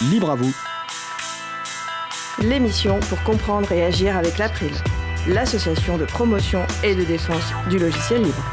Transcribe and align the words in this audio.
Libre 0.00 0.30
à 0.30 0.36
vous. 0.36 0.54
L'émission 2.40 3.00
pour 3.00 3.20
comprendre 3.24 3.72
et 3.72 3.84
agir 3.84 4.16
avec 4.16 4.38
l'April, 4.38 4.70
l'association 5.26 5.98
de 5.98 6.04
promotion 6.04 6.62
et 6.84 6.94
de 6.94 7.02
défense 7.02 7.42
du 7.68 7.80
logiciel 7.80 8.22
libre. 8.22 8.44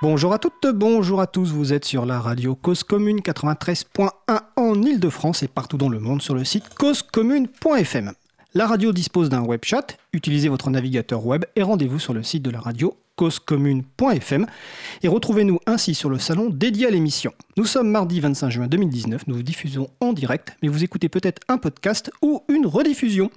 Bonjour 0.00 0.32
à 0.32 0.38
toutes, 0.38 0.68
bonjour 0.72 1.20
à 1.20 1.26
tous, 1.26 1.50
vous 1.50 1.72
êtes 1.72 1.84
sur 1.84 2.06
la 2.06 2.20
radio 2.20 2.54
Cause 2.54 2.84
Commune 2.84 3.18
93.1 3.18 4.10
en 4.54 4.82
Ile-de-France 4.82 5.42
et 5.42 5.48
partout 5.48 5.78
dans 5.78 5.88
le 5.88 5.98
monde 5.98 6.22
sur 6.22 6.36
le 6.36 6.44
site 6.44 6.72
causecommune.fm. 6.74 8.12
La 8.54 8.68
radio 8.68 8.92
dispose 8.92 9.30
d'un 9.30 9.42
web 9.42 9.62
chat, 9.64 9.96
utilisez 10.12 10.48
votre 10.48 10.70
navigateur 10.70 11.26
web 11.26 11.44
et 11.56 11.64
rendez-vous 11.64 11.98
sur 11.98 12.14
le 12.14 12.22
site 12.22 12.44
de 12.44 12.50
la 12.50 12.60
radio 12.60 12.96
causecommune.fm 13.16 14.46
et 15.02 15.08
retrouvez-nous 15.08 15.58
ainsi 15.66 15.94
sur 15.94 16.10
le 16.10 16.18
salon 16.18 16.50
dédié 16.50 16.86
à 16.86 16.90
l'émission. 16.90 17.32
Nous 17.56 17.66
sommes 17.66 17.90
mardi 17.90 18.20
25 18.20 18.50
juin 18.50 18.66
2019, 18.66 19.26
nous 19.26 19.36
vous 19.36 19.42
diffusons 19.42 19.88
en 20.00 20.12
direct, 20.12 20.56
mais 20.62 20.68
vous 20.68 20.84
écoutez 20.84 21.08
peut-être 21.08 21.40
un 21.48 21.58
podcast 21.58 22.10
ou 22.22 22.42
une 22.48 22.66
rediffusion. 22.66 23.30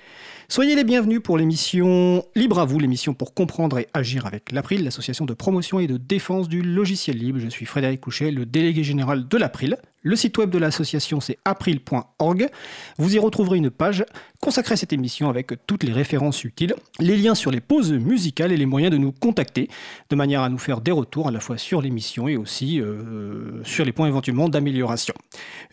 Soyez 0.49 0.75
les 0.75 0.85
bienvenus 0.85 1.21
pour 1.21 1.37
l'émission 1.37 2.23
Libre 2.35 2.59
à 2.59 2.65
vous, 2.65 2.79
l'émission 2.79 3.13
pour 3.13 3.33
comprendre 3.33 3.79
et 3.79 3.87
agir 3.93 4.25
avec 4.25 4.53
l'April, 4.53 4.83
l'association 4.83 5.25
de 5.25 5.33
promotion 5.33 5.79
et 5.79 5.87
de 5.87 5.97
défense 5.97 6.47
du 6.47 6.61
logiciel 6.61 7.17
libre. 7.17 7.39
Je 7.39 7.49
suis 7.49 7.65
Frédéric 7.65 7.99
Couchet, 7.99 8.31
le 8.31 8.45
délégué 8.45 8.83
général 8.83 9.27
de 9.27 9.37
l'April. 9.37 9.77
Le 10.07 10.15
site 10.15 10.37
web 10.37 10.49
de 10.49 10.57
l'association 10.57 11.19
c'est 11.19 11.37
april.org. 11.43 12.49
Vous 12.97 13.13
y 13.13 13.19
retrouverez 13.19 13.57
une 13.57 13.69
page 13.69 14.05
consacrée 14.39 14.71
à 14.71 14.77
cette 14.77 14.93
émission 14.93 15.27
avec 15.27 15.51
toutes 15.67 15.83
les 15.83 15.91
références 15.91 16.45
utiles, 16.45 16.75
les 17.01 17.17
liens 17.17 17.35
sur 17.35 17.51
les 17.51 17.59
pauses 17.59 17.91
musicales 17.91 18.53
et 18.53 18.57
les 18.57 18.65
moyens 18.65 18.93
de 18.93 18.97
nous 18.97 19.11
contacter, 19.11 19.67
de 20.09 20.15
manière 20.15 20.43
à 20.43 20.49
nous 20.49 20.59
faire 20.59 20.79
des 20.79 20.93
retours 20.93 21.27
à 21.27 21.31
la 21.31 21.41
fois 21.41 21.57
sur 21.57 21.81
l'émission 21.81 22.29
et 22.29 22.37
aussi 22.37 22.79
euh, 22.79 23.61
sur 23.65 23.83
les 23.83 23.91
points 23.91 24.07
éventuellement 24.07 24.47
d'amélioration. 24.47 25.13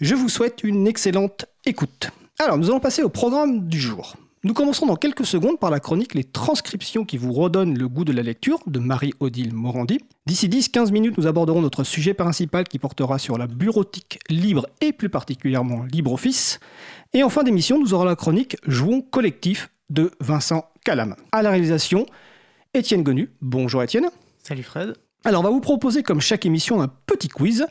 Je 0.01 0.17
vous 0.17 0.29
souhaite 0.29 0.65
une 0.65 0.89
excellente 0.89 1.47
écoute. 1.65 2.11
Alors 2.41 2.59
nous 2.59 2.71
allons 2.71 2.81
passer 2.81 3.05
au 3.05 3.11
programme 3.11 3.69
du 3.69 3.79
jour. 3.79 4.17
Nous 4.45 4.53
commençons 4.53 4.85
dans 4.85 4.97
quelques 4.97 5.25
secondes 5.25 5.59
par 5.59 5.71
la 5.71 5.81
chronique 5.81 6.13
Les 6.13 6.23
transcriptions 6.23 7.07
qui 7.07 7.17
vous 7.17 7.33
redonnent 7.33 7.79
le 7.79 7.89
goût 7.89 8.05
de 8.05 8.13
la 8.13 8.23
lecture 8.23 8.59
de 8.67 8.79
Marie-Odile 8.79 9.55
Morandi. 9.55 10.01
D'ici 10.27 10.51
10-15 10.51 10.93
minutes, 10.93 11.17
nous 11.17 11.27
aborderons 11.27 11.63
notre 11.63 11.83
sujet 11.83 12.13
principal 12.13 12.65
qui 12.65 12.79
portera 12.79 13.19
sur 13.19 13.39
la 13.39 13.47
bureautique 13.47 14.19
libre 14.29 14.67
et 14.83 14.93
plus 14.93 15.09
particulièrement 15.09 15.85
LibreOffice. 15.85 16.61
Et 17.15 17.23
en 17.23 17.31
fin 17.31 17.43
d'émission, 17.43 17.81
nous 17.81 17.95
aurons 17.95 18.05
la 18.05 18.17
chronique 18.17 18.59
Jouons 18.67 19.01
collectif 19.01 19.71
de 19.89 20.11
Vincent 20.21 20.69
Calam. 20.85 21.17
À 21.33 21.41
la 21.41 21.49
réalisation, 21.49 22.05
Étienne 22.75 23.03
Gonu. 23.03 23.31
Bonjour 23.41 23.83
Étienne. 23.83 24.11
Salut 24.43 24.63
Fred. 24.63 24.93
Alors, 25.25 25.41
on 25.41 25.45
va 25.45 25.51
vous 25.51 25.61
proposer, 25.61 26.03
comme 26.03 26.21
chaque 26.21 26.45
émission, 26.45 26.83
un 26.83 26.89
petit 27.07 27.29
quiz. 27.29 27.67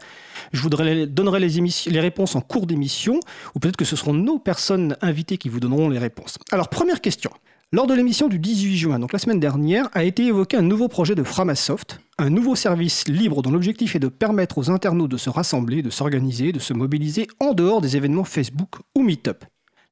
Je 0.53 0.61
vous 0.61 0.69
donnerai 0.69 1.39
les, 1.39 1.99
réponses 1.99 2.35
en 2.35 2.41
cours 2.41 2.67
d'émission, 2.67 3.19
ou 3.55 3.59
peut-être 3.59 3.75
que 3.75 3.85
ce 3.85 3.95
seront 3.95 4.13
nos 4.13 4.37
personnes 4.37 4.95
invitées 5.01 5.37
qui 5.37 5.49
vous 5.49 5.59
donneront 5.59 5.89
les 5.89 5.97
réponses. 5.97 6.37
Alors, 6.51 6.69
première 6.69 7.01
question. 7.01 7.31
Lors 7.71 7.87
de 7.87 7.95
l'émission 7.95 8.27
du 8.27 8.37
18 8.37 8.77
juin, 8.77 8.99
donc 8.99 9.13
la 9.13 9.19
semaine 9.19 9.39
dernière, 9.39 9.89
a 9.93 10.03
été 10.03 10.27
évoqué 10.27 10.55
un 10.55 10.61
nouveau 10.61 10.87
projet 10.87 11.15
de 11.15 11.23
Framasoft, 11.23 11.99
un 12.19 12.29
nouveau 12.29 12.55
service 12.55 13.07
libre 13.07 13.41
dont 13.41 13.49
l'objectif 13.49 13.95
est 13.95 13.99
de 13.99 14.09
permettre 14.09 14.59
aux 14.59 14.69
internautes 14.69 15.09
de 15.09 15.17
se 15.17 15.31
rassembler, 15.31 15.81
de 15.81 15.89
s'organiser, 15.89 16.51
de 16.51 16.59
se 16.59 16.73
mobiliser 16.73 17.25
en 17.39 17.53
dehors 17.53 17.81
des 17.81 17.97
événements 17.97 18.25
Facebook 18.25 18.75
ou 18.95 19.01
Meetup. 19.01 19.45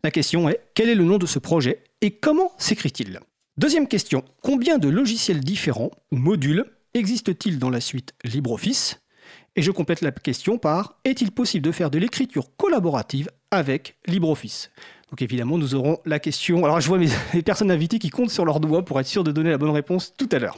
La 0.03 0.11
question 0.11 0.47
est, 0.47 0.61
quel 0.75 0.89
est 0.89 0.95
le 0.95 1.05
nom 1.05 1.17
de 1.17 1.25
ce 1.25 1.39
projet 1.39 1.83
et 2.01 2.11
comment 2.11 2.51
s'écrit-il? 2.59 3.19
Deuxième 3.57 3.87
question, 3.87 4.23
combien 4.43 4.77
de 4.77 4.87
logiciels 4.87 5.39
différents 5.39 5.91
ou 6.11 6.17
modules 6.17 6.65
existe-t-il 6.93 7.57
dans 7.57 7.71
la 7.71 7.81
suite 7.81 8.13
LibreOffice? 8.23 9.00
Et 9.57 9.61
je 9.61 9.71
complète 9.71 9.99
la 9.99 10.11
question 10.11 10.57
par 10.57 10.95
est-il 11.03 11.31
possible 11.31 11.65
de 11.65 11.73
faire 11.73 11.91
de 11.91 11.99
l'écriture 11.99 12.55
collaborative 12.55 13.29
avec 13.51 13.97
LibreOffice? 14.07 14.71
Donc 15.09 15.21
évidemment, 15.21 15.57
nous 15.57 15.75
aurons 15.75 15.99
la 16.05 16.19
question. 16.19 16.63
Alors 16.63 16.79
je 16.79 16.87
vois 16.87 16.97
mes, 16.97 17.09
les 17.33 17.41
personnes 17.41 17.69
invitées 17.69 17.99
qui 17.99 18.09
comptent 18.09 18.29
sur 18.29 18.45
leurs 18.45 18.61
doigts 18.61 18.85
pour 18.85 18.97
être 19.01 19.07
sûr 19.07 19.25
de 19.25 19.31
donner 19.33 19.49
la 19.49 19.57
bonne 19.57 19.71
réponse 19.71 20.13
tout 20.17 20.29
à 20.31 20.39
l'heure. 20.39 20.57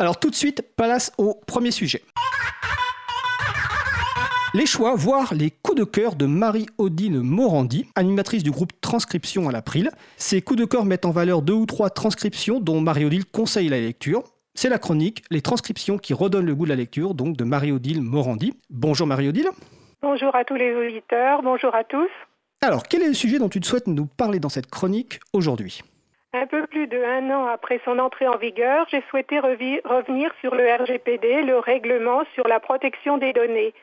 Alors 0.00 0.18
tout 0.18 0.30
de 0.30 0.34
suite, 0.34 0.64
place 0.76 1.12
au 1.18 1.40
premier 1.46 1.70
sujet. 1.70 2.02
Les 4.54 4.66
choix, 4.66 4.96
voire 4.96 5.32
les 5.32 5.50
coups 5.50 5.78
de 5.78 5.84
cœur 5.84 6.16
de 6.16 6.26
Marie-Odile 6.26 7.20
Morandi, 7.20 7.86
animatrice 7.94 8.42
du 8.42 8.50
groupe 8.50 8.72
Transcription 8.80 9.48
à 9.48 9.52
l'April. 9.52 9.90
Ces 10.16 10.42
coups 10.42 10.58
de 10.58 10.64
cœur 10.64 10.84
mettent 10.84 11.04
en 11.04 11.10
valeur 11.12 11.42
deux 11.42 11.52
ou 11.52 11.66
trois 11.66 11.90
transcriptions 11.90 12.58
dont 12.58 12.80
Marie-Odile 12.80 13.26
conseille 13.26 13.68
la 13.68 13.78
lecture. 13.78 14.24
C'est 14.58 14.70
la 14.70 14.78
chronique, 14.78 15.22
les 15.30 15.42
transcriptions 15.42 15.98
qui 15.98 16.14
redonnent 16.14 16.46
le 16.46 16.54
goût 16.54 16.64
de 16.64 16.70
la 16.70 16.76
lecture, 16.76 17.12
donc 17.12 17.36
de 17.36 17.44
Marie-Odile 17.44 18.00
Morandi. 18.00 18.54
Bonjour 18.70 19.06
Marie-Odile. 19.06 19.50
Bonjour 20.00 20.34
à 20.34 20.44
tous 20.44 20.54
les 20.54 20.74
auditeurs, 20.74 21.42
bonjour 21.42 21.74
à 21.74 21.84
tous. 21.84 22.08
Alors, 22.62 22.84
quel 22.84 23.02
est 23.02 23.08
le 23.08 23.12
sujet 23.12 23.38
dont 23.38 23.50
tu 23.50 23.62
souhaites 23.62 23.86
nous 23.86 24.06
parler 24.06 24.40
dans 24.40 24.48
cette 24.48 24.70
chronique 24.70 25.20
aujourd'hui? 25.34 25.82
Un 26.32 26.46
peu 26.46 26.66
plus 26.66 26.86
de 26.86 26.96
un 26.96 27.30
an 27.36 27.48
après 27.48 27.82
son 27.84 27.98
entrée 27.98 28.28
en 28.28 28.38
vigueur, 28.38 28.86
j'ai 28.90 29.04
souhaité 29.10 29.40
revenir 29.40 30.30
sur 30.40 30.54
le 30.54 30.64
RGPD, 30.82 31.42
le 31.42 31.58
règlement 31.58 32.22
sur 32.34 32.48
la 32.48 32.58
protection 32.58 33.18
des 33.18 33.34
données. 33.34 33.74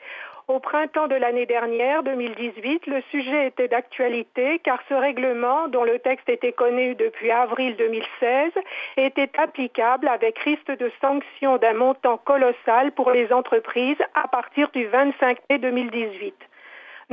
Au 0.49 0.59
printemps 0.59 1.07
de 1.07 1.15
l'année 1.15 1.45
dernière, 1.45 2.03
2018, 2.03 2.87
le 2.87 3.01
sujet 3.11 3.47
était 3.47 3.69
d'actualité 3.69 4.59
car 4.59 4.79
ce 4.89 4.93
règlement, 4.93 5.69
dont 5.69 5.85
le 5.85 5.99
texte 5.99 6.27
était 6.27 6.51
connu 6.51 6.95
depuis 6.95 7.31
avril 7.31 7.77
2016, 7.77 8.51
était 8.97 9.31
applicable 9.37 10.09
avec 10.09 10.37
risque 10.39 10.77
de 10.77 10.91
sanction 10.99 11.57
d'un 11.57 11.73
montant 11.73 12.17
colossal 12.17 12.91
pour 12.91 13.11
les 13.11 13.31
entreprises 13.31 14.01
à 14.15 14.27
partir 14.27 14.69
du 14.71 14.85
25 14.85 15.37
mai 15.49 15.59
2018. 15.59 16.35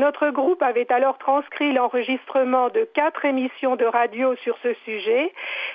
Notre 0.00 0.30
groupe 0.30 0.62
avait 0.62 0.90
alors 0.90 1.18
transcrit 1.18 1.74
l'enregistrement 1.74 2.70
de 2.70 2.88
quatre 2.94 3.26
émissions 3.26 3.76
de 3.76 3.84
radio 3.84 4.34
sur 4.36 4.56
ce 4.62 4.72
sujet 4.86 5.30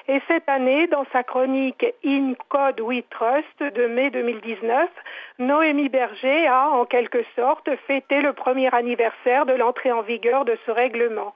et 0.07 0.19
cette 0.27 0.49
année, 0.49 0.87
dans 0.87 1.05
sa 1.13 1.21
chronique 1.21 1.85
In 2.03 2.33
Code 2.49 2.81
We 2.81 3.03
Trust 3.11 3.61
de 3.61 3.85
mai 3.85 4.09
2019, 4.09 4.89
Noémie 5.37 5.89
Berger 5.89 6.47
a 6.47 6.69
en 6.71 6.85
quelque 6.85 7.23
sorte 7.35 7.69
fêté 7.85 8.21
le 8.21 8.33
premier 8.33 8.73
anniversaire 8.73 9.45
de 9.45 9.53
l'entrée 9.53 9.91
en 9.91 10.01
vigueur 10.01 10.43
de 10.43 10.57
ce 10.65 10.71
règlement. 10.71 11.35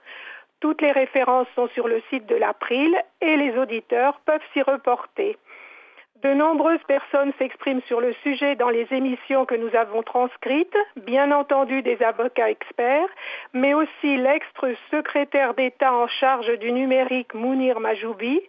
Toutes 0.59 0.81
les 0.81 0.91
références 0.91 1.47
sont 1.53 1.67
sur 1.75 1.88
le 1.88 2.01
site 2.09 2.25
de 2.25 2.38
l'April 2.38 2.91
et 3.22 3.38
les 3.38 3.55
auditeurs 3.55 4.19
peuvent 4.25 4.41
s'y 4.51 4.63
reporter. 4.63 5.38
De 6.24 6.34
nombreuses 6.34 6.84
personnes 6.85 7.31
s'expriment 7.40 7.81
sur 7.88 8.02
le 8.02 8.13
sujet 8.24 8.57
dans 8.57 8.69
les 8.69 8.85
émissions 8.91 9.46
que 9.46 9.56
nous 9.56 9.74
avons 9.74 10.03
transcrites, 10.03 10.75
bien 11.06 11.31
entendu 11.31 11.81
des 11.81 11.97
avocats 12.03 12.50
experts, 12.50 13.07
mais 13.53 13.74
aussi 13.74 14.18
l'ex-secrétaire 14.18 15.53
d'État 15.53 15.94
en 15.94 16.08
charge 16.08 16.52
du 16.59 16.74
numérique 16.74 17.34
Mounir 17.34 17.79
Majoubi, 17.79 18.41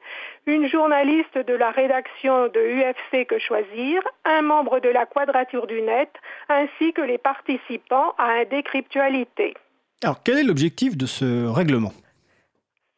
une 0.46 0.66
journaliste 0.66 1.38
de 1.38 1.54
la 1.54 1.70
rédaction 1.70 2.48
de 2.48 2.58
UFC 2.58 3.24
Que 3.28 3.38
Choisir, 3.38 4.02
un 4.24 4.42
membre 4.42 4.80
de 4.80 4.88
la 4.88 5.06
Quadrature 5.06 5.68
du 5.68 5.80
Net, 5.80 6.10
ainsi 6.48 6.92
que 6.92 7.02
les 7.02 7.18
participants 7.18 8.14
à 8.18 8.40
un 8.40 8.44
décryptualité. 8.46 9.54
Alors 10.02 10.24
quel 10.24 10.38
est 10.38 10.44
l'objectif 10.44 10.96
de 10.96 11.06
ce 11.06 11.46
règlement? 11.46 11.92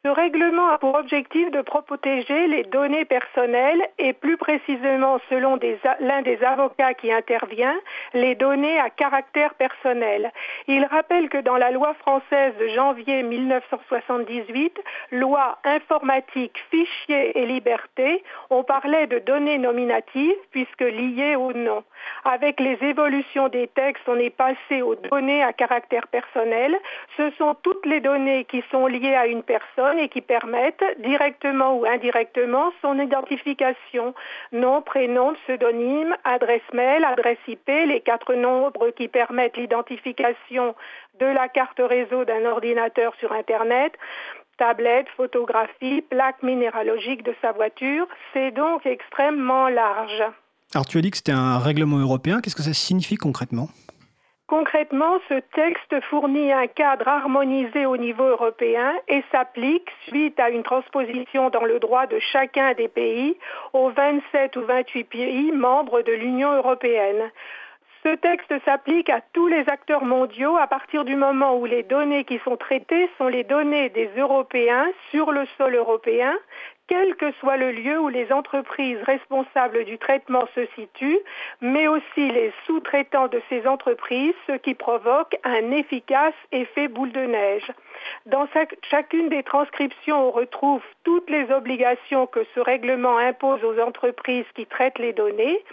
Ce 0.04 0.10
règlement 0.10 0.68
a 0.68 0.78
pour 0.78 0.96
objectif 0.96 1.48
de 1.52 1.60
protéger 1.60 2.48
les 2.48 2.64
données 2.64 3.04
personnelles 3.04 3.82
et 3.98 4.12
plus 4.12 4.36
précisément, 4.36 5.20
selon 5.30 5.60
l'un 6.00 6.22
des 6.22 6.42
avocats 6.42 6.94
qui 6.94 7.12
intervient, 7.12 7.78
les 8.12 8.34
données 8.34 8.80
à 8.80 8.90
caractère 8.90 9.54
personnel. 9.54 10.32
Il 10.66 10.84
rappelle 10.86 11.28
que 11.28 11.38
dans 11.38 11.56
la 11.56 11.70
loi 11.70 11.94
française 11.94 12.52
de 12.58 12.66
janvier 12.74 13.22
1978, 13.22 14.76
loi 15.12 15.58
informatique, 15.62 16.58
fichiers 16.72 17.38
et 17.38 17.46
liberté, 17.46 18.24
on 18.50 18.64
parlait 18.64 19.06
de 19.06 19.20
données 19.20 19.58
nominatives 19.58 20.34
puisque 20.50 20.80
liées 20.80 21.36
au 21.36 21.52
nom. 21.52 21.84
Avec 22.24 22.58
les 22.58 22.76
évolutions 22.82 23.48
des 23.48 23.68
textes, 23.68 24.08
on 24.08 24.18
est 24.18 24.30
passé 24.30 24.82
aux 24.82 24.96
données 24.96 25.44
à 25.44 25.52
caractère 25.52 26.08
personnel. 26.08 26.76
Ce 27.16 27.30
sont 27.38 27.54
toutes 27.62 27.86
les 27.86 28.00
données 28.00 28.44
qui 28.46 28.64
sont 28.72 28.88
liées 28.88 29.14
à 29.14 29.28
une 29.28 29.44
personne 29.44 29.91
et 29.98 30.08
qui 30.08 30.20
permettent, 30.20 30.84
directement 30.98 31.76
ou 31.76 31.84
indirectement, 31.86 32.72
son 32.80 32.98
identification. 32.98 34.14
Nom, 34.52 34.82
prénom, 34.82 35.34
pseudonyme, 35.34 36.16
adresse 36.24 36.62
mail, 36.72 37.04
adresse 37.04 37.38
IP, 37.48 37.68
les 37.68 38.00
quatre 38.00 38.34
nombres 38.34 38.90
qui 38.90 39.08
permettent 39.08 39.56
l'identification 39.56 40.74
de 41.20 41.26
la 41.26 41.48
carte 41.48 41.80
réseau 41.80 42.24
d'un 42.24 42.44
ordinateur 42.46 43.14
sur 43.18 43.32
Internet, 43.32 43.92
tablette, 44.58 45.06
photographie, 45.16 46.02
plaque 46.02 46.42
minéralogique 46.42 47.22
de 47.24 47.34
sa 47.40 47.52
voiture. 47.52 48.06
C'est 48.32 48.50
donc 48.52 48.86
extrêmement 48.86 49.68
large. 49.68 50.22
Alors 50.74 50.86
tu 50.86 50.98
as 50.98 51.00
dit 51.02 51.10
que 51.10 51.16
c'était 51.18 51.32
un 51.32 51.58
règlement 51.58 51.98
européen. 51.98 52.40
Qu'est-ce 52.40 52.56
que 52.56 52.62
ça 52.62 52.72
signifie 52.72 53.16
concrètement? 53.16 53.68
Concrètement, 54.52 55.18
ce 55.30 55.40
texte 55.54 55.98
fournit 56.10 56.52
un 56.52 56.66
cadre 56.66 57.08
harmonisé 57.08 57.86
au 57.86 57.96
niveau 57.96 58.24
européen 58.24 58.92
et 59.08 59.24
s'applique 59.32 59.88
suite 60.06 60.38
à 60.38 60.50
une 60.50 60.62
transposition 60.62 61.48
dans 61.48 61.64
le 61.64 61.78
droit 61.78 62.06
de 62.06 62.18
chacun 62.18 62.74
des 62.74 62.88
pays 62.88 63.38
aux 63.72 63.88
27 63.88 64.54
ou 64.56 64.60
28 64.66 65.04
pays 65.04 65.52
membres 65.52 66.02
de 66.02 66.12
l'Union 66.12 66.52
européenne. 66.52 67.30
Ce 68.04 68.10
texte 68.16 68.52
s'applique 68.66 69.08
à 69.08 69.22
tous 69.32 69.46
les 69.46 69.66
acteurs 69.70 70.04
mondiaux 70.04 70.58
à 70.58 70.66
partir 70.66 71.06
du 71.06 71.16
moment 71.16 71.56
où 71.56 71.64
les 71.64 71.82
données 71.82 72.24
qui 72.24 72.38
sont 72.44 72.58
traitées 72.58 73.08
sont 73.16 73.28
les 73.28 73.44
données 73.44 73.88
des 73.88 74.10
Européens 74.18 74.86
sur 75.10 75.32
le 75.32 75.46
sol 75.56 75.74
européen, 75.74 76.36
quel 76.92 77.16
que 77.16 77.32
soit 77.40 77.56
le 77.56 77.72
lieu 77.72 77.98
où 77.98 78.10
les 78.10 78.30
entreprises 78.30 78.98
responsables 79.04 79.86
du 79.86 79.96
traitement 79.96 80.46
se 80.54 80.66
situent, 80.74 81.20
mais 81.62 81.88
aussi 81.88 82.28
les 82.30 82.52
sous-traitants 82.66 83.28
de 83.28 83.40
ces 83.48 83.66
entreprises, 83.66 84.34
ce 84.46 84.52
qui 84.58 84.74
provoque 84.74 85.34
un 85.42 85.70
efficace 85.70 86.34
effet 86.52 86.88
boule 86.88 87.10
de 87.12 87.24
neige. 87.24 87.72
Dans 88.26 88.46
chacune 88.90 89.30
des 89.30 89.42
transcriptions, 89.42 90.28
on 90.28 90.30
retrouve 90.32 90.82
toutes 91.02 91.30
les 91.30 91.50
obligations 91.50 92.26
que 92.26 92.44
ce 92.54 92.60
règlement 92.60 93.16
impose 93.16 93.64
aux 93.64 93.80
entreprises 93.80 94.44
qui 94.54 94.66
traitent 94.66 94.98
les 94.98 95.14
données. 95.14 95.64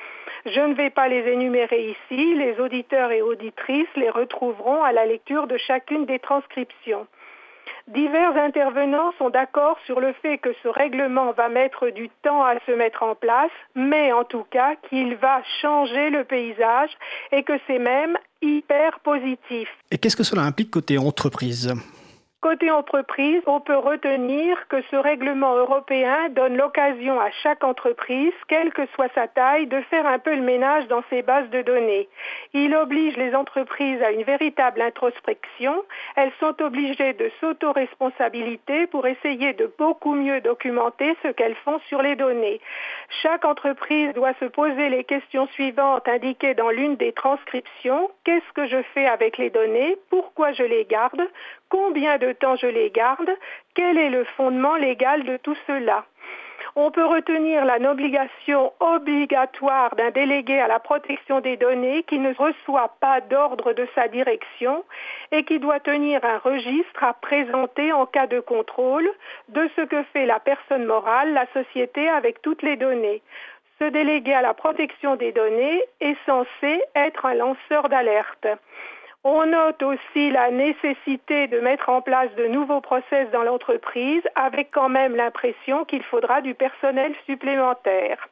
Je 0.46 0.62
ne 0.62 0.74
vais 0.74 0.90
pas 0.90 1.10
les 1.10 1.28
énumérer 1.28 1.98
ici, 1.98 2.36
les 2.36 2.58
auditeurs 2.62 3.12
et 3.12 3.22
auditrices 3.22 3.94
les 3.98 4.10
retrouveront 4.10 4.84
à 4.84 4.94
la 4.94 5.06
lecture 5.06 5.48
de 5.48 5.58
chacune 5.58 6.06
des 6.06 6.20
transcriptions. 6.20 7.08
Divers 7.90 8.38
intervenants 8.38 9.12
sont 9.18 9.32
d'accord 9.32 9.78
sur 9.88 10.00
le 10.00 10.14
fait 10.22 10.38
que 10.38 10.50
ce 10.62 10.68
règlement 10.68 11.32
va 11.32 11.50
mettre 11.50 11.90
du 11.90 12.10
temps 12.22 12.44
à 12.44 12.54
se 12.68 12.72
mettre 12.72 13.02
en 13.02 13.16
place, 13.16 13.50
mais 13.74 14.14
en 14.14 14.24
tout 14.24 14.46
cas 14.52 14.76
qu'il 14.88 15.16
va 15.16 15.42
changer 15.60 16.12
le 16.12 16.24
paysage 16.24 16.92
et 17.32 17.42
que 17.42 17.54
c'est 17.66 17.80
même 17.80 18.16
hyper 18.44 19.00
positif. 19.00 19.68
Et 19.90 19.98
qu'est-ce 19.98 20.16
que 20.16 20.24
cela 20.24 20.44
implique 20.44 20.70
côté 20.70 21.00
entreprise? 21.00 21.74
Côté 22.42 22.72
entreprise, 22.72 23.42
on 23.48 23.60
peut 23.60 23.76
retenir 23.76 24.66
que 24.70 24.82
ce 24.84 24.96
règlement 24.96 25.58
européen 25.58 26.30
donne 26.30 26.56
l'occasion 26.56 27.20
à 27.20 27.30
chaque 27.44 27.66
entreprise, 27.66 28.32
quelle 28.48 28.72
que 28.72 28.86
soit 28.96 29.14
sa 29.14 29.28
taille, 29.28 29.68
de 29.68 29.82
faire 29.90 30.08
un 30.08 30.20
peu 30.20 30.34
le 30.34 30.42
ménage 30.42 30.88
dans 30.88 31.04
ses 31.10 31.22
bases 31.22 31.50
de 31.50 31.62
données. 31.62 32.08
Il 32.54 32.74
oblige 32.78 33.18
les 33.18 33.36
entreprises 33.36 34.02
à 34.02 34.12
une 34.12 34.24
véritable 34.24 34.82
introspection. 34.82 35.84
Elles 36.16 36.32
sont 36.40 36.56
obligées 36.62 37.12
de 37.12 37.30
s'auto-responsabilité 37.42 38.88
pour 38.88 39.06
essayer 39.06 39.52
de 39.52 39.70
beaucoup 39.78 40.14
mieux 40.14 40.40
documenter 40.40 41.18
ce 41.22 41.28
qu'elles 41.28 41.58
font 41.66 41.80
sur 41.90 42.02
les 42.02 42.16
données. 42.16 42.62
Chaque 43.22 43.44
entreprise 43.44 44.14
doit 44.14 44.34
se 44.40 44.46
poser 44.46 44.88
les 44.88 45.04
questions 45.04 45.48
suivantes 45.48 46.08
indiquées 46.08 46.54
dans 46.54 46.70
l'une 46.70 46.96
des 46.96 47.12
transcriptions. 47.12 48.10
Qu'est-ce 48.24 48.54
que 48.54 48.66
je 48.66 48.82
fais 48.94 49.08
avec 49.08 49.38
les 49.38 49.50
données? 49.50 49.98
Pourquoi 50.10 50.54
je 50.54 50.64
les 50.64 50.86
garde? 50.86 51.28
Combien 51.70 52.18
de 52.18 52.32
temps 52.34 52.56
je 52.56 52.68
les 52.68 52.90
garde, 52.90 53.32
quel 53.76 53.98
est 53.98 54.10
le 54.10 54.24
fondement 54.36 54.76
légal 54.76 55.24
de 55.24 55.38
tout 55.38 55.58
cela. 55.68 56.06
On 56.76 56.92
peut 56.92 57.06
retenir 57.06 57.66
l'obligation 57.80 58.74
obligatoire 58.80 59.96
d'un 59.96 60.12
délégué 60.12 60.60
à 60.60 60.68
la 60.68 60.80
protection 60.80 61.40
des 61.40 61.58
données 61.58 62.04
qui 62.04 62.20
ne 62.20 62.34
reçoit 62.34 62.96
pas 63.00 63.22
d'ordre 63.22 63.74
de 63.74 63.88
sa 63.96 64.08
direction 64.08 64.84
et 65.32 65.44
qui 65.44 65.60
doit 65.60 65.80
tenir 65.80 66.24
un 66.24 66.38
registre 66.38 67.04
à 67.04 67.14
présenter 67.14 67.92
en 67.92 68.06
cas 68.06 68.28
de 68.28 68.40
contrôle 68.40 69.10
de 69.50 69.70
ce 69.76 69.82
que 69.82 70.04
fait 70.14 70.26
la 70.26 70.40
personne 70.40 70.86
morale, 70.86 71.34
la 71.34 71.48
société 71.54 72.08
avec 72.08 72.42
toutes 72.42 72.62
les 72.62 72.76
données. 72.76 73.22
Ce 73.80 73.86
délégué 73.86 74.34
à 74.34 74.42
la 74.42 74.54
protection 74.54 75.16
des 75.16 75.32
données 75.32 75.82
est 76.02 76.18
censé 76.26 76.82
être 76.96 77.26
un 77.26 77.34
lanceur 77.34 77.90
d'alerte. 77.90 78.48
On 79.26 79.46
note 79.46 79.84
aussi 79.84 80.32
la 80.32 80.50
nécessité 80.50 81.48
de 81.48 81.60
mettre 81.60 81.90
en 81.90 82.02
place 82.02 82.34
de 82.36 82.48
nouveaux 82.48 82.80
process 82.80 83.30
dans 83.32 83.44
l'entreprise 83.44 84.22
avec 84.36 84.72
quand 84.72 84.88
même 84.88 85.14
l'impression 85.14 85.84
qu'il 85.84 86.04
faudra 86.04 86.40
du 86.40 86.54
personnel 86.54 87.14
supplémentaire. 87.26 88.30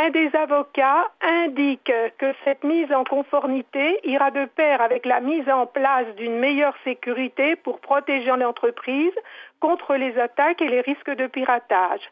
Un 0.00 0.10
des 0.10 0.30
avocats 0.36 1.08
indique 1.20 1.90
que 2.18 2.32
cette 2.44 2.62
mise 2.62 2.92
en 2.92 3.02
conformité 3.02 3.98
ira 4.04 4.30
de 4.30 4.44
pair 4.44 4.80
avec 4.80 5.04
la 5.04 5.20
mise 5.20 5.48
en 5.48 5.66
place 5.66 6.06
d'une 6.16 6.38
meilleure 6.38 6.76
sécurité 6.84 7.56
pour 7.56 7.80
protéger 7.80 8.30
l'entreprise 8.36 9.10
contre 9.58 9.96
les 9.96 10.16
attaques 10.16 10.62
et 10.62 10.68
les 10.68 10.82
risques 10.82 11.10
de 11.10 11.26
piratage. 11.26 12.02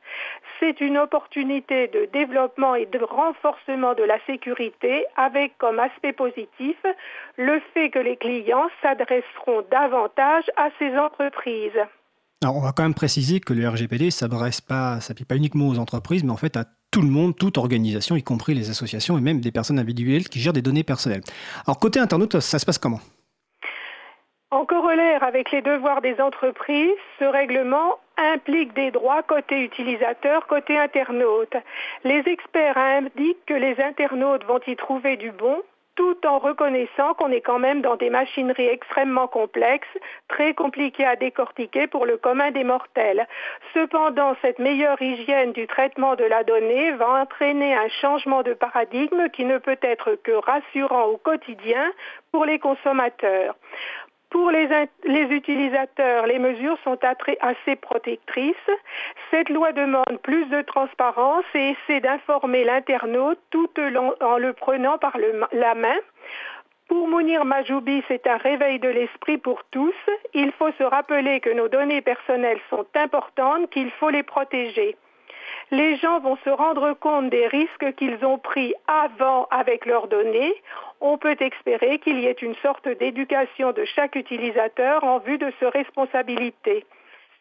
C'est 0.59 0.81
une 0.81 0.99
opportunité 0.99 1.87
de 1.87 2.09
développement 2.13 2.75
et 2.75 2.87
de 2.87 2.99
renforcement 2.99 3.95
de 3.95 4.03
la 4.03 4.19
sécurité 4.27 5.05
avec 5.17 5.57
comme 5.59 5.79
aspect 5.79 6.13
positif 6.13 6.77
le 7.37 7.61
fait 7.73 7.91
que 7.91 8.01
les 8.01 8.17
clients 8.17 8.69
s'adresseront 8.83 9.63
davantage 9.71 10.51
à 10.57 10.71
ces 10.81 10.99
entreprises. 10.99 11.81
Alors, 12.43 12.57
on 12.57 12.61
va 12.61 12.73
quand 12.73 12.83
même 12.83 12.95
préciser 12.95 13.39
que 13.39 13.53
le 13.53 13.69
RGPD 13.69 14.11
s'adresse 14.11 14.61
s'applique 15.01 15.29
pas 15.29 15.37
uniquement 15.37 15.69
aux 15.69 15.79
entreprises, 15.79 16.25
mais 16.25 16.33
en 16.33 16.37
fait 16.37 16.57
à 16.57 16.65
tout 16.91 17.03
le 17.03 17.09
monde, 17.09 17.37
toute 17.37 17.59
organisation, 17.59 18.17
y 18.17 18.23
compris 18.23 18.55
les 18.55 18.71
associations 18.71 19.19
et 19.19 19.21
même 19.21 19.41
des 19.41 19.53
personnes 19.53 19.79
individuelles 19.79 20.29
qui 20.29 20.41
gèrent 20.41 20.53
des 20.53 20.63
données 20.63 20.85
personnelles. 20.85 21.23
Alors, 21.67 21.79
côté 21.79 22.01
internaute, 22.01 22.41
ça 22.41 22.59
se 22.59 22.67
passe 22.67 22.79
comment? 22.79 23.01
En 24.51 24.65
corollaire 24.65 25.25
avec 25.25 25.51
les 25.51 25.61
devoirs 25.61 26.01
des 26.01 26.21
entreprises, 26.21 26.95
ce 27.19 27.25
règlement 27.25 27.99
implique 28.17 28.75
des 28.75 28.91
droits 28.91 29.23
côté 29.23 29.65
utilisateur, 29.65 30.47
côté 30.47 30.79
internaute. 30.79 31.55
Les 32.05 32.23
experts 32.27 32.79
indiquent 32.79 33.45
que 33.47 33.55
les 33.55 33.77
internautes 33.83 34.45
vont 34.45 34.61
y 34.67 34.77
trouver 34.77 35.17
du 35.17 35.33
bon, 35.33 35.63
tout 35.97 36.17
en 36.27 36.39
reconnaissant 36.39 37.15
qu'on 37.15 37.33
est 37.33 37.41
quand 37.41 37.59
même 37.59 37.81
dans 37.81 37.97
des 37.97 38.11
machineries 38.11 38.69
extrêmement 38.69 39.27
complexes, 39.27 39.89
très 40.29 40.55
compliquées 40.55 41.07
à 41.07 41.17
décortiquer 41.17 41.87
pour 41.87 42.07
le 42.07 42.17
commun 42.17 42.51
des 42.51 42.65
mortels. 42.65 43.27
Cependant, 43.75 44.37
cette 44.43 44.59
meilleure 44.59 45.01
hygiène 45.01 45.53
du 45.53 45.67
traitement 45.67 46.15
de 46.15 46.25
la 46.25 46.45
donnée 46.45 46.93
va 46.93 47.23
entraîner 47.23 47.75
un 47.75 47.89
changement 47.89 48.43
de 48.43 48.53
paradigme 48.53 49.29
qui 49.31 49.45
ne 49.45 49.59
peut 49.59 49.79
être 49.83 50.17
que 50.23 50.33
rassurant 50.33 51.05
au 51.07 51.17
quotidien 51.17 51.91
pour 52.31 52.45
les 52.45 52.59
consommateurs. 52.59 53.57
Pour 54.37 54.51
les, 54.51 54.69
utilisateurs, 55.31 56.27
les 56.27 56.39
mesures 56.39 56.77
sont 56.85 56.99
assez 57.41 57.75
protectrices. 57.77 58.55
Cette 59.31 59.49
loi 59.49 59.73
demande 59.73 60.19
plus 60.23 60.45
de 60.51 60.61
transparence 60.61 61.47
et 61.55 61.71
essaie 61.71 62.01
d'informer 62.01 62.63
l'internaute 62.63 63.39
tout 63.51 63.71
en 64.21 64.37
le 64.37 64.53
prenant 64.53 64.99
par 64.99 65.17
la 65.53 65.75
main. 65.75 65.97
Pour 66.87 67.09
Mounir 67.09 67.47
Majoubi, 67.47 68.03
c'est 68.09 68.27
un 68.27 68.37
réveil 68.37 68.79
de 68.79 68.91
l'esprit 68.91 69.39
pour 69.39 69.65
tous. 69.71 69.95
Il 70.35 70.53
faut 70.53 70.71
se 70.73 70.85
rappeler 70.85 71.41
que 71.41 71.49
nos 71.49 71.69
données 71.69 72.03
personnelles 72.03 72.61
sont 72.69 72.87
importantes, 72.95 73.71
qu'il 73.71 73.91
faut 73.93 74.11
les 74.11 74.23
protéger 74.23 74.97
les 75.71 75.97
gens 75.97 76.21
vont 76.21 76.37
se 76.45 76.51
rendre 76.51 76.93
compte 76.93 77.31
des 77.31 77.47
risques 77.49 77.95
qu'ils 77.97 78.25
ont 78.25 78.39
pris 78.39 78.75
avant 78.87 79.47
avec 79.51 79.85
leurs 79.85 80.07
données. 80.07 80.55
On 81.01 81.19
peut 81.19 81.37
espérer 81.41 81.99
qu'il 81.99 82.21
y 82.21 82.27
ait 82.27 82.33
une 82.33 82.55
sorte 82.57 82.89
d'éducation 82.89 83.73
de 83.73 83.85
chaque 83.85 84.15
utilisateur 84.15 85.03
en 85.03 85.19
vue 85.19 85.39
de 85.39 85.53
se 85.59 85.65
responsabilité. 85.65 86.85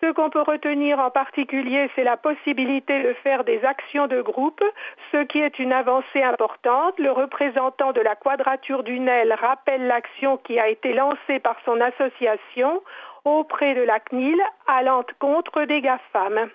Ce 0.01 0.11
qu'on 0.11 0.29
peut 0.29 0.41
retenir 0.41 0.99
en 0.99 1.09
particulier, 1.09 1.89
c'est 1.95 2.03
la 2.03 2.17
possibilité 2.17 3.01
de 3.03 3.13
faire 3.23 3.43
des 3.43 3.63
actions 3.63 4.07
de 4.07 4.21
groupe, 4.21 4.63
ce 5.11 5.23
qui 5.23 5.39
est 5.39 5.57
une 5.57 5.71
avancée 5.71 6.21
importante. 6.21 6.99
Le 6.99 7.11
représentant 7.11 7.93
de 7.93 8.01
la 8.01 8.15
quadrature 8.15 8.83
du 8.83 8.99
NEL 8.99 9.33
rappelle 9.39 9.87
l'action 9.87 10.37
qui 10.37 10.59
a 10.59 10.67
été 10.67 10.93
lancée 10.93 11.39
par 11.39 11.55
son 11.63 11.79
association 11.79 12.81
auprès 13.23 13.73
de 13.73 13.81
la 13.81 13.99
CNIL 13.99 14.39
allant 14.67 15.03
contre 15.19 15.63
des 15.63 15.81
GAFAM. 15.81 16.49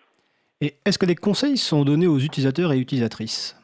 Et 0.62 0.76
est-ce 0.85 0.99
que 0.99 1.07
des 1.07 1.14
conseils 1.14 1.57
sont 1.57 1.85
donnés 1.85 2.07
aux 2.07 2.19
utilisateurs 2.19 2.73
et 2.73 2.79
utilisatrices? 2.79 3.57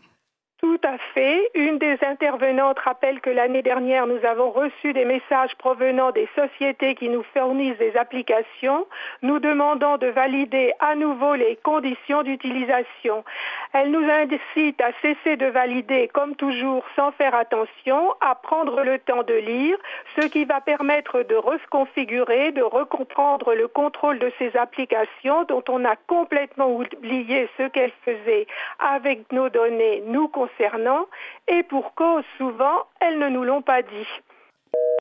Tout 0.61 0.89
à 0.89 0.99
fait. 1.15 1.51
Une 1.55 1.79
des 1.79 1.97
intervenantes 2.03 2.79
rappelle 2.79 3.21
que 3.21 3.31
l'année 3.31 3.63
dernière, 3.63 4.07
nous 4.07 4.25
avons 4.25 4.51
reçu 4.51 4.93
des 4.93 5.05
messages 5.05 5.55
provenant 5.57 6.11
des 6.13 6.29
sociétés 6.35 6.95
qui 6.95 7.09
nous 7.09 7.23
fournissent 7.35 7.79
des 7.79 7.97
applications, 7.97 8.87
nous 9.23 9.39
demandant 9.39 9.97
de 9.99 10.09
valider 10.09 10.73
à 10.81 10.95
nouveau 10.95 11.35
les 11.35 11.57
conditions 11.63 12.23
d'utilisation. 12.23 13.25
Elle 13.73 13.91
nous 13.91 14.09
incite 14.09 14.81
à 14.81 14.93
cesser 15.03 15.37
de 15.37 15.47
valider, 15.47 16.09
comme 16.09 16.35
toujours, 16.37 16.85
sans 16.97 17.13
faire 17.13 17.35
attention, 17.35 18.15
à 18.21 18.35
prendre 18.35 18.83
le 18.83 18.99
temps 18.99 19.23
de 19.23 19.35
lire, 19.35 19.77
ce 20.19 20.27
qui 20.27 20.45
va 20.45 20.61
permettre 20.61 21.23
de 21.23 21.37
reconfigurer, 21.37 22.53
de 22.53 22.63
recomprendre 22.63 23.55
le 23.55 23.69
contrôle 23.69 24.19
de 24.19 24.33
ces 24.39 24.57
applications 24.57 25.45
dont 25.45 25.65
on 25.69 25.85
a 25.85 25.97
complètement 26.07 26.71
oublié 26.75 27.49
ce 27.57 27.69
qu'elles 27.69 27.93
faisaient 28.05 28.47
avec 28.79 29.31
nos 29.33 29.49
données, 29.49 30.03
concernant, 30.47 31.07
et 31.49 31.63
pour 31.65 31.95
cause, 31.95 32.25
souvent, 32.39 32.87
elles 33.01 33.19
ne 33.19 33.29
nous 33.29 33.45
l'ont 33.45 33.63
pas 33.63 33.83
dit. 33.83 34.07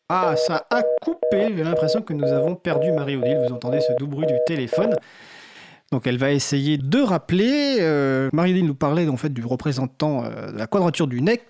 Ah, 0.10 0.36
ça 0.36 0.66
a 0.70 0.84
coupé. 1.02 1.54
J'ai 1.56 1.64
l'impression 1.64 2.02
que 2.02 2.14
nous 2.14 2.28
avons 2.28 2.56
perdu 2.56 2.92
Marie-Odile. 2.92 3.40
Vous 3.48 3.54
entendez 3.54 3.82
ce 3.82 3.94
doux 3.94 4.08
bruit 4.08 4.28
du 4.28 4.38
téléphone. 4.46 4.96
Donc 5.92 6.08
elle 6.08 6.18
va 6.18 6.32
essayer 6.32 6.78
de 6.78 7.02
rappeler. 7.02 7.78
Euh, 7.80 8.30
Marie-Odile 8.34 8.66
nous 8.66 8.76
parlait 8.76 9.08
en 9.08 9.18
fait 9.18 9.30
du 9.30 9.44
représentant 9.46 10.24
euh, 10.24 10.52
de 10.52 10.58
la 10.58 10.68
quadrature 10.68 11.08
du 11.08 11.22
NEC 11.22 11.42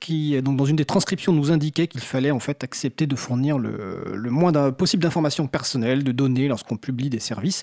qui, 0.00 0.40
donc, 0.42 0.56
dans 0.56 0.64
une 0.64 0.76
des 0.76 0.84
transcriptions, 0.84 1.32
nous 1.32 1.52
indiquait 1.52 1.86
qu'il 1.86 2.00
fallait 2.00 2.30
en 2.30 2.38
fait 2.38 2.62
accepter 2.64 3.06
de 3.06 3.16
fournir 3.16 3.58
le, 3.58 4.04
le 4.12 4.30
moins 4.30 4.52
possible 4.72 5.02
d'informations 5.02 5.46
personnelles, 5.46 6.04
de 6.04 6.12
données 6.12 6.48
lorsqu'on 6.48 6.76
publie 6.76 7.08
des 7.08 7.20
services. 7.20 7.62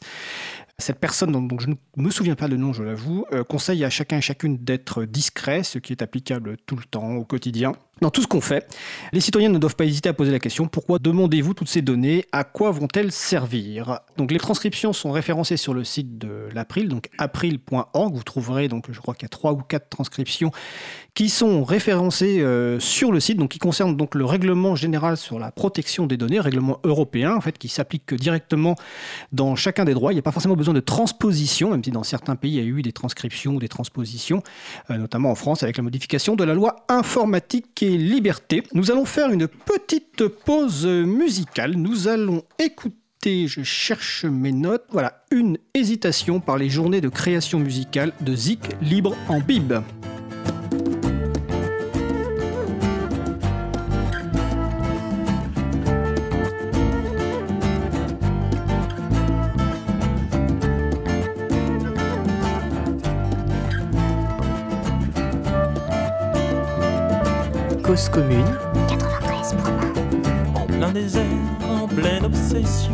Cette 0.81 0.99
personne, 0.99 1.31
dont, 1.31 1.59
je 1.59 1.67
ne 1.67 1.75
me 1.95 2.11
souviens 2.11 2.35
pas 2.35 2.47
le 2.47 2.57
nom, 2.57 2.73
je 2.73 2.83
l'avoue, 2.83 3.25
euh, 3.33 3.43
conseille 3.43 3.83
à 3.85 3.89
chacun 3.89 4.17
et 4.17 4.21
chacune 4.21 4.57
d'être 4.57 5.05
discret, 5.05 5.63
ce 5.63 5.79
qui 5.79 5.93
est 5.93 6.01
applicable 6.01 6.57
tout 6.65 6.75
le 6.75 6.83
temps, 6.83 7.13
au 7.13 7.23
quotidien 7.23 7.73
dans 8.01 8.09
tout 8.09 8.21
ce 8.21 8.27
qu'on 8.27 8.41
fait. 8.41 8.67
Les 9.13 9.21
citoyens 9.21 9.49
ne 9.49 9.59
doivent 9.59 9.75
pas 9.75 9.85
hésiter 9.85 10.09
à 10.09 10.13
poser 10.13 10.31
la 10.31 10.39
question 10.39 10.67
pourquoi 10.67 10.99
demandez-vous 10.99 11.53
toutes 11.53 11.69
ces 11.69 11.81
données 11.81 12.25
À 12.31 12.43
quoi 12.43 12.71
vont-elles 12.71 13.11
servir? 13.11 13.99
Donc 14.17 14.31
les 14.31 14.39
transcriptions 14.39 14.91
sont 14.91 15.11
référencées 15.11 15.57
sur 15.57 15.73
le 15.73 15.83
site 15.83 16.17
de 16.17 16.49
l'April, 16.53 16.89
donc 16.89 17.09
april.org. 17.19 18.15
Vous 18.15 18.23
trouverez 18.23 18.67
donc 18.67 18.87
je 18.91 18.99
crois 18.99 19.13
qu'il 19.13 19.23
y 19.23 19.27
a 19.27 19.29
trois 19.29 19.53
ou 19.53 19.57
quatre 19.57 19.89
transcriptions 19.89 20.51
qui 21.13 21.27
sont 21.27 21.63
référencées 21.63 22.39
euh, 22.39 22.79
sur 22.79 23.11
le 23.11 23.19
site, 23.19 23.37
donc 23.37 23.51
qui 23.51 23.59
concernent 23.59 23.97
donc 23.97 24.15
le 24.15 24.23
règlement 24.23 24.75
général 24.75 25.17
sur 25.17 25.39
la 25.39 25.51
protection 25.51 26.07
des 26.07 26.15
données, 26.15 26.39
règlement 26.39 26.79
européen 26.83 27.35
en 27.35 27.41
fait 27.41 27.57
qui 27.57 27.67
s'applique 27.67 28.13
directement 28.13 28.75
dans 29.33 29.55
chacun 29.55 29.83
des 29.83 29.93
droits. 29.93 30.13
Il 30.13 30.15
n'y 30.15 30.19
a 30.19 30.23
pas 30.23 30.31
forcément 30.31 30.55
besoin 30.55 30.73
de 30.73 30.79
transposition, 30.79 31.71
même 31.71 31.83
si 31.83 31.91
dans 31.91 32.03
certains 32.03 32.37
pays 32.37 32.53
il 32.53 32.57
y 32.57 32.59
a 32.61 32.63
eu 32.63 32.81
des 32.81 32.93
transcriptions 32.93 33.55
ou 33.55 33.59
des 33.59 33.67
transpositions, 33.67 34.41
euh, 34.89 34.97
notamment 34.97 35.31
en 35.31 35.35
France 35.35 35.63
avec 35.63 35.75
la 35.77 35.83
modification 35.83 36.35
de 36.35 36.45
la 36.45 36.53
loi 36.53 36.85
informatique 36.87 37.83
et 37.83 37.97
liberté. 37.97 38.63
Nous 38.73 38.89
allons 38.89 39.05
faire 39.05 39.31
une 39.31 39.47
petite 39.47 40.27
pause 40.27 40.85
musicale. 40.85 41.73
Nous 41.73 42.07
allons 42.07 42.43
écouter, 42.57 43.47
je 43.47 43.63
cherche 43.63 44.23
mes 44.23 44.53
notes, 44.53 44.85
voilà, 44.91 45.23
une 45.29 45.57
hésitation 45.73 46.39
par 46.39 46.57
les 46.57 46.69
journées 46.69 47.01
de 47.01 47.09
création 47.09 47.59
musicale 47.59 48.13
de 48.21 48.33
Zik 48.33 48.61
Libre 48.81 49.15
en 49.27 49.41
Bib. 49.41 49.73
Commune 68.09 68.45
93 68.87 69.55
En 70.55 70.65
plein 70.65 70.91
désert, 70.93 71.23
en 71.69 71.87
pleine 71.87 72.23
obsession. 72.23 72.93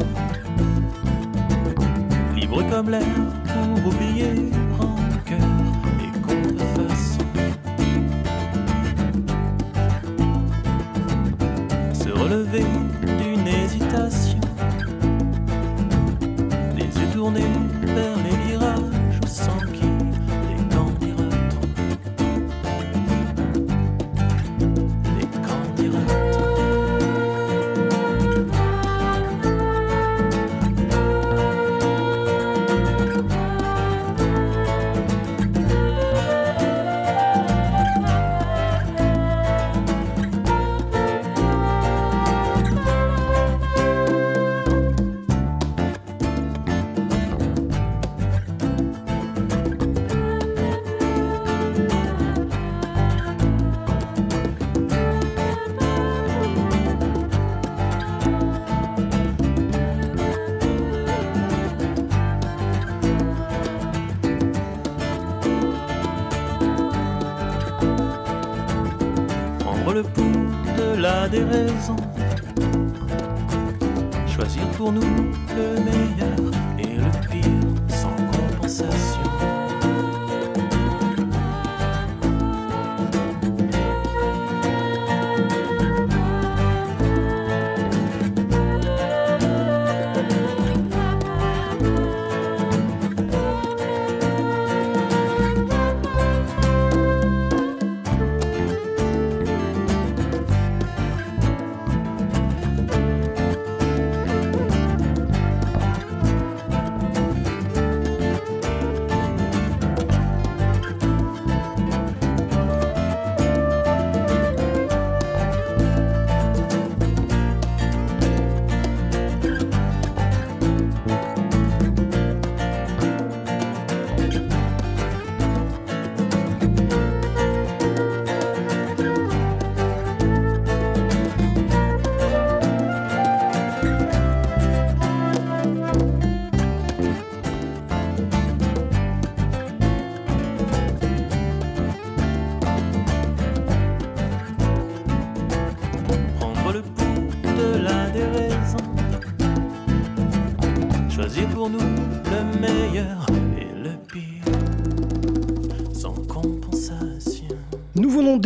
Libre 2.35 2.63
comme 2.67 2.89
l'air 2.89 3.05
pour 3.45 3.93
oublier 3.93 4.49
cœur 5.23 5.37
et 6.01 6.19
contrefaçon. 6.21 7.25
Se 11.93 12.09
relever 12.09 12.65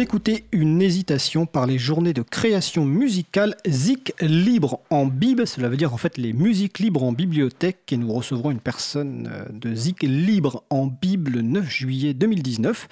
d'écouter 0.01 0.45
une 0.61 0.81
hésitation 0.81 1.47
par 1.47 1.65
les 1.65 1.79
journées 1.79 2.13
de 2.13 2.21
création 2.21 2.85
musicale 2.85 3.55
Zik 3.67 4.13
Libre 4.21 4.79
en 4.91 5.07
Bib. 5.07 5.43
Cela 5.45 5.69
veut 5.69 5.77
dire 5.77 5.93
en 5.93 5.97
fait 5.97 6.19
les 6.19 6.33
musiques 6.33 6.77
libres 6.77 7.03
en 7.03 7.13
bibliothèque 7.13 7.91
et 7.91 7.97
nous 7.97 8.13
recevrons 8.13 8.51
une 8.51 8.59
personne 8.59 9.27
euh, 9.31 9.45
de 9.51 9.73
Zik 9.73 10.03
Libre 10.03 10.63
en 10.69 10.85
Bib 10.85 11.29
le 11.29 11.41
9 11.41 11.67
juillet 11.67 12.13
2019. 12.13 12.87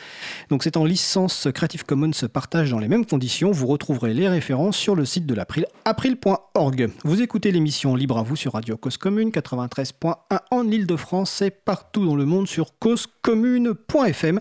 Donc 0.50 0.64
c'est 0.64 0.78
en 0.78 0.84
licence 0.84 1.48
Creative 1.54 1.86
Commons 1.86 2.10
partage 2.34 2.72
dans 2.72 2.80
les 2.80 2.88
mêmes 2.88 3.06
conditions. 3.06 3.52
Vous 3.52 3.68
retrouverez 3.68 4.16
les 4.16 4.28
références 4.28 4.76
sur 4.76 4.96
le 4.96 5.06
site 5.06 5.28
de 5.28 5.36
l'April, 5.36 5.68
april.org. 5.86 6.90
Vous 7.04 7.22
écoutez 7.22 7.52
l'émission 7.52 7.96
Libre 7.96 8.18
à 8.18 8.24
vous 8.24 8.36
sur 8.36 8.54
Radio 8.54 8.78
Cause 8.78 8.98
Commune 8.98 9.30
93.1 9.30 10.16
en 10.50 10.68
Ile-de-France 10.68 11.44
et 11.44 11.52
partout 11.52 12.04
dans 12.04 12.16
le 12.16 12.26
monde 12.26 12.48
sur 12.48 12.80
causecommune.fm. 12.80 14.40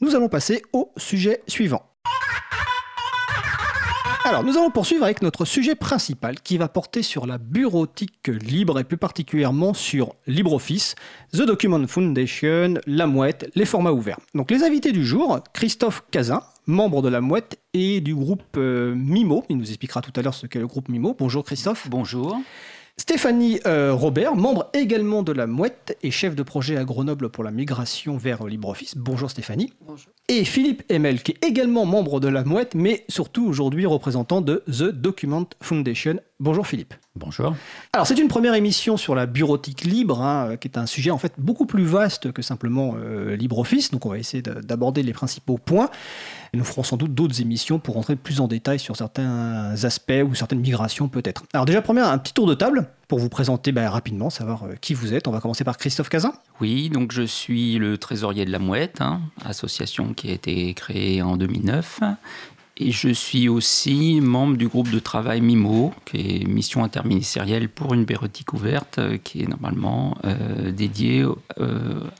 Nous 0.00 0.14
allons 0.14 0.28
passer 0.28 0.62
au 0.72 0.92
sujet 0.96 1.42
suivant. 1.48 1.82
Alors, 4.22 4.44
nous 4.44 4.58
allons 4.58 4.70
poursuivre 4.70 5.04
avec 5.04 5.22
notre 5.22 5.46
sujet 5.46 5.74
principal 5.74 6.40
qui 6.40 6.58
va 6.58 6.68
porter 6.68 7.02
sur 7.02 7.26
la 7.26 7.38
bureautique 7.38 8.28
libre 8.28 8.78
et 8.78 8.84
plus 8.84 8.98
particulièrement 8.98 9.72
sur 9.72 10.14
LibreOffice, 10.26 10.94
The 11.32 11.42
Document 11.42 11.86
Foundation, 11.86 12.74
La 12.86 13.06
Mouette, 13.06 13.50
les 13.54 13.64
formats 13.64 13.92
ouverts. 13.92 14.18
Donc, 14.34 14.50
les 14.50 14.62
invités 14.62 14.92
du 14.92 15.06
jour, 15.06 15.40
Christophe 15.54 16.04
Cazin, 16.10 16.42
membre 16.66 17.00
de 17.00 17.08
La 17.08 17.22
Mouette 17.22 17.58
et 17.72 18.02
du 18.02 18.14
groupe 18.14 18.42
euh, 18.58 18.94
Mimo. 18.94 19.44
Il 19.48 19.56
nous 19.56 19.68
expliquera 19.68 20.02
tout 20.02 20.12
à 20.14 20.22
l'heure 20.22 20.34
ce 20.34 20.46
qu'est 20.46 20.58
le 20.58 20.66
groupe 20.66 20.90
Mimo. 20.90 21.16
Bonjour 21.18 21.42
Christophe. 21.42 21.88
Bonjour. 21.88 22.38
Stéphanie 23.04 23.60
euh, 23.66 23.94
Robert, 23.94 24.36
membre 24.36 24.68
également 24.74 25.22
de 25.22 25.32
la 25.32 25.46
Mouette 25.46 25.96
et 26.02 26.10
chef 26.10 26.34
de 26.34 26.42
projet 26.42 26.76
à 26.76 26.84
Grenoble 26.84 27.30
pour 27.30 27.42
la 27.42 27.50
migration 27.50 28.18
vers 28.18 28.44
LibreOffice. 28.44 28.94
Bonjour 28.94 29.30
Stéphanie. 29.30 29.72
Bonjour. 29.86 30.12
Et 30.28 30.44
Philippe 30.44 30.82
Emel, 30.90 31.22
qui 31.22 31.32
est 31.32 31.42
également 31.42 31.86
membre 31.86 32.20
de 32.20 32.28
la 32.28 32.44
Mouette, 32.44 32.74
mais 32.74 33.06
surtout 33.08 33.46
aujourd'hui 33.46 33.86
représentant 33.86 34.42
de 34.42 34.62
The 34.66 34.92
Document 34.92 35.46
Foundation. 35.62 36.20
Bonjour 36.40 36.66
Philippe. 36.66 36.92
Bonjour. 37.16 37.54
Alors 37.94 38.06
c'est 38.06 38.18
une 38.18 38.28
première 38.28 38.52
émission 38.54 38.98
sur 38.98 39.14
la 39.14 39.24
bureautique 39.24 39.84
libre, 39.84 40.20
hein, 40.20 40.56
qui 40.58 40.68
est 40.68 40.76
un 40.76 40.86
sujet 40.86 41.10
en 41.10 41.18
fait 41.18 41.32
beaucoup 41.38 41.64
plus 41.64 41.84
vaste 41.84 42.32
que 42.32 42.42
simplement 42.42 42.96
euh, 42.98 43.34
LibreOffice. 43.34 43.92
Donc 43.92 44.04
on 44.04 44.10
va 44.10 44.18
essayer 44.18 44.42
de- 44.42 44.60
d'aborder 44.60 45.02
les 45.02 45.14
principaux 45.14 45.56
points. 45.56 45.88
Et 46.52 46.56
nous 46.56 46.64
ferons 46.64 46.82
sans 46.82 46.96
doute 46.96 47.14
d'autres 47.14 47.40
émissions 47.40 47.78
pour 47.78 47.94
rentrer 47.94 48.16
plus 48.16 48.40
en 48.40 48.48
détail 48.48 48.78
sur 48.78 48.96
certains 48.96 49.74
aspects 49.84 50.22
ou 50.28 50.34
certaines 50.34 50.60
migrations 50.60 51.08
peut-être. 51.08 51.44
Alors 51.52 51.64
déjà 51.64 51.80
première, 51.80 52.08
un 52.08 52.18
petit 52.18 52.34
tour 52.34 52.46
de 52.46 52.54
table 52.54 52.88
pour 53.10 53.18
vous 53.18 53.28
présenter 53.28 53.72
bah, 53.72 53.90
rapidement, 53.90 54.30
savoir 54.30 54.64
euh, 54.64 54.74
qui 54.80 54.94
vous 54.94 55.14
êtes. 55.14 55.28
On 55.28 55.32
va 55.32 55.40
commencer 55.40 55.64
par 55.64 55.76
Christophe 55.78 56.08
Cazin. 56.08 56.32
Oui, 56.60 56.90
donc 56.90 57.12
je 57.12 57.22
suis 57.22 57.78
le 57.78 57.98
trésorier 57.98 58.44
de 58.44 58.52
la 58.52 58.58
Mouette, 58.58 59.00
hein, 59.00 59.20
association 59.44 60.12
qui 60.14 60.30
a 60.30 60.32
été 60.32 60.72
créée 60.74 61.22
en 61.22 61.36
2009. 61.36 62.00
Et 62.78 62.92
je 62.92 63.10
suis 63.10 63.48
aussi 63.48 64.20
membre 64.20 64.56
du 64.56 64.68
groupe 64.68 64.90
de 64.90 65.00
travail 65.00 65.40
MIMO, 65.40 65.92
qui 66.06 66.16
est 66.18 66.48
Mission 66.48 66.82
interministérielle 66.82 67.68
pour 67.68 67.94
une 67.94 68.04
bureautique 68.04 68.52
ouverte, 68.54 68.98
euh, 68.98 69.18
qui 69.18 69.42
est 69.42 69.48
normalement 69.48 70.16
euh, 70.24 70.70
dédiée 70.72 71.24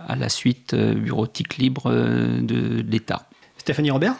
à 0.06 0.16
la 0.16 0.28
suite 0.28 0.74
bureautique 0.74 1.56
libre 1.56 1.90
de 1.90 2.82
l'État. 2.82 3.29
Stéphanie 3.70 3.92
Robert. 3.92 4.16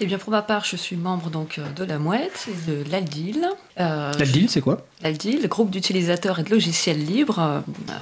Eh 0.00 0.06
bien, 0.06 0.16
pour 0.16 0.30
ma 0.30 0.40
part, 0.40 0.64
je 0.64 0.76
suis 0.76 0.96
membre 0.96 1.28
donc 1.28 1.58
euh, 1.58 1.68
de 1.76 1.84
la 1.84 1.98
Mouette 1.98 2.48
et 2.48 2.70
de 2.70 2.90
l'ALDIL. 2.90 3.46
Euh, 3.78 4.10
La 4.18 4.24
deal, 4.24 4.48
c'est 4.48 4.62
quoi? 4.62 4.86
L'ALDIL, 5.02 5.42
le 5.42 5.48
groupe 5.48 5.68
d'utilisateurs 5.68 6.38
et 6.38 6.44
de 6.44 6.50
logiciels 6.50 7.04
libres 7.04 7.40
euh, 7.40 7.60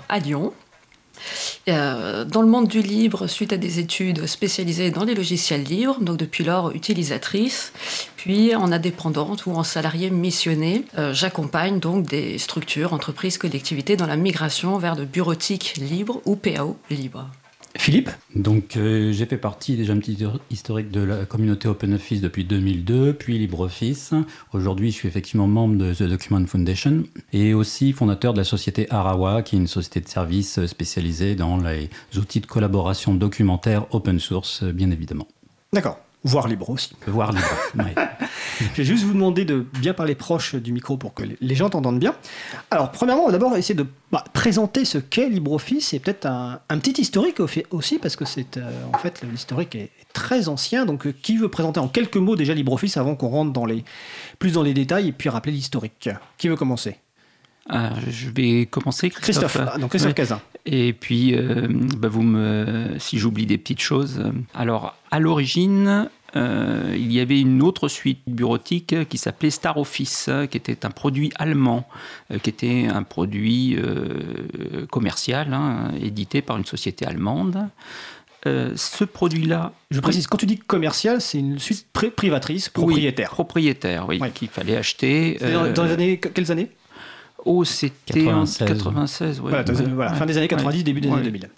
à 0.08 0.20
Lyon. 0.20 0.52
Euh, 1.68 2.24
dans 2.24 2.42
le 2.42 2.46
monde 2.46 2.68
du 2.68 2.80
libre, 2.80 3.26
suite 3.26 3.52
à 3.52 3.56
des 3.56 3.80
études 3.80 4.26
spécialisées 4.26 4.92
dans 4.92 5.02
les 5.02 5.16
logiciels 5.16 5.64
libres, 5.64 5.98
donc 6.00 6.16
depuis 6.16 6.44
lors 6.44 6.70
utilisatrice, 6.70 7.72
puis 8.16 8.54
en 8.54 8.70
indépendante 8.70 9.46
ou 9.46 9.50
en 9.50 9.64
salarié 9.64 10.10
missionné, 10.10 10.84
j'accompagne 11.10 11.80
donc 11.80 12.06
des 12.06 12.38
structures, 12.38 12.92
entreprises, 12.92 13.36
collectivités 13.36 13.96
dans 13.96 14.06
la 14.06 14.16
migration 14.16 14.78
vers 14.78 14.94
de 14.94 15.04
bureautique 15.04 15.74
libre 15.78 16.20
ou 16.24 16.36
PAO 16.36 16.76
libre. 16.90 17.26
Philippe. 17.78 18.10
Donc 18.34 18.76
euh, 18.76 19.12
j'ai 19.12 19.26
fait 19.26 19.36
partie 19.36 19.76
déjà 19.76 19.92
un 19.92 19.98
petit 19.98 20.18
historique 20.50 20.90
de 20.90 21.00
la 21.00 21.24
communauté 21.24 21.68
OpenOffice 21.68 22.20
depuis 22.20 22.44
2002, 22.44 23.14
puis 23.14 23.38
LibreOffice. 23.38 24.14
Aujourd'hui, 24.52 24.90
je 24.90 24.96
suis 24.96 25.08
effectivement 25.08 25.46
membre 25.46 25.76
de 25.76 25.94
The 25.94 26.04
Document 26.04 26.44
Foundation 26.46 27.04
et 27.32 27.54
aussi 27.54 27.92
fondateur 27.92 28.32
de 28.32 28.38
la 28.38 28.44
société 28.44 28.86
Arawa, 28.90 29.42
qui 29.42 29.56
est 29.56 29.58
une 29.58 29.66
société 29.66 30.00
de 30.00 30.08
services 30.08 30.64
spécialisée 30.66 31.34
dans 31.34 31.56
les 31.58 31.90
outils 32.16 32.40
de 32.40 32.46
collaboration 32.46 33.14
documentaire 33.14 33.86
open 33.94 34.18
source, 34.18 34.64
bien 34.64 34.90
évidemment. 34.90 35.26
D'accord. 35.72 35.98
Voire 36.26 36.48
libre 36.48 36.68
aussi. 36.70 36.94
Voire 37.06 37.32
libre. 37.32 37.46
Je 38.58 38.64
vais 38.82 38.84
juste 38.84 39.04
vous 39.04 39.12
demander 39.12 39.44
de 39.44 39.66
bien 39.80 39.92
parler 39.94 40.14
proche 40.14 40.54
du 40.54 40.72
micro 40.72 40.96
pour 40.96 41.12
que 41.14 41.22
les- 41.40 41.54
gens 41.54 41.68
t'entendent 41.70 41.98
bien. 41.98 42.14
Alors, 42.70 42.90
premièrement, 42.90 43.22
on 43.24 43.26
va 43.26 43.32
d'abord 43.32 43.56
essayer 43.56 43.74
de 43.74 43.86
bah, 44.10 44.24
présenter 44.32 44.84
ce 44.84 44.98
qu'est 44.98 45.28
LibreOffice 45.28 45.92
et 45.94 45.98
peut-être 45.98 46.26
un, 46.26 46.60
un 46.68 46.78
petit 46.78 47.00
historique 47.00 47.38
aussi, 47.70 47.98
parce 47.98 48.16
que 48.16 48.24
c'est 48.24 48.56
euh, 48.56 48.70
en 48.92 48.98
fait 48.98 49.22
l'historique 49.30 49.74
est 49.74 49.90
très 50.12 50.48
ancien. 50.48 50.86
Donc, 50.86 51.06
euh, 51.06 51.14
qui 51.22 51.36
veut 51.36 51.48
présenter 51.50 51.80
en 51.80 51.88
quelques 51.88 52.16
mots 52.16 52.34
déjà 52.36 52.54
LibreOffice 52.54 52.96
avant 52.96 53.14
qu'on 53.14 53.28
rentre 53.28 53.52
dans 53.52 53.66
les, 53.66 53.84
plus 54.38 54.52
dans 54.52 54.62
les 54.62 54.74
détails 54.74 55.08
et 55.08 55.12
puis 55.12 55.28
rappeler 55.28 55.52
l'historique? 55.52 56.08
Qui 56.38 56.48
veut 56.48 56.56
commencer? 56.56 56.96
Euh, 57.72 57.90
je 58.08 58.30
vais 58.30 58.66
commencer, 58.66 59.10
Christophe. 59.10 59.52
Christophe. 59.52 59.68
Ah, 59.74 59.78
donc, 59.78 59.90
Christophe 59.90 60.10
Ouais. 60.10 60.14
Cazin. 60.14 60.40
Et 60.66 60.92
puis, 60.92 61.34
euh, 61.34 61.68
bah, 61.96 62.08
vous 62.08 62.22
me, 62.22 62.98
si 62.98 63.18
j'oublie 63.18 63.46
des 63.46 63.56
petites 63.56 63.80
choses. 63.80 64.22
Alors, 64.52 64.94
à 65.12 65.20
l'origine, 65.20 66.08
euh, 66.34 66.92
il 66.96 67.12
y 67.12 67.20
avait 67.20 67.40
une 67.40 67.62
autre 67.62 67.86
suite 67.88 68.18
bureautique 68.26 69.08
qui 69.08 69.16
s'appelait 69.16 69.50
Star 69.50 69.76
Office, 69.78 70.28
qui 70.50 70.56
était 70.56 70.84
un 70.84 70.90
produit 70.90 71.30
allemand, 71.36 71.88
euh, 72.32 72.38
qui 72.38 72.50
était 72.50 72.88
un 72.92 73.04
produit 73.04 73.78
commercial, 74.90 75.52
hein, 75.52 75.92
édité 76.02 76.42
par 76.42 76.56
une 76.56 76.64
société 76.64 77.06
allemande. 77.06 77.68
Euh, 78.46 78.72
ce 78.76 79.02
produit-là. 79.04 79.72
Je 79.90 79.98
précise, 80.00 80.26
quand 80.28 80.36
tu 80.36 80.46
dis 80.46 80.56
commercial, 80.58 81.20
c'est 81.20 81.38
une 81.38 81.58
suite 81.58 81.86
pri- 81.92 82.10
privatrice, 82.10 82.66
Oui, 82.76 82.82
propriétaire. 82.84 83.30
propriétaire, 83.30 84.06
oui, 84.08 84.18
Ouais. 84.20 84.30
qu'il 84.30 84.48
fallait 84.48 84.76
acheter. 84.76 85.38
Euh, 85.42 85.72
dans 85.72 85.82
les 85.84 85.90
années, 85.92 86.18
quelles 86.20 86.52
années? 86.52 86.70
Oh, 87.44 87.64
c'était 87.64 88.24
96. 88.24 88.62
en 88.62 88.66
96, 88.74 89.40
ouais. 89.40 89.50
Voilà, 89.50 89.64
dans- 89.64 89.74
Ouais. 89.74 89.90
voilà, 89.94 90.14
fin 90.14 90.26
des 90.26 90.36
années 90.36 90.48
90, 90.48 90.78
Ouais. 90.78 90.82
début 90.84 91.00
des 91.00 91.08
Ouais. 91.08 91.14
années 91.14 91.24
2000. 91.24 91.48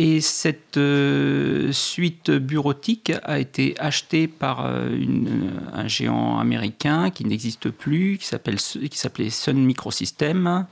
Et 0.00 0.20
cette 0.20 0.76
euh, 0.76 1.72
suite 1.72 2.30
bureautique 2.30 3.10
a 3.24 3.40
été 3.40 3.74
achetée 3.80 4.28
par 4.28 4.64
euh, 4.64 4.90
une- 4.96 5.50
un 5.74 5.88
géant 5.88 6.38
américain 6.38 7.10
qui 7.10 7.24
n'existe 7.24 7.68
plus, 7.70 8.16
qui 8.18 8.26
s'appelle 8.26 8.58
qui 8.58 8.96
s'appelait 8.96 9.28
Sun 9.30 9.56
Microsystems. 9.56 10.66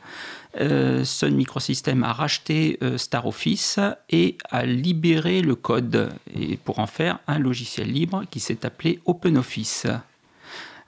Euh, 0.60 1.02
Sun 1.04 1.34
Microsystems 1.34 2.04
a 2.04 2.12
racheté 2.12 2.78
euh, 2.84 2.98
Star 2.98 3.26
Office 3.26 3.80
et 4.10 4.38
a 4.50 4.64
libéré 4.64 5.42
le 5.42 5.56
code 5.56 6.10
et 6.32 6.56
pour 6.58 6.78
en 6.78 6.86
faire 6.86 7.18
un 7.26 7.40
logiciel 7.40 7.90
libre 7.90 8.22
qui 8.30 8.38
s'est 8.38 8.64
appelé 8.64 9.00
OpenOffice. 9.06 9.88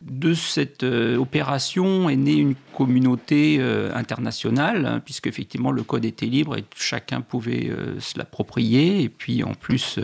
De 0.00 0.32
cette 0.32 0.84
euh, 0.84 1.16
opération 1.16 2.08
est 2.08 2.14
née 2.14 2.34
une 2.34 2.54
communauté 2.72 3.56
euh, 3.58 3.90
internationale, 3.94 4.86
hein, 4.86 5.02
puisque 5.04 5.26
effectivement 5.26 5.72
le 5.72 5.82
code 5.82 6.04
était 6.04 6.26
libre 6.26 6.56
et 6.56 6.64
chacun 6.76 7.20
pouvait 7.20 7.68
euh, 7.68 7.98
se 7.98 8.16
l'approprier, 8.16 9.02
et 9.02 9.08
puis 9.08 9.42
en 9.42 9.54
plus 9.54 9.98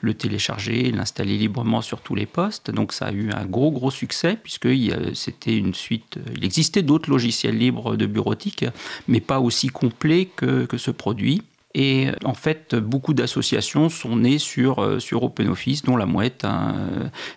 le 0.00 0.14
télécharger, 0.14 0.92
l'installer 0.92 1.36
librement 1.36 1.82
sur 1.82 2.02
tous 2.02 2.14
les 2.14 2.26
postes. 2.26 2.70
Donc 2.70 2.92
ça 2.92 3.06
a 3.06 3.12
eu 3.12 3.32
un 3.32 3.44
gros 3.44 3.72
gros 3.72 3.90
succès, 3.90 4.38
puisque 4.40 4.68
c'était 5.14 5.56
une 5.56 5.74
suite. 5.74 6.20
Il 6.36 6.44
existait 6.44 6.82
d'autres 6.82 7.10
logiciels 7.10 7.58
libres 7.58 7.96
de 7.96 8.06
bureautique, 8.06 8.64
mais 9.08 9.20
pas 9.20 9.40
aussi 9.40 9.68
complets 9.68 10.26
que 10.26 10.76
ce 10.76 10.92
produit. 10.92 11.42
Et 11.74 12.08
euh, 12.08 12.12
en 12.24 12.34
fait, 12.34 12.74
beaucoup 12.74 13.14
d'associations 13.14 13.88
sont 13.88 14.16
nées 14.16 14.38
sur, 14.38 14.82
euh, 14.82 14.98
sur 14.98 15.22
OpenOffice, 15.22 15.82
dont 15.82 15.96
la 15.96 16.06
Mouette, 16.06 16.44
hein, 16.44 16.74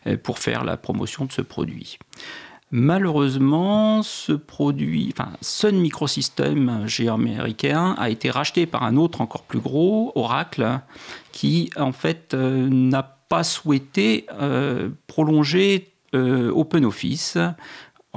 euh, 0.08 0.18
pour 0.18 0.40
faire 0.40 0.64
la 0.64 0.78
promotion 0.78 1.26
de 1.26 1.32
ce 1.32 1.42
produit. 1.42 1.98
Malheureusement, 2.72 4.02
ce 4.02 4.34
produit, 4.34 5.14
Sun 5.42 5.78
Microsystems, 5.78 6.68
un 6.68 6.88
géant 6.88 7.16
américain, 7.16 7.96
a 7.98 8.10
été 8.10 8.30
racheté 8.30 8.66
par 8.66 8.84
un 8.84 8.98
autre 8.98 9.22
encore 9.22 9.44
plus 9.44 9.60
gros, 9.60 10.12
Oracle, 10.16 10.80
qui 11.32 11.70
en 11.78 11.92
fait 11.92 12.34
n'a 12.34 13.04
pas 13.30 13.44
souhaité 13.44 14.26
prolonger 15.08 15.94
OpenOffice. 16.14 17.38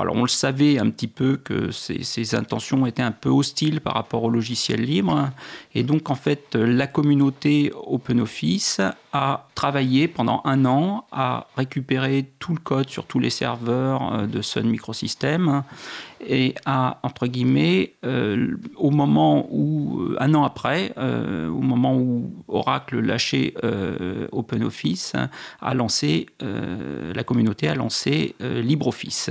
Alors 0.01 0.15
on 0.15 0.23
le 0.23 0.29
savait 0.29 0.79
un 0.79 0.91
petit 0.91 1.09
peu 1.09 1.37
que 1.37 1.71
ses 1.73 2.35
intentions 2.35 2.87
étaient 2.87 3.03
un 3.03 3.13
peu 3.13 3.31
hostiles 3.31 3.81
par 3.81 3.95
rapport 3.95 4.23
au 4.23 4.31
logiciel 4.31 4.83
libre. 4.83 5.31
Et 5.75 5.83
donc 5.83 6.11
en 6.11 6.15
fait 6.15 6.55
la 6.55 6.87
communauté 6.87 7.73
OpenOffice 7.75 8.81
a 9.13 9.49
travaillé 9.55 10.07
pendant 10.07 10.43
un 10.45 10.65
an 10.67 11.07
à 11.11 11.49
récupérer 11.57 12.31
tout 12.39 12.53
le 12.53 12.61
code 12.61 12.89
sur 12.89 13.07
tous 13.07 13.19
les 13.19 13.31
serveurs 13.31 14.13
euh, 14.13 14.27
de 14.27 14.43
Sun 14.43 14.69
Microsystems 14.69 15.65
et 16.27 16.55
à, 16.67 16.99
entre 17.03 17.27
guillemets, 17.27 17.95
euh, 18.05 18.57
au 18.77 18.91
moment 18.91 19.47
où, 19.51 20.01
euh, 20.01 20.17
un 20.21 20.35
an 20.35 20.45
après, 20.45 20.93
au 20.99 21.63
moment 21.63 21.97
où 21.97 22.33
Oracle 22.49 22.99
lâchait 23.01 23.55
OpenOffice, 24.33 25.15
a 25.61 25.75
lancé, 25.75 26.27
la 26.41 27.25
communauté 27.25 27.69
a 27.69 27.75
lancé 27.75 28.35
LibreOffice. 28.41 29.31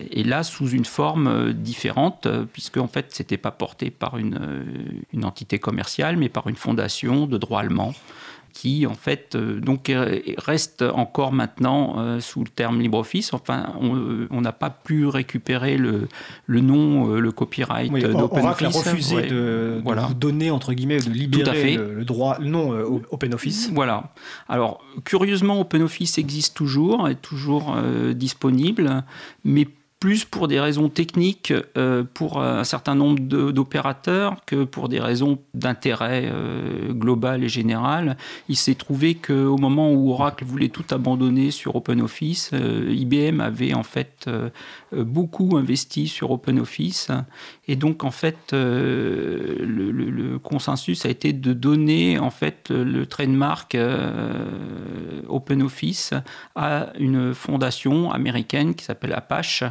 Et 0.00 0.24
là, 0.24 0.42
sous 0.42 0.68
une 0.68 0.84
forme 0.84 1.26
euh, 1.26 1.52
différente, 1.52 2.26
euh, 2.26 2.44
puisque 2.50 2.76
en 2.76 2.88
fait, 2.88 3.06
c'était 3.10 3.36
pas 3.36 3.50
porté 3.50 3.90
par 3.90 4.18
une, 4.18 4.38
euh, 4.40 4.64
une 5.12 5.24
entité 5.24 5.58
commerciale, 5.58 6.16
mais 6.16 6.28
par 6.28 6.48
une 6.48 6.56
fondation 6.56 7.26
de 7.26 7.38
droit 7.38 7.60
allemand 7.60 7.94
qui 8.52 8.86
en 8.86 8.94
fait 8.94 9.34
euh, 9.34 9.60
donc 9.60 9.88
euh, 9.90 10.18
reste 10.38 10.82
encore 10.82 11.32
maintenant 11.32 11.94
euh, 11.98 12.20
sous 12.20 12.40
le 12.44 12.48
terme 12.50 12.80
LibreOffice. 12.80 13.32
Enfin, 13.32 13.72
on 13.80 14.40
n'a 14.40 14.52
pas 14.52 14.70
pu 14.70 15.06
récupérer 15.06 15.76
le, 15.76 16.08
le 16.46 16.60
nom, 16.60 17.06
le 17.14 17.32
copyright 17.32 17.90
Oui, 17.92 18.04
euh, 18.04 18.12
Oracle 18.12 18.66
a 18.66 18.68
d'OpenOffice. 18.68 18.76
refusé 18.90 19.16
Ouais, 19.16 19.22
de, 19.22 19.28
de 19.28 19.80
voilà. 19.84 20.02
vous 20.02 20.14
donner, 20.14 20.50
entre 20.50 20.72
guillemets, 20.74 20.98
de 20.98 21.04
Tout 21.04 21.10
à 21.10 21.14
libérer 21.14 21.54
fait. 21.54 21.76
le, 21.76 21.94
le 21.94 22.04
droit, 22.04 22.38
euh, 22.40 23.00
OpenOffice. 23.10 23.70
Voilà. 23.72 24.12
Alors, 24.48 24.80
curieusement, 25.04 25.60
OpenOffice 25.60 26.18
existe 26.18 26.56
toujours, 26.56 27.08
est 27.08 27.20
toujours 27.20 27.74
euh, 27.76 28.12
disponible, 28.12 29.02
mais 29.44 29.66
plus 30.02 30.24
pour 30.24 30.48
des 30.48 30.58
raisons 30.58 30.88
techniques 30.88 31.54
euh, 31.76 32.02
pour 32.02 32.42
un 32.42 32.64
certain 32.64 32.96
nombre 32.96 33.20
d'opérateurs 33.20 34.44
que 34.46 34.64
pour 34.64 34.88
des 34.88 34.98
raisons 34.98 35.38
d'intérêt 35.54 36.24
euh, 36.24 36.92
global 36.92 37.44
et 37.44 37.48
général. 37.48 38.16
Il 38.48 38.56
s'est 38.56 38.74
trouvé 38.74 39.14
qu'au 39.14 39.58
moment 39.58 39.92
où 39.92 40.10
Oracle 40.10 40.44
voulait 40.44 40.70
tout 40.70 40.84
abandonner 40.90 41.52
sur 41.52 41.76
OpenOffice, 41.76 42.50
euh, 42.52 42.92
IBM 42.92 43.40
avait 43.40 43.74
en 43.74 43.84
fait 43.84 44.28
beaucoup 44.92 45.56
investi 45.56 46.08
sur 46.08 46.32
OpenOffice. 46.32 47.08
Et 47.68 47.76
donc, 47.76 48.02
en 48.02 48.10
fait, 48.10 48.52
le, 48.52 49.56
le- 49.62 50.38
consensus 50.40 51.06
a 51.06 51.10
été 51.10 51.32
de 51.32 51.52
donner 51.52 52.18
en 52.18 52.30
fait 52.30 52.70
le, 52.70 53.06
trademark 53.06 53.76
OpenOffice 55.28 56.12
à 56.56 56.88
une 56.98 57.34
fondation 57.34 58.10
américaine 58.10 58.74
qui 58.74 58.84
s'appelle 58.84 59.12
Apache 59.12 59.64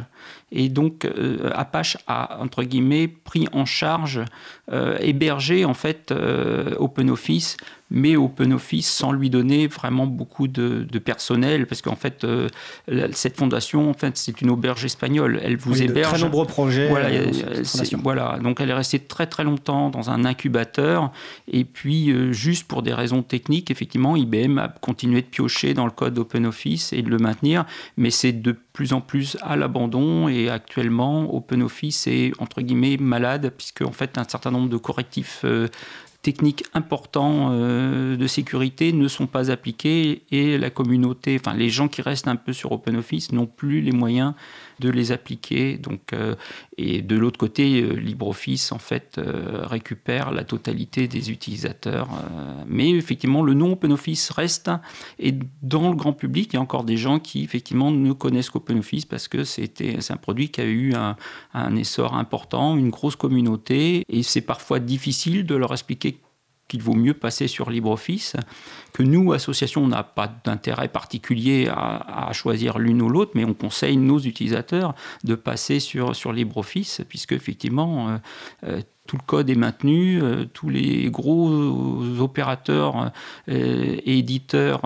Et 0.50 0.68
donc, 0.68 1.04
euh, 1.04 1.50
Apache 1.54 1.96
a, 2.06 2.38
entre 2.40 2.62
guillemets, 2.62 3.08
pris 3.08 3.48
en 3.52 3.64
charge, 3.64 4.20
euh, 4.70 4.96
hébergé 5.00 5.64
en 5.64 5.74
fait 5.74 6.12
OpenOffice 6.78 7.56
mais 7.92 8.16
OpenOffice 8.16 8.90
sans 8.90 9.12
lui 9.12 9.28
donner 9.28 9.66
vraiment 9.66 10.06
beaucoup 10.06 10.48
de, 10.48 10.86
personnel, 10.98 11.66
parce 11.66 11.82
qu'en 11.82 11.94
fait, 11.94 12.24
euh, 12.24 12.48
cette 13.12 13.36
fondation, 13.36 13.90
en 13.90 13.94
fait, 13.94 14.16
c'est 14.16 14.40
une 14.40 14.50
auberge 14.50 14.84
espagnole. 14.84 15.38
Elle 15.42 15.56
vous 15.56 15.82
héberge. 15.82 16.12
De 16.12 16.16
très 16.16 16.24
nombreux 16.24 16.46
projets. 16.46 16.88
Voilà, 16.88 17.08
euh, 17.08 17.62
voilà, 18.02 18.38
donc 18.42 18.60
elle 18.60 18.70
est 18.70 18.74
restée 18.74 18.98
très 18.98 19.26
très 19.26 19.44
longtemps 19.44 19.90
dans 19.90 20.10
un 20.10 20.24
incubateur, 20.24 21.12
et 21.48 21.64
puis 21.64 22.10
euh, 22.10 22.32
juste 22.32 22.66
pour 22.66 22.82
des 22.82 22.94
raisons 22.94 23.22
techniques, 23.22 23.70
effectivement, 23.70 24.16
IBM 24.16 24.58
a 24.58 24.68
continué 24.68 25.20
de 25.20 25.26
piocher 25.26 25.74
dans 25.74 25.84
le 25.84 25.90
code 25.90 26.18
OpenOffice 26.18 26.94
et 26.94 27.02
de 27.02 27.10
le 27.10 27.18
maintenir, 27.18 27.66
mais 27.98 28.10
c'est 28.10 28.32
de 28.32 28.56
plus 28.72 28.94
en 28.94 29.02
plus 29.02 29.36
à 29.42 29.56
l'abandon 29.56 30.28
et 30.28 30.48
actuellement 30.48 31.34
OpenOffice 31.34 32.06
est 32.06 32.32
entre 32.38 32.62
guillemets 32.62 32.96
malade 32.96 33.52
puisque 33.54 33.82
en 33.82 33.92
fait 33.92 34.16
un 34.16 34.24
certain 34.24 34.50
nombre 34.50 34.70
de 34.70 34.78
correctifs 34.78 35.44
techniques 36.22 36.64
importants 36.72 37.50
euh, 37.50 38.16
de 38.16 38.26
sécurité 38.26 38.92
ne 38.92 39.08
sont 39.08 39.26
pas 39.26 39.50
appliqués 39.50 40.22
et 40.30 40.56
la 40.56 40.70
communauté, 40.70 41.36
enfin 41.38 41.56
les 41.56 41.68
gens 41.68 41.88
qui 41.88 42.00
restent 42.00 42.28
un 42.28 42.36
peu 42.36 42.52
sur 42.52 42.72
OpenOffice 42.72 43.32
n'ont 43.32 43.46
plus 43.46 43.80
les 43.80 43.92
moyens 43.92 44.34
de 44.82 44.90
les 44.90 45.12
appliquer. 45.12 45.78
Donc, 45.78 46.12
euh, 46.12 46.34
et 46.76 47.00
de 47.02 47.16
l'autre 47.16 47.38
côté, 47.38 47.82
euh, 47.82 47.94
LibreOffice 47.94 48.72
en 48.72 48.78
fait 48.78 49.20
récupère 49.22 50.32
la 50.32 50.44
totalité 50.44 51.08
des 51.08 51.30
utilisateurs. 51.30 52.08
mais 52.66 52.90
effectivement, 52.90 53.42
le 53.42 53.54
nom 53.54 53.72
OpenOffice 53.72 54.30
reste 54.30 54.70
et 55.18 55.34
dans 55.62 55.90
le 55.90 55.96
grand 55.96 56.12
public, 56.12 56.50
il 56.52 56.56
y 56.56 56.58
a 56.58 56.62
encore 56.62 56.84
des 56.84 56.96
gens 56.96 57.18
qui 57.18 57.42
effectivement 57.44 57.90
ne 57.90 58.12
connaissent 58.12 58.50
qu'OpenOffice 58.50 59.06
parce 59.06 59.28
que 59.28 59.44
c'était 59.44 59.96
c'est 60.00 60.12
un 60.12 60.16
produit 60.16 60.50
qui 60.50 60.60
a 60.60 60.64
eu 60.64 60.94
un, 60.94 61.16
un 61.54 61.76
essor 61.76 62.14
important, 62.14 62.76
une 62.76 62.90
grosse 62.90 63.16
communauté 63.16 64.04
et 64.08 64.22
c'est 64.22 64.40
parfois 64.40 64.80
difficile 64.80 65.46
de 65.46 65.54
leur 65.54 65.72
expliquer 65.72 66.18
qu'il 66.72 66.82
vaut 66.82 66.94
mieux 66.94 67.12
passer 67.12 67.48
sur 67.48 67.68
LibreOffice, 67.68 68.34
que 68.94 69.02
nous, 69.02 69.34
association, 69.34 69.84
on 69.84 69.88
n'a 69.88 70.02
pas 70.02 70.32
d'intérêt 70.42 70.88
particulier 70.88 71.68
à, 71.68 72.30
choisir 72.32 72.78
l'une 72.78 73.02
ou 73.02 73.10
l'autre, 73.10 73.32
mais 73.34 73.44
on 73.44 73.52
conseille 73.52 73.98
nos 73.98 74.18
utilisateurs 74.18 74.94
de 75.22 75.34
passer 75.34 75.80
sur, 75.80 76.16
sur 76.16 76.32
LibreOffice, 76.32 77.02
puisque 77.10 77.32
effectivement, 77.32 78.08
euh, 78.08 78.16
euh, 78.64 78.80
tout 79.06 79.18
le 79.18 79.22
code 79.26 79.50
est 79.50 79.54
maintenu, 79.54 80.22
euh, 80.22 80.46
tous 80.46 80.70
les 80.70 81.10
gros 81.10 81.50
opérateurs 82.20 83.12
et 83.48 84.18
éditeurs 84.18 84.80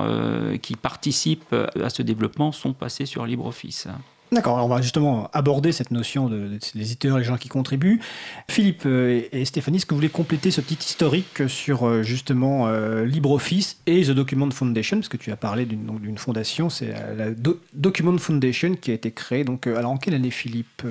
qui 0.60 0.74
participent 0.74 1.54
à 1.80 1.88
ce 1.88 2.02
développement 2.02 2.50
sont 2.50 2.72
passés 2.72 3.06
sur 3.06 3.26
LibreOffice. 3.26 3.86
D'accord, 4.32 4.56
on 4.64 4.66
va 4.66 4.82
justement 4.82 5.30
aborder 5.32 5.70
cette 5.70 5.92
notion 5.92 6.28
de, 6.28 6.48
des 6.74 6.80
éditeurs, 6.80 7.18
les 7.18 7.24
gens 7.24 7.36
qui 7.36 7.48
contribuent. 7.48 8.00
Philippe 8.48 8.82
euh, 8.84 9.22
et 9.30 9.44
Stéphanie, 9.44 9.76
est-ce 9.76 9.86
que 9.86 9.94
vous 9.94 9.98
voulez 9.98 10.08
compléter 10.08 10.50
ce 10.50 10.60
petit 10.60 10.78
historique 10.80 11.48
sur 11.48 11.86
euh, 11.86 12.02
justement 12.02 12.66
euh, 12.66 13.04
LibreOffice 13.04 13.78
et 13.86 14.02
The 14.02 14.10
Document 14.10 14.50
Foundation? 14.50 14.96
Parce 14.96 15.08
que 15.08 15.16
tu 15.16 15.30
as 15.30 15.36
parlé 15.36 15.64
d'une 15.64 16.18
fondation, 16.18 16.70
c'est 16.70 16.92
la 17.16 17.26
Document 17.72 18.18
Foundation 18.18 18.74
qui 18.74 18.90
a 18.90 18.94
été 18.94 19.12
créée. 19.12 19.44
Donc, 19.44 19.68
alors 19.68 19.92
en 19.92 19.96
quelle 19.96 20.14
année, 20.14 20.30
Philippe 20.30 20.82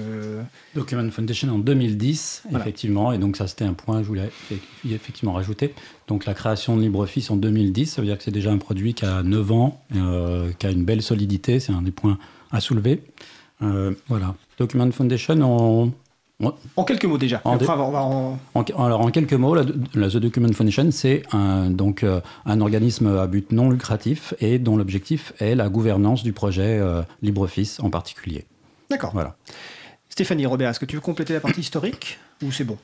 Document 0.73 1.09
Foundation 1.11 1.49
en 1.49 1.59
2010, 1.59 2.43
effectivement. 2.55 3.11
Et 3.11 3.17
donc, 3.17 3.35
ça, 3.35 3.47
c'était 3.47 3.65
un 3.65 3.73
point 3.73 3.97
que 3.97 4.03
je 4.03 4.07
voulais 4.07 4.29
effectivement 4.89 5.33
rajouter. 5.33 5.73
Donc, 6.07 6.25
la 6.25 6.33
création 6.33 6.77
de 6.77 6.81
LibreOffice 6.81 7.29
en 7.31 7.35
2010, 7.35 7.87
ça 7.87 8.01
veut 8.01 8.07
dire 8.07 8.17
que 8.17 8.23
c'est 8.23 8.31
déjà 8.31 8.51
un 8.51 8.59
produit 8.59 8.93
qui 8.93 9.05
a 9.05 9.23
9 9.23 9.51
ans, 9.51 9.81
qui 10.57 10.67
a 10.67 10.71
une 10.71 10.85
belle 10.85 11.01
solidité. 11.01 11.59
C'est 11.59 11.73
un 11.73 11.81
des 11.81 11.91
points 11.91 12.17
à 12.51 12.59
soulever. 12.59 13.01
Euh, 13.61 13.93
voilà. 14.07 14.35
Document 14.57 14.91
Foundation, 14.91 15.41
en, 15.41 15.91
en 16.75 16.83
quelques 16.83 17.05
mots 17.05 17.17
déjà. 17.17 17.41
En 17.45 17.57
alors 18.77 19.01
en 19.01 19.11
quelques 19.11 19.33
mots, 19.33 19.55
la, 19.55 19.63
The 19.63 20.17
Document 20.17 20.51
Foundation, 20.51 20.91
c'est 20.91 21.23
un, 21.31 21.69
donc 21.69 22.03
euh, 22.03 22.19
un 22.45 22.59
organisme 22.59 23.07
à 23.07 23.27
but 23.27 23.51
non 23.51 23.69
lucratif 23.69 24.33
et 24.39 24.59
dont 24.59 24.75
l'objectif 24.75 25.33
est 25.39 25.55
la 25.55 25.69
gouvernance 25.69 26.23
du 26.23 26.33
projet 26.33 26.77
euh, 26.79 27.03
LibreOffice 27.21 27.79
en 27.79 27.89
particulier. 27.89 28.45
D'accord. 28.89 29.11
Voilà. 29.13 29.35
Stéphanie 30.09 30.45
Robert, 30.45 30.69
est-ce 30.69 30.79
que 30.79 30.85
tu 30.85 30.95
veux 30.95 31.01
compléter 31.01 31.33
la 31.33 31.39
partie 31.39 31.61
historique 31.61 32.19
ou 32.43 32.51
c'est 32.51 32.63
bon? 32.65 32.77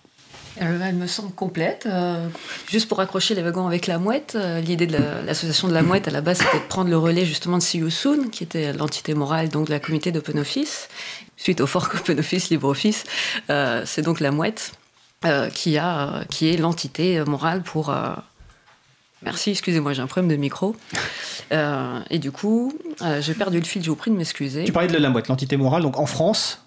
Elle 0.59 0.95
me 0.95 1.07
semble 1.07 1.31
complète. 1.31 1.85
Euh, 1.85 2.27
juste 2.69 2.87
pour 2.87 2.99
accrocher 2.99 3.35
les 3.35 3.41
wagons 3.41 3.67
avec 3.67 3.87
la 3.87 3.99
mouette, 3.99 4.33
euh, 4.35 4.59
l'idée 4.61 4.87
de 4.87 4.97
l'association 5.25 5.67
de 5.67 5.73
la 5.73 5.81
mouette 5.81 6.07
à 6.07 6.11
la 6.11 6.21
base 6.21 6.39
c'était 6.39 6.59
de 6.59 6.67
prendre 6.67 6.89
le 6.89 6.97
relais 6.97 7.25
justement 7.25 7.57
de 7.57 7.63
See 7.63 7.79
You 7.79 7.89
Soon, 7.89 8.29
qui 8.29 8.43
était 8.43 8.73
l'entité 8.73 9.13
morale 9.13 9.49
donc 9.49 9.67
de 9.67 9.71
la 9.71 9.79
communauté 9.79 10.11
d'OpenOffice. 10.11 10.89
Suite 11.37 11.61
au 11.61 11.67
fork 11.67 11.95
OpenOffice, 11.95 12.49
LibreOffice, 12.49 13.03
euh, 13.49 13.83
c'est 13.85 14.01
donc 14.01 14.19
la 14.19 14.31
mouette 14.31 14.73
qui, 15.53 15.77
a, 15.77 16.23
qui 16.31 16.49
est 16.49 16.57
l'entité 16.57 17.23
morale 17.25 17.61
pour. 17.61 17.95
Merci, 19.21 19.51
excusez-moi, 19.51 19.93
j'ai 19.93 20.01
un 20.01 20.07
problème 20.07 20.31
de 20.31 20.35
micro. 20.35 20.75
et 21.51 22.17
du 22.17 22.31
coup, 22.31 22.73
j'ai 23.19 23.35
perdu 23.35 23.59
le 23.59 23.65
fil, 23.65 23.83
je 23.83 23.89
vous 23.91 23.95
prie 23.95 24.09
de 24.09 24.15
m'excuser. 24.15 24.63
Tu 24.63 24.71
parlais 24.71 24.87
de 24.87 24.97
la 24.97 25.09
mouette, 25.11 25.27
l'entité 25.27 25.57
morale, 25.57 25.83
donc 25.83 25.99
en 25.99 26.07
France, 26.07 26.63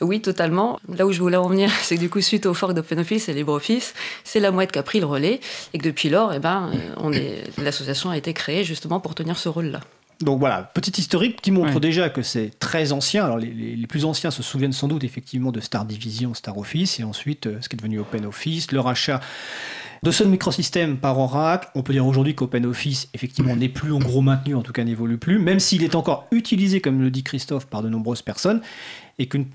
oui, 0.00 0.20
totalement. 0.20 0.78
Là 0.96 1.06
où 1.06 1.12
je 1.12 1.20
voulais 1.20 1.36
en 1.36 1.48
venir, 1.48 1.70
c'est 1.82 1.96
que 1.96 2.00
du 2.00 2.10
coup, 2.10 2.20
suite 2.20 2.46
au 2.46 2.54
fork 2.54 2.74
d'OpenOffice 2.74 3.28
et 3.28 3.34
LibreOffice, 3.34 3.94
c'est 4.24 4.40
la 4.40 4.50
mouette 4.50 4.72
qui 4.72 4.78
a 4.78 4.82
pris 4.82 5.00
le 5.00 5.06
relais 5.06 5.40
et 5.72 5.78
que 5.78 5.84
depuis 5.84 6.08
lors, 6.08 6.32
eh 6.32 6.38
ben, 6.38 6.70
on 6.96 7.12
est, 7.12 7.44
l'association 7.62 8.10
a 8.10 8.16
été 8.16 8.32
créée 8.32 8.64
justement 8.64 9.00
pour 9.00 9.14
tenir 9.14 9.38
ce 9.38 9.48
rôle-là. 9.48 9.80
Donc 10.20 10.40
voilà, 10.40 10.62
petit 10.74 11.00
historique 11.00 11.40
qui 11.40 11.52
montre 11.52 11.78
déjà 11.78 12.10
que 12.10 12.22
c'est 12.22 12.50
très 12.58 12.90
ancien. 12.90 13.24
Alors 13.24 13.38
les, 13.38 13.52
les, 13.52 13.86
plus 13.86 14.04
anciens 14.04 14.32
se 14.32 14.42
souviennent 14.42 14.72
sans 14.72 14.88
doute 14.88 15.04
effectivement 15.04 15.52
de 15.52 15.60
Star 15.60 15.84
Division, 15.84 16.34
Star 16.34 16.58
Office, 16.58 16.98
et 16.98 17.04
ensuite 17.04 17.46
euh, 17.46 17.58
ce 17.60 17.68
qui 17.68 17.76
est 17.76 17.78
devenu 17.78 18.00
OpenOffice, 18.00 18.72
le 18.72 18.80
rachat 18.80 19.20
de 20.02 20.10
Sun 20.10 20.28
Microsystem 20.28 20.96
par 20.96 21.18
Oracle. 21.18 21.68
On 21.74 21.82
peut 21.82 21.92
dire 21.92 22.06
aujourd'hui 22.06 22.34
qu'OpenOffice 22.34 23.08
effectivement 23.14 23.56
n'est 23.56 23.68
plus 23.68 23.92
en 23.92 23.98
gros 23.98 24.20
maintenu, 24.20 24.54
en 24.54 24.62
tout 24.62 24.72
cas 24.72 24.84
n'évolue 24.84 25.18
plus, 25.18 25.38
même 25.38 25.60
s'il 25.60 25.82
est 25.82 25.94
encore 25.94 26.26
utilisé, 26.30 26.80
comme 26.80 27.00
le 27.00 27.10
dit 27.10 27.22
Christophe, 27.22 27.66
par 27.66 27.82
de 27.82 27.88
nombreuses 27.88 28.22
personnes 28.22 28.60
et 29.18 29.26
qu'une 29.26 29.46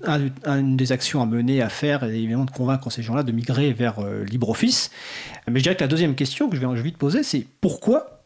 des 0.76 0.92
actions 0.92 1.22
à 1.22 1.26
mener, 1.26 1.62
à 1.62 1.68
faire, 1.68 2.04
est 2.04 2.16
évidemment 2.16 2.44
de 2.44 2.50
convaincre 2.50 2.90
ces 2.90 3.02
gens-là 3.02 3.22
de 3.22 3.32
migrer 3.32 3.72
vers 3.72 3.98
euh, 4.00 4.24
LibreOffice. 4.24 4.90
Mais 5.48 5.58
je 5.58 5.62
dirais 5.64 5.76
que 5.76 5.80
la 5.80 5.88
deuxième 5.88 6.14
question 6.14 6.48
que 6.48 6.56
je 6.56 6.60
vais 6.60 6.66
envie 6.66 6.92
de 6.92 6.96
poser, 6.96 7.22
c'est 7.22 7.46
pourquoi 7.60 8.24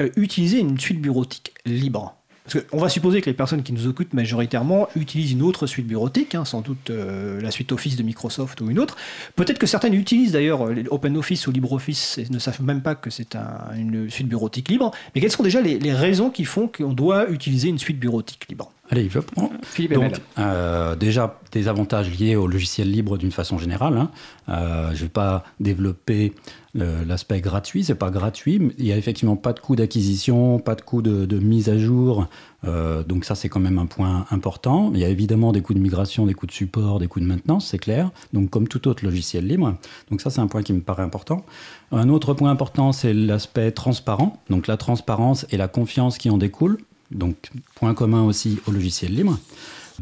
euh, 0.00 0.08
utiliser 0.16 0.60
une 0.60 0.78
suite 0.78 1.00
bureautique 1.00 1.52
libre? 1.66 2.16
Parce 2.44 2.64
qu'on 2.64 2.78
va 2.78 2.88
supposer 2.88 3.20
que 3.20 3.26
les 3.30 3.34
personnes 3.34 3.62
qui 3.62 3.72
nous 3.72 3.86
occupent 3.86 4.14
majoritairement 4.14 4.88
utilisent 4.96 5.32
une 5.32 5.42
autre 5.42 5.66
suite 5.66 5.86
bureautique, 5.86 6.34
hein, 6.34 6.44
sans 6.44 6.60
doute 6.60 6.90
euh, 6.90 7.40
la 7.40 7.50
suite 7.50 7.70
Office 7.72 7.96
de 7.96 8.02
Microsoft 8.02 8.60
ou 8.60 8.70
une 8.70 8.78
autre. 8.78 8.96
Peut-être 9.36 9.58
que 9.58 9.66
certaines 9.66 9.94
utilisent 9.94 10.32
d'ailleurs 10.32 10.68
OpenOffice 10.90 11.46
ou 11.46 11.52
LibreOffice 11.52 12.18
et 12.18 12.26
ne 12.30 12.38
savent 12.38 12.62
même 12.62 12.82
pas 12.82 12.94
que 12.94 13.10
c'est 13.10 13.36
une 13.76 14.10
suite 14.10 14.28
bureautique 14.28 14.68
libre. 14.68 14.90
Mais 15.14 15.20
quelles 15.20 15.30
sont 15.30 15.42
déjà 15.42 15.60
les 15.60 15.92
raisons 15.92 16.30
qui 16.30 16.44
font 16.44 16.68
qu'on 16.68 16.92
doit 16.92 17.30
utiliser 17.30 17.68
une 17.68 17.78
suite 17.78 17.98
bureautique 17.98 18.46
libre? 18.48 18.72
Allez, 18.92 19.08
je 19.08 19.20
prends. 19.20 19.50
Philippe 19.62 19.94
Donc, 19.94 20.20
euh, 20.38 20.94
déjà, 20.96 21.40
des 21.50 21.66
avantages 21.66 22.10
liés 22.10 22.36
au 22.36 22.46
logiciel 22.46 22.90
libre 22.90 23.16
d'une 23.16 23.30
façon 23.30 23.56
générale. 23.56 23.96
Hein. 23.96 24.10
Euh, 24.50 24.88
je 24.88 24.96
ne 24.96 25.02
vais 25.04 25.08
pas 25.08 25.44
développer 25.60 26.34
l'aspect 26.74 27.40
gratuit, 27.40 27.84
c'est 27.84 27.94
pas 27.94 28.10
gratuit. 28.10 28.60
Il 28.78 28.84
n'y 28.84 28.92
a 28.92 28.96
effectivement 28.96 29.36
pas 29.36 29.52
de 29.52 29.60
coût 29.60 29.76
d'acquisition, 29.76 30.58
pas 30.58 30.74
de 30.74 30.80
coût 30.80 31.02
de, 31.02 31.38
mise 31.38 31.68
à 31.68 31.76
jour. 31.76 32.26
Euh, 32.64 33.02
donc 33.02 33.24
ça, 33.24 33.34
c'est 33.34 33.48
quand 33.48 33.60
même 33.60 33.78
un 33.78 33.86
point 33.86 34.26
important. 34.30 34.90
Il 34.94 35.00
y 35.00 35.04
a 35.04 35.08
évidemment 35.08 35.52
des 35.52 35.60
coûts 35.60 35.74
de 35.74 35.80
migration, 35.80 36.26
des 36.26 36.34
coûts 36.34 36.46
de 36.46 36.52
support, 36.52 36.98
des 36.98 37.08
coûts 37.08 37.20
de 37.20 37.26
maintenance, 37.26 37.66
c'est 37.68 37.78
clair. 37.78 38.10
Donc 38.32 38.50
comme 38.50 38.68
tout 38.68 38.88
autre 38.88 39.04
logiciel 39.04 39.46
libre. 39.46 39.76
Donc 40.10 40.20
ça, 40.20 40.30
c'est 40.30 40.40
un 40.40 40.46
point 40.46 40.62
qui 40.62 40.72
me 40.72 40.80
paraît 40.80 41.02
important. 41.02 41.44
Un 41.90 42.08
autre 42.08 42.32
point 42.32 42.50
important, 42.50 42.92
c'est 42.92 43.12
l'aspect 43.12 43.72
transparent. 43.72 44.42
Donc 44.48 44.66
la 44.66 44.76
transparence 44.76 45.46
et 45.50 45.56
la 45.56 45.68
confiance 45.68 46.18
qui 46.18 46.30
en 46.30 46.38
découlent. 46.38 46.78
Donc, 47.12 47.50
point 47.74 47.94
commun 47.94 48.22
aussi 48.22 48.58
au 48.66 48.70
logiciel 48.70 49.14
libre. 49.14 49.38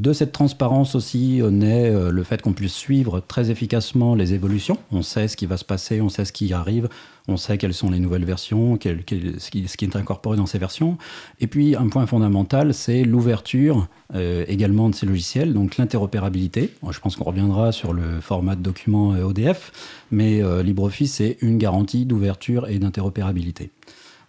De 0.00 0.14
cette 0.14 0.32
transparence 0.32 0.94
aussi 0.94 1.42
naît 1.50 1.90
euh, 1.90 2.10
le 2.10 2.22
fait 2.22 2.40
qu'on 2.40 2.54
puisse 2.54 2.72
suivre 2.72 3.20
très 3.20 3.50
efficacement 3.50 4.14
les 4.14 4.32
évolutions. 4.32 4.78
On 4.92 5.02
sait 5.02 5.28
ce 5.28 5.36
qui 5.36 5.44
va 5.44 5.58
se 5.58 5.64
passer, 5.64 6.00
on 6.00 6.08
sait 6.08 6.24
ce 6.24 6.32
qui 6.32 6.54
arrive, 6.54 6.88
on 7.28 7.36
sait 7.36 7.58
quelles 7.58 7.74
sont 7.74 7.90
les 7.90 7.98
nouvelles 7.98 8.24
versions, 8.24 8.78
ce, 8.82 9.50
qui, 9.50 9.84
est 9.84 9.96
incorporé 9.96 10.38
dans 10.38 10.46
ces 10.46 10.56
versions. 10.56 10.96
Et 11.38 11.46
puis 11.46 11.76
un 11.76 11.86
point 11.88 12.06
fondamental, 12.06 12.72
c'est 12.72 13.02
l'ouverture 13.04 13.88
euh, 14.14 14.46
également 14.48 14.88
de 14.88 14.94
ces 14.94 15.04
logiciels, 15.04 15.52
donc 15.52 15.76
l'interopérabilité. 15.76 16.72
Je 16.90 16.98
pense 16.98 17.16
qu'on 17.16 17.24
reviendra 17.24 17.70
sur 17.70 17.92
le 17.92 18.22
format 18.22 18.56
de 18.56 18.62
document 18.62 19.12
euh, 19.12 19.24
ODF, 19.24 19.70
mais 20.10 20.40
LibreOffice 20.62 21.20
est 21.20 21.36
une 21.42 21.58
garantie 21.58 22.06
d'ouverture 22.06 22.70
et 22.70 22.78
d'interopérabilité 22.78 23.70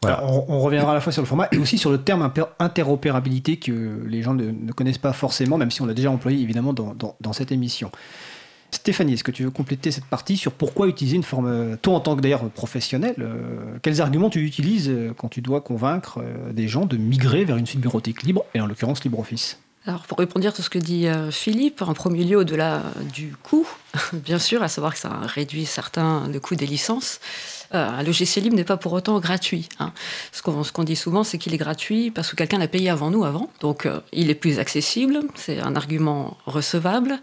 on, 0.04 0.60
reviendra 0.60 0.92
à 0.92 0.94
la 0.96 1.02
fois 1.02 1.12
sur 1.12 1.22
le 1.22 1.28
format 1.28 1.48
et 1.52 1.58
aussi 1.58 1.78
sur 1.78 1.92
le 1.92 2.00
terme 2.00 2.32
interopérabilité 2.60 3.58
que 3.58 4.04
les 4.08 4.22
gens 4.22 4.34
ne, 4.34 4.72
connaissent 4.72 4.98
pas 4.98 5.14
forcément, 5.14 5.58
même 5.58 5.72
si 5.72 5.82
on 5.82 5.86
l'a 5.86 5.94
déjà 5.94 6.12
employé 6.12 6.42
évidemment 6.42 6.74
dans, 6.74 7.34
cette 7.34 7.52
émission. 7.52 7.92
Stéphanie, 8.72 9.14
est-ce 9.14 9.24
que 9.24 9.32
tu 9.32 9.44
veux 9.44 9.52
compléter 9.52 9.92
cette 9.92 10.06
partie 10.06 10.38
sur 10.38 10.54
pourquoi 10.54 10.88
utiliser 10.88 11.18
une 11.18 11.24
forme, 11.24 11.78
toi 11.82 11.96
en 11.96 12.00
tant 12.00 12.16
que 12.16 12.22
d'ailleurs 12.22 12.50
professionnel, 12.52 13.16
euh, 13.20 13.78
quels 13.82 14.00
arguments 14.00 14.30
tu 14.30 14.46
utilises 14.46 14.88
euh, 14.90 15.14
quand 15.16 15.28
tu 15.28 15.42
dois 15.42 15.60
convaincre 15.60 16.20
euh, 16.24 16.54
des 16.54 16.70
gens 16.70 16.86
de 16.86 16.96
migrer 16.96 17.44
vers 17.44 17.58
une 17.58 17.66
suite 17.66 17.82
bureautique 17.82 18.24
libre, 18.24 18.46
et 18.54 18.62
en 18.62 18.68
l'occurrence 18.68 19.04
LibreOffice? 19.04 19.60
Alors, 19.88 20.04
pour 20.04 20.20
répondre 20.20 20.48
à 20.48 20.52
tout 20.52 20.62
ce 20.62 20.70
que 20.70 20.78
dit 20.78 21.08
euh, 21.08 21.32
Philippe, 21.32 21.82
en 21.82 21.94
premier 21.96 22.24
lieu, 22.24 22.38
au-delà 22.38 22.84
du 23.14 23.36
coût, 23.42 23.68
bien 24.14 24.38
sûr, 24.38 24.62
à 24.62 24.68
savoir 24.68 24.94
que 24.94 25.00
ça 25.00 25.10
réduit 25.24 25.66
certains 25.66 26.28
le 26.28 26.40
coût 26.40 26.54
des 26.56 26.68
licences, 26.68 27.20
euh, 27.20 27.61
un 27.74 28.04
logiciel 28.04 28.44
libre 28.44 28.56
n'est 28.56 28.64
pas 28.64 28.78
pour 28.78 28.94
autant 28.94 29.20
gratuit. 29.20 29.70
hein. 29.80 29.94
Ce 30.32 30.42
qu'on 30.42 30.64
ce 30.64 30.72
qu'on 30.72 30.84
dit 30.84 30.96
souvent, 30.96 31.24
c'est 31.24 31.38
qu'il 31.38 31.54
est 31.54 31.58
gratuit 31.58 32.12
parce 32.12 32.30
que 32.30 32.36
quelqu'un 32.36 32.58
l'a 32.58 32.68
payé 32.68 32.90
avant 32.90 33.10
nous, 33.10 33.24
avant. 33.24 33.50
Donc, 33.60 33.86
euh, 33.86 34.00
il 34.12 34.30
est 34.30 34.36
plus 34.36 34.60
accessible, 34.60 35.20
c'est 35.36 35.60
un 35.60 35.76
argument 35.76 36.38
recevable. 36.46 37.20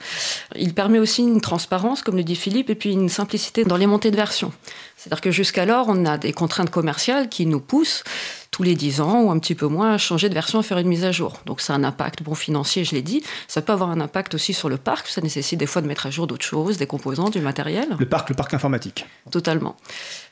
Il 0.56 0.74
permet 0.74 0.98
aussi 0.98 1.22
une 1.22 1.40
transparence, 1.40 2.02
comme 2.02 2.16
le 2.16 2.24
dit 2.24 2.36
Philippe, 2.36 2.70
et 2.70 2.74
puis 2.74 2.92
une 2.92 3.08
simplicité 3.08 3.64
dans 3.64 3.76
les 3.76 3.86
montées 3.86 4.10
de 4.10 4.16
version. 4.16 4.52
C'est-à-dire 4.96 5.20
que 5.20 5.30
jusqu'alors, 5.30 5.86
on 5.88 6.04
a 6.06 6.18
des 6.18 6.32
contraintes 6.32 6.70
commerciales 6.70 7.28
qui 7.28 7.46
nous 7.46 7.60
poussent 7.60 8.02
tous 8.50 8.62
les 8.62 8.74
10 8.74 9.00
ans 9.00 9.22
ou 9.22 9.30
un 9.30 9.38
petit 9.38 9.54
peu 9.54 9.66
moins 9.66 9.92
à 9.92 9.98
changer 9.98 10.28
de 10.28 10.34
version, 10.34 10.58
à 10.58 10.62
faire 10.62 10.78
une 10.78 10.88
mise 10.88 11.04
à 11.04 11.12
jour. 11.12 11.40
Donc 11.46 11.60
ça 11.60 11.74
a 11.74 11.76
un 11.76 11.84
impact 11.84 12.22
bon 12.22 12.34
financier, 12.34 12.84
je 12.84 12.94
l'ai 12.94 13.02
dit. 13.02 13.22
Ça 13.46 13.62
peut 13.62 13.72
avoir 13.72 13.90
un 13.90 14.00
impact 14.00 14.34
aussi 14.34 14.52
sur 14.52 14.68
le 14.68 14.76
parc. 14.76 15.06
Ça 15.08 15.20
nécessite 15.20 15.58
des 15.58 15.66
fois 15.66 15.82
de 15.82 15.86
mettre 15.86 16.06
à 16.06 16.10
jour 16.10 16.26
d'autres 16.26 16.44
choses, 16.44 16.78
des 16.78 16.86
composants, 16.86 17.30
du 17.30 17.40
matériel. 17.40 17.88
Le 17.98 18.06
parc, 18.06 18.30
le 18.30 18.34
parc 18.34 18.54
informatique. 18.54 19.06
Totalement. 19.30 19.76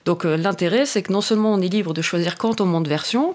Donc 0.04 0.24
euh, 0.24 0.36
l'intérêt, 0.36 0.86
c'est 0.86 1.02
que 1.02 1.12
non 1.12 1.20
seulement 1.20 1.52
on 1.52 1.60
est 1.60 1.68
libre 1.68 1.92
de 1.92 2.00
choisir 2.00 2.38
quand 2.38 2.60
on 2.60 2.66
monte 2.66 2.86
version, 2.86 3.34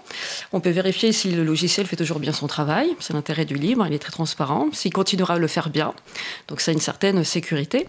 on 0.54 0.62
peut 0.62 0.70
vérifier 0.70 1.12
si 1.12 1.32
le 1.32 1.44
logiciel 1.44 1.86
fait 1.86 1.98
toujours 1.98 2.20
bien 2.20 2.32
son 2.32 2.48
travail. 2.48 2.96
C'est 3.00 3.14
l'intérêt 3.14 3.46
du 3.46 3.56
libre, 3.56 3.86
il 3.88 3.94
est 3.94 4.00
très 4.00 4.12
transparent. 4.12 4.70
S'il 4.72 4.94
continuera 4.94 5.36
à 5.36 5.38
le 5.38 5.48
faire 5.48 5.70
bien, 5.70 5.94
donc 6.48 6.62
ça 6.62 6.72
a 6.72 6.74
une 6.74 6.80
certaine 6.80 7.24
sécurité. 7.24 7.88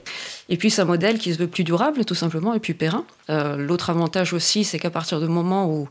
Et 0.48 0.56
puis 0.56 0.70
c'est 0.70 0.82
un 0.82 0.86
modèle 0.86 1.18
qui 1.18 1.32
se 1.32 1.38
veut 1.38 1.46
plus 1.46 1.64
durable, 1.64 2.04
tout 2.04 2.14
simplement, 2.14 2.54
et 2.54 2.60
plus 2.60 2.74
périn. 2.74 3.04
Euh, 3.30 3.56
L'autre 3.56 3.90
avantage 3.90 4.32
aussi, 4.32 4.64
c'est 4.64 4.78
qu'à 4.78 4.90
partir 4.90 5.20
du 5.20 5.28
moment 5.28 5.66
où 5.66 5.88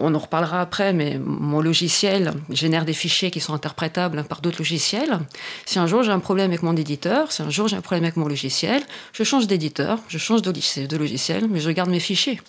on 0.00 0.14
en 0.14 0.18
reparlera 0.18 0.60
après, 0.60 0.92
mais 0.92 1.18
mon 1.18 1.60
logiciel 1.60 2.32
génère 2.50 2.84
des 2.84 2.92
fichiers 2.92 3.30
qui 3.30 3.40
sont 3.40 3.54
interprétables 3.54 4.24
par 4.24 4.40
d'autres 4.40 4.58
logiciels. 4.58 5.18
Si 5.66 5.78
un 5.78 5.86
jour 5.86 6.02
j'ai 6.02 6.12
un 6.12 6.20
problème 6.20 6.50
avec 6.50 6.62
mon 6.62 6.76
éditeur, 6.76 7.32
si 7.32 7.42
un 7.42 7.50
jour 7.50 7.68
j'ai 7.68 7.76
un 7.76 7.80
problème 7.80 8.04
avec 8.04 8.16
mon 8.16 8.26
logiciel, 8.26 8.82
je 9.12 9.22
change 9.24 9.46
d'éditeur, 9.46 9.98
je 10.08 10.18
change 10.18 10.42
de 10.42 10.96
logiciel- 10.96 11.48
mais 11.48 11.60
je 11.60 11.70
garde 11.70 11.90
mes 11.90 12.00
fichiers. 12.00 12.40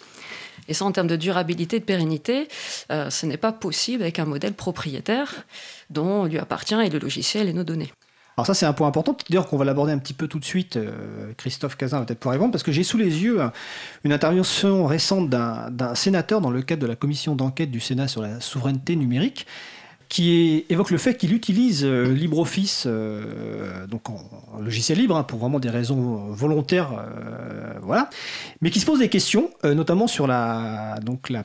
Et 0.68 0.74
ça, 0.74 0.86
en 0.86 0.92
termes 0.92 1.08
de 1.08 1.16
durabilité, 1.16 1.80
de 1.80 1.86
pérennité, 1.86 2.48
euh, 2.92 3.10
ce 3.10 3.26
n'est 3.26 3.38
pas 3.38 3.52
possible 3.52 4.02
avec 4.02 4.20
un 4.20 4.26
modèle 4.26 4.54
propriétaire 4.54 5.46
dont 5.90 6.26
lui 6.26 6.40
appartient 6.40 6.74
et 6.74 6.90
le 6.90 7.00
logiciel 7.00 7.48
et 7.50 7.54
nos 7.54 7.64
données. 7.64 7.92
Alors 8.38 8.46
ça 8.46 8.54
c'est 8.54 8.66
un 8.66 8.74
point 8.74 8.88
important, 8.88 9.16
d'ailleurs 9.30 9.48
qu'on 9.48 9.56
va 9.56 9.64
l'aborder 9.64 9.94
un 9.94 9.98
petit 9.98 10.14
peu 10.14 10.28
tout 10.28 10.40
de 10.40 10.46
suite, 10.46 10.76
euh, 10.76 11.32
Christophe 11.38 11.78
Cazin 11.78 12.00
va 12.00 12.06
peut-être 12.06 12.20
pouvoir 12.20 12.34
répondre, 12.34 12.52
parce 12.52 12.64
que 12.64 12.74
j'ai 12.74 12.84
sous 12.84 12.98
les 12.98 13.24
yeux 13.24 13.42
euh, 13.42 13.48
une 14.04 14.12
intervention 14.12 14.86
récente 14.86 15.30
d'un 15.30 15.72
d'un 15.72 15.96
sénateur 15.96 16.42
dans 16.42 16.50
le 16.50 16.62
cadre 16.62 16.82
de 16.82 16.88
la 16.88 16.98
commission 16.98 17.36
d'enquête 17.36 17.72
du 17.72 17.80
Sénat 17.80 18.10
sur 18.10 18.22
la 18.22 18.42
souveraineté 18.42 18.98
numérique, 18.98 19.48
qui 20.10 20.66
évoque 20.70 20.92
le 20.92 20.98
fait 20.98 21.16
qu'il 21.16 21.34
utilise 21.34 21.84
euh, 21.84 22.14
LibreOffice, 22.14 22.84
euh, 22.86 23.88
donc 23.88 24.10
en, 24.10 24.22
logiciel 24.62 24.98
libre, 24.98 25.16
hein, 25.16 25.24
pour 25.24 25.40
vraiment 25.40 25.60
des 25.60 25.70
raisons 25.70 26.32
volontaires, 26.32 26.92
euh, 26.94 27.74
voilà, 27.82 28.10
mais 28.62 28.70
qui 28.70 28.80
se 28.80 28.86
pose 28.86 29.00
des 29.00 29.10
questions, 29.10 29.50
notamment 29.64 30.08
sur 30.08 30.28
la, 30.28 30.96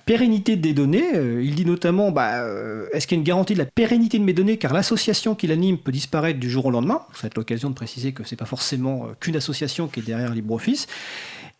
pérennité 0.07 0.57
des 0.57 0.73
données. 0.73 1.05
Il 1.42 1.55
dit 1.55 1.64
notamment, 1.64 2.11
bah, 2.11 2.46
est-ce 2.92 3.07
qu'il 3.07 3.16
y 3.16 3.18
a 3.18 3.20
une 3.20 3.27
garantie 3.27 3.55
de 3.55 3.59
la 3.59 3.66
pérennité 3.66 4.18
de 4.18 4.25
mes 4.25 4.33
données, 4.33 4.57
car 4.57 4.73
l'association 4.73 5.35
qui 5.35 5.46
l'anime 5.46 5.79
peut 5.79 5.92
disparaître 5.92 6.38
du 6.38 6.49
jour 6.49 6.66
au 6.66 6.70
lendemain? 6.70 7.03
Ça 7.12 7.23
va 7.23 7.27
être 7.27 7.37
l'occasion 7.37 7.68
de 7.68 7.75
préciser 7.75 8.12
que 8.12 8.25
c'est 8.25 8.37
pas 8.37 8.46
forcément 8.46 9.09
qu'une 9.20 9.37
association 9.37 9.88
qui 9.88 10.01
est 10.01 10.05
derrière 10.05 10.33
LibreOffice. 10.33 10.87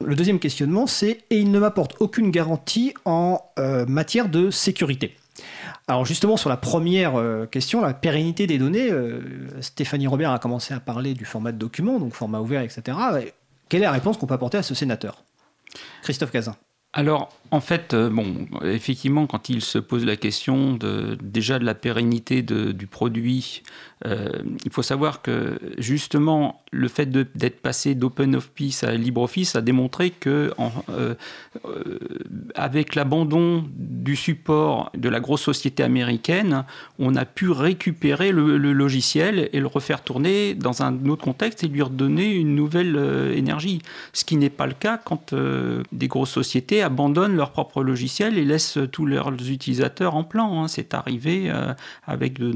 Le 0.03 0.15
deuxième 0.15 0.39
questionnement, 0.39 0.87
c'est 0.87 1.19
et 1.31 1.39
il 1.39 1.51
ne 1.51 1.59
m'apporte 1.59 1.97
aucune 2.01 2.31
garantie 2.31 2.95
en 3.05 3.41
matière 3.87 4.29
de 4.29 4.51
sécurité. 4.51 5.17
Alors 5.91 6.05
justement 6.05 6.37
sur 6.37 6.49
la 6.49 6.57
première 6.57 7.17
euh, 7.17 7.47
question, 7.47 7.81
la 7.81 7.95
pérennité 7.95 8.47
des 8.47 8.59
données, 8.59 8.93
euh, 8.93 9.61
Stéphanie 9.61 10.07
Robert 10.07 10.31
a 10.31 10.39
commencé 10.39 10.73
à 10.73 10.79
parler 10.79 11.15
du 11.15 11.25
format 11.25 11.51
de 11.51 11.59
document, 11.59 11.99
donc 11.99 12.15
format 12.15 12.39
ouvert, 12.39 12.63
etc. 12.63 12.97
Et 13.21 13.35
Quelle 13.69 13.81
est 13.81 13.87
la 13.87 13.91
réponse 13.91 14.17
qu'on 14.17 14.27
peut 14.27 14.35
apporter 14.35 14.57
à 14.57 14.63
ce 14.63 14.73
sénateur? 14.73 15.25
Christophe 16.03 16.31
Cazin. 16.31 16.55
Alors, 16.93 17.33
en 17.53 17.61
fait, 17.61 17.95
euh, 17.95 18.09
bon, 18.11 18.47
effectivement, 18.63 19.27
quand 19.27 19.49
il 19.49 19.61
se 19.61 19.79
pose 19.79 20.05
la 20.05 20.17
question 20.17 20.79
déjà 21.21 21.59
de 21.59 21.65
la 21.65 21.75
pérennité 21.75 22.43
du 22.43 22.87
produit, 22.87 23.63
euh, 24.07 24.31
il 24.65 24.71
faut 24.71 24.83
savoir 24.83 25.21
que 25.21 25.59
justement, 25.77 26.63
le 26.71 26.89
fait 26.89 27.07
d'être 27.07 27.61
passé 27.61 27.95
d'OpenOffice 27.95 28.85
à 28.85 28.95
LibreOffice 28.95 29.57
a 29.57 29.61
démontré 29.61 30.11
que, 30.11 30.55
euh, 30.89 31.15
avec 32.55 32.95
l'abandon 32.95 33.65
du 33.77 34.17
support 34.17 34.91
de 34.97 35.09
la 35.09 35.21
grosse 35.21 35.43
société 35.43 35.83
américaine, 35.83 36.65
on 36.99 37.17
a 37.17 37.25
pu 37.25 37.51
récupérer 37.51 38.33
le, 38.33 38.59
logiciel 38.59 39.51
et 39.53 39.61
le 39.61 39.67
refaire 39.67 40.03
tourner 40.03 40.55
dans 40.55 40.83
un 40.83 41.07
autre 41.07 41.25
contexte 41.25 41.65
et 41.65 41.69
lui 41.69 41.83
redonner 41.83 42.33
une 42.33 42.55
nouvelle 42.55 43.33
énergie. 43.35 43.83
Ce 44.13 44.25
qui 44.25 44.37
n'est 44.37 44.51
pas 44.51 44.67
le 44.67 44.75
cas 44.75 44.99
quand 44.99 45.35
des 45.35 46.09
grosses 46.09 46.31
sociétés 46.31 46.83
abandonnent 46.83 47.40
leur 47.41 47.53
propre 47.53 47.83
logiciel 47.83 48.39
et 48.39 48.45
laissent 48.45 48.79
tous 48.93 49.07
leurs 49.07 49.33
utilisateurs 49.51 50.15
en 50.15 50.25
plan. 50.25 50.49
hein. 50.63 50.69
C'est 50.69 50.93
arrivé 50.95 51.51
euh, 51.51 51.73
avec, 52.05 52.39
de 52.39 52.49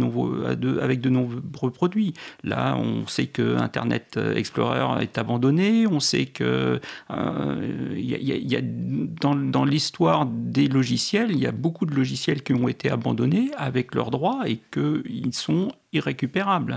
à 0.47 0.55
de- 0.55 0.79
avec 0.87 1.01
de 1.01 1.11
nombreux 1.11 1.71
produits. 1.71 2.13
Là, 2.43 2.77
on 2.77 3.07
sait 3.07 3.27
que 3.37 3.57
Internet 3.57 4.19
Explorer 4.43 5.03
est 5.03 5.17
abandonné, 5.19 5.87
on 5.87 6.01
sait 6.01 6.27
que 6.27 6.81
euh, 7.11 7.95
y 7.97 8.57
a 8.57 8.61
dans, 8.63 9.35
dans 9.35 9.65
l'histoire 9.65 10.27
des 10.27 10.69
logiciels, 10.69 11.31
il 11.31 11.39
y 11.39 11.47
a 11.47 11.53
beaucoup 11.53 11.87
de 11.87 11.95
logiciels 11.95 12.43
qui 12.43 12.53
ont 12.53 12.69
été 12.69 12.91
abandonnés 12.91 13.51
avec 13.57 13.95
leurs 13.95 14.11
droits 14.11 14.43
et 14.47 14.59
qu'ils 14.73 15.35
sont 15.35 15.69
irrécupérables. 15.93 16.77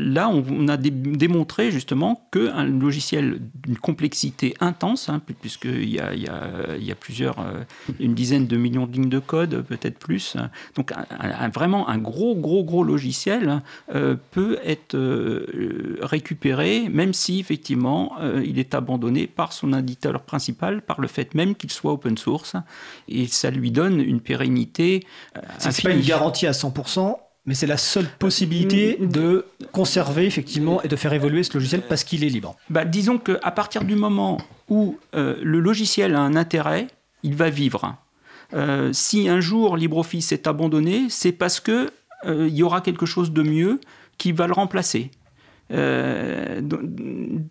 Là, 0.00 0.28
on, 0.28 0.68
a 0.68 0.76
dé- 0.76 0.90
démontré 0.90 1.72
justement 1.72 2.28
qu'un 2.30 2.64
logiciel 2.64 3.40
d'une 3.66 3.76
complexité 3.76 4.54
intense, 4.60 5.08
hein, 5.08 5.18
pu- 5.18 5.34
puisqu'il 5.34 5.88
y 5.90 5.98
a, 5.98 6.14
il 6.14 6.22
y 6.22 6.28
a- 6.28 6.76
il 6.78 6.84
y 6.84 6.92
a 6.92 6.94
plusieurs, 6.94 7.40
euh, 7.40 7.64
une 7.98 8.14
dizaine 8.14 8.46
de 8.46 8.56
millions 8.56 8.86
de 8.86 8.92
lignes 8.92 9.08
de 9.08 9.18
code, 9.18 9.62
peut-être 9.62 9.98
plus, 9.98 10.36
hein. 10.36 10.50
donc 10.76 10.92
un- 10.92 11.04
un- 11.18 11.30
un- 11.46 11.48
vraiment 11.48 11.88
un 11.88 11.98
gros, 11.98 12.36
gros, 12.36 12.62
gros 12.62 12.84
logiciel 12.84 13.60
euh, 13.92 14.14
peut 14.30 14.58
être 14.64 14.94
euh, 14.94 15.98
récupéré, 16.00 16.88
même 16.88 17.12
si 17.12 17.40
effectivement 17.40 18.12
il 18.44 18.58
est 18.60 18.74
abandonné 18.74 19.26
par 19.26 19.52
son 19.52 19.72
éditeur 19.72 20.22
principal, 20.22 20.80
par 20.82 21.00
le 21.00 21.08
fait 21.08 21.34
même 21.34 21.54
qu'il 21.56 21.70
soit 21.72 21.92
open 21.92 22.16
source, 22.16 22.54
et 23.08 23.26
ça 23.26 23.50
lui 23.50 23.70
donne 23.72 24.00
une 24.00 24.20
pérennité. 24.20 25.04
C'est 25.58 25.82
pas 25.82 25.90
une 25.90 26.02
garantie 26.06 26.46
à 26.46 26.52
100%, 26.52 27.18
mais 27.48 27.54
c'est 27.54 27.66
la 27.66 27.78
seule 27.78 28.06
possibilité 28.18 28.98
de 29.00 29.46
conserver 29.72 30.26
effectivement 30.26 30.82
et 30.82 30.88
de 30.88 30.96
faire 30.96 31.14
évoluer 31.14 31.42
ce 31.42 31.54
logiciel 31.54 31.80
parce 31.80 32.04
qu'il 32.04 32.22
est 32.22 32.28
libre. 32.28 32.54
Bah, 32.68 32.84
disons 32.84 33.16
qu'à 33.16 33.50
partir 33.52 33.84
du 33.84 33.94
moment 33.94 34.36
où 34.68 34.98
euh, 35.14 35.36
le 35.42 35.58
logiciel 35.58 36.14
a 36.14 36.20
un 36.20 36.36
intérêt, 36.36 36.88
il 37.22 37.34
va 37.34 37.48
vivre. 37.48 37.96
Euh, 38.52 38.92
si 38.92 39.30
un 39.30 39.40
jour 39.40 39.78
LibreOffice 39.78 40.30
est 40.32 40.46
abandonné, 40.46 41.06
c'est 41.08 41.32
parce 41.32 41.58
que 41.58 41.90
euh, 42.26 42.48
il 42.48 42.54
y 42.54 42.62
aura 42.62 42.82
quelque 42.82 43.06
chose 43.06 43.32
de 43.32 43.42
mieux 43.42 43.80
qui 44.18 44.32
va 44.32 44.46
le 44.46 44.52
remplacer. 44.52 45.10
Euh, 45.72 46.60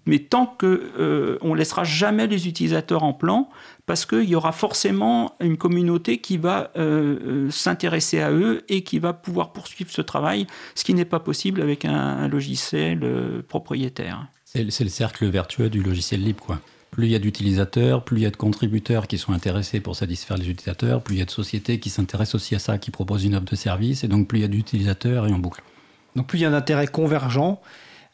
mais 0.06 0.20
tant 0.20 0.46
que 0.46 0.92
euh, 1.00 1.38
on 1.42 1.56
laissera 1.56 1.84
jamais 1.84 2.28
les 2.28 2.48
utilisateurs 2.48 3.04
en 3.04 3.14
plan, 3.14 3.50
parce 3.88 4.06
qu'il 4.06 4.30
y 4.30 4.36
aura 4.36 4.52
forcément 4.52 5.36
une 5.40 5.58
communauté 5.58 6.20
qui 6.20 6.38
va 6.38 6.72
euh, 6.78 7.48
euh, 7.48 7.50
s'intéresser 7.50 8.20
à 8.20 8.32
eux 8.32 8.64
et 8.70 8.84
qui 8.84 9.00
va 9.00 9.14
pouvoir 9.14 9.54
poursuivre 9.54 9.90
ce 9.90 10.02
travail, 10.02 10.46
ce 10.76 10.84
qui 10.84 10.94
n'est 10.94 11.06
pas 11.06 11.22
possible 11.22 11.62
avec 11.62 11.86
un, 11.86 11.96
un 11.96 12.28
logiciel 12.28 13.00
euh, 13.04 13.42
propriétaire. 13.48 14.28
C'est 14.46 14.70
c'est 14.72 14.84
le 14.84 14.90
cercle 14.90 15.26
vertueux 15.28 15.70
du 15.70 15.82
logiciel 15.82 16.22
libre, 16.22 16.44
quoi. 16.44 16.60
Plus 16.92 17.06
il 17.06 17.12
y 17.12 17.16
a 17.16 17.20
d'utilisateurs, 17.20 18.04
plus 18.04 18.18
il 18.18 18.24
y 18.24 18.26
a 18.26 18.30
de 18.30 18.38
contributeurs 18.38 19.08
qui 19.08 19.18
sont 19.18 19.32
intéressés 19.32 19.80
pour 19.80 19.96
satisfaire 19.96 20.38
les 20.38 20.50
utilisateurs, 20.50 21.02
plus 21.02 21.16
il 21.16 21.20
y 21.20 21.22
a 21.22 21.26
de 21.26 21.32
sociétés 21.32 21.80
qui 21.80 21.90
s'intéressent 21.90 22.36
aussi 22.36 22.56
à 22.56 22.60
ça, 22.60 22.78
qui 22.78 22.92
proposent 22.92 23.24
une 23.24 23.36
offre 23.36 23.46
de 23.46 23.56
service, 23.56 24.04
et 24.04 24.08
donc 24.08 24.28
plus 24.28 24.40
il 24.40 24.42
y 24.42 24.46
a 24.46 24.50
d'utilisateurs 24.50 25.28
et 25.28 25.32
en 25.32 25.40
boucle. 25.40 25.64
Donc 26.16 26.28
plus 26.28 26.40
il 26.40 26.42
y 26.42 26.46
a 26.46 26.50
un 26.50 26.54
intérêt 26.54 26.88
convergent 26.88 27.62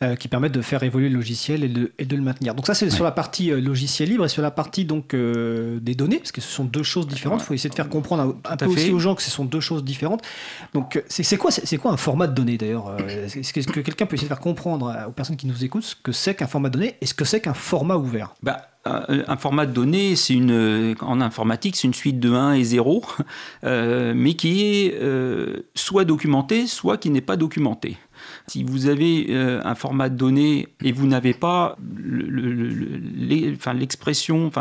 euh, 0.03 0.15
qui 0.15 0.27
permettent 0.27 0.53
de 0.53 0.61
faire 0.61 0.83
évoluer 0.83 1.09
le 1.09 1.15
logiciel 1.15 1.63
et 1.63 1.69
de, 1.69 1.91
et 1.97 2.05
de 2.05 2.15
le 2.15 2.21
maintenir. 2.21 2.55
Donc 2.55 2.67
ça 2.67 2.73
c'est 2.73 2.89
sur 2.89 3.03
la 3.03 3.11
partie 3.11 3.51
euh, 3.51 3.59
logiciel 3.59 4.09
libre 4.09 4.25
et 4.25 4.29
sur 4.29 4.41
la 4.41 4.51
partie 4.51 4.85
donc 4.85 5.13
euh, 5.13 5.79
des 5.79 5.95
données, 5.95 6.17
parce 6.17 6.31
que 6.31 6.41
ce 6.41 6.49
sont 6.49 6.65
deux 6.65 6.83
choses 6.83 7.07
différentes. 7.07 7.41
Il 7.41 7.45
faut 7.45 7.53
essayer 7.53 7.69
de 7.69 7.75
faire 7.75 7.89
comprendre 7.89 8.23
un, 8.23 8.51
un 8.51 8.57
peu 8.57 8.65
à 8.65 8.67
aussi 8.67 8.87
fait. 8.87 8.91
aux 8.91 8.99
gens 8.99 9.15
que 9.15 9.21
ce 9.21 9.31
sont 9.31 9.45
deux 9.45 9.59
choses 9.59 9.83
différentes. 9.83 10.21
Donc 10.73 11.03
c'est 11.07 11.37
quoi, 11.37 11.51
c'est 11.51 11.77
quoi 11.77 11.91
un 11.91 11.97
format 11.97 12.27
de 12.27 12.33
données 12.33 12.57
d'ailleurs 12.57 12.95
Est-ce 13.07 13.67
que, 13.67 13.79
quelqu'un 13.79 14.05
peut 14.05 14.15
essayer 14.15 14.27
de 14.27 14.33
faire 14.33 14.39
comprendre 14.39 14.93
aux 15.07 15.11
personnes 15.11 15.37
qui 15.37 15.47
nous 15.47 15.63
écoutent 15.63 15.83
ce 15.83 15.95
que 15.95 16.11
c'est 16.11 16.35
qu'un 16.35 16.47
format 16.47 16.69
de 16.69 16.73
données 16.73 16.95
et 17.01 17.05
ce 17.05 17.13
que 17.13 17.25
c'est 17.25 17.41
qu'un 17.41 17.53
format 17.53 17.97
ouvert? 17.97 18.35
Bah, 18.43 18.67
un 18.85 19.03
un 19.27 19.37
format 19.37 19.65
de 19.65 19.71
données, 19.71 20.15
c'est 20.15 20.33
une, 20.33 20.95
en 21.01 21.21
informatique, 21.21 21.75
c'est 21.75 21.87
une 21.87 21.93
suite 21.93 22.19
de 22.19 22.31
1 22.31 22.53
et 22.53 22.63
0, 22.63 23.03
euh, 23.63 24.13
mais 24.15 24.33
qui 24.33 24.63
est 24.63 24.95
euh, 25.01 25.65
soit 25.75 26.05
documentée, 26.05 26.67
soit 26.67 26.97
qui 26.97 27.09
n'est 27.09 27.21
pas 27.21 27.37
documentée. 27.37 27.97
Si 28.47 28.63
vous 28.63 28.87
avez 28.87 29.27
euh, 29.29 29.61
un 29.63 29.75
format 29.75 30.09
de 30.09 30.15
données 30.15 30.67
et 30.83 30.91
vous 30.91 31.07
n'avez 31.07 31.33
pas 31.33 31.77
l'expression 33.73 34.51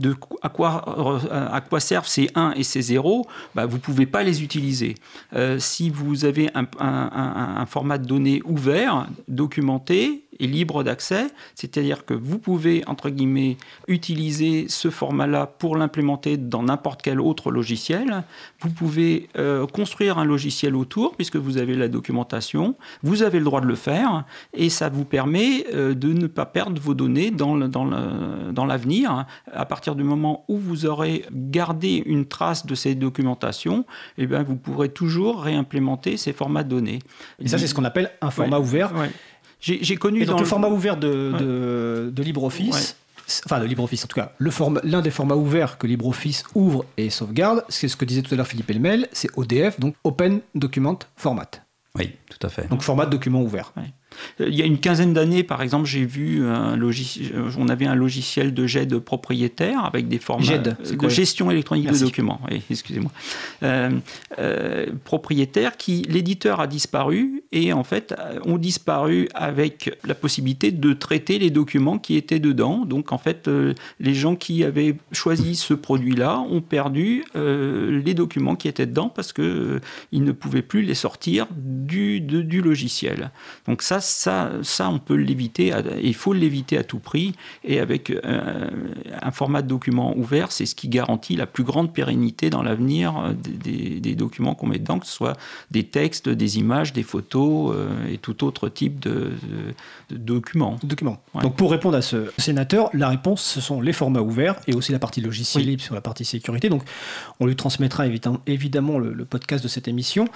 de 0.00 0.14
à 0.42 0.48
quoi, 0.48 1.50
à 1.52 1.60
quoi 1.60 1.80
servent 1.80 2.06
ces 2.06 2.30
1 2.34 2.52
et 2.56 2.62
ces 2.62 2.82
0, 2.82 3.26
bah, 3.54 3.66
vous 3.66 3.76
ne 3.76 3.82
pouvez 3.82 4.06
pas 4.06 4.22
les 4.22 4.42
utiliser. 4.42 4.94
Euh, 5.34 5.58
si 5.58 5.90
vous 5.90 6.24
avez 6.24 6.50
un 6.54 7.66
format 7.66 7.98
de 7.98 8.06
données 8.06 8.42
ouvert, 8.44 9.08
documenté, 9.28 10.24
libre 10.46 10.82
d'accès, 10.82 11.26
c'est-à-dire 11.54 12.04
que 12.04 12.14
vous 12.14 12.38
pouvez, 12.38 12.82
entre 12.86 13.10
guillemets, 13.10 13.56
utiliser 13.88 14.66
ce 14.68 14.90
format-là 14.90 15.46
pour 15.46 15.76
l'implémenter 15.76 16.36
dans 16.36 16.62
n'importe 16.62 17.02
quel 17.02 17.20
autre 17.20 17.50
logiciel. 17.50 18.24
Vous 18.60 18.70
pouvez 18.70 19.28
euh, 19.36 19.66
construire 19.66 20.18
un 20.18 20.24
logiciel 20.24 20.76
autour, 20.76 21.16
puisque 21.16 21.36
vous 21.36 21.58
avez 21.58 21.74
la 21.74 21.88
documentation, 21.88 22.76
vous 23.02 23.22
avez 23.22 23.38
le 23.38 23.44
droit 23.44 23.60
de 23.60 23.66
le 23.66 23.74
faire, 23.74 24.24
et 24.54 24.70
ça 24.70 24.88
vous 24.88 25.04
permet 25.04 25.66
euh, 25.72 25.94
de 25.94 26.12
ne 26.12 26.26
pas 26.26 26.46
perdre 26.46 26.80
vos 26.80 26.94
données 26.94 27.30
dans, 27.30 27.56
dans 27.56 28.66
l'avenir. 28.66 29.26
à 29.52 29.66
partir 29.66 29.94
du 29.94 30.04
moment 30.04 30.44
où 30.48 30.58
vous 30.58 30.86
aurez 30.86 31.24
gardé 31.32 32.02
une 32.06 32.26
trace 32.26 32.66
de 32.66 32.74
ces 32.74 32.94
documentations, 32.94 33.84
eh 34.18 34.26
bien, 34.26 34.42
vous 34.42 34.56
pourrez 34.56 34.88
toujours 34.88 35.42
réimplémenter 35.42 36.16
ces 36.16 36.32
formats 36.32 36.64
de 36.64 36.68
données. 36.68 36.98
Et 37.38 37.48
ça, 37.48 37.58
c'est 37.58 37.66
ce 37.66 37.74
qu'on 37.74 37.84
appelle 37.84 38.10
un 38.20 38.30
format 38.30 38.58
ouvert. 38.58 38.92
J'ai 39.62 39.96
connu. 39.96 40.22
Et 40.22 40.26
donc 40.26 40.40
le, 40.40 40.44
format 40.44 40.68
ouvert 40.68 40.96
de, 40.96 42.10
de, 42.10 42.22
LibreOffice. 42.22 42.96
Enfin, 43.46 43.60
de 43.60 43.64
LibreOffice, 43.64 44.04
en 44.04 44.08
tout 44.08 44.20
cas, 44.20 44.32
l'un 44.82 45.00
des 45.00 45.10
formats 45.10 45.36
ouverts 45.36 45.78
que 45.78 45.86
LibreOffice 45.86 46.44
ouvre 46.54 46.84
et 46.98 47.08
sauvegarde, 47.08 47.64
c'est 47.68 47.88
ce 47.88 47.96
que 47.96 48.04
disait 48.04 48.20
tout 48.20 48.34
à 48.34 48.36
l'heure 48.36 48.46
Philippe 48.46 48.68
Elmel, 48.68 49.08
c'est 49.12 49.30
ODF, 49.36 49.80
donc 49.80 49.94
Open 50.04 50.40
Document 50.54 50.98
Format. 51.16 51.48
Oui, 51.96 52.12
tout 52.28 52.44
à 52.46 52.50
fait. 52.50 52.68
Donc 52.68 52.82
format 52.82 53.06
de 53.06 53.10
document 53.10 53.40
ouvert. 53.40 53.72
Il 54.40 54.54
y 54.54 54.62
a 54.62 54.66
une 54.66 54.78
quinzaine 54.78 55.12
d'années, 55.12 55.42
par 55.42 55.62
exemple, 55.62 55.86
j'ai 55.86 56.04
vu 56.04 56.46
un 56.46 56.76
logiciel, 56.76 57.32
euh, 57.34 57.50
on 57.58 57.68
avait 57.68 57.86
un 57.86 57.94
logiciel 57.94 58.54
de 58.54 58.66
GED 58.66 58.98
propriétaire 58.98 59.84
avec 59.84 60.08
des 60.08 60.18
formats 60.18 60.58
de 60.58 60.74
gestion 61.08 61.50
électronique 61.50 61.90
de 61.90 61.98
documents. 61.98 62.40
excusez-moi. 62.70 63.10
Euh, 63.62 63.90
propriétaire 65.04 65.76
qui 65.76 66.02
l'éditeur 66.08 66.60
a 66.60 66.66
disparu 66.66 67.42
et 67.52 67.72
en 67.72 67.84
fait 67.84 68.14
ont 68.44 68.58
disparu 68.58 69.28
avec 69.34 69.96
la 70.04 70.14
possibilité 70.14 70.70
de 70.70 70.92
traiter 70.92 71.38
les 71.38 71.50
documents 71.50 71.98
qui 71.98 72.16
étaient 72.16 72.40
dedans. 72.40 72.84
Donc 72.84 73.12
en 73.12 73.18
fait, 73.18 73.48
les 74.00 74.14
gens 74.14 74.36
qui 74.36 74.64
avaient 74.64 74.96
choisi 75.12 75.54
ce 75.54 75.74
produit-là 75.74 76.40
ont 76.50 76.60
perdu 76.60 77.24
les 77.34 78.14
documents 78.14 78.56
qui 78.56 78.68
étaient 78.68 78.86
dedans 78.86 79.08
parce 79.08 79.32
que 79.32 79.80
ils 80.10 80.24
ne 80.24 80.32
pouvaient 80.32 80.62
plus 80.62 80.82
les 80.82 80.94
sortir 80.94 81.46
du, 81.52 82.20
du 82.20 82.60
logiciel. 82.60 83.30
Donc 83.66 83.82
ça, 83.82 84.00
ça, 84.02 84.50
ça, 84.62 84.88
on 84.88 84.98
peut 84.98 85.14
l'éviter, 85.14 85.72
il 86.02 86.14
faut 86.14 86.32
l'éviter 86.32 86.78
à 86.78 86.84
tout 86.84 86.98
prix. 86.98 87.34
Et 87.64 87.80
avec 87.80 88.10
euh, 88.10 88.68
un 89.20 89.30
format 89.30 89.62
de 89.62 89.68
document 89.68 90.16
ouvert, 90.16 90.52
c'est 90.52 90.66
ce 90.66 90.74
qui 90.74 90.88
garantit 90.88 91.36
la 91.36 91.46
plus 91.46 91.64
grande 91.64 91.92
pérennité 91.92 92.50
dans 92.50 92.62
l'avenir 92.62 93.16
euh, 93.18 93.32
des, 93.34 94.14
documents 94.14 94.54
qu'on 94.54 94.66
met 94.66 94.78
dedans, 94.78 94.98
que 94.98 95.06
ce 95.06 95.12
soit 95.12 95.36
des 95.70 95.84
textes, 95.84 96.28
des 96.28 96.58
images, 96.58 96.92
des 96.92 97.02
photos 97.02 97.74
euh, 97.74 97.88
et 98.12 98.18
tout 98.18 98.44
autre 98.44 98.68
type 98.68 99.00
de, 99.00 99.32
documents. 100.10 100.78
documents. 100.82 101.22
Donc 101.40 101.56
pour 101.56 101.70
répondre 101.70 101.96
à 101.96 102.02
ce 102.02 102.30
sénateur, 102.38 102.90
la 102.92 103.08
réponse, 103.08 103.42
ce 103.42 103.60
sont 103.60 103.80
les 103.80 103.92
formats 103.92 104.20
ouverts 104.20 104.56
et 104.66 104.74
aussi 104.74 104.92
la 104.92 104.98
partie 104.98 105.20
logiciel 105.20 105.64
libre 105.64 105.82
sur 105.82 105.94
la 105.94 106.00
partie 106.00 106.24
sécurité. 106.24 106.68
Donc 106.68 106.82
on 107.40 107.46
lui 107.46 107.56
transmettra 107.56 108.04
évidemment 108.46 108.98
le 108.98 109.24
podcast 109.24 109.62
de 109.64 109.68
cette 109.68 109.88
émission. 109.88 110.28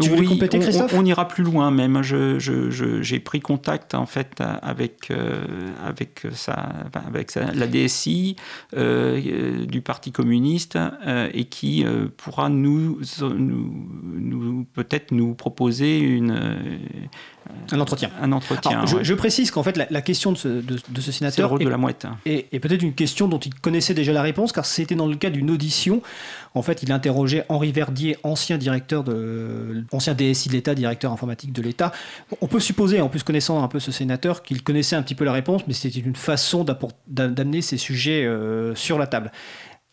Tu 0.00 0.10
oui, 0.10 0.26
compléter, 0.26 0.58
Christophe 0.58 0.94
on, 0.94 1.04
ira 1.04 1.28
plus 1.28 1.44
loin 1.44 1.70
même. 1.70 2.02
J'ai 2.02 2.40
je, 2.40 3.18
pris 3.18 3.40
contact 3.40 3.94
en 3.94 4.06
fait 4.06 4.42
avec 4.62 5.10
euh, 5.10 5.44
avec 5.84 6.26
avec 6.92 7.34
la 7.34 7.66
DSI 7.66 8.36
euh, 8.76 9.66
du 9.66 9.80
Parti 9.80 10.12
communiste 10.12 10.76
euh, 10.76 11.28
et 11.32 11.44
qui 11.44 11.84
pourra 12.16 12.48
nous, 12.48 13.00
nous, 13.22 13.74
nous 14.18 14.66
peut-être 14.74 15.12
nous 15.12 15.34
proposer 15.34 15.98
une 15.98 16.78
un 17.72 17.80
entretien. 17.80 18.10
Un 18.20 18.32
entretien. 18.32 18.84
je, 18.86 19.14
précise 19.14 19.50
qu'en 19.50 19.62
fait, 19.62 19.76
la, 19.76 20.02
question 20.02 20.32
de 20.32 20.36
ce, 20.36 20.48
de, 20.48 21.00
ce 21.00 21.12
sénateur. 21.12 21.60
est, 21.60 21.64
de 21.64 21.68
la 21.68 21.76
mouette. 21.76 22.06
Et, 22.26 22.44
peut-être 22.58 22.82
une 22.82 22.94
question 22.94 23.28
dont 23.28 23.38
il 23.38 23.54
connaissait 23.54 23.94
déjà 23.94 24.12
la 24.12 24.22
réponse, 24.22 24.52
car 24.52 24.64
c'était 24.64 24.94
dans 24.94 25.06
le 25.06 25.16
cas 25.16 25.30
d'une 25.30 25.50
audition. 25.50 26.02
En 26.54 26.62
fait, 26.62 26.82
il 26.82 26.92
interrogeait 26.92 27.44
Henri 27.48 27.72
Verdier, 27.72 28.16
ancien 28.22 28.58
directeur 28.58 29.04
de, 29.04 29.84
ancien 29.92 30.14
DSI 30.14 30.48
de 30.48 30.54
l'État, 30.54 30.74
directeur 30.74 31.12
informatique 31.12 31.52
de 31.52 31.62
l'État. 31.62 31.92
On 32.40 32.46
peut 32.46 32.60
supposer, 32.60 33.00
en 33.00 33.08
plus 33.08 33.22
connaissant 33.22 33.62
un 33.62 33.68
peu 33.68 33.80
ce 33.80 33.92
sénateur, 33.92 34.42
qu'il 34.42 34.62
connaissait 34.62 34.96
un 34.96 35.02
petit 35.02 35.14
peu 35.14 35.24
la 35.24 35.32
réponse, 35.32 35.62
mais 35.66 35.74
c'était 35.74 36.00
une 36.00 36.16
façon 36.16 36.64
d'amener 37.08 37.62
ces 37.62 37.76
sujets 37.76 38.24
euh, 38.24 38.74
sur 38.74 38.98
la 38.98 39.06
table. 39.06 39.32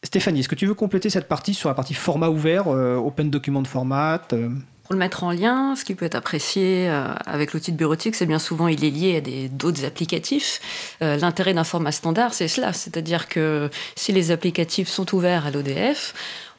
Stéphanie, 0.03 0.39
est-ce 0.39 0.49
que 0.49 0.55
tu 0.55 0.65
veux 0.65 0.73
compléter 0.73 1.09
cette 1.09 1.27
partie 1.27 1.53
sur 1.53 1.69
la 1.69 1.75
partie 1.75 1.93
format 1.93 2.29
ouvert, 2.29 2.67
euh, 2.67 2.95
Open 2.95 3.29
Document 3.29 3.63
Format 3.63 4.21
euh? 4.33 4.49
Pour 4.91 4.97
le 4.97 4.99
mettre 4.99 5.23
en 5.23 5.31
lien, 5.31 5.73
ce 5.77 5.85
qui 5.85 5.95
peut 5.95 6.03
être 6.03 6.15
apprécié 6.15 6.89
euh, 6.89 7.13
avec 7.25 7.53
l'outil 7.53 7.71
de 7.71 7.77
bureautique, 7.77 8.13
c'est 8.13 8.25
bien 8.25 8.39
souvent 8.39 8.67
il 8.67 8.83
est 8.83 8.89
lié 8.89 9.15
à 9.15 9.47
d'autres 9.47 9.85
applicatifs. 9.85 10.59
Euh, 11.01 11.15
l'intérêt 11.15 11.53
d'un 11.53 11.63
format 11.63 11.93
standard, 11.93 12.33
c'est 12.33 12.49
cela, 12.49 12.73
c'est-à-dire 12.73 13.29
que 13.29 13.69
si 13.95 14.11
les 14.11 14.31
applicatifs 14.31 14.89
sont 14.89 15.15
ouverts 15.15 15.45
à 15.45 15.51
l'ODF, 15.51 16.13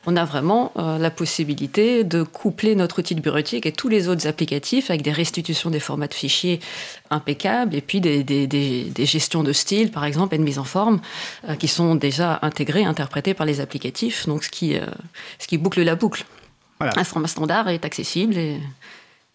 on 0.06 0.16
a 0.16 0.24
vraiment 0.24 0.72
euh, 0.78 0.96
la 0.96 1.10
possibilité 1.10 2.04
de 2.04 2.22
coupler 2.22 2.74
notre 2.74 3.00
outil 3.00 3.14
de 3.14 3.20
bureautique 3.20 3.66
et 3.66 3.72
tous 3.72 3.90
les 3.90 4.08
autres 4.08 4.26
applicatifs 4.26 4.88
avec 4.88 5.02
des 5.02 5.12
restitutions 5.12 5.68
des 5.68 5.78
formats 5.78 6.08
de 6.08 6.14
fichiers 6.14 6.60
impeccables 7.10 7.74
et 7.74 7.82
puis 7.82 8.00
des, 8.00 8.90
gestions 9.04 9.42
de 9.42 9.52
style, 9.52 9.90
par 9.90 10.06
exemple, 10.06 10.36
et 10.36 10.38
de 10.38 10.42
mise 10.42 10.58
en 10.58 10.64
forme, 10.64 11.02
qui 11.58 11.68
sont 11.68 11.96
déjà 11.96 12.38
intégrées, 12.40 12.84
interprétées 12.84 13.34
par 13.34 13.44
les 13.44 13.60
applicatifs, 13.60 14.26
donc 14.26 14.42
ce 14.42 14.48
qui, 14.48 14.74
ce 15.38 15.46
qui 15.46 15.58
boucle 15.58 15.82
la 15.82 15.96
boucle. 15.96 16.24
Un 16.96 17.04
format 17.04 17.28
standard 17.28 17.68
est 17.68 17.84
accessible 17.84 18.36
et, 18.36 18.60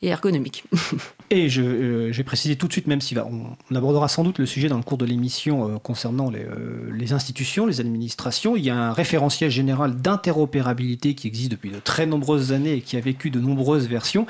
ergonomique. 0.02 0.64
et 1.32 1.50
je, 1.50 1.62
euh, 1.62 2.12
j'ai 2.12 2.24
précisé 2.24 2.56
tout 2.56 2.68
de 2.68 2.72
suite, 2.72 2.88
même 2.88 3.02
si 3.02 3.16
on, 3.18 3.76
abordera 3.76 4.08
sans 4.08 4.24
doute 4.24 4.38
le 4.38 4.46
sujet 4.46 4.68
dans 4.68 4.78
le 4.78 4.84
cours 4.84 4.98
de 4.98 5.06
l'émission 5.06 5.68
euh, 5.68 5.78
concernant 5.80 6.32
euh, 6.32 6.92
les, 6.94 7.14
institutions, 7.14 7.66
les 7.66 7.80
administrations, 7.80 8.56
il 8.56 8.64
y 8.64 8.70
a 8.70 8.76
un 8.76 8.94
référentiel 8.94 9.50
général 9.50 9.96
d'interopérabilité 9.96 11.16
qui 11.16 11.28
existe 11.28 11.52
depuis 11.52 11.72
de 11.72 11.80
très 11.80 12.06
nombreuses 12.06 12.54
années 12.54 12.74
et 12.74 12.82
qui 12.82 12.96
a 12.96 13.00
vécu 13.00 13.32
de 13.32 13.40
nombreuses 13.40 13.88
versions. 13.88 14.28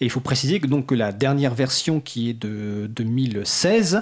Et 0.00 0.06
il 0.06 0.10
faut 0.10 0.20
préciser 0.20 0.58
que, 0.58 0.66
donc, 0.66 0.86
que 0.86 0.94
la 0.94 1.12
dernière 1.12 1.54
version 1.54 2.00
qui 2.00 2.30
est 2.30 2.34
de 2.34 2.88
2016 2.88 4.00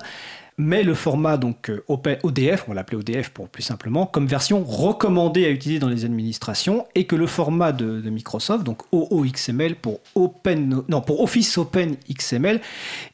mais 0.59 0.83
le 0.83 0.95
format 0.95 1.37
donc 1.37 1.71
euh, 1.71 1.85
ODF, 1.89 2.65
on 2.67 2.73
va 2.73 2.75
l'appeler 2.75 2.99
ODF 2.99 3.31
pour 3.31 3.49
plus 3.49 3.63
simplement, 3.63 4.07
comme 4.07 4.27
version 4.27 4.65
recommandée 4.65 5.45
à 5.45 5.51
utiliser 5.51 5.81
dans 5.81 5.89
les 5.89 6.05
administrations, 6.05 6.87
et 6.95 7.07
que 7.07 7.17
le 7.17 7.27
format 7.27 7.73
de, 7.73 8.01
Microsoft, 8.11 8.65
donc 8.65 8.83
OOXML 8.93 9.77
pour 9.77 10.01
Open, 10.15 10.83
non 10.89 11.01
pour 11.01 11.21
Office 11.21 11.57
Open 11.59 11.97
XML, 12.11 12.61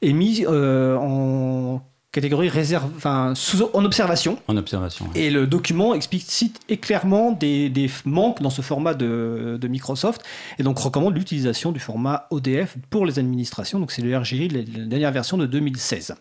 est 0.03 0.13
mis 0.13 0.45
euh, 0.47 0.97
en 0.97 1.83
catégorie 2.11 2.49
réserve, 2.49 2.91
enfin, 2.97 3.35
en 3.75 3.85
observation. 3.85 4.39
En 4.49 4.57
observation. 4.57 5.07
Et 5.15 5.31
le 5.31 5.47
document 5.47 5.95
explicite 5.95 6.59
et 6.69 6.79
clairement 6.79 7.33
des, 7.33 7.91
manques 8.05 8.43
dans 8.43 8.51
ce 8.51 8.63
format 8.63 8.95
de, 8.95 9.59
de, 9.61 9.69
Microsoft 9.69 10.23
et 10.59 10.63
donc 10.63 10.79
recommande 10.79 11.15
l'utilisation 11.15 11.71
du 11.71 11.81
format 11.81 12.27
ODF 12.31 12.77
pour 12.91 13.07
les 13.07 13.19
administrations. 13.19 13.79
Donc 13.79 13.93
c'est 13.93 14.03
le 14.03 14.17
RGI, 14.17 14.49
la 14.49 14.63
dernière 14.63 15.13
version 15.13 15.37
de 15.37 15.47
2016. 15.47 16.15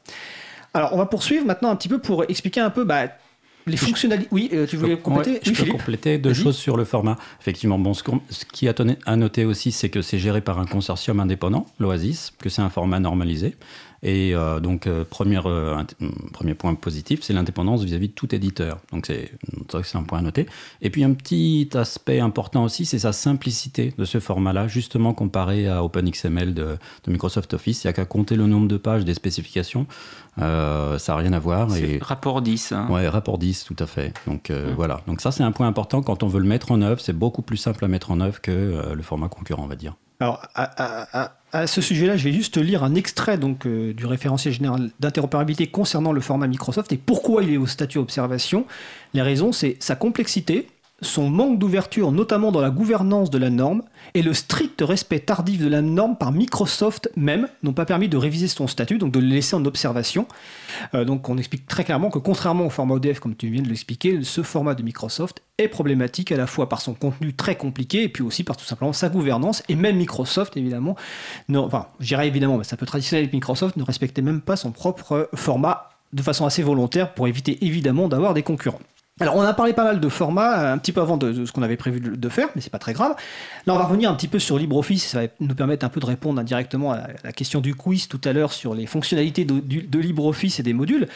Alors, 0.78 0.94
on 0.94 0.98
va 0.98 1.08
poursuivre 1.08 1.44
maintenant 1.44 1.72
un 1.72 1.76
petit 1.76 1.90
peu 1.90 1.98
pour 1.98 2.24
expliquer 2.30 2.60
un 2.60 2.70
peu 2.70 2.84
bah, 2.84 3.08
les 3.66 3.78
fonctionnalités. 3.78 4.30
Oui, 4.32 4.48
euh, 4.54 4.68
tu 4.68 4.78
voulais 4.78 4.96
compléter? 4.96 5.40
Je 5.42 5.52
peux 5.52 5.72
compléter 5.72 6.20
deux 6.20 6.36
choses 6.36 6.56
sur 6.56 6.78
le 6.78 6.86
format. 6.86 7.18
Effectivement, 7.42 7.80
bon, 7.80 7.96
ce, 7.96 8.04
qui 8.54 8.70
a 8.70 8.76
à 9.08 9.16
noter 9.16 9.44
aussi, 9.44 9.72
c'est 9.72 9.90
que 9.90 10.04
c'est 10.04 10.20
géré 10.20 10.40
par 10.40 10.60
un 10.60 10.66
consortium 10.66 11.20
indépendant, 11.20 11.66
l'Oasis, 11.80 12.32
que 12.40 12.50
c'est 12.50 12.62
un 12.62 12.70
format 12.70 13.00
normalisé. 13.00 13.56
Et 14.04 14.36
euh, 14.36 14.60
donc, 14.60 14.88
euh, 14.88 15.04
euh, 15.22 15.84
premier 16.32 16.54
point 16.54 16.76
positif, 16.76 17.22
c'est 17.24 17.34
l'indépendance 17.34 17.84
vis-à-vis 17.84 18.10
de 18.10 18.14
tout 18.14 18.34
éditeur. 18.34 18.80
Donc, 18.92 19.08
c'est 19.08 19.98
un 19.98 20.04
point 20.04 20.20
à 20.20 20.22
noter. 20.22 20.46
Et 20.82 20.90
puis, 20.90 21.04
un 21.04 21.14
petit 21.14 21.70
aspect 21.74 22.20
important 22.20 22.64
aussi, 22.64 22.86
c'est 22.86 23.00
sa 23.00 23.14
simplicité 23.14 23.94
de 23.98 24.06
ce 24.06 24.20
format-là, 24.20 24.68
justement 24.68 25.14
comparé 25.14 25.68
à 25.68 25.84
OpenXML 25.84 26.54
de, 26.54 26.78
de 27.06 27.12
Microsoft 27.12 27.54
Office. 27.54 27.84
Il 27.84 27.88
n'y 27.88 27.90
a 27.90 27.94
qu'à 27.94 28.06
compter 28.06 28.36
le 28.36 28.46
nombre 28.46 28.68
de 28.68 28.78
pages 28.78 29.06
des 29.06 29.14
spécifications. 29.14 29.88
ça 30.38 30.98
n'a 31.08 31.16
rien 31.16 31.34
à 31.34 31.40
voir. 31.40 31.76
Et... 31.76 31.98
Rapport 32.02 32.42
10. 32.42 32.72
Hein. 32.72 32.88
Ouais, 32.90 33.08
rapport 33.08 33.38
10, 33.38 33.66
tout 33.66 33.76
à 33.80 33.88
fait. 33.88 34.14
Donc, 34.28 34.50
mmh. 34.50 34.74
voilà. 34.76 35.02
Donc, 35.08 35.22
ça, 35.22 35.32
c'est 35.32 35.44
un 35.44 35.52
point 35.52 35.68
important. 35.68 36.02
Quand 36.02 36.22
on 36.24 36.28
veut 36.28 36.40
le 36.40 36.48
mettre 36.48 36.72
en 36.72 36.82
œuvre, 36.82 37.02
c'est 37.02 37.18
beaucoup 37.18 37.42
plus 37.42 37.58
simple 37.58 37.84
à 37.84 37.88
mettre 37.88 38.12
en 38.12 38.20
œuvre 38.22 38.42
que 38.42 38.94
le 38.94 39.02
format 39.02 39.28
concurrent, 39.28 39.64
on 39.64 39.68
va 39.68 39.76
dire. 39.76 39.96
Alors, 40.20 40.42
à, 40.56 41.68
ce 41.68 41.82
sujet-là, 41.82 42.18
je 42.18 42.24
vais 42.24 42.32
juste 42.32 42.58
lire 42.58 42.84
un 42.84 42.96
extrait 42.96 43.38
donc, 43.38 43.66
euh, 43.66 43.94
du 43.94 44.06
référentiel 44.06 44.54
général 44.54 44.90
d'interopérabilité 45.00 45.68
concernant 45.68 46.12
le 46.12 46.22
format 46.22 46.48
Microsoft 46.48 46.92
et 46.92 46.98
pourquoi 46.98 47.44
il 47.44 47.54
est 47.54 47.58
au 47.58 47.68
statut 47.68 48.00
observation. 48.00 48.66
Les 49.14 49.22
raisons, 49.22 49.52
c'est 49.52 49.78
sa 49.80 49.96
complexité, 49.96 50.68
son 51.02 51.30
manque 51.30 51.60
d'ouverture, 51.60 52.12
notamment 52.12 52.52
dans 52.52 52.62
la 52.62 52.72
gouvernance 52.72 53.30
de 53.30 53.38
la 53.38 53.50
norme, 53.50 53.84
et 54.16 54.24
le 54.24 54.34
strict 54.34 54.82
respect 54.82 55.20
tardif 55.20 55.60
de 55.60 55.68
la 55.68 55.82
norme 55.82 56.18
par 56.18 56.32
Microsoft 56.32 57.12
même 57.16 57.48
n'ont 57.62 57.74
pas 57.74 57.86
permis 57.86 58.10
de 58.10 58.18
réviser 58.18 58.48
son 58.48 58.68
statut, 58.68 58.98
donc 58.98 59.12
de 59.12 59.20
le 59.20 59.28
laisser 59.28 59.56
en 59.56 59.64
observation. 59.66 60.28
Euh, 60.96 61.06
donc 61.06 61.30
on 61.30 61.38
explique 61.38 61.68
très 61.68 61.84
clairement 61.84 62.10
que 62.10 62.18
contrairement 62.18 62.66
au 62.66 62.70
format 62.70 62.96
ODF, 62.96 63.20
comme 63.20 63.36
tu 63.36 63.48
viens 63.50 63.62
de 63.62 63.68
l'expliquer, 63.68 64.24
ce 64.24 64.42
format 64.42 64.74
de 64.74 64.82
Microsoft 64.82 65.44
est 65.60 65.68
problématique 65.68 66.32
à 66.32 66.38
la 66.38 66.48
fois 66.48 66.68
par 66.68 66.82
son 66.82 66.94
contenu 66.94 67.34
très 67.34 67.56
compliqué 67.56 68.04
et 68.04 68.10
puis 68.10 68.24
aussi 68.24 68.44
par 68.44 68.58
tout 68.58 68.66
simplement 68.66 68.94
sa 68.94 69.10
gouvernance. 69.10 69.64
Et 69.70 69.76
même 69.76 69.98
Microsoft, 69.98 70.58
évidemment, 70.58 70.96
ne, 71.50 71.60
enfin, 71.60 71.88
je 72.00 72.08
dirais 72.08 72.28
évidemment, 72.28 72.58
mais 72.58 72.64
c'est 72.64 72.74
un 72.74 72.78
peu 72.78 72.86
traditionnel 72.86 73.30
Microsoft, 73.32 73.78
ne 73.78 73.84
respectait 73.84 74.22
même 74.24 74.42
pas 74.42 74.56
son 74.56 74.72
propre 74.72 75.30
format 75.36 75.90
de 76.14 76.22
façon 76.24 76.46
assez 76.46 76.64
volontaire 76.64 77.14
pour 77.14 77.28
éviter 77.28 77.64
évidemment 77.66 78.08
d'avoir 78.08 78.34
des 78.34 78.44
concurrents. 78.44 78.80
Alors, 79.20 79.36
on 79.36 79.42
a 79.42 79.54
parlé 79.54 79.74
pas 79.74 79.84
mal 79.84 80.00
de 80.00 80.10
formats 80.10 80.62
euh, 80.62 80.74
un 80.74 80.78
petit 80.78 80.92
peu 80.92 81.02
avant 81.02 81.18
de, 81.18 81.46
ce 81.46 81.52
qu'on 81.52 81.64
avait 81.64 81.78
prévu 81.78 82.00
de, 82.00 82.30
faire, 82.30 82.50
mais 82.56 82.62
c'est 82.62 82.70
pas 82.70 82.80
très 82.80 82.94
grave. 82.94 83.16
Là, 83.66 83.74
on 83.74 83.78
va 83.78 83.86
revenir 83.86 84.12
un 84.12 84.16
petit 84.16 84.28
peu 84.28 84.40
sur 84.40 84.58
LibreOffice, 84.60 85.06
ça 85.08 85.22
va 85.22 85.28
nous 85.40 85.56
permettre 85.56 85.86
un 85.86 85.90
peu 85.90 86.00
de 86.00 86.06
répondre 86.06 86.40
indirectement 86.40 86.92
à 86.92 87.08
la, 87.24 87.32
question 87.32 87.60
du 87.60 87.74
quiz 87.74 88.08
tout 88.08 88.22
à 88.24 88.34
l'heure 88.34 88.54
sur 88.54 88.76
les 88.76 88.86
fonctionnalités 88.86 89.46
de, 89.46 90.00
LibreOffice 90.00 90.60
et 90.60 90.64
des 90.64 90.74
modules. 90.74 91.08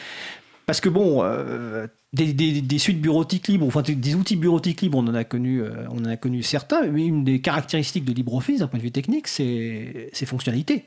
Parce 0.66 0.80
que 0.80 0.88
bon, 0.88 1.22
euh, 1.22 1.86
des, 2.12 2.78
suites 2.78 3.00
bureautiques 3.00 3.48
libres, 3.48 3.66
enfin 3.66 3.82
des- 3.82 3.94
des 3.94 4.14
outils 4.14 4.36
bureautiques 4.36 4.80
libres, 4.80 4.98
on 4.98 5.06
en 5.06 5.14
a 5.14 5.24
connu, 5.24 5.60
euh, 5.60 5.70
on 5.90 6.00
en 6.00 6.04
a 6.06 6.16
connu 6.16 6.42
certains, 6.42 6.86
mais 6.86 7.06
une 7.06 7.24
des 7.24 7.40
caractéristiques 7.40 8.04
de 8.04 8.12
LibreOffice 8.12 8.60
d'un 8.60 8.68
point 8.68 8.78
de 8.78 8.84
vue 8.84 8.92
technique, 8.92 9.28
c'est 9.28 10.10
ses 10.12 10.26
fonctionnalités. 10.26 10.86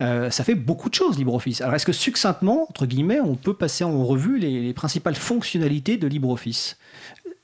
Euh, 0.00 0.30
ça 0.30 0.42
fait 0.42 0.54
beaucoup 0.54 0.88
de 0.88 0.94
choses 0.94 1.18
LibreOffice. 1.18 1.60
Alors 1.60 1.74
est-ce 1.74 1.86
que 1.86 1.92
succinctement, 1.92 2.66
entre 2.68 2.86
guillemets, 2.86 3.20
on 3.20 3.34
peut 3.36 3.54
passer 3.54 3.84
en 3.84 4.04
revue 4.04 4.38
les, 4.38 4.60
les 4.60 4.72
principales 4.72 5.14
fonctionnalités 5.14 5.96
de 5.96 6.06
LibreOffice? 6.08 6.76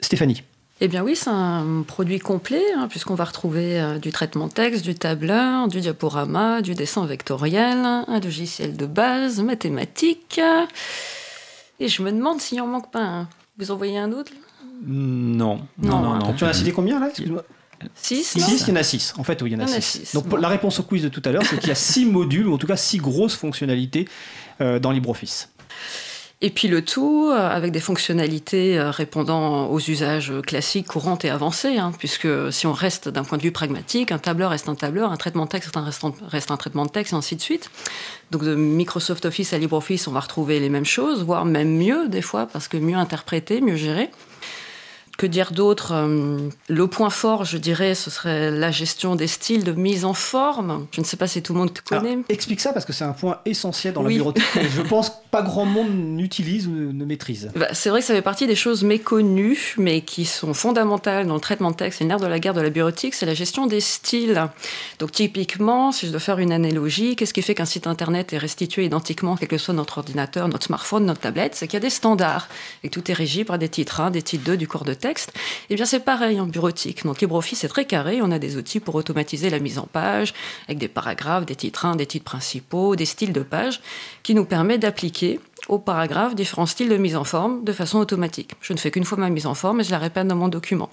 Stéphanie 0.01 0.43
Eh 0.81 0.89
bien 0.89 1.05
oui, 1.05 1.15
c'est 1.15 1.31
un 1.31 1.83
produit 1.87 2.19
complet, 2.19 2.63
hein, 2.77 2.89
puisqu'on 2.89 3.15
va 3.15 3.25
retrouver 3.25 3.81
euh, 3.81 3.99
du 3.99 4.11
traitement 4.11 4.47
de 4.49 4.53
texte, 4.53 4.85
du 4.85 4.95
tableur, 4.95 5.69
du 5.69 5.81
diaporama, 5.81 6.63
du 6.63 6.75
dessin 6.75 7.05
vectoriel, 7.07 7.79
un 7.85 8.21
logiciel 8.21 8.77
de 8.77 8.87
base, 8.87 9.41
mathématiques. 9.41 10.41
Et 11.81 11.89
je 11.89 12.03
me 12.03 12.11
demande 12.11 12.41
s'il 12.41 12.61
en 12.61 12.67
manque 12.67 12.91
pas 12.91 13.03
un. 13.05 13.29
Vous 13.59 13.71
en 13.71 13.77
voyez 13.77 13.99
un 13.99 14.13
autre? 14.13 14.33
Non, 14.85 15.57
non, 15.79 16.01
Non, 16.01 16.01
non, 16.01 16.15
non. 16.17 16.33
Tu 16.35 16.45
en 16.45 16.49
as 16.49 16.53
cité 16.55 16.73
combien 16.73 16.99
là? 17.01 17.09
Excuse-moi. 17.09 17.45
Il 18.11 18.41
y 18.69 18.73
en 18.73 18.77
a 18.77 18.83
six. 18.83 19.15
En 19.19 19.25
fait, 19.25 19.41
oui, 19.43 19.51
il 19.51 19.53
y 19.53 19.57
en 19.57 19.61
a 19.61 19.65
Il 19.65 19.71
y 19.71 19.75
en 19.75 19.79
a 19.79 19.81
six. 19.81 20.07
six, 20.07 20.15
Donc, 20.15 20.27
bon. 20.27 20.37
la 20.37 20.49
réponse 20.49 20.81
au 20.81 20.83
quiz 20.83 21.03
de 21.03 21.09
tout 21.09 21.23
à 21.25 21.31
l'heure, 21.33 21.43
c'est 21.49 21.59
qu'il 21.59 21.69
y 21.69 21.73
a 21.73 21.77
six 21.77 22.05
modules, 22.11 22.47
ou 22.49 22.55
en 22.55 22.59
tout 22.59 22.67
cas 22.67 22.77
six 22.77 22.99
grosses 22.99 23.37
fonctionnalités 23.37 24.09
euh, 24.61 24.79
dans 24.79 24.91
LibreOffice. 24.91 25.49
Et 26.41 26.51
puis 26.51 26.69
le 26.69 26.85
tout 26.85 27.31
euh, 27.33 27.49
avec 27.49 27.73
des 27.73 27.81
fonctionnalités 27.81 28.79
euh, 28.79 28.93
répondant 28.93 29.67
aux 29.71 29.81
usages 29.81 30.33
classiques, 30.47 30.87
courants 30.87 31.19
et 31.25 31.31
avancés, 31.31 31.79
hein, 31.79 31.91
puisque 31.99 32.29
si 32.53 32.69
on 32.69 32.73
reste 32.73 33.09
d'un 33.09 33.25
point 33.25 33.39
de 33.39 33.43
vue 33.43 33.51
pragmatique, 33.51 34.13
un 34.13 34.19
tableur 34.19 34.51
reste 34.51 34.69
un 34.69 34.77
tableur, 34.77 35.11
un 35.11 35.17
traitement 35.17 35.47
de 35.47 35.51
texte 35.51 35.67
reste 35.75 35.77
un, 35.77 35.85
restant- 35.85 36.15
reste 36.29 36.53
un 36.53 36.57
traitement 36.57 36.87
de 36.87 36.91
texte, 36.93 37.13
et 37.13 37.17
ainsi 37.17 37.35
de 37.35 37.41
suite. 37.41 37.71
Donc 38.31 38.45
de 38.45 38.55
Microsoft 38.55 39.25
Office 39.25 39.53
à 39.53 39.59
LibreOffice, 39.59 40.07
on 40.07 40.13
va 40.13 40.21
retrouver 40.21 40.61
les 40.61 40.69
mêmes 40.69 40.85
choses, 40.85 41.25
voire 41.25 41.45
même 41.45 41.77
mieux 41.77 42.09
des 42.09 42.23
fois, 42.23 42.47
parce 42.47 42.69
que 42.69 42.77
mieux 42.77 42.97
interprété, 42.97 43.61
mieux 43.61 43.75
géré. 43.77 44.09
Que 45.19 45.27
dire 45.27 45.51
d'autre 45.51 45.93
Euh, 45.95 46.49
Le 46.69 46.87
point 46.87 47.11
fort, 47.11 47.45
je 47.45 47.59
dirais, 47.59 47.97
ce 47.97 48.09
serait 48.09 48.53
la 48.53 48.71
gestion 48.71 49.17
des 49.17 49.27
styles 49.27 49.65
de 49.65 49.73
mise 49.73 50.05
en 50.05 50.15
forme. 50.15 50.87
Je 50.93 51.01
ne 51.01 51.05
sais 51.05 51.17
pas 51.17 51.27
si 51.27 51.43
tout 51.43 51.53
le 51.55 51.59
monde 51.59 51.73
Alors, 51.91 52.05
connaît. 52.05 52.19
explique 52.29 52.61
ça 52.61 52.73
parce 52.73 52.85
que 52.85 52.93
c'est 52.93 53.03
un 53.05 53.13
point 53.13 53.39
essentiel 53.45 53.95
dans 53.95 54.05
Oui. 54.05 54.13
la 54.15 54.19
bureautique 54.19 54.45
que 54.55 54.61
je 54.77 54.81
pense 54.81 55.11
que 55.11 55.15
pas 55.33 55.43
grand 55.43 55.65
monde 55.67 55.91
n'utilise 55.91 56.69
ou 56.69 56.71
ne, 56.71 57.05
maîtrise. 57.05 57.51
Bah, 57.57 57.67
c'est 57.73 57.91
vrai 57.91 57.99
que 57.99 58.07
ça 58.07 58.15
fait 58.15 58.23
partie 58.23 58.47
des 58.47 58.55
choses 58.55 58.85
méconnues, 58.85 59.75
mais 59.77 60.03
qui 60.03 60.25
sont 60.25 60.55
fondamentales 60.55 61.27
dans 61.27 61.35
le 61.35 61.41
traitement 61.41 61.73
de 61.73 61.77
texte 61.77 62.01
et 62.01 62.05
le 62.05 62.09
nerf 62.09 62.21
de 62.21 62.27
la 62.29 62.39
guerre 62.39 62.55
de 62.55 62.61
la 62.61 62.71
bureautique, 62.71 63.15
c'est 63.15 63.27
la 63.27 63.35
gestion 63.35 63.67
des 63.67 63.81
styles. 63.81 64.49
Donc 65.01 65.11
typiquement, 65.11 65.91
si 65.91 66.07
je 66.07 66.13
dois 66.13 66.21
faire 66.21 66.39
une 66.39 66.53
analogie, 66.53 67.17
qu'est-ce 67.17 67.35
qui 67.35 67.43
fait 67.43 67.57
qu'un 67.57 67.65
site 67.65 67.89
internet 67.89 68.33
est 68.35 68.39
restitué 68.39 68.85
identiquement, 68.85 69.37
quel 69.37 69.49
que 69.49 69.59
soit 69.59 69.75
notre 69.75 69.99
ordinateur, 69.99 70.47
notre 70.47 70.67
smartphone, 70.67 71.05
notre 71.07 71.21
tablette? 71.21 71.57
C'est 71.57 71.67
qu'il 71.67 71.75
y 71.75 71.79
a 71.79 71.81
des 71.81 71.91
standards 71.91 72.47
et 72.85 72.89
que 72.89 72.95
tout 72.95 73.11
est 73.11 73.15
régi 73.15 73.43
par 73.43 73.59
des 73.59 73.69
titres 73.69 74.01
1, 74.01 74.13
des 74.13 74.23
titres 74.23 74.45
2 74.45 74.57
du 74.57 74.69
corps 74.69 74.85
de 74.85 74.95
texte. 74.95 75.08
Et 75.71 75.75
bien 75.75 75.85
c'est 75.85 76.01
pareil 76.01 76.41
en 76.41 76.47
bureautique. 76.47 77.05
Donc 77.05 77.21
LibreOffice 77.21 77.65
est 77.65 77.69
très 77.69 77.85
carré, 77.85 78.21
on 78.23 78.31
a 78.31 78.39
des 78.39 78.57
outils 78.57 78.81
pour 78.81 78.95
automatiser 78.95 79.51
la 79.51 79.59
mise 79.59 79.79
en 79.79 79.87
page, 79.87 80.35
avec 80.67 80.79
des 80.79 80.89
paragraphes, 80.89 81.47
des 81.47 81.57
titres 81.57 81.85
1, 81.85 81.97
des 81.97 82.07
titres 82.07 82.25
principaux, 82.25 82.97
des 82.97 83.07
styles 83.07 83.33
de 83.33 83.43
page, 83.43 83.81
qui 84.23 84.35
nous 84.35 84.45
permet 84.45 84.79
d'appliquer 84.79 85.41
au 85.69 85.79
paragraphe 85.79 86.35
différents 86.35 86.67
styles 86.67 86.89
de 86.89 86.97
mise 86.97 87.17
en 87.17 87.25
forme 87.25 87.65
de 87.65 87.73
façon 87.73 87.99
automatique. 87.99 88.53
Je 88.61 88.73
ne 88.73 88.79
fais 88.79 88.91
qu'une 88.91 89.05
fois 89.05 89.19
ma 89.19 89.29
mise 89.29 89.47
en 89.47 89.55
forme 89.55 89.81
et 89.81 89.85
je 89.85 89.91
la 89.91 89.99
répète 89.99 90.27
dans 90.27 90.37
mon 90.37 90.49
document. 90.49 90.91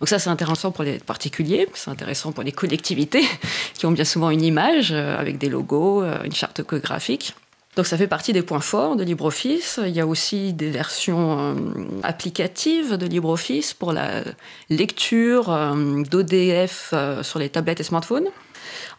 Donc 0.00 0.08
ça, 0.08 0.18
c'est 0.18 0.30
intéressant 0.30 0.72
pour 0.72 0.84
les 0.84 0.98
particuliers, 0.98 1.68
c'est 1.74 1.90
intéressant 1.90 2.32
pour 2.32 2.42
les 2.42 2.52
collectivités 2.52 3.24
qui 3.74 3.86
ont 3.86 3.92
bien 3.92 4.04
souvent 4.04 4.30
une 4.30 4.42
image 4.42 4.90
euh, 4.92 5.16
avec 5.18 5.38
des 5.38 5.48
logos, 5.48 6.02
euh, 6.02 6.22
une 6.24 6.34
charte 6.34 6.60
graphique. 6.62 7.34
Donc 7.76 7.86
ça 7.86 7.96
fait 7.96 8.06
partie 8.06 8.34
des 8.34 8.42
points 8.42 8.60
forts 8.60 8.96
de 8.96 9.04
LibreOffice. 9.04 9.80
Il 9.82 9.92
y 9.92 10.00
a 10.00 10.06
aussi 10.06 10.52
des 10.52 10.70
versions 10.70 11.38
euh, 11.38 11.54
applicatives 12.02 12.98
de 12.98 13.06
LibreOffice 13.06 13.72
pour 13.72 13.92
la 13.92 14.22
lecture 14.68 15.50
euh, 15.50 16.02
d'ODF 16.02 16.90
euh, 16.92 17.22
sur 17.22 17.38
les 17.38 17.48
tablettes 17.48 17.80
et 17.80 17.84
smartphones, 17.84 18.28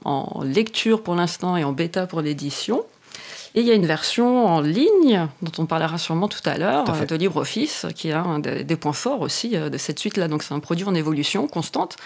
en 0.05 0.43
lecture 0.43 1.03
pour 1.03 1.13
l'instant 1.13 1.55
et 1.55 1.63
en 1.63 1.71
bêta 1.71 2.07
pour 2.07 2.21
l'édition. 2.21 2.83
Et 3.53 3.61
il 3.61 3.67
y 3.67 3.71
a 3.71 3.75
une 3.75 3.85
version 3.85 4.47
en 4.47 4.61
ligne, 4.61 5.27
dont 5.43 5.51
on 5.59 5.67
parlera 5.67 5.99
sûrement 5.99 6.27
tout 6.27 6.41
à 6.43 6.57
l'heure, 6.57 6.85
de 6.85 7.15
LibreOffice, 7.15 7.85
qui 7.95 8.09
est 8.09 8.13
un 8.13 8.39
des, 8.39 8.63
des 8.63 8.75
points 8.75 8.93
forts 8.93 9.21
aussi 9.21 9.49
de 9.49 9.77
cette 9.77 9.99
suite-là. 9.99 10.27
Donc 10.27 10.41
c'est 10.41 10.55
un 10.55 10.59
produit 10.59 10.85
en 10.85 10.95
évolution 10.95 11.47
constante, 11.47 11.97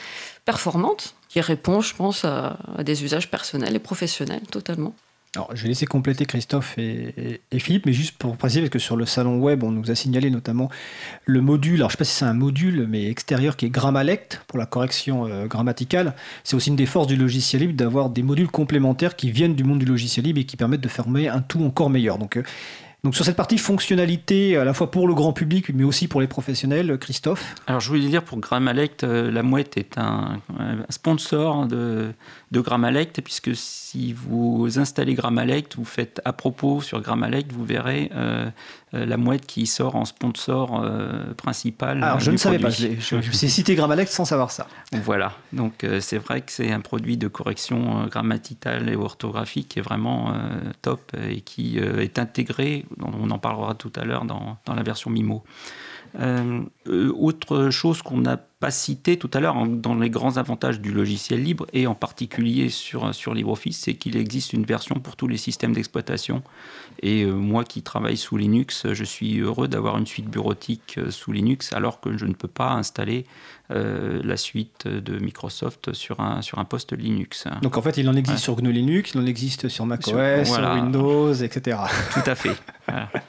performante, 0.43 1.15
qui 1.30 1.39
répond, 1.39 1.80
je 1.80 1.95
pense, 1.95 2.26
à, 2.26 2.57
à 2.78 2.84
des 2.84 3.05
usages 3.05 3.32
personnels 3.32 3.74
et 3.74 3.80
professionnels 3.80 4.41
totalement. 4.51 4.93
Alors, 5.36 5.55
je 5.55 5.61
vais 5.61 5.69
laisser 5.69 5.86
compléter 5.86 6.25
Christophe 6.25 6.78
et, 6.78 7.41
Philippe, 7.59 7.86
mais 7.86 7.93
juste 7.93 8.17
pour 8.17 8.38
préciser, 8.38 8.61
parce 8.61 8.71
que 8.71 8.80
sur 8.80 8.95
le 8.95 9.05
salon 9.05 9.39
web, 9.39 9.63
on 9.63 9.71
nous 9.71 9.91
a 9.91 9.95
signalé 9.95 10.30
notamment 10.30 10.69
le 11.25 11.41
module, 11.41 11.75
alors 11.75 11.89
je 11.89 11.93
ne 11.93 11.97
sais 11.97 11.99
pas 11.99 12.05
si 12.05 12.13
c'est 12.13 12.25
un 12.25 12.34
module, 12.34 12.88
mais 12.89 13.09
extérieur, 13.09 13.55
qui 13.55 13.65
est 13.65 13.69
Grammalect, 13.69 14.41
pour 14.47 14.57
la 14.57 14.65
correction 14.65 15.28
euh, 15.28 15.45
grammaticale. 15.45 16.15
C'est 16.43 16.55
aussi 16.55 16.69
une 16.69 16.75
des 16.75 16.86
forces 16.86 17.07
du 17.07 17.17
logiciel 17.17 17.61
libre 17.61 17.73
d'avoir 17.73 18.09
des 18.09 18.23
modules 18.23 18.47
complémentaires 18.47 19.15
qui 19.15 19.30
viennent 19.30 19.53
du 19.53 19.63
monde 19.63 19.80
du 19.80 19.86
logiciel 19.86 20.25
libre 20.25 20.39
et 20.39 20.45
qui 20.45 20.57
permettent 20.57 20.82
de 20.82 20.88
former 20.88 21.28
un 21.28 21.41
tout 21.41 21.63
encore 21.63 21.89
meilleur. 21.89 22.17
Donc, 22.17 22.38
euh, 22.38 22.43
donc 23.03 23.15
sur 23.15 23.23
cette 23.23 23.36
partie 23.38 23.59
fonctionnalité, 23.59 24.57
à 24.57 24.65
la 24.65 24.73
fois 24.73 24.89
pour 24.89 25.07
le 25.07 25.13
grand 25.13 25.34
public, 25.34 25.69
mais 25.73 25.84
aussi 25.84 26.07
pour 26.07 26.19
les 26.19 26.28
professionnels, 26.28 26.97
Christophe? 26.97 27.53
Alors, 27.67 27.80
je 27.80 27.89
voulais 27.89 28.07
dire 28.07 28.23
pour 28.23 28.39
Grammalect, 28.39 29.03
euh, 29.03 29.30
la 29.30 29.43
mouette 29.43 29.78
est 29.78 29.97
un 29.97 30.39
sponsor 30.89 31.67
de, 31.67 32.11
de 32.52 32.62
Grammalect, 32.62 33.22
puisque 33.22 33.56
si 33.56 34.14
vous 34.14 34.80
installez 34.80 35.16
Grammalect, 35.16 35.76
vous 35.76 35.84
faites 35.84 36.22
à 36.24 36.32
propos 36.32 36.82
sur 36.82 37.02
Grammalect, 37.02 37.52
vous 37.52 37.66
verrez 37.66 38.10
euh, 38.16 38.50
euh, 38.93 39.06
la 39.06 39.18
mouette 39.18 39.45
qui 39.45 39.66
sort 39.68 39.98
en 39.98 40.06
sponsor 40.06 40.82
euh, 40.82 41.34
principal. 41.34 42.02
Alors, 42.02 42.22
je 42.22 42.32
ne 42.32 42.38
savais 42.38 42.58
pas, 42.58 42.70
je, 42.70 42.88
je, 43.00 43.22
je 43.22 43.32
sais 43.34 43.50
citer 43.50 43.76
Grammalect 43.76 44.10
sans 44.10 44.24
savoir 44.24 44.52
ça. 44.52 44.68
Voilà, 44.93 45.34
donc 45.52 45.84
euh, 45.84 46.00
c'est 46.00 46.20
vrai 46.20 46.39
que 46.39 46.52
c'est 46.54 46.72
un 46.72 46.80
produit 46.80 47.18
de 47.18 47.28
correction 47.28 48.06
grammaticale 48.08 48.88
et 48.88 48.95
orthographique 48.95 49.68
qui 49.70 49.80
est 49.80 49.82
vraiment 49.82 50.34
top 50.82 51.12
et 51.30 51.41
qui 51.41 51.80
est 51.80 52.18
intégré, 52.18 52.86
on 53.02 53.30
en 53.30 53.39
parlera 53.39 53.76
tout 53.76 53.91
à 53.95 54.06
l'heure 54.06 54.24
dans, 54.24 54.58
dans 54.66 54.74
la 54.74 54.84
version 54.84 55.10
MIMO. 55.12 55.43
Autre 57.20 57.70
chose 57.70 58.02
qu'on 58.02 58.20
n'a 58.20 58.38
pas 58.60 58.72
cité 58.72 59.18
tout 59.18 59.30
à 59.34 59.39
l'heure 59.39 59.55
dans 59.68 59.93
les 59.93 60.10
grands 60.10 60.38
avantages 60.38 60.82
du 60.82 60.91
logiciel 60.91 61.43
libre 61.43 61.68
et 61.74 61.86
en 61.86 61.93
particulier 61.93 62.70
sur, 62.70 63.14
sur 63.14 63.36
LibreOffice, 63.36 63.78
c'est 63.78 63.93
qu'il 63.93 64.18
existe 64.18 64.51
une 64.53 64.66
version 64.66 64.95
pour 64.95 65.16
tous 65.16 65.28
les 65.28 65.38
systèmes 65.38 65.74
d'exploitation. 65.74 66.41
Et 67.03 67.22
euh, 67.24 67.34
moi 67.34 67.64
qui 67.64 67.84
travaille 67.84 68.18
sous 68.18 68.36
Linux, 68.36 68.88
je 68.91 69.03
suis 69.03 69.38
heureux 69.39 69.68
d'avoir 69.68 69.97
une 69.99 70.08
suite 70.08 70.26
bureautique 70.28 70.95
euh, 70.97 71.12
sous 71.12 71.32
Linux 71.32 71.72
alors 71.74 71.99
que 71.99 72.18
je 72.18 72.26
ne 72.26 72.34
peux 72.34 72.47
pas 72.47 72.72
installer 72.72 73.26
euh, 73.70 74.22
la 74.24 74.38
suite 74.38 74.88
de 74.88 75.20
Microsoft 75.20 75.93
sur 75.93 76.20
un, 76.20 76.41
sur 76.41 76.58
un 76.58 76.66
poste 76.66 76.93
Linux. 76.93 77.45
Donc 77.62 77.78
en 77.78 77.82
fait, 77.84 77.97
il 77.97 78.10
en 78.10 78.16
existe 78.16 78.38
Ouais. 78.38 78.43
sur 78.43 78.55
GNU 78.55 78.72
Linux, 78.72 79.12
il 79.14 79.20
en 79.22 79.26
existe 79.28 79.68
sur 79.70 79.86
macOS, 79.86 80.47
Sur- 80.47 80.55
sur. 80.55 80.74
Windows, 80.74 81.34
etc. 81.34 81.78
Tout 82.14 82.28
à 82.30 82.34
fait. 82.34 82.55
Voilà. 82.88 83.10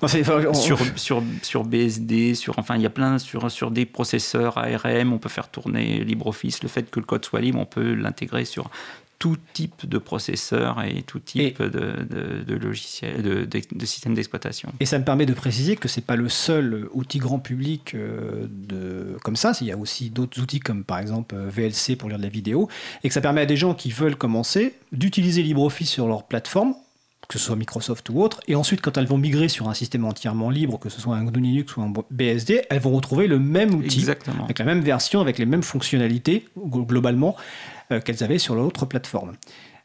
Non, 0.00 0.06
sur, 0.54 0.78
sur, 0.96 1.22
sur 1.42 1.64
BSD, 1.64 2.34
sur, 2.36 2.56
enfin, 2.58 2.76
il 2.76 2.82
y 2.82 2.86
a 2.86 2.90
plein 2.90 3.18
sur, 3.18 3.50
sur 3.50 3.72
des 3.72 3.84
processeurs 3.84 4.56
ARM, 4.76 5.12
on 5.12 5.18
peut 5.18 5.28
faire 5.28 5.48
tourner 5.48 6.04
LibreOffice. 6.04 6.62
Le 6.62 6.68
fait 6.68 6.90
que 6.90 7.00
le 7.00 7.06
code 7.06 7.24
soit 7.24 7.40
libre, 7.40 7.58
on 7.58 7.66
peut 7.66 7.94
l'intégrer 7.94 8.44
sur 8.44 8.70
tout 9.18 9.36
type 9.52 9.88
de 9.88 9.98
processeur 9.98 10.82
et 10.82 11.02
tout 11.02 11.18
type 11.18 11.60
de, 11.60 11.68
de, 11.68 12.44
de 12.44 12.54
logiciel, 12.54 13.22
de, 13.22 13.44
d'exploitation. 13.44 14.72
Et 14.78 14.86
ça 14.86 14.98
me 14.98 15.04
permet 15.04 15.26
de 15.26 15.34
préciser 15.34 15.76
que 15.76 15.88
c'est 15.88 16.04
pas 16.04 16.16
le 16.16 16.28
seul 16.28 16.88
outil 16.92 17.18
grand 17.18 17.40
public 17.40 17.94
euh, 17.94 18.46
de, 18.48 19.16
comme 19.24 19.36
ça. 19.36 19.52
Il 19.60 19.66
y 19.66 19.72
a 19.72 19.76
aussi 19.76 20.10
d'autres 20.10 20.40
outils 20.40 20.60
comme 20.60 20.84
par 20.84 21.00
exemple 21.00 21.34
euh, 21.34 21.50
VLC 21.50 21.96
pour 21.96 22.08
lire 22.08 22.18
de 22.18 22.22
la 22.22 22.28
vidéo. 22.28 22.68
Et 23.02 23.08
que 23.08 23.14
ça 23.14 23.20
permet 23.20 23.40
à 23.40 23.46
des 23.46 23.56
gens 23.56 23.74
qui 23.74 23.90
veulent 23.90 24.16
commencer 24.16 24.74
d'utiliser 24.92 25.42
LibreOffice 25.42 25.90
sur 25.90 26.06
leur 26.06 26.24
plateforme 26.24 26.74
que 27.28 27.38
ce 27.38 27.44
soit 27.44 27.56
Microsoft 27.56 28.08
ou 28.10 28.22
autre. 28.22 28.40
Et 28.48 28.54
ensuite, 28.54 28.80
quand 28.80 28.96
elles 28.96 29.06
vont 29.06 29.18
migrer 29.18 29.48
sur 29.48 29.68
un 29.68 29.74
système 29.74 30.04
entièrement 30.06 30.48
libre, 30.48 30.78
que 30.78 30.88
ce 30.88 31.00
soit 31.00 31.14
un 31.14 31.24
GNU 31.24 31.40
Linux 31.42 31.76
ou 31.76 31.82
un 31.82 31.92
BSD, 32.10 32.62
elles 32.70 32.80
vont 32.80 32.92
retrouver 32.92 33.26
le 33.26 33.38
même 33.38 33.74
outil, 33.74 33.98
Exactement. 33.98 34.44
avec 34.44 34.58
la 34.58 34.64
même 34.64 34.80
version, 34.80 35.20
avec 35.20 35.38
les 35.38 35.44
mêmes 35.46 35.62
fonctionnalités, 35.62 36.46
globalement, 36.56 37.36
euh, 37.92 38.00
qu'elles 38.00 38.24
avaient 38.24 38.38
sur 38.38 38.54
l'autre 38.54 38.86
plateforme. 38.86 39.32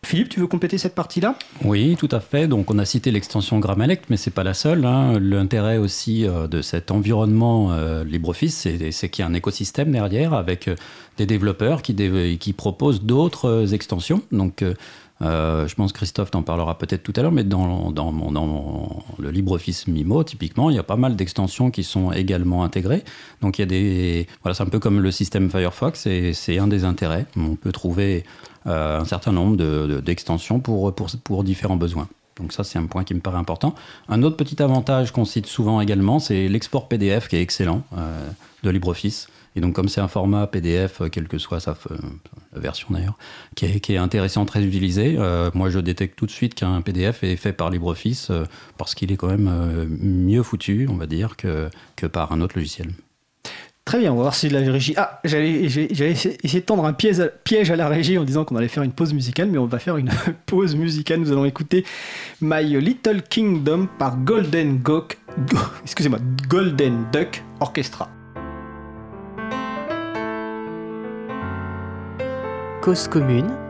Philippe, 0.06 0.28
tu 0.28 0.42
veux 0.42 0.48
compléter 0.48 0.78
cette 0.78 0.96
partie-là? 0.96 1.38
Oui, 1.64 1.96
tout 1.98 2.10
à 2.12 2.20
fait. 2.20 2.48
Donc, 2.50 2.70
on 2.70 2.78
a 2.78 2.84
cité 2.84 3.10
l'extension 3.10 3.60
Grammalect, 3.60 4.06
mais 4.10 4.18
c'est 4.18 4.32
pas 4.32 4.44
la 4.44 4.54
seule. 4.54 4.84
hein. 4.86 5.18
L'intérêt 5.18 5.78
aussi 5.78 6.26
euh, 6.28 6.48
de 6.48 6.62
cet 6.62 6.92
environnement 6.92 7.72
euh, 7.72 8.04
LibreOffice, 8.04 8.54
c'est 8.58 8.92
c'est 8.92 9.08
qu'il 9.08 9.24
y 9.24 9.26
a 9.26 9.30
un 9.32 9.34
écosystème 9.34 9.94
derrière 9.94 10.34
avec 10.34 10.68
euh, 10.68 10.76
des 11.18 11.26
développeurs 11.26 11.82
qui, 11.82 11.94
dé- 11.94 12.36
qui 12.38 12.52
proposent 12.52 13.02
d'autres 13.04 13.46
euh, 13.50 13.68
extensions. 13.68 14.22
Donc, 14.34 14.62
euh, 14.62 14.74
euh, 15.22 15.68
je 15.68 15.76
pense 15.76 15.94
Christophe 15.94 16.32
t'en 16.32 16.42
parlera 16.42 16.78
peut-être 16.78 17.04
tout 17.04 17.14
à 17.16 17.22
l'heure, 17.22 17.32
mais 17.32 17.44
dans, 17.44 17.92
mon- 18.48 19.04
le 19.20 19.30
LibreOffice 19.32 19.88
Mimo, 19.88 20.24
typiquement, 20.24 20.70
il 20.70 20.76
y 20.76 20.80
a 20.80 20.84
pas 20.84 20.96
mal 20.98 21.16
d'extensions 21.16 21.72
qui 21.72 21.84
sont 21.84 22.12
également 22.12 22.64
intégrées. 22.64 23.04
Donc, 23.42 23.58
il 23.60 23.62
y 23.62 23.64
a 23.64 23.68
des. 23.68 24.28
Voilà, 24.42 24.54
c'est 24.56 24.64
un 24.64 24.68
peu 24.68 24.80
comme 24.80 25.00
le 25.00 25.12
système 25.12 25.50
Firefox, 25.50 26.08
et 26.08 26.34
c'est 26.34 26.58
un 26.58 26.68
des 26.68 26.84
intérêts. 26.84 27.26
On 27.38 27.56
peut 27.56 27.72
trouver 27.72 28.24
euh, 28.68 29.00
un 29.00 29.06
certain 29.06 29.32
nombre 29.32 29.56
de- 29.56 29.88
de- 29.88 30.00
d'extensions 30.02 30.60
pour 30.60 31.44
différents 31.44 31.76
besoins. 31.78 32.08
Donc 32.38 32.52
ça, 32.52 32.64
c'est 32.64 32.80
un 32.80 32.88
point 32.88 33.04
qui 33.04 33.14
me 33.14 33.20
paraît 33.20 33.38
important. 33.38 33.76
Un 34.10 34.24
autre 34.24 34.36
petit 34.38 34.62
avantage 34.64 35.12
qu'on 35.12 35.24
cite 35.26 35.46
souvent 35.46 35.80
également, 35.82 36.18
c'est 36.18 36.48
l'export 36.48 36.88
PDF 36.88 37.28
qui 37.28 37.36
est 37.36 37.42
excellent 37.44 37.84
euh, 37.96 38.28
de 38.64 38.70
LibreOffice. 38.72 39.28
Et 39.56 39.62
donc 39.62 39.74
comme 39.74 39.90
c'est 39.90 40.02
un 40.02 40.08
format 40.08 40.48
PDF, 40.48 41.02
euh, 41.02 41.10
quelle 41.10 41.28
que 41.28 41.38
soit 41.38 41.60
sa 41.60 41.76
la 42.54 42.62
version 42.62 42.88
d'ailleurs, 42.92 43.18
qui 43.56 43.66
est, 43.66 43.98
intéressant, 43.98 44.46
très 44.46 44.64
utilisé, 44.64 45.16
euh, 45.18 45.50
moi 45.54 45.70
je 45.70 45.80
détecte 45.80 46.18
tout 46.18 46.26
de 46.26 46.32
suite 46.32 46.56
qu'un 46.56 46.82
PDF 46.82 47.24
est 47.24 47.36
fait 47.36 47.54
par 47.54 47.70
LibreOffice 47.70 48.30
euh, 48.30 48.46
parce 48.78 48.96
qu'il 48.96 49.12
est 49.12 49.18
quand 49.18 49.28
même 49.28 49.50
euh, 49.52 49.86
mieux 49.90 50.44
foutu, 50.44 50.88
on 50.90 50.96
va 50.96 51.08
dire, 51.08 51.36
que, 51.36 51.70
que 51.96 52.06
par 52.06 52.32
un 52.32 52.42
autre 52.42 52.58
logiciel. 52.58 52.92
Très 53.86 54.00
bien, 54.00 54.14
on 54.14 54.16
va 54.16 54.22
voir 54.22 54.36
si 54.36 54.48
la 54.48 54.60
régie. 54.60 54.94
Ah, 54.96 55.20
j'allais 55.26 55.64
essayer 55.64 56.38
de 56.38 56.66
tendre 56.66 56.86
un 56.86 56.94
piège 56.94 57.20
à, 57.20 57.28
piège 57.28 57.70
à 57.70 57.76
la 57.76 57.90
régie 57.90 58.18
en 58.18 58.24
disant 58.24 58.46
qu'on 58.46 58.56
allait 58.56 58.70
faire 58.70 58.84
une 58.84 58.94
pause 58.94 59.14
musicale, 59.14 59.50
mais 59.52 59.58
on 59.58 59.66
va 59.66 59.78
faire 59.78 59.98
une 59.98 60.10
pause 60.46 60.76
musicale. 60.76 61.20
Nous 61.20 61.34
allons 61.34 61.44
écouter 61.44 61.84
My 62.40 62.64
Little 62.64 63.22
Kingdom 63.24 63.90
par 64.00 64.16
Golden 64.18 64.78
Gok. 64.78 65.18
Excusez-moi, 65.84 66.20
Golden 66.48 67.08
Duck 67.12 67.44
Orchestra. 67.60 68.10
Cause 72.84 73.08
commune, 73.08 73.63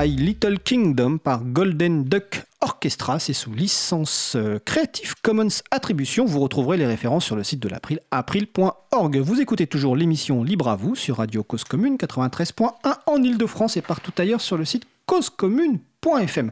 My 0.00 0.08
Little 0.08 0.58
Kingdom 0.58 1.18
par 1.18 1.44
Golden 1.44 2.04
Duck 2.04 2.44
Orchestra. 2.62 3.18
C'est 3.18 3.34
sous 3.34 3.52
licence 3.52 4.32
euh, 4.34 4.58
Creative 4.64 5.14
Commons 5.20 5.60
Attribution. 5.70 6.24
Vous 6.24 6.40
retrouverez 6.40 6.78
les 6.78 6.86
références 6.86 7.26
sur 7.26 7.36
le 7.36 7.44
site 7.44 7.60
de 7.60 7.68
l'April, 7.68 8.00
april.org. 8.10 9.18
Vous 9.18 9.40
écoutez 9.42 9.66
toujours 9.66 9.96
l'émission 9.96 10.42
Libre 10.42 10.68
à 10.68 10.76
vous 10.76 10.94
sur 10.94 11.18
Radio 11.18 11.42
Cause 11.42 11.64
Commune 11.64 11.96
93.1 11.96 12.70
en 13.06 13.22
Ile-de-France 13.22 13.76
et 13.76 13.82
partout 13.82 14.12
ailleurs 14.16 14.40
sur 14.40 14.56
le 14.56 14.64
site 14.64 14.84
causecommune.fm. 15.04 16.50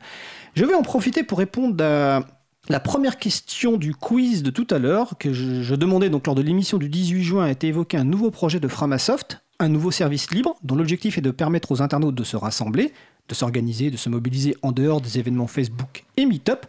Je 0.55 0.65
vais 0.67 0.75
en 0.75 0.83
profiter 0.83 1.23
pour 1.23 1.39
répondre 1.39 1.83
à 1.83 2.21
la 2.69 2.81
première 2.81 3.17
question 3.17 3.79
du 3.79 3.95
quiz 3.95 4.43
de 4.43 4.51
tout 4.51 4.67
à 4.71 4.79
l'heure, 4.79 5.15
que 5.19 5.33
je, 5.33 5.63
je 5.63 5.75
demandais 5.75 6.11
donc 6.11 6.27
lors 6.27 6.35
de 6.35 6.43
l'émission 6.43 6.77
du 6.77 6.91
18 6.91 7.23
juin, 7.23 7.45
a 7.47 7.51
été 7.51 7.69
évoqué 7.69 7.97
un 7.97 8.05
nouveau 8.05 8.31
projet 8.31 8.61
de 8.61 8.69
Framasoft, 8.69 9.41
un 9.59 9.69
nouveau 9.69 9.91
service 9.91 10.31
libre 10.33 10.57
dont 10.63 10.77
l'objectif 10.77 11.19
est 11.19 11.23
de 11.23 11.31
permettre 11.31 11.73
aux 11.73 11.83
internautes 11.83 12.15
de 12.15 12.25
se 12.25 12.37
rassembler, 12.37 12.93
de 13.29 13.35
s'organiser, 13.35 13.91
de 13.91 13.97
se 13.97 14.09
mobiliser 14.09 14.57
en 14.63 14.73
dehors 14.73 15.01
des 15.01 15.19
événements 15.19 15.47
Facebook 15.47 16.05
et 16.17 16.27
Meetup. 16.27 16.67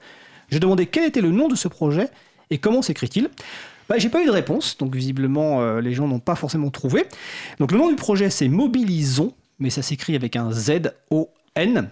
Je 0.50 0.58
demandais 0.58 0.86
quel 0.86 1.06
était 1.06 1.22
le 1.22 1.32
nom 1.32 1.48
de 1.48 1.56
ce 1.56 1.68
projet 1.68 2.10
et 2.50 2.58
comment 2.58 2.82
s'écrit-il. 2.82 3.30
Bah, 3.88 3.96
j'ai 3.98 4.10
pas 4.10 4.22
eu 4.22 4.26
de 4.26 4.32
réponse, 4.32 4.78
donc 4.78 4.96
visiblement 4.96 5.62
euh, 5.62 5.82
les 5.82 5.94
gens 5.94 6.08
n'ont 6.08 6.20
pas 6.20 6.36
forcément 6.36 6.70
trouvé. 6.70 7.06
Donc 7.60 7.72
le 7.72 7.78
nom 7.78 7.90
du 7.90 7.96
projet 7.96 8.30
c'est 8.30 8.48
Mobilisons, 8.48 9.34
mais 9.60 9.70
ça 9.70 9.82
s'écrit 9.82 10.16
avec 10.16 10.36
un 10.36 10.52
Z-O-N. 10.52 11.90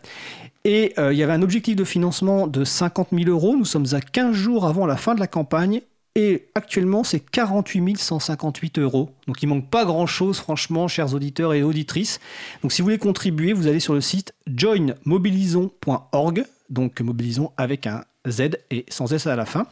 Et 0.63 0.93
euh, 0.97 1.13
il 1.13 1.17
y 1.17 1.23
avait 1.23 1.33
un 1.33 1.41
objectif 1.41 1.75
de 1.75 1.83
financement 1.83 2.45
de 2.45 2.63
50 2.63 3.09
000 3.13 3.29
euros. 3.29 3.55
Nous 3.55 3.65
sommes 3.65 3.87
à 3.93 4.01
15 4.01 4.35
jours 4.35 4.65
avant 4.65 4.85
la 4.85 4.97
fin 4.97 5.15
de 5.15 5.19
la 5.19 5.27
campagne. 5.27 5.81
Et 6.17 6.47
actuellement, 6.55 7.03
c'est 7.03 7.19
48 7.19 7.95
158 7.95 8.79
euros. 8.79 9.11
Donc 9.27 9.43
il 9.43 9.45
manque 9.45 9.69
pas 9.69 9.85
grand-chose, 9.85 10.39
franchement, 10.39 10.87
chers 10.87 11.13
auditeurs 11.13 11.53
et 11.53 11.61
auditrices. 11.61 12.19
Donc 12.63 12.71
si 12.71 12.81
vous 12.81 12.87
voulez 12.87 12.97
contribuer, 12.97 13.53
vous 13.53 13.67
allez 13.67 13.79
sur 13.79 13.93
le 13.93 14.01
site 14.01 14.33
joinmobilisons.org. 14.47 16.43
Donc 16.71 17.01
mobilisons 17.01 17.51
avec 17.55 17.85
un 17.85 18.03
Z 18.27 18.57
et 18.71 18.83
sans 18.89 19.13
S 19.13 19.27
à 19.27 19.35
la 19.35 19.45
fin. 19.45 19.67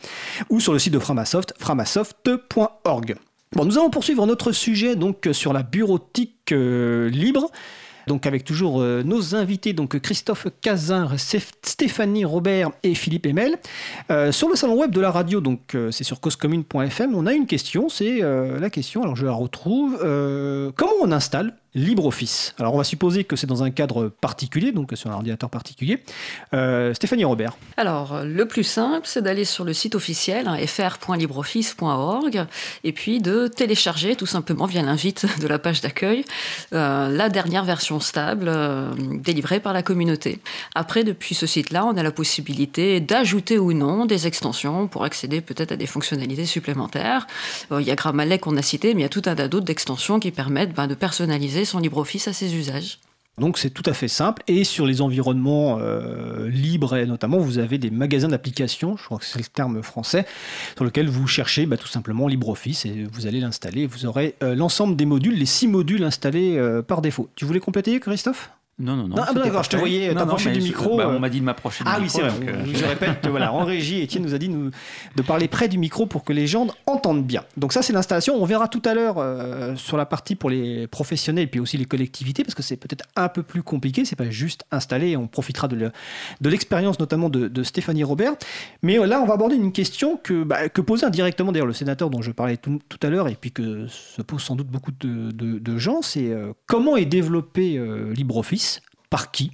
Ou 0.51 0.59
sur 0.59 0.71
le 0.71 0.77
site 0.77 0.93
de 0.93 0.99
Framasoft, 0.99 1.55
framasoft.org. 1.57 3.15
Bon, 3.53 3.65
nous 3.65 3.79
allons 3.79 3.89
poursuivre 3.89 4.27
notre 4.27 4.51
sujet 4.51 4.95
donc 4.95 5.27
sur 5.31 5.51
la 5.51 5.63
bureautique 5.63 6.51
euh, 6.51 7.09
libre. 7.09 7.49
Donc 8.07 8.25
avec 8.25 8.43
toujours 8.43 8.81
euh, 8.81 9.03
nos 9.03 9.35
invités, 9.35 9.73
donc 9.73 9.99
Christophe 9.99 10.47
Cazin, 10.61 11.09
Stéphanie 11.17 12.25
Robert 12.25 12.71
et 12.83 12.95
Philippe 12.95 13.25
Emel. 13.25 13.57
Euh, 14.11 14.31
sur 14.31 14.49
le 14.49 14.55
salon 14.55 14.79
web 14.79 14.91
de 14.91 15.01
la 15.01 15.11
radio, 15.11 15.41
donc 15.41 15.75
euh, 15.75 15.91
c'est 15.91 16.03
sur 16.03 16.19
causecommune.fm, 16.19 17.15
on 17.15 17.25
a 17.25 17.33
une 17.33 17.47
question, 17.47 17.89
c'est 17.89 18.21
la 18.21 18.69
question, 18.69 19.03
alors 19.03 19.15
je 19.15 19.25
la 19.25 19.31
retrouve, 19.31 19.97
comment 20.75 20.93
on 21.01 21.11
installe 21.11 21.53
LibreOffice 21.75 22.55
Alors 22.57 22.73
on 22.73 22.77
va 22.77 22.83
supposer 22.83 23.25
que 23.25 23.35
c'est 23.35 23.47
dans 23.47 23.63
un 23.63 23.69
cadre 23.69 24.07
particulier, 24.07 24.71
donc 24.71 24.91
sur 24.95 25.11
un 25.11 25.13
ordinateur 25.13 25.49
particulier. 25.49 26.01
Euh, 26.53 26.93
Stéphanie 26.93 27.25
Robert. 27.25 27.57
Alors, 27.77 28.23
le 28.23 28.47
plus 28.47 28.63
simple, 28.63 29.01
c'est 29.03 29.21
d'aller 29.21 29.45
sur 29.45 29.65
le 29.65 29.73
site 29.73 29.93
officiel, 29.93 30.47
hein, 30.47 30.57
fr.libreoffice.org, 30.65 32.45
et 32.83 32.91
puis 32.93 33.19
de 33.19 33.47
télécharger 33.47 34.15
tout 34.15 34.25
simplement 34.25 34.65
via 34.65 34.81
l'invite 34.81 35.25
de 35.41 35.47
la 35.47 35.59
page 35.59 35.81
d'accueil 35.81 36.23
euh, 36.73 37.09
la 37.09 37.29
dernière 37.29 37.65
version 37.65 37.99
stable 37.99 38.45
euh, 38.47 38.89
délivrée 38.97 39.59
par 39.59 39.73
la 39.73 39.83
communauté. 39.83 40.39
Après, 40.75 41.03
depuis 41.03 41.35
ce 41.35 41.45
site-là, 41.45 41.85
on 41.85 41.97
a 41.97 42.03
la 42.03 42.11
possibilité 42.11 43.01
d'ajouter 43.01 43.59
ou 43.59 43.73
non 43.73 44.05
des 44.05 44.27
extensions 44.27 44.87
pour 44.87 45.03
accéder 45.03 45.41
peut-être 45.41 45.73
à 45.73 45.75
des 45.75 45.87
fonctionnalités 45.87 46.45
supplémentaires. 46.45 47.27
Il 47.71 47.85
y 47.85 47.91
a 47.91 47.95
Grammarly 47.95 48.39
qu'on 48.39 48.55
a 48.55 48.61
cité, 48.61 48.93
mais 48.93 49.01
il 49.01 49.03
y 49.03 49.05
a 49.05 49.09
tout 49.09 49.23
un 49.25 49.35
tas 49.35 49.47
d'autres 49.47 49.65
d'extensions 49.65 50.19
qui 50.19 50.31
permettent 50.31 50.73
ben, 50.73 50.87
de 50.87 50.95
personnaliser 50.95 51.64
son 51.65 51.79
LibreOffice 51.79 52.27
à 52.27 52.33
ses 52.33 52.55
usages. 52.55 52.99
Donc 53.37 53.57
c'est 53.57 53.69
tout 53.69 53.83
à 53.85 53.93
fait 53.93 54.07
simple. 54.07 54.43
Et 54.47 54.63
sur 54.63 54.85
les 54.85 55.01
environnements 55.01 55.77
euh, 55.81 56.47
libres, 56.49 56.97
notamment, 57.05 57.37
vous 57.37 57.57
avez 57.57 57.77
des 57.77 57.91
magasins 57.91 58.29
d'applications, 58.29 58.95
je 58.97 59.03
crois 59.03 59.17
que 59.17 59.25
c'est 59.25 59.39
le 59.39 59.45
terme 59.45 59.83
français, 59.83 60.25
sur 60.75 60.85
lequel 60.85 61.09
vous 61.09 61.27
cherchez 61.27 61.65
bah, 61.65 61.77
tout 61.77 61.87
simplement 61.87 62.27
LibreOffice 62.27 62.85
et 62.85 63.07
vous 63.11 63.27
allez 63.27 63.39
l'installer. 63.39 63.87
Vous 63.87 64.05
aurez 64.05 64.35
euh, 64.41 64.55
l'ensemble 64.55 64.95
des 64.95 65.05
modules, 65.05 65.37
les 65.37 65.45
six 65.45 65.67
modules 65.67 66.03
installés 66.03 66.57
euh, 66.57 66.81
par 66.81 67.01
défaut. 67.01 67.29
Tu 67.35 67.45
voulais 67.45 67.59
compléter, 67.59 67.99
Christophe? 67.99 68.51
Non, 68.77 68.97
non, 68.97 69.07
non. 69.07 69.15
Ah, 69.17 69.33
d'accord, 69.33 69.63
je 69.63 69.69
te 69.69 69.77
voyais 69.77 70.13
t'approcher 70.13 70.51
du 70.51 70.59
micro, 70.59 70.97
bah, 70.97 71.05
euh. 71.05 71.15
on 71.15 71.19
m'a 71.21 71.29
dit 71.29 71.39
de 71.39 71.45
m'approcher 71.45 71.85
du 71.85 71.89
Ah 71.89 71.95
oui, 71.97 72.03
micro. 72.03 72.19
c'est 72.19 72.27
vrai. 72.27 72.39
donc, 72.39 72.49
euh, 72.49 72.73
Je 72.73 72.83
répète, 72.83 73.25
voilà, 73.29 73.53
en 73.53 73.63
régie, 73.63 74.01
Étienne 74.01 74.23
nous 74.23 74.33
a 74.33 74.37
dit 74.37 74.49
nous- 74.49 74.69
de 75.15 75.21
parler 75.21 75.47
près 75.47 75.69
du 75.69 75.77
micro 75.77 76.05
pour 76.07 76.25
que 76.25 76.33
les 76.33 76.45
gens 76.45 76.67
entendent 76.85 77.23
bien. 77.25 77.45
Donc 77.55 77.71
ça, 77.71 77.81
c'est 77.81 77.93
l'installation. 77.93 78.35
On 78.35 78.43
verra 78.43 78.67
tout 78.67 78.81
à 78.83 78.93
l'heure 78.93 79.15
euh, 79.17 79.77
sur 79.77 79.95
la 79.95 80.05
partie 80.05 80.35
pour 80.35 80.49
les 80.49 80.87
professionnels 80.87 81.45
et 81.45 81.47
puis 81.47 81.61
aussi 81.61 81.77
les 81.77 81.85
collectivités, 81.85 82.43
parce 82.43 82.53
que 82.53 82.63
c'est 82.63 82.75
peut-être 82.75 83.05
un 83.15 83.29
peu 83.29 83.43
plus 83.43 83.63
compliqué. 83.63 84.03
C'est 84.03 84.17
pas 84.17 84.29
juste 84.29 84.65
installer. 84.71 85.15
On 85.15 85.27
profitera 85.27 85.69
de 85.69 85.77
le- 85.77 85.91
de 86.41 86.49
l'expérience 86.49 86.99
notamment 86.99 87.29
de, 87.29 87.47
de 87.47 87.63
Stéphanie 87.63 88.03
Robert. 88.03 88.33
Mais 88.83 88.99
euh, 88.99 89.05
là, 89.05 89.21
on 89.21 89.25
va 89.25 89.35
aborder 89.35 89.55
une 89.55 89.71
question 89.71 90.17
que, 90.21 90.43
bah, 90.43 90.67
que 90.67 90.81
posait 90.81 91.05
indirectement 91.05 91.53
d'ailleurs 91.53 91.65
le 91.67 91.71
sénateur 91.71 92.09
dont 92.09 92.21
je 92.21 92.31
parlais 92.31 92.57
tout, 92.57 92.81
tout 92.89 92.99
à 93.03 93.09
l'heure 93.09 93.29
et 93.29 93.35
puis 93.39 93.53
que 93.53 93.87
se 93.87 94.21
posent 94.21 94.43
sans 94.43 94.57
doute 94.57 94.67
beaucoup 94.67 94.91
de, 94.99 95.31
de- 95.31 95.59
de 95.59 95.77
gens. 95.77 96.01
C'est 96.01 96.33
comment 96.65 96.97
est 96.97 97.05
développé 97.05 97.81
LibreOffice? 98.13 98.64
Par 99.15 99.31
qui? 99.31 99.51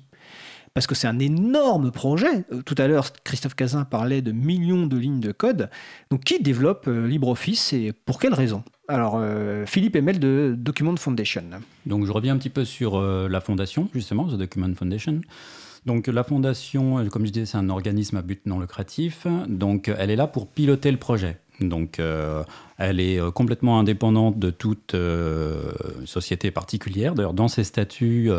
Parce 0.73 0.87
que 0.87 0.95
c'est 0.95 1.05
un 1.05 1.19
énorme 1.19 1.91
projet. 1.91 2.45
Euh, 2.51 2.63
Tout 2.65 2.73
à 2.79 2.87
l'heure, 2.87 3.13
Christophe 3.23 3.53
Cazin 3.53 3.83
parlait 3.83 4.23
de 4.23 4.31
millions 4.31 4.87
de 4.87 4.97
lignes 4.97 5.19
de 5.19 5.31
code. 5.31 5.69
Donc, 6.09 6.23
qui 6.23 6.41
développe 6.41 6.87
euh, 6.87 7.07
LibreOffice 7.07 7.71
et 7.73 7.93
pour 7.93 8.19
quelles 8.19 8.33
raisons 8.33 8.63
Alors, 8.87 9.17
euh, 9.19 9.67
Philippe 9.67 9.95
Emel 9.95 10.17
de 10.17 10.55
Document 10.57 10.95
Foundation. 10.95 11.43
Donc 11.85 12.07
je 12.07 12.11
reviens 12.11 12.33
un 12.33 12.39
petit 12.39 12.49
peu 12.49 12.65
sur 12.65 12.99
la 12.99 13.39
fondation, 13.39 13.87
justement, 13.93 14.27
The 14.27 14.33
Document 14.33 14.73
Foundation. 14.73 15.21
Donc 15.85 16.07
la 16.07 16.23
fondation, 16.23 17.07
comme 17.09 17.27
je 17.27 17.31
disais, 17.31 17.45
c'est 17.45 17.57
un 17.57 17.69
organisme 17.69 18.17
à 18.17 18.23
but 18.23 18.47
non 18.47 18.59
lucratif. 18.59 19.27
Donc 19.47 19.91
elle 19.95 20.09
est 20.09 20.15
là 20.15 20.25
pour 20.25 20.47
piloter 20.47 20.89
le 20.89 20.97
projet. 20.97 21.37
Donc 21.59 21.99
elle 22.77 22.99
est 22.99 23.19
complètement 23.33 23.79
indépendante 23.79 24.39
de 24.39 24.51
toute 24.51 24.95
société 26.05 26.51
particulière. 26.51 27.15
D'ailleurs, 27.15 27.33
dans 27.33 27.47
ses 27.47 27.63
statuts, 27.63 28.31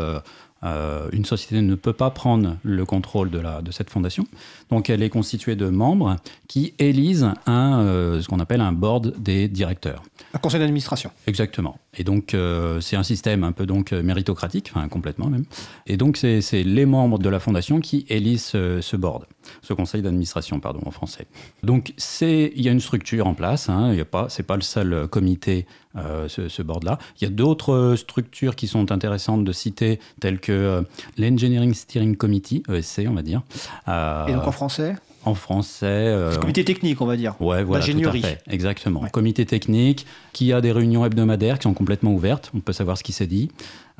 une 0.63 1.25
société 1.25 1.61
ne 1.61 1.75
peut 1.75 1.93
pas 1.93 2.09
prendre 2.09 2.57
le 2.63 2.85
contrôle 2.85 3.29
de 3.29 3.71
cette 3.71 3.89
fondation. 3.89 4.25
Donc 4.73 4.89
elle 4.89 5.03
est 5.03 5.09
constituée 5.09 5.55
de 5.55 5.69
membres 5.69 6.15
qui 6.47 6.73
élisent 6.79 7.29
un, 7.45 7.81
euh, 7.81 8.21
ce 8.21 8.27
qu'on 8.27 8.39
appelle 8.39 8.59
un 8.59 8.71
board 8.71 9.13
des 9.19 9.47
directeurs. 9.47 10.01
Un 10.33 10.39
conseil 10.39 10.59
d'administration. 10.59 11.11
Exactement. 11.27 11.77
Et 11.95 12.03
donc, 12.03 12.33
euh, 12.33 12.81
c'est 12.81 12.95
un 12.95 13.03
système 13.03 13.43
un 13.43 13.51
peu 13.51 13.67
donc 13.67 13.93
euh, 13.93 14.01
méritocratique, 14.01 14.71
enfin 14.73 14.87
complètement 14.87 15.27
même. 15.27 15.45
Et 15.85 15.95
donc, 15.95 16.17
c'est 16.17 16.41
les 16.63 16.85
membres 16.87 17.19
de 17.19 17.29
la 17.29 17.39
fondation 17.39 17.79
qui 17.79 18.05
élisent 18.09 18.45
ce, 18.45 18.81
ce 18.81 18.95
board, 18.95 19.25
ce 19.61 19.73
conseil 19.73 20.01
d'administration, 20.01 20.59
pardon, 20.59 20.79
en 20.85 20.91
français. 20.91 21.27
Donc, 21.61 21.93
il 22.21 22.61
y 22.61 22.67
a 22.67 22.71
une 22.71 22.79
structure 22.79 23.27
en 23.27 23.35
place. 23.35 23.69
Hein, 23.69 23.93
y 23.93 24.01
a 24.01 24.05
pas, 24.05 24.27
le 24.55 24.61
seul 24.61 25.07
comité, 25.07 25.67
euh, 25.95 26.27
ce, 26.27 26.49
ce 26.49 26.63
board-là. 26.63 26.97
Il 27.21 27.25
y 27.25 27.27
a 27.27 27.29
d'autres 27.29 27.93
structures 27.95 28.55
qui 28.55 28.67
sont 28.67 28.91
intéressantes 28.91 29.43
de 29.43 29.51
citer, 29.51 29.99
telles 30.19 30.39
que 30.39 30.83
l'Engineering 31.19 31.75
Steering 31.75 32.15
Committee, 32.15 32.63
ESC, 32.69 33.05
on 33.07 33.13
va 33.13 33.21
dire. 33.21 33.43
Et 33.87 34.33
donc 34.33 34.47
en 34.47 34.51
français 34.69 34.95
en 35.25 35.35
français. 35.35 35.85
euh, 35.85 36.35
comité 36.37 36.65
technique, 36.65 36.99
on 36.99 37.05
va 37.05 37.15
dire. 37.15 37.35
Ouais, 37.39 37.63
voilà, 37.63 37.83
tout 37.85 37.91
à 37.91 37.93
D'ingénierie. 37.93 38.21
fait. 38.21 38.41
Exactement. 38.49 39.01
Ouais. 39.03 39.09
Comité 39.09 39.45
technique 39.45 40.05
qui 40.33 40.51
a 40.51 40.59
des 40.59 40.73
réunions 40.73 41.05
hebdomadaires 41.05 41.59
qui 41.59 41.63
sont 41.63 41.73
complètement 41.73 42.11
ouvertes. 42.13 42.51
On 42.53 42.59
peut 42.59 42.73
savoir 42.73 42.97
ce 42.97 43.03
qui 43.03 43.13
s'est 43.13 43.27
dit. 43.27 43.49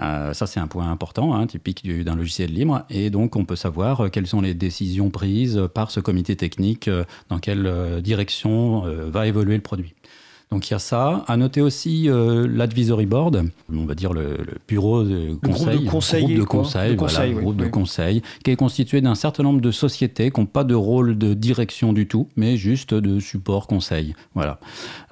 Euh, 0.01 0.33
ça, 0.33 0.47
c'est 0.47 0.59
un 0.59 0.67
point 0.67 0.91
important, 0.91 1.33
hein, 1.33 1.47
typique 1.47 1.81
du- 1.83 2.03
d'un 2.03 2.15
logiciel 2.17 2.51
libre. 2.51 2.83
Et 2.89 3.09
donc, 3.09 3.37
on 3.37 3.45
peut 3.45 3.55
savoir 3.55 4.01
euh, 4.01 4.09
quelles 4.09 4.27
sont 4.27 4.41
les 4.41 4.53
décisions 4.53 5.09
prises 5.11 5.61
par 5.73 5.91
ce 5.91 6.01
comité 6.01 6.35
technique, 6.35 6.89
euh, 6.89 7.05
dans 7.29 7.39
quelle 7.39 7.67
euh, 7.67 8.01
direction 8.01 8.85
euh, 8.85 9.05
va 9.09 9.25
évoluer 9.27 9.55
le 9.55 9.61
produit. 9.61 9.93
Donc, 10.51 10.69
il 10.69 10.73
y 10.73 10.75
a 10.75 10.79
ça. 10.79 11.23
À 11.27 11.35
noter 11.35 11.61
aussi 11.61 12.07
euh, 12.09 12.47
l'advisory 12.47 13.05
board, 13.07 13.43
on 13.73 13.85
va 13.85 13.95
dire 13.95 14.13
le, 14.13 14.37
le 14.37 14.53
bureau 14.67 15.03
de 15.03 15.29
groupe 15.41 15.41
conseil. 15.41 15.79
de 15.83 15.89
conseillers, 15.89 16.21
groupe 16.35 16.37
de 16.39 16.43
conseil, 16.43 16.91
De 16.91 16.97
voilà, 16.99 17.25
oui, 17.27 17.33
groupe 17.33 17.57
de 17.57 17.67
conseil, 17.67 18.21
qui 18.43 18.51
est 18.51 18.55
constitué 18.55 19.01
d'un 19.01 19.15
certain 19.15 19.41
nombre 19.43 19.61
de 19.61 19.71
sociétés 19.71 20.29
qui 20.29 20.39
n'ont 20.39 20.45
pas 20.45 20.63
de 20.63 20.75
rôle 20.75 21.17
de 21.17 21.33
direction 21.33 21.91
du 21.91 22.07
tout, 22.07 22.27
mais 22.35 22.55
juste 22.55 22.93
de 22.93 23.19
support 23.19 23.65
conseil. 23.65 24.13
Voilà. 24.35 24.59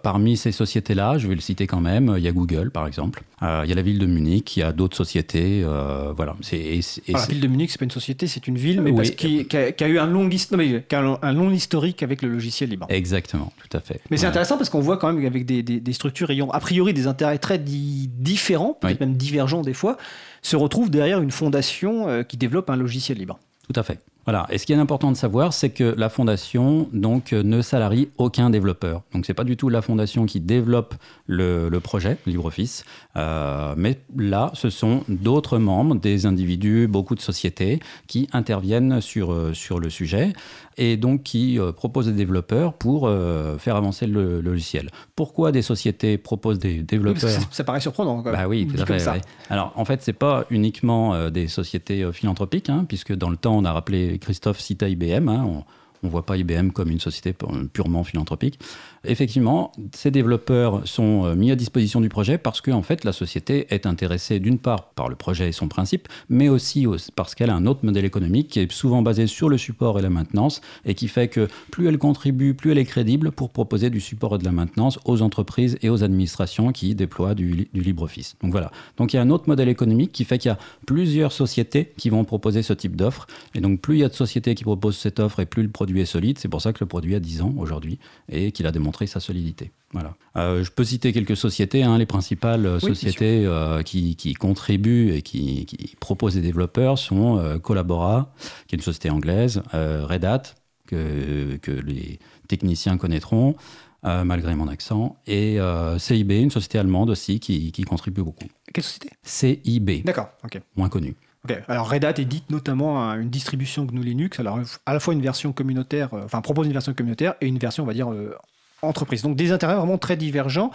Parmi 0.04 0.36
ces 0.38 0.52
sociétés-là, 0.52 1.18
je 1.18 1.28
vais 1.28 1.36
le 1.36 1.42
citer 1.42 1.68
quand 1.68 1.82
même, 1.82 2.14
il 2.18 2.24
y 2.24 2.28
a 2.28 2.32
Google 2.32 2.70
par 2.72 2.88
exemple, 2.88 3.24
Euh, 3.44 3.62
il 3.64 3.70
y 3.70 3.74
a 3.74 3.76
la 3.76 3.82
ville 3.82 3.98
de 3.98 4.06
Munich, 4.06 4.56
il 4.56 4.60
y 4.60 4.64
a 4.64 4.72
d'autres 4.72 4.96
sociétés, 4.96 5.64
euh, 5.66 6.14
voilà. 6.16 6.36
C'est, 6.42 6.60
et 6.60 6.82
c'est- 6.84 7.02
et 7.10 7.16
Alors, 7.16 7.26
la 7.26 7.34
ville 7.34 7.42
de 7.42 7.48
Munich, 7.48 7.72
c'est 7.72 7.80
pas 7.80 7.86
une 7.86 7.90
société, 7.92 8.28
c'est 8.28 8.46
une 8.48 8.56
ville, 8.58 8.82
mais 8.82 8.92
Oui. 8.92 8.96
parce 8.98 9.10
qu'il- 9.12 9.48
qui, 9.48 9.58
a, 9.58 9.88
eu 9.88 9.98
un 9.98 10.06
long, 10.06 10.30
hist- 10.30 10.52
non, 10.52 10.60
mais 10.60 10.84
qui 10.88 10.94
a 10.96 11.02
un, 11.02 11.18
un 11.24 11.34
long 11.34 11.50
historique 11.50 12.04
avec 12.04 12.22
le 12.22 12.30
logiciel 12.30 12.70
libre. 12.70 12.86
Exactement, 12.90 13.52
tout 13.68 13.76
à 13.76 13.80
fait. 13.80 14.00
Mais 14.12 14.18
c'est 14.18 14.28
intéressant 14.28 14.58
parce 14.58 14.70
qu'on 14.70 14.80
voit 14.80 14.98
quand 14.98 15.12
même 15.12 15.21
qu'avec 15.22 15.46
des, 15.46 15.64
des- 15.64 15.80
des 15.80 15.94
structures 15.94 16.30
ayant 16.32 16.50
a 16.52 16.60
priori 16.60 16.94
des 16.94 17.08
intérêts 17.08 17.38
très 17.38 17.58
di- 17.60 18.10
différents, 18.18 18.78
peut-être 18.80 19.00
Oui. 19.02 19.08
même 19.08 19.16
divergents 19.18 19.62
des 19.62 19.74
fois, 19.74 19.98
se 20.42 20.56
retrouvent 20.56 20.90
derrière 20.92 21.22
une 21.22 21.32
fondation 21.32 22.08
euh, 22.08 22.24
qui 22.24 22.38
développe 22.38 22.70
un 22.70 22.76
logiciel 22.76 23.18
libre. 23.18 23.40
Tout 23.72 23.80
à 23.80 23.84
fait. 23.84 24.00
Voilà. 24.26 24.46
Et 24.52 24.60
ce 24.60 24.68
qui 24.68 24.74
est 24.74 24.76
important 24.76 25.12
de 25.12 25.18
savoir, 25.18 25.52
c'est 25.52 25.70
que 25.72 25.96
la 25.98 26.08
fondation 26.10 26.88
donc 26.94 27.34
euh, 27.34 27.42
ne 27.42 27.62
salarie 27.64 28.10
aucun 28.20 28.52
développeur. 28.52 29.02
Donc 29.14 29.26
c'est 29.26 29.34
pas 29.34 29.44
du 29.44 29.58
tout 29.58 29.68
la 29.70 29.82
fondation 29.82 30.26
qui 30.28 30.40
développe 30.40 30.94
le, 31.26 31.70
le 31.70 31.80
projet 31.80 32.18
LibreOffice, 32.28 32.84
euh, 33.18 33.74
mais 33.78 33.98
là, 34.16 34.52
ce 34.54 34.70
sont 34.70 35.04
d'autres 35.08 35.58
membres, 35.58 35.96
des 35.96 36.26
individus, 36.28 36.88
beaucoup 36.88 37.16
de 37.16 37.22
sociétés 37.22 37.80
qui 38.08 38.28
interviennent 38.32 39.02
sur 39.02 39.36
sur 39.56 39.80
le 39.80 39.90
sujet 39.90 40.34
et 40.78 40.98
donc 40.98 41.24
qui 41.24 41.60
euh, 41.60 41.72
proposent 41.72 42.08
des 42.08 42.14
développeurs 42.14 42.74
pour 42.74 43.08
euh, 43.08 43.58
faire 43.58 43.76
avancer 43.76 44.08
le, 44.08 44.42
logiciel. 44.42 44.90
Pourquoi 45.16 45.52
des 45.52 45.62
sociétés 45.62 46.18
proposent 46.18 46.60
des 46.60 46.82
développeurs 46.84 47.30
ça, 47.30 47.40
ça 47.52 47.64
paraît 47.64 47.80
surprenant. 47.82 48.22
quoi. 48.24 48.32
bah 48.32 48.48
oui, 48.48 48.68
tout 48.68 48.82
à 48.82 48.86
fait. 48.86 49.08
ouais. 49.10 49.22
Alors, 49.50 49.74
en 49.76 49.86
fait, 49.86 50.02
c'est 50.02 50.14
pas 50.14 50.46
uniquement 50.50 51.14
euh, 51.14 51.30
des 51.30 51.48
sociétés 51.48 52.10
philanthropiques, 52.14 52.70
hein, 52.70 52.86
puisque 52.88 53.14
dans 53.14 53.30
le 53.30 53.38
temps, 53.38 53.58
on 53.58 53.66
a 53.66 53.74
rappelé 53.74 54.18
Christophe 54.20 54.60
cita 54.60 54.88
IBM. 54.88 55.28
hein, 55.30 55.44
on 55.46 55.64
ne 56.08 56.10
voit 56.12 56.26
pas 56.26 56.36
IBM 56.38 56.70
comme 56.72 56.90
une 56.90 57.00
société 57.00 57.34
pu- 57.34 57.46
purement 57.72 58.04
philanthropique. 58.04 58.60
Effectivement, 59.04 59.72
ces 59.96 60.12
développeurs 60.12 60.88
sont 60.88 61.26
euh, 61.26 61.36
mis 61.36 61.50
à 61.50 61.56
disposition 61.56 62.02
du 62.02 62.10
projet 62.10 62.38
parce 62.38 62.62
que, 62.62 62.70
en 62.70 62.84
fait, 62.84 63.04
la 63.04 63.12
société 63.14 63.66
est 63.74 63.88
intéressée 63.88 64.40
d'une 64.40 64.60
part 64.60 64.90
par 64.90 65.10
le 65.10 65.16
projet 65.16 65.50
et 65.50 65.52
son 65.52 65.68
principe, 65.68 66.08
mais 66.30 66.50
aussi 66.50 66.86
au- 66.86 66.98
parce 67.16 67.34
qu'elle 67.34 67.50
a 67.50 67.56
un 67.56 67.66
autre 67.66 67.80
modèle 67.84 68.06
économique 68.06 68.50
qui 68.50 68.60
est 68.60 68.72
souvent 68.72 69.02
basé 69.02 69.26
sur 69.26 69.50
le 69.50 69.58
support 69.58 69.98
et 69.98 70.04
la 70.04 70.12
maintenance 70.12 70.62
et 70.86 70.94
qui 70.94 71.08
fait 71.08 71.30
que 71.30 71.48
plus 71.72 71.88
elle 71.88 71.98
contribue, 71.98 72.54
plus 72.54 72.72
elle 72.74 72.78
est 72.78 72.86
crédible 72.86 73.32
pour 73.32 73.50
proposer 73.50 73.90
du 73.90 74.00
support 74.00 74.36
et 74.36 74.38
de 74.38 74.46
la 74.46 74.52
maintenance 74.52 75.00
aux 75.06 75.24
entreprises 75.24 75.80
et 75.82 75.90
aux 75.90 76.04
administrations 76.04 76.72
qui 76.72 76.94
déploient 76.94 77.34
du, 77.34 77.68
du 77.74 77.82
LibreOffice. 77.82 78.36
Donc 78.44 78.52
voilà. 78.52 78.70
Donc 78.98 79.14
il 79.14 79.16
y 79.16 79.20
a 79.20 79.24
un 79.24 79.32
autre 79.32 79.46
modèle 79.48 79.70
économique 79.70 80.12
qui 80.12 80.26
fait 80.26 80.38
qu'il 80.38 80.50
y 80.50 80.54
a 80.54 80.60
plusieurs 80.86 81.32
sociétés 81.32 81.92
qui 81.98 82.12
vont 82.12 82.24
proposer 82.24 82.62
ce 82.62 82.74
type 82.74 82.96
d'offre. 82.96 83.26
Et 83.56 83.62
donc 83.62 83.82
plus 83.82 83.96
il 83.96 84.00
y 84.02 84.04
a 84.04 84.10
de 84.10 84.14
sociétés 84.14 84.54
qui 84.54 84.64
proposent 84.64 84.98
cette 84.98 85.20
offre 85.20 85.40
et 85.40 85.48
plus 85.48 85.64
le 85.64 85.70
produit 85.70 86.02
est 86.02 86.06
solide. 86.06 86.38
C'est 86.38 86.50
pour 86.50 86.62
ça 86.62 86.72
que 86.72 86.78
le 86.82 86.86
produit 86.86 87.16
a 87.16 87.20
10 87.20 87.42
ans 87.42 87.56
aujourd'hui 87.58 87.98
et 88.32 88.52
qu'il 88.52 88.68
a 88.68 88.72
démontré 88.72 88.91
sa 89.08 89.20
solidité. 89.20 89.72
Voilà. 89.94 90.16
Euh, 90.38 90.64
je 90.64 90.72
peux 90.72 90.84
citer 90.84 91.12
quelques 91.14 91.36
sociétés, 91.38 91.84
hein, 91.84 91.98
les 91.98 92.06
principales 92.06 92.66
euh, 92.66 92.76
Oui, 92.82 92.90
sociétés 92.90 93.46
euh, 93.46 93.82
qui, 93.84 94.16
qui 94.16 94.34
contribuent 94.34 95.14
et 95.14 95.22
qui, 95.22 95.66
qui 95.66 95.96
proposent 96.00 96.36
des 96.36 96.42
développeurs 96.42 96.98
sont 96.98 97.38
euh, 97.38 97.58
Collabora, 97.60 98.34
qui 98.68 98.76
est 98.76 98.78
une 98.78 98.84
société 98.84 99.10
anglaise, 99.10 99.62
Red 99.74 100.26
Hat, 100.26 100.44
que, 100.88 101.58
que 101.58 101.72
les 101.72 102.20
techniciens 102.48 102.98
connaîtront, 102.98 103.56
malgré 104.04 104.56
mon 104.56 104.68
accent, 104.68 105.16
et 105.28 105.58
CIB, 105.98 106.32
une 106.42 106.52
société 106.52 106.80
allemande 106.80 107.10
aussi 107.10 107.40
qui, 107.40 107.72
qui 107.72 107.84
contribue 107.84 108.24
beaucoup. 108.24 108.46
Quelle 108.74 108.84
société? 108.84 109.10
CIB, 109.24 110.04
D'accord, 110.04 110.30
ok. 110.44 110.60
moins 110.76 110.90
connu. 110.90 111.16
Ok, 111.44 111.58
Alors 111.68 111.90
Red 111.90 112.06
Hat 112.06 112.14
édite 112.20 112.50
notamment 112.52 113.02
un- 113.02 113.20
une 113.20 113.30
distribution 113.30 113.86
GNU 113.86 114.04
Linux, 114.04 114.40
alors 114.40 114.60
à 114.86 114.94
la 114.94 115.00
fois 115.00 115.14
une 115.16 115.22
version 115.22 115.54
communautaire, 115.54 116.10
enfin 116.14 116.40
propose 116.42 116.68
une 116.68 116.74
version 116.74 116.94
communautaire 116.94 117.34
et 117.42 117.48
une 117.48 117.58
version, 117.58 117.84
on 117.84 117.88
va 117.88 117.94
dire, 117.94 118.12
euh, 118.12 118.36
entreprise. 118.82 119.22
Donc 119.22 119.36
des 119.36 119.52
intérêts 119.52 119.76
vraiment 119.76 119.98
très 119.98 120.18
divergents. 120.18 120.72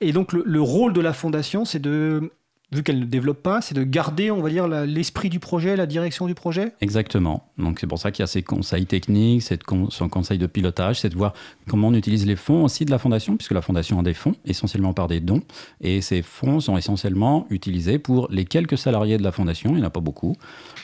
Et 0.00 0.12
donc 0.12 0.32
le, 0.32 0.42
le 0.46 0.60
rôle 0.60 0.92
de 0.92 1.00
la 1.00 1.12
fondation, 1.12 1.64
c'est 1.64 1.80
de, 1.80 2.32
vu 2.72 2.82
qu'elle 2.82 3.00
ne 3.00 3.04
développe 3.04 3.42
pas, 3.42 3.60
c'est 3.60 3.74
de 3.74 3.84
garder, 3.84 4.30
on 4.30 4.40
va 4.40 4.48
dire, 4.48 4.66
l'esprit 4.66 5.28
du 5.28 5.38
projet, 5.38 5.76
la 5.76 5.86
direction 5.86 6.26
du 6.26 6.34
projet? 6.34 6.72
Exactement. 6.80 7.50
Donc 7.58 7.78
c'est 7.78 7.86
pour 7.86 7.98
ça 7.98 8.10
qu'il 8.10 8.22
y 8.22 8.24
a 8.24 8.26
ces 8.26 8.42
conseils 8.42 8.86
techniques, 8.86 9.42
cette 9.42 9.62
son 9.90 10.08
conseil 10.08 10.38
de 10.38 10.46
pilotage, 10.46 11.00
c'est 11.00 11.10
de 11.10 11.14
voir 11.14 11.34
comment 11.68 11.88
on 11.88 11.94
utilise 11.94 12.26
les 12.26 12.36
fonds 12.36 12.64
aussi 12.64 12.86
de 12.86 12.90
la 12.90 12.98
fondation, 12.98 13.36
puisque 13.36 13.52
la 13.52 13.60
fondation 13.60 14.00
a 14.00 14.02
des 14.02 14.14
fonds, 14.14 14.34
essentiellement 14.46 14.94
par 14.94 15.06
des 15.06 15.20
dons. 15.20 15.42
Et 15.82 16.00
ces 16.00 16.22
fonds 16.22 16.60
sont 16.60 16.78
essentiellement 16.78 17.46
utilisés 17.50 17.98
pour 17.98 18.28
les 18.30 18.46
quelques 18.46 18.78
salariés 18.78 19.18
de 19.18 19.22
la 19.22 19.32
fondation, 19.32 19.70
il 19.70 19.76
n'y 19.76 19.82
en 19.82 19.86
a 19.86 19.90
pas 19.90 20.00
beaucoup, 20.00 20.34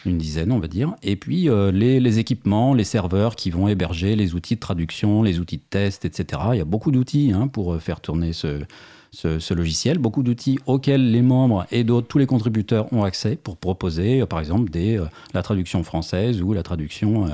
une 0.07 0.19
dizaine 0.19 0.53
on 0.53 0.59
va 0.59 0.69
dire, 0.69 0.95
et 1.03 1.17
puis 1.17 1.49
euh, 1.49 1.71
les, 1.71 2.19
équipements, 2.19 2.75
les 2.75 2.85
serveurs 2.85 3.37
qui 3.37 3.51
vont 3.51 3.69
héberger 3.69 4.17
les 4.17 4.35
outils 4.35 4.55
de 4.55 4.61
traduction, 4.61 5.23
les 5.23 5.41
outils 5.41 5.57
de 5.57 5.63
test, 5.69 6.05
etc. 6.05 6.43
Il 6.53 6.59
y 6.59 6.61
a 6.61 6.65
beaucoup 6.65 6.91
d'outils 6.91 7.33
hein, 7.35 7.49
pour 7.49 7.75
euh, 7.75 7.79
faire 7.79 8.01
tourner 8.01 8.33
ce, 8.33 9.55
logiciel, 9.55 9.99
beaucoup 9.99 10.23
d'outils 10.23 10.59
auxquels 10.67 11.11
les 11.11 11.23
membres 11.23 11.67
et 11.71 11.85
d'autres, 11.85 12.07
tous 12.07 12.19
les 12.19 12.27
contributeurs 12.27 12.93
ont 12.93 13.05
accès 13.05 13.37
pour 13.37 13.57
proposer, 13.57 14.21
euh, 14.21 14.27
par 14.27 14.39
exemple, 14.39 14.71
des, 14.71 15.03
la 15.35 15.43
traduction 15.43 15.83
française 15.83 16.43
ou 16.43 16.53
la 16.53 16.63
traduction 16.63 17.27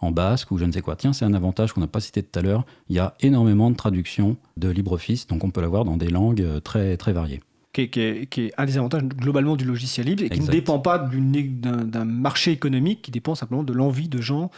en 0.00 0.10
basque 0.10 0.50
ou 0.50 0.58
je 0.58 0.64
ne 0.64 0.72
sais 0.72 0.82
quoi. 0.82 0.96
Tiens, 0.96 1.12
c'est 1.12 1.24
un 1.24 1.34
avantage 1.34 1.72
qu'on 1.72 1.80
n'a 1.80 1.86
pas 1.86 2.00
cité 2.00 2.22
tout 2.22 2.38
à 2.38 2.42
l'heure. 2.42 2.64
Il 2.88 2.96
y 2.96 2.98
a 2.98 3.14
énormément 3.20 3.70
de 3.70 3.76
traductions 3.76 4.36
de 4.56 4.68
LibreOffice, 4.68 5.26
donc 5.26 5.44
on 5.44 5.50
peut 5.50 5.60
l'avoir 5.60 5.84
dans 5.84 5.96
des 5.96 6.10
langues 6.10 6.44
très, 6.62 6.96
très 6.96 7.12
variées. 7.12 7.40
Qui 7.72 7.80
est, 7.82 7.88
qui 7.88 8.00
est- 8.00 8.26
qui 8.26 8.40
est 8.42 8.52
un 8.58 8.66
des 8.66 8.76
avantages 8.76 9.02
globalement 9.02 9.56
du 9.56 9.64
logiciel 9.64 10.06
libre 10.06 10.22
et 10.24 10.28
qui 10.28 10.36
Exact. 10.36 10.48
ne 10.52 10.52
dépend 10.58 10.78
pas 10.78 10.98
d'un 10.98 12.04
marché 12.04 12.50
économique, 12.52 13.00
qui 13.00 13.10
dépend 13.10 13.34
simplement 13.34 13.62
de 13.62 13.72
l'envie 13.72 14.08
de 14.10 14.20
gens 14.20 14.50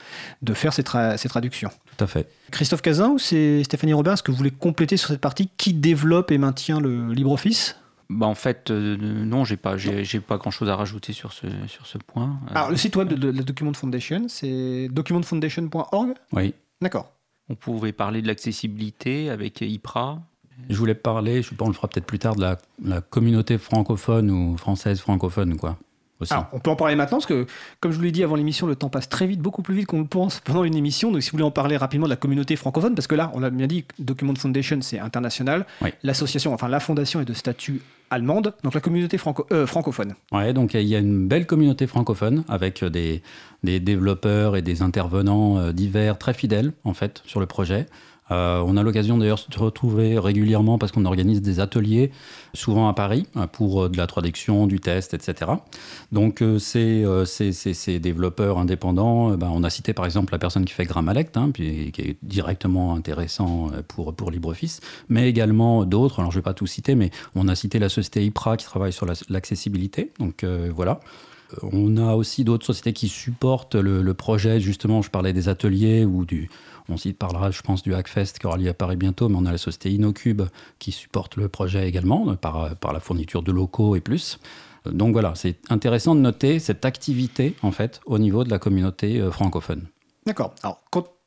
de 0.43 0.53
faire 0.53 0.73
ces, 0.73 0.83
tra- 0.83 1.17
ces 1.17 1.29
traductions. 1.29 1.71
Tout 1.97 2.03
à 2.03 2.09
fait. 2.09 2.29
Christophe 2.51 2.83
Cazin 2.83 3.11
ou 3.11 3.19
c'est 3.21 3.63
Stéphanie 3.63 3.93
Robert 3.93 4.15
Est-ce 4.15 4.25
que 4.25 4.33
vous 4.33 4.37
voulez 4.37 4.51
compléter 4.51 4.97
sur 4.97 5.09
cette 5.11 5.21
partie 5.21 5.49
qui 5.57 5.75
développe 5.75 6.33
et 6.33 6.39
maintient 6.39 6.81
le 6.81 7.13
LibreOffice? 7.13 7.77
Bah, 8.11 8.27
en 8.27 8.35
fait, 8.35 8.71
euh, 8.73 8.97
non, 8.99 9.45
j'ai 9.45 9.57
pas, 9.57 9.77
j'ai, 9.77 10.21
pas 10.21 10.37
grand-chose 10.37 10.69
à 10.69 10.75
rajouter 10.75 11.13
sur 11.13 11.33
ce, 11.33 11.47
sur 11.69 11.87
ce 11.87 11.99
point. 11.99 12.39
Euh, 12.51 12.55
Alors, 12.55 12.71
le 12.71 12.77
site 12.77 12.97
web 12.97 13.09
de, 13.09 13.15
de 13.15 13.31
la 13.31 13.43
Document 13.45 13.73
Foundation, 13.75 14.25
c'est 14.29 14.89
documentfoundation.org 14.91 16.15
Oui. 16.33 16.53
D'accord. 16.81 17.13
On 17.49 17.55
pouvait 17.55 17.93
parler 17.93 18.23
de 18.23 18.27
l'accessibilité 18.27 19.31
avec 19.31 19.61
IPRA. 19.61 20.21
Je 20.71 20.77
voulais 20.77 20.95
parler, 20.95 21.43
je 21.43 21.51
sais 21.51 21.55
pas, 21.55 21.65
on 21.65 21.69
le 21.69 21.75
fera 21.75 21.89
peut-être 21.89 22.07
plus 22.07 22.19
tard, 22.19 22.37
de 22.37 22.41
la, 22.41 22.59
la 22.85 23.01
communauté 23.01 23.59
francophone 23.59 24.31
ou 24.31 24.57
française 24.57 25.01
francophone, 25.01 25.57
quoi. 25.57 25.77
Alors, 26.31 26.47
on 26.53 26.59
peut 26.61 26.71
en 26.71 26.77
parler 26.77 26.95
maintenant 26.97 27.19
parce 27.19 27.27
que, 27.27 27.45
comme 27.81 27.91
je 27.93 27.97
vous 27.99 28.03
l'ai 28.05 28.13
dit 28.13 28.23
avant 28.23 28.37
l'émission, 28.37 28.67
le 28.67 28.77
temps 28.77 28.89
passe 28.89 29.11
très 29.11 29.27
vite, 29.27 29.41
beaucoup 29.41 29.61
plus 29.61 29.75
vite 29.75 29.87
qu'on 29.87 29.99
le 30.01 30.07
pense 30.07 30.41
pendant 30.41 30.65
une 30.65 30.75
émission. 30.77 31.11
Donc, 31.13 31.23
si 31.23 31.29
vous 31.29 31.35
voulez 31.35 31.45
en 31.45 31.51
parler 31.51 31.77
rapidement 31.77 32.07
de 32.07 32.11
la 32.11 32.17
communauté 32.17 32.57
francophone, 32.57 32.95
parce 32.95 33.07
que 33.09 33.15
là, 33.15 33.31
on 33.35 33.41
l'a 33.41 33.51
bien 33.51 33.67
dit, 33.67 33.85
Document 33.99 34.35
Foundation, 34.35 34.79
c'est 34.81 34.99
international. 34.99 35.67
Oui. 35.83 35.91
L'association, 36.03 36.55
enfin, 36.55 36.69
la 36.69 36.81
fondation 36.81 37.21
est 37.21 37.27
de 37.27 37.35
statut 37.35 37.83
allemande. 38.09 38.55
Donc, 38.63 38.73
la 38.73 38.81
communauté 38.81 39.19
franco- 39.19 39.47
euh, 39.53 39.67
francophone. 39.67 40.15
Ouais, 40.33 40.55
donc 40.55 40.73
il 40.75 40.83
y 40.87 40.95
a 40.97 41.01
une 41.01 41.27
belle 41.29 41.47
communauté 41.47 41.87
francophone 41.87 42.45
avec 42.49 42.83
des, 42.85 43.21
des 43.63 43.81
développeurs 43.81 44.57
et 44.57 44.63
des 44.63 44.81
intervenants 44.81 45.59
euh, 45.59 45.73
divers 45.73 46.17
très 46.17 46.33
fidèles 46.33 46.73
en 46.85 46.95
fait 46.95 47.23
sur 47.27 47.41
le 47.41 47.47
projet. 47.47 47.87
Euh, 48.31 48.63
on 48.67 48.77
a 48.77 48.83
l'occasion 48.83 49.19
d'ailleurs 49.19 49.45
de 49.49 49.55
se 49.55 49.59
retrouver 49.59 50.19
régulièrement 50.19 50.79
parce 50.79 50.93
qu'on 50.93 51.05
organise 51.05 51.43
des 51.43 51.61
ateliers, 51.61 52.11
souvent 52.55 52.89
à 52.89 52.95
Paris, 52.95 53.27
euh, 53.37 53.47
pour 53.47 53.85
euh, 53.85 53.89
de 53.89 53.99
la 53.99 54.07
traduction, 54.07 54.67
du 54.67 54.81
test, 54.81 55.13
etc. 55.13 55.53
Donc 56.11 56.41
euh, 56.41 56.59
ces, 56.59 57.99
développeurs 57.99 58.59
indépendants, 58.59 59.31
ben, 59.37 59.51
on 59.53 59.63
a 59.63 59.71
cité 59.71 59.93
par 59.93 60.07
exemple 60.07 60.33
la 60.33 60.39
personne 60.39 60.65
qui 60.65 60.73
fait 60.73 60.85
Grammalect, 60.85 61.37
hein, 61.37 61.51
qui 61.53 61.93
est 61.99 62.17
directement 62.23 62.95
intéressant 62.95 63.71
pour, 63.89 64.15
pour 64.15 64.31
LibreOffice, 64.31 64.81
mais 65.09 65.29
également 65.29 65.85
d'autres, 65.85 66.21
alors 66.21 66.31
je 66.31 66.39
ne 66.39 66.41
vais 66.41 66.45
pas 66.45 66.55
tout 66.55 66.67
citer, 66.67 66.95
mais 66.95 67.11
on 67.35 67.49
a 67.49 67.55
cité 67.55 67.79
la 67.79 67.89
société 67.89 68.25
IPRA 68.25 68.57
qui 68.57 68.65
travaille 68.65 68.93
sur 68.93 69.07
la- 69.07 69.15
l'accessibilité, 69.29 70.13
donc 70.19 70.45
voilà. 70.75 71.01
On 71.63 71.97
a 71.99 72.15
aussi 72.15 72.43
d'autres 72.43 72.67
sociétés 72.67 72.93
qui 72.93 73.09
supportent 73.09 73.77
le 73.77 74.15
projet. 74.15 74.61
Justement, 74.61 75.03
je 75.03 75.11
parlais 75.11 75.33
des 75.33 75.49
ateliers 75.49 76.05
ou 76.05 76.25
du. 76.25 76.49
On 76.89 76.97
s'y 76.97 77.13
parlera, 77.13 77.51
je 77.51 77.63
pense, 77.63 77.83
du 77.83 77.95
Hackfest 77.95 78.39
qui 78.39 78.47
aura 78.47 78.57
lieu 78.59 78.69
à 78.69 78.75
Paris 78.75 78.97
bientôt, 78.97 79.29
mais 79.29 79.37
on 79.39 79.47
a 79.47 79.53
la 79.53 79.59
société 79.59 79.91
Inocube 79.91 80.43
qui 80.79 80.93
supporte 80.93 81.37
le 81.37 81.49
projet 81.49 81.89
également 81.89 82.29
euh, 82.29 82.35
par, 82.35 82.77
par 82.77 82.93
la 82.93 83.01
fourniture 83.01 83.43
de 83.43 83.53
locaux 83.53 83.97
et 83.97 84.01
plus. 84.01 84.39
Euh, 84.87 84.91
Donc 84.93 85.13
voilà, 85.13 85.35
c'est 85.35 85.57
intéressant 85.71 86.15
de 86.15 86.21
noter 86.21 86.59
cette 86.59 86.85
activité 86.85 87.55
en 87.63 87.73
fait 87.73 88.01
au 88.05 88.19
niveau 88.19 88.45
de 88.45 88.51
la 88.51 88.59
communauté 88.59 89.21
euh, 89.21 89.31
francophone. 89.31 89.87
D'accord. 90.27 90.55
Alors, 90.63 90.83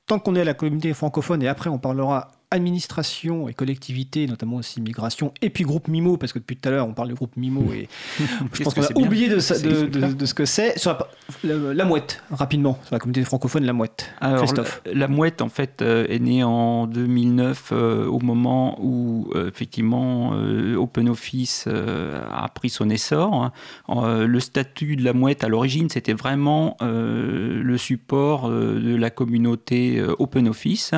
tant 0.05 0.20
qu'on 0.20 0.36
est 0.36 0.41
à 0.41 0.45
la 0.45 0.53
communauté 0.53 0.93
francophone, 0.93 1.43
et 1.43 1.47
après, 1.47 1.70
on 1.70 1.80
parlera 1.80 2.32
administration 2.50 3.50
et 3.50 3.54
collectivité, 3.54 4.26
notamment 4.28 4.58
aussi 4.58 4.80
migration, 4.82 5.34
et 5.41 5.50
puis 5.50 5.64
groupe 5.66 5.88
MIMO, 5.88 6.18
parce 6.18 6.32
que 6.32 6.39
depuis 6.39 6.56
tout 6.56 6.70
à 6.70 6.72
l'heure, 6.72 6.88
on 6.88 6.93
parle 6.93 7.10
du 7.10 7.14
groupe 7.14 7.36
MIMO, 7.36 7.74
et 7.74 7.89
je 8.54 8.64
pense 8.64 8.74
qu'on 8.74 8.84
a 8.84 8.98
oublié 8.98 9.28
de, 9.28 9.36
de- 9.36 9.39
super. 9.41 9.88
de- 10.10 10.14
de 10.14 10.26
ce 10.26 10.34
que 10.34 10.45
c'est. 10.45 10.78
Sur 10.80 10.98
la, 11.43 11.54
la- 11.56 11.74
la 11.74 11.86
mouette, 11.86 12.24
rapidement, 12.32 12.80
sur 12.86 12.95
la 12.95 13.00
communauté 13.00 13.24
francophone, 13.26 13.66
la 13.66 13.74
mouette. 13.74 14.12
Alors, 14.22 14.38
Christophe. 14.43 14.82
La, 14.86 14.93
la 14.93 15.08
mouette, 15.10 15.41
en 15.41 15.50
fait, 15.50 15.82
euh, 15.82 16.06
est 16.10 16.20
née 16.20 16.43
en 16.43 16.88
2009, 16.88 17.70
euh, 17.74 18.06
au 18.08 18.20
moment 18.20 18.78
où, 18.82 19.30
euh, 19.36 19.50
effectivement, 19.50 20.32
euh, 20.36 20.76
OpenOffice 20.76 21.68
a 21.68 22.48
pris 22.50 22.70
son 22.70 22.89
essor. 22.89 23.52
hein. 23.89 24.26
Le 24.26 24.39
statut 24.39 24.95
de 24.95 25.04
la 25.04 25.14
mouette, 25.14 25.43
à 25.43 25.50
l'origine, 25.50 25.89
c'était 25.89 26.14
vraiment 26.14 26.78
le 26.82 27.78
support 27.78 28.50
de 28.50 28.95
la 28.95 29.10
communauté 29.10 30.02
OpenOffice. 30.20 30.93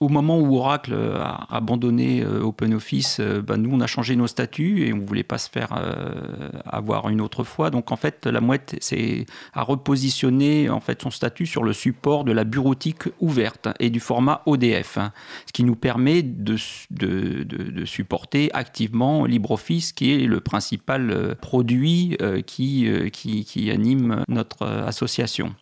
Au 0.00 0.08
moment 0.08 0.40
où 0.40 0.56
Oracle 0.56 0.92
euh, 0.92 1.20
a 1.20 1.54
abandonné 1.54 2.20
euh, 2.20 2.42
OpenOffice, 2.42 3.18
euh, 3.20 3.40
ben, 3.40 3.56
nous 3.56 3.70
on 3.72 3.80
a 3.80 3.86
changé 3.86 4.16
nos 4.16 4.26
statuts 4.26 4.86
et 4.86 4.92
on 4.92 4.98
voulait 4.98 5.22
pas 5.22 5.38
se 5.38 5.48
faire 5.48 5.72
avoir 6.66 7.08
une 7.08 7.20
autre 7.20 7.44
fois. 7.44 7.70
Donc 7.70 7.92
en 7.92 7.96
fait, 7.96 8.26
la 8.26 8.40
mouette 8.40 8.76
a 9.52 9.62
repositionné 9.62 10.68
en 10.68 10.80
fait 10.80 11.00
son 11.00 11.10
statut 11.10 11.46
sur 11.46 11.62
le 11.62 11.72
support 11.72 12.24
de 12.24 12.32
la 12.32 12.44
bureautique 12.44 13.04
ouverte 13.20 13.68
et 13.78 13.90
du 13.90 14.00
format 14.00 14.42
ODF, 14.46 14.98
hein, 14.98 15.12
ce 15.46 15.52
qui 15.52 15.64
nous 15.64 15.76
permet 15.76 16.22
de, 16.22 16.56
supporter 17.84 18.50
activement 18.52 19.26
LibreOffice, 19.26 19.92
qui 19.92 20.12
est 20.12 20.26
le 20.26 20.40
principal 20.40 21.36
produit 21.40 22.16
qui, 22.46 23.70
anime 23.70 24.24
notre 24.28 24.66
association. 24.66 25.54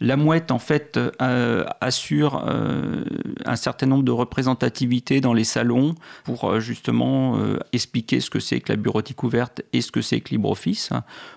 La 0.00 0.16
mouette, 0.16 0.52
en 0.52 0.60
fait, 0.60 0.98
euh, 1.20 1.64
assure 1.80 2.44
euh, 2.46 3.04
un 3.44 3.56
certain 3.56 3.86
nombre 3.86 4.04
de 4.04 4.12
représentativités 4.12 5.20
dans 5.20 5.34
les 5.34 5.44
salons 5.44 5.96
pour 6.24 6.44
euh, 6.44 6.60
justement 6.60 7.38
expliquer 7.72 8.20
ce 8.20 8.30
que 8.30 8.40
c'est 8.40 8.60
que 8.60 8.72
la 8.72 8.76
bureautique 8.76 9.22
ouverte 9.22 9.62
et 9.72 9.80
ce 9.80 9.90
que 9.90 10.00
c'est 10.00 10.20
que 10.20 10.30
LibreOffice. 10.30 10.90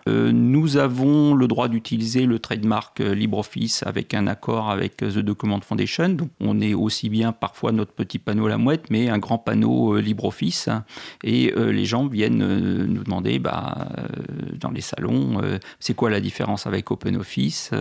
nous 0.08 0.78
avons 0.78 1.34
le 1.34 1.48
droit 1.48 1.68
d'utiliser 1.68 2.26
le 2.26 2.40
trademark 2.40 3.00
LibreOffice 3.00 3.84
avec 3.86 4.14
un 4.14 4.28
accord 4.28 4.70
avec 4.70 4.98
The 4.98 5.20
Document 5.20 5.60
Foundation. 5.62 6.10
Donc, 6.10 6.30
on 6.40 6.60
est 6.62 6.74
aussi 6.74 7.10
bien 7.10 7.32
parfois 7.32 7.72
notre 7.72 7.94
petit 7.94 8.20
panneau 8.20 8.48
la 8.48 8.58
mouette, 8.58 8.90
mais 8.90 9.10
un 9.10 9.18
grand 9.18 9.38
panneau 9.38 9.98
LibreOffice. 9.98 10.70
Et 11.24 11.54
les 11.56 11.86
gens 11.86 12.08
viennent 12.08 12.86
nous 12.86 13.04
demander, 13.04 13.40
bah, 13.40 13.88
dans 14.60 14.72
les 14.72 14.82
salons, 14.82 15.42
c'est 15.80 15.96
quoi 15.96 16.10
la 16.10 16.20
différence 16.20 16.68
avec 16.68 16.92
OpenOffice 16.92 17.72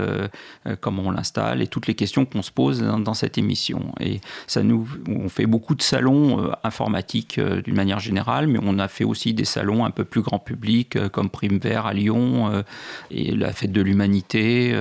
comment 0.80 1.04
on 1.06 1.10
l'installe 1.10 1.62
et 1.62 1.66
toutes 1.66 1.86
les 1.86 1.94
questions 1.94 2.24
qu'on 2.24 2.42
se 2.42 2.50
pose 2.50 2.82
dans, 2.82 3.14
cette 3.14 3.38
émission. 3.38 3.92
Et 4.00 4.20
ça 4.46 4.62
nous, 4.62 4.88
on 5.08 5.28
fait 5.28 5.46
beaucoup 5.46 5.74
de 5.74 5.82
salons 5.82 6.42
euh, 6.42 6.52
informatiques 6.64 7.38
euh, 7.38 7.62
d'une 7.62 7.74
manière 7.74 8.00
générale, 8.00 8.46
mais 8.46 8.58
on 8.62 8.78
a 8.78 8.88
fait 8.88 9.04
aussi 9.04 9.34
des 9.34 9.44
salons 9.44 9.84
un 9.84 9.90
peu 9.90 10.04
plus 10.04 10.22
grand 10.22 10.38
public 10.38 10.98
comme 11.08 11.30
Prime 11.30 11.58
Vert 11.58 11.86
à 11.86 11.94
Lyon 11.94 12.64
et 13.10 13.34
la 13.34 13.52
Fête 13.52 13.72
de 13.72 13.80
l'Humanité. 13.80 14.74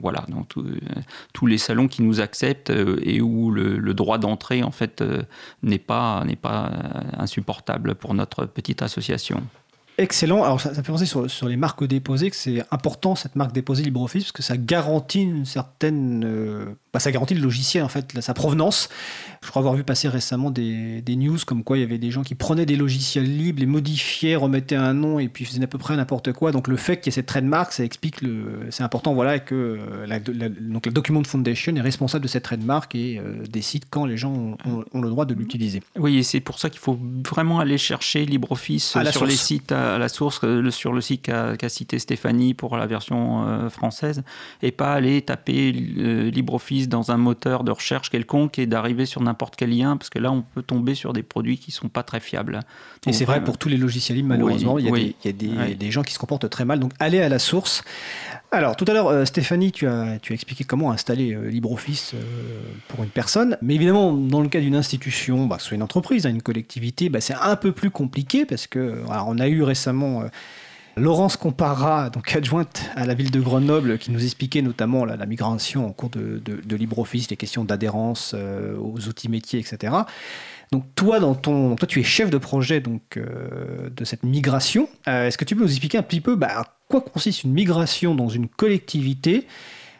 voilà, 0.00 0.24
donc 0.28 0.48
tous 1.32 1.46
les 1.46 1.58
salons 1.58 1.88
qui 1.88 2.02
nous 2.02 2.20
acceptent 2.20 2.72
et 3.02 3.20
où 3.20 3.50
le, 3.50 3.94
droit 3.94 4.18
d'entrée 4.18 4.62
en 4.62 4.70
fait 4.70 5.02
n'est 5.62 5.78
pas 5.78 6.24
n'est 6.24 6.36
pas 6.36 6.70
insupportable 7.18 7.94
pour 7.94 8.14
notre 8.14 8.46
petite 8.46 8.82
association. 8.82 9.42
Excellent. 10.00 10.42
Alors, 10.44 10.62
ça, 10.62 10.72
fait 10.72 10.80
penser 10.80 11.04
sur, 11.04 11.30
sur, 11.30 11.46
les 11.46 11.58
marques 11.58 11.84
déposées 11.84 12.30
que 12.30 12.36
c'est 12.36 12.64
important 12.70 13.14
cette 13.14 13.36
marque 13.36 13.52
déposée 13.52 13.82
LibreOffice 13.82 14.24
parce 14.24 14.32
que 14.32 14.42
ça 14.42 14.56
garantit 14.56 15.20
une 15.20 15.44
certaine. 15.44 16.24
Euh, 16.24 16.74
bah, 16.94 17.00
ça 17.00 17.12
garantit 17.12 17.34
le 17.34 17.42
logiciel, 17.42 17.84
en 17.84 17.90
fait, 17.90 18.18
sa 18.22 18.32
provenance. 18.32 18.88
Je 19.42 19.48
crois 19.48 19.60
avoir 19.60 19.74
vu 19.74 19.84
passer 19.84 20.08
récemment 20.08 20.50
des, 20.50 21.00
des, 21.00 21.16
news 21.16 21.38
comme 21.46 21.64
quoi 21.64 21.78
il 21.78 21.80
y 21.80 21.84
avait 21.84 21.98
des 21.98 22.10
gens 22.10 22.22
qui 22.22 22.34
prenaient 22.34 22.66
des 22.66 22.76
logiciels 22.76 23.24
libres, 23.24 23.60
les 23.60 23.66
modifiaient, 23.66 24.36
remettaient 24.36 24.76
un 24.76 24.92
nom 24.92 25.18
et 25.18 25.28
puis 25.28 25.44
faisaient 25.46 25.62
à 25.64 25.66
peu 25.66 25.78
près 25.78 25.96
n'importe 25.96 26.32
quoi. 26.32 26.52
Donc, 26.52 26.68
le 26.68 26.76
fait 26.76 26.98
qu'il 26.98 27.06
y 27.06 27.08
ait 27.08 27.12
cette 27.12 27.26
trademark, 27.26 27.72
ça 27.72 27.82
explique 27.82 28.20
le. 28.20 28.66
C'est 28.70 28.82
important, 28.82 29.14
voilà, 29.14 29.38
que 29.38 29.54
euh, 29.54 30.06
la, 30.06 30.20
donc, 30.20 30.86
la 30.86 30.92
Document 30.92 31.24
Foundation 31.24 31.74
est 31.74 31.80
responsable 31.80 32.22
de 32.22 32.28
cette 32.28 32.44
trademark 32.44 32.94
et 32.94 33.18
euh, 33.18 33.42
décide 33.48 33.84
quand 33.88 34.04
les 34.04 34.16
gens 34.16 34.32
ont, 34.32 34.84
ont, 34.92 35.00
le 35.00 35.08
droit 35.08 35.24
de 35.24 35.34
l'utiliser. 35.34 35.82
Oui, 35.98 36.18
et 36.18 36.22
c'est 36.22 36.40
pour 36.40 36.58
ça 36.58 36.68
qu'il 36.68 36.80
faut 36.80 36.98
vraiment 37.28 37.60
aller 37.60 37.78
chercher 37.78 38.26
LibreOffice 38.26 38.96
sur 39.10 39.26
les 39.26 39.36
sites 39.36 39.72
à 39.72 39.98
la 39.98 40.08
source 40.08 40.40
euh, 40.44 40.70
sur 40.70 40.92
le 40.92 41.00
site 41.00 41.22
qu'a 41.22 41.68
cité 41.68 41.98
Stéphanie 41.98 42.54
pour 42.54 42.76
la 42.76 42.86
version 42.86 43.46
euh, 43.46 43.68
française 43.68 44.22
et 44.62 44.72
pas 44.72 44.92
aller 44.92 45.22
taper 45.22 45.72
LibreOffice 45.72 46.88
dans 46.88 47.10
un 47.10 47.16
moteur 47.16 47.64
de 47.64 47.70
recherche 47.70 48.10
quelconque 48.10 48.58
et 48.58 48.66
d'arriver 48.66 49.06
sur 49.06 49.22
n'importe 49.30 49.56
quel 49.56 49.76
lien 49.76 49.96
parce 49.96 50.10
que 50.10 50.18
là 50.18 50.30
on 50.32 50.42
peut 50.42 50.62
tomber 50.62 50.94
sur 50.94 51.12
des 51.12 51.22
produits 51.22 51.58
qui 51.58 51.70
sont 51.70 51.88
pas 51.88 52.02
très 52.02 52.20
fiables. 52.20 52.60
et 53.06 53.12
c'est 53.12 53.24
vrai 53.24 53.42
pour 53.42 53.58
tous 53.58 53.68
les 53.68 53.76
logiciels 53.76 54.16
libres 54.16 54.28
malheureusement 54.28 54.78
il 54.78 54.86
y 54.86 54.88
a, 54.88 54.92
des, 54.92 55.16
il 55.24 55.26
y 55.26 55.28
a 55.28 55.66
des, 55.66 55.74
des, 55.74 55.90
gens 55.90 56.02
qui 56.02 56.12
se 56.12 56.18
comportent 56.18 56.50
très 56.50 56.64
mal 56.64 56.80
donc 56.80 56.92
allez 56.98 57.20
à 57.20 57.28
la 57.28 57.38
source. 57.38 57.82
Alors 58.52 58.76
tout 58.76 58.84
à 58.88 58.92
l'heure 58.92 59.26
Stéphanie 59.26 59.72
tu 59.72 59.86
as, 59.86 60.18
tu 60.20 60.32
as 60.32 60.34
expliqué 60.34 60.64
comment 60.64 60.90
installer 60.90 61.36
LibreOffice 61.50 62.14
pour 62.88 63.04
une 63.04 63.10
personne 63.10 63.56
mais 63.62 63.74
évidemment 63.74 64.12
dans 64.12 64.40
le 64.40 64.48
cas 64.48 64.60
d'une 64.60 64.74
institution, 64.74 65.46
bah, 65.46 65.58
soit 65.58 65.74
une 65.74 65.82
entreprise, 65.82 66.26
hein, 66.26 66.30
une 66.30 66.42
collectivité, 66.42 67.08
bah, 67.08 67.20
c'est 67.20 67.34
un 67.34 67.56
peu 67.56 67.72
plus 67.72 67.90
compliqué 67.90 68.44
parce 68.44 68.66
que 68.66 69.02
alors, 69.10 69.26
on 69.28 69.38
a 69.38 69.48
eu 69.48 69.62
récemment 69.62 70.22
euh, 70.22 70.28
Laurence 70.96 71.36
Compara, 71.36 72.10
donc 72.10 72.34
adjointe 72.34 72.90
à 72.96 73.06
la 73.06 73.14
ville 73.14 73.30
de 73.30 73.40
Grenoble, 73.40 73.98
qui 73.98 74.10
nous 74.10 74.24
expliquait 74.24 74.62
notamment 74.62 75.04
la, 75.04 75.24
migration 75.26 75.86
en 75.86 75.92
cours 75.92 76.10
de, 76.10 76.76
LibreOffice, 76.76 77.30
les 77.30 77.36
questions 77.36 77.64
d'adhérence 77.64 78.32
euh, 78.34 78.76
aux 78.76 79.08
outils 79.08 79.28
métiers, 79.28 79.60
etc. 79.60 79.94
Donc 80.72 80.84
toi, 80.94 81.20
dans 81.20 81.34
ton, 81.34 81.76
toi, 81.76 81.86
tu 81.86 82.00
es 82.00 82.02
chef 82.02 82.30
de 82.30 82.38
projet 82.38 82.80
donc 82.80 83.16
euh, 83.16 83.90
de 83.90 84.04
cette 84.04 84.22
migration. 84.22 84.88
Est-ce 85.06 85.38
que 85.38 85.44
tu 85.44 85.56
peux 85.56 85.62
nous 85.62 85.70
expliquer 85.70 85.98
un 85.98 86.02
petit 86.02 86.20
peu 86.20 86.36
bah, 86.36 86.64
quoi 86.88 87.00
consiste 87.00 87.44
une 87.44 87.52
migration 87.52 88.14
dans 88.14 88.28
une 88.28 88.48
collectivité 88.48 89.46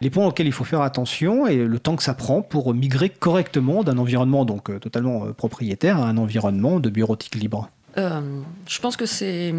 les 0.03 0.09
points 0.09 0.27
auxquels 0.27 0.47
il 0.47 0.53
faut 0.53 0.65
faire 0.65 0.81
attention 0.81 1.47
et 1.47 1.57
le 1.57 1.79
temps 1.79 1.95
que 1.95 2.03
ça 2.03 2.15
prend 2.15 2.41
pour 2.41 2.73
migrer 2.73 3.11
correctement 3.11 3.85
d'un 3.85 3.99
environnement 3.99 4.47
donc 4.47 4.81
totalement 4.81 5.31
propriétaire 5.35 5.99
à 5.99 6.07
un 6.07 6.17
environnement 6.17 6.81
de 6.81 6.89
bureautique 6.89 7.35
libre? 7.35 7.69
Euh, 7.99 8.21
je 8.67 8.81
pense 8.81 8.97
que 8.97 9.07
c'est 9.07 9.53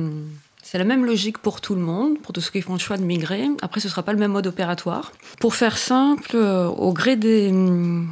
c'est 0.63 0.77
la 0.77 0.83
même 0.83 1.05
logique 1.05 1.39
pour 1.39 1.59
tout 1.59 1.75
le 1.75 1.81
monde, 1.81 2.19
pour 2.19 2.33
tous 2.33 2.41
ceux 2.41 2.51
qui 2.51 2.61
font 2.61 2.73
le 2.73 2.79
choix 2.79 2.97
de 2.97 3.03
migrer. 3.03 3.47
Après, 3.61 3.81
ce 3.81 3.87
ne 3.87 3.91
sera 3.91 4.03
pas 4.03 4.13
le 4.13 4.19
même 4.19 4.31
mode 4.31 4.47
opératoire. 4.47 5.11
Pour 5.39 5.55
faire 5.55 5.77
simple, 5.77 6.31
euh, 6.35 6.67
au 6.67 6.93
gré 6.93 7.15
des, 7.15 7.51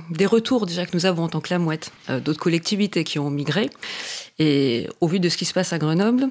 des, 0.10 0.26
retours 0.26 0.66
déjà 0.66 0.86
que 0.86 0.92
nous 0.94 1.06
avons 1.06 1.24
en 1.24 1.30
tant 1.30 1.42
que 1.42 1.50
la 1.52 1.60
mouette, 1.60 1.92
euh, 2.10 2.20
d'autres 2.20 2.40
collectivités 2.40 3.04
qui 3.04 3.20
ont 3.20 3.30
migré, 3.30 3.70
et 4.40 4.88
au 5.00 5.08
vu 5.08 5.20
de 5.20 5.30
ce 5.30 5.38
qui 5.38 5.46
se 5.46 5.54
passe 5.54 5.74
à 5.74 5.78
Grenoble, 5.78 6.30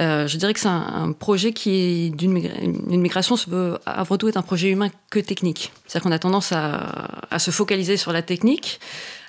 euh, 0.00 0.26
je 0.26 0.36
dirais 0.36 0.54
que 0.54 0.60
c'est 0.60 0.68
un, 0.68 1.12
projet 1.12 1.52
qui 1.52 2.10
d'une 2.10 2.36
une 2.36 3.00
migration 3.00 3.36
se 3.36 3.50
veut 3.50 3.78
avant 3.84 4.16
tout 4.16 4.28
être 4.28 4.36
un 4.36 4.42
projet 4.42 4.70
humain 4.70 4.88
que 5.10 5.18
technique. 5.18 5.72
C'est-à-dire 5.86 6.04
qu'on 6.04 6.14
a 6.14 6.18
tendance 6.18 6.52
à, 6.52 7.26
à 7.30 7.38
se 7.38 7.50
focaliser 7.50 7.96
sur 7.96 8.12
la 8.12 8.22
technique, 8.22 8.80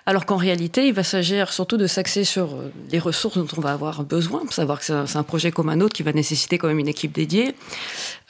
alors 0.10 0.26
qu'en 0.26 0.38
réalité, 0.38 0.88
il 0.88 0.94
va 0.94 1.04
s'agir 1.04 1.54
surtout 1.54 1.78
de 1.78 1.86
s'axer 1.86 2.24
sur 2.24 2.56
euh, 2.56 2.72
les 2.92 2.98
ressources 2.98 3.38
dont 3.38 3.46
on 3.56 3.62
va 3.62 3.74
avoir 3.74 4.02
besoin, 4.04 4.40
pour 4.40 4.54
savoir 4.54 4.80
que 4.80 4.86
c'est 4.86 5.18
un 5.18 5.24
projet 5.24 5.52
comme 5.52 5.70
un 5.70 5.82
autre 5.82 5.94
qui 5.94 6.02
va 6.02 6.14
nécessiter 6.14 6.58
quand 6.58 6.68
même 6.68 6.80
une 6.80 6.88
équipe 6.88 7.12
dédiée, 7.12 7.54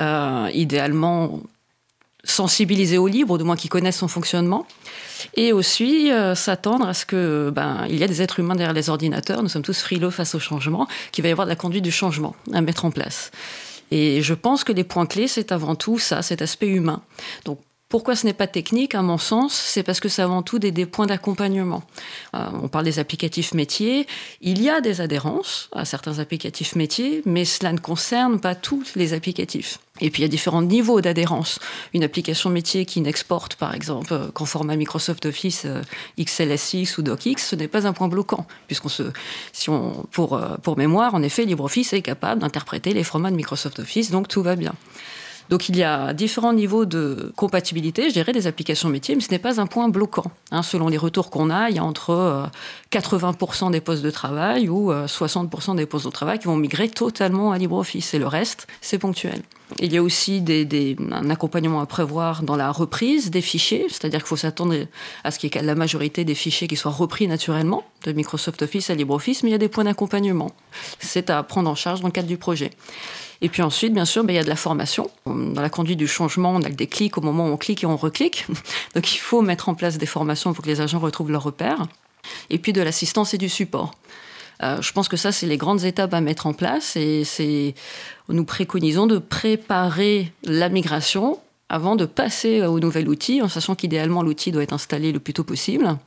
euh, 0.02 0.50
idéalement 0.54 1.40
sensibilisée 2.26 2.98
au 2.98 3.08
libre, 3.08 3.38
du 3.38 3.46
moins 3.46 3.56
qui 3.56 3.70
connaissent 3.70 4.00
son 4.00 4.10
fonctionnement, 4.10 4.68
et 5.36 5.54
aussi 5.54 6.12
euh, 6.12 6.36
s'attendre 6.36 6.86
à 6.86 6.94
ce 6.94 7.06
que 7.06 7.50
ben, 7.56 7.86
il 7.90 7.98
y 7.98 8.04
a 8.04 8.10
des 8.10 8.22
êtres 8.22 8.42
humains 8.42 8.56
derrière 8.56 8.74
les 8.74 8.90
ordinateurs, 8.90 9.42
nous 9.42 9.48
sommes 9.48 9.64
tous 9.64 9.80
frileux 9.80 10.10
face 10.10 10.36
au 10.36 10.40
changement, 10.40 10.86
qu'il 11.14 11.22
va 11.22 11.30
y 11.30 11.32
avoir 11.32 11.48
de 11.48 11.52
la 11.52 11.56
conduite 11.56 11.86
du 11.86 11.94
changement 11.94 12.36
à 12.52 12.60
mettre 12.60 12.84
en 12.84 12.92
place. 12.92 13.32
Et 13.92 14.22
je 14.22 14.34
pense 14.34 14.66
que 14.66 14.74
les 14.74 14.84
points 14.84 15.06
clés, 15.06 15.30
c'est 15.30 15.54
avant 15.54 15.76
tout 15.76 15.98
ça, 15.98 16.22
cet 16.24 16.42
aspect 16.42 16.68
humain. 16.68 17.02
Donc 17.46 17.62
pourquoi 17.90 18.16
ce 18.16 18.28
n'est 18.28 18.34
pas 18.34 18.46
technique, 18.46 18.94
à 18.94 19.02
mon 19.02 19.18
sens 19.18 19.52
C'est 19.54 19.82
parce 19.82 20.00
que 20.00 20.10
c'est 20.10 20.22
avant 20.22 20.44
tout 20.44 20.60
des, 20.60 20.86
points 20.86 21.08
d'accompagnement. 21.08 21.82
Euh, 22.36 22.46
on 22.62 22.68
parle 22.68 22.86
des 22.86 23.00
applicatifs 23.00 23.56
métiers. 23.56 24.06
Il 24.42 24.62
y 24.62 24.70
a 24.70 24.80
des 24.80 25.02
adhérences 25.02 25.70
à 25.72 25.86
certains 25.86 26.20
applicatifs 26.20 26.76
métiers, 26.76 27.24
mais 27.26 27.46
cela 27.46 27.74
ne 27.74 27.80
concerne 27.80 28.40
pas 28.40 28.54
tous 28.54 28.94
les 28.96 29.14
applicatifs. 29.14 29.80
Et 30.02 30.12
puis 30.12 30.22
il 30.22 30.26
y 30.26 30.28
a 30.28 30.30
différents 30.30 30.62
niveaux 30.62 31.02
d'adhérence. 31.02 31.60
Une 31.96 32.04
application 32.04 32.52
métier 32.52 32.86
qui 32.86 33.02
n'exporte, 33.02 33.56
par 33.56 33.74
exemple, 33.74 34.14
euh, 34.14 34.28
qu'en 34.32 34.46
format 34.46 34.76
Microsoft 34.76 35.26
Office 35.26 35.64
euh, 35.66 35.82
XLSX 36.20 37.00
ou 37.00 37.02
DocX, 37.02 37.38
ce 37.40 37.56
n'est 37.56 37.68
pas 37.68 37.88
un 37.88 37.94
point 37.94 38.08
bloquant, 38.08 38.46
puisqu'on 38.68 38.90
se, 38.90 39.04
si 39.52 39.72
on, 39.72 40.06
pour, 40.12 40.40
pour 40.62 40.78
mémoire, 40.78 41.16
en 41.16 41.24
effet, 41.24 41.44
LibreOffice 41.44 41.94
est 41.94 42.04
capable 42.04 42.42
d'interpréter 42.42 42.94
les 42.94 43.04
formats 43.04 43.32
de 43.32 43.36
Microsoft 43.36 43.80
Office, 43.80 44.12
donc 44.12 44.28
tout 44.28 44.44
va 44.44 44.56
bien. 44.56 44.76
Donc 45.50 45.68
il 45.68 45.76
y 45.76 45.84
a 45.84 46.14
différents 46.14 46.54
niveaux 46.54 46.86
de 46.86 47.34
compatibilité, 47.36 48.10
je 48.10 48.14
dirais, 48.14 48.32
des 48.32 48.46
applications 48.46 48.88
métiers, 48.88 49.16
mais 49.16 49.22
ce 49.22 49.32
n'est 49.32 49.40
pas 49.40 49.60
un 49.60 49.66
point 49.66 49.90
bloquant. 49.90 50.32
Hein. 50.52 50.62
selon 50.64 50.88
les 50.88 50.98
retours 50.98 51.32
qu'on 51.32 51.50
a, 51.50 51.70
il 51.70 51.76
y 51.76 51.80
a 51.80 51.84
entre 51.84 52.50
80% 52.92 53.68
euh, 53.68 53.70
des 53.72 53.82
postes 53.82 54.04
de 54.04 54.12
travail 54.12 54.70
ou 54.70 54.92
60% 54.92 55.72
euh, 55.72 55.76
des 55.76 55.86
postes 55.88 56.06
de 56.06 56.12
travail 56.12 56.40
qui 56.40 56.46
vont 56.46 56.56
migrer 56.56 56.88
totalement 56.90 57.52
à 57.52 57.58
LibreOffice, 57.58 58.14
et 58.14 58.20
le 58.20 58.28
reste, 58.28 58.68
c'est 58.82 59.00
ponctuel. 59.00 59.42
Il 59.80 59.94
y 59.94 59.98
a 59.98 60.04
aussi 60.04 60.42
des, 60.42 60.98
un 61.12 61.30
accompagnement 61.30 61.80
à 61.82 61.86
prévoir 61.86 62.42
dans 62.42 62.56
la 62.56 62.72
reprise 62.72 63.30
des 63.30 63.42
fichiers, 63.42 63.86
c'est-à-dire 63.90 64.20
qu'il 64.20 64.28
faut 64.28 64.36
s'attendre 64.36 64.76
à 65.24 65.32
ce 65.32 65.38
qu'il 65.38 65.56
y 65.56 65.60
la 65.64 65.76
majorité 65.76 66.26
des 66.26 66.36
fichiers 66.36 66.68
qui 66.68 66.76
soient 66.76 66.92
repris 66.92 67.28
naturellement 67.28 67.84
de 68.04 68.12
Microsoft 68.12 68.62
Office 68.62 68.90
à 68.90 68.96
LibreOffice, 68.96 69.44
mais 69.44 69.50
il 69.50 69.52
y 69.52 69.56
a 69.56 69.60
des 69.60 69.70
points 69.70 69.84
d'accompagnement. 69.84 70.52
C'est 71.00 71.30
à 71.30 71.44
prendre 71.44 71.70
en 71.70 71.76
charge 71.76 72.02
dans 72.02 72.08
le 72.08 72.12
cadre 72.12 72.28
du 72.28 72.38
projet. 72.38 72.72
Et 73.42 73.50
puis 73.50 73.62
ensuite, 73.62 73.94
bien 73.94 74.06
sûr, 74.06 74.24
ben, 74.24 74.34
il 74.34 74.36
y 74.36 74.40
a 74.40 74.44
de 74.44 74.50
la 74.50 74.56
formation. 74.56 75.10
Dans 75.26 75.62
la 75.62 75.70
conduite 75.70 75.98
du 75.98 76.08
changement, 76.08 76.52
on 76.52 76.62
a 76.62 76.70
des 76.70 76.88
clics 76.88 77.18
au 77.18 77.22
moment 77.22 77.48
où 77.48 77.52
on 77.52 77.58
clique 77.58 77.84
et 77.84 77.88
on 77.88 77.96
reclique. 77.96 78.46
Donc 78.96 79.14
il 79.14 79.18
faut 79.18 79.42
mettre 79.42 79.70
en 79.70 79.76
place 79.76 79.98
des 79.98 80.06
formations 80.06 80.54
pour 80.54 80.64
que 80.64 80.70
les 80.70 80.82
agents 80.82 81.00
retrouvent 81.00 81.32
leurs 81.32 81.44
repères. 81.44 81.88
Et 82.50 82.58
puis 82.58 82.74
de 82.74 82.82
l'assistance 82.82 83.34
et 83.34 83.38
du 83.38 83.50
support. 83.50 83.94
Euh, 84.62 84.82
je 84.82 84.92
pense 84.92 85.08
que 85.08 85.16
ça, 85.16 85.32
c'est 85.32 85.48
les 85.48 85.58
grandes 85.58 85.86
étapes 85.86 86.14
à 86.14 86.20
mettre 86.20 86.46
en 86.46 86.54
place 86.54 86.98
et 86.98 87.24
c'est, 87.24 87.76
nous 88.28 88.44
préconisons 88.44 89.08
de 89.08 89.18
préparer 89.18 90.34
la 90.44 90.68
migration 90.68 91.40
avant 91.70 91.96
de 91.96 92.06
passer 92.06 92.64
au 92.64 92.80
nouvel 92.80 93.08
outil, 93.08 93.42
en 93.42 93.48
sachant 93.48 93.76
qu'idéalement 93.76 94.24
l'outil 94.24 94.52
doit 94.52 94.64
être 94.64 94.74
installé 94.74 95.12
le 95.12 95.20
plus 95.20 95.34
tôt 95.34 95.44
possible 95.44 95.98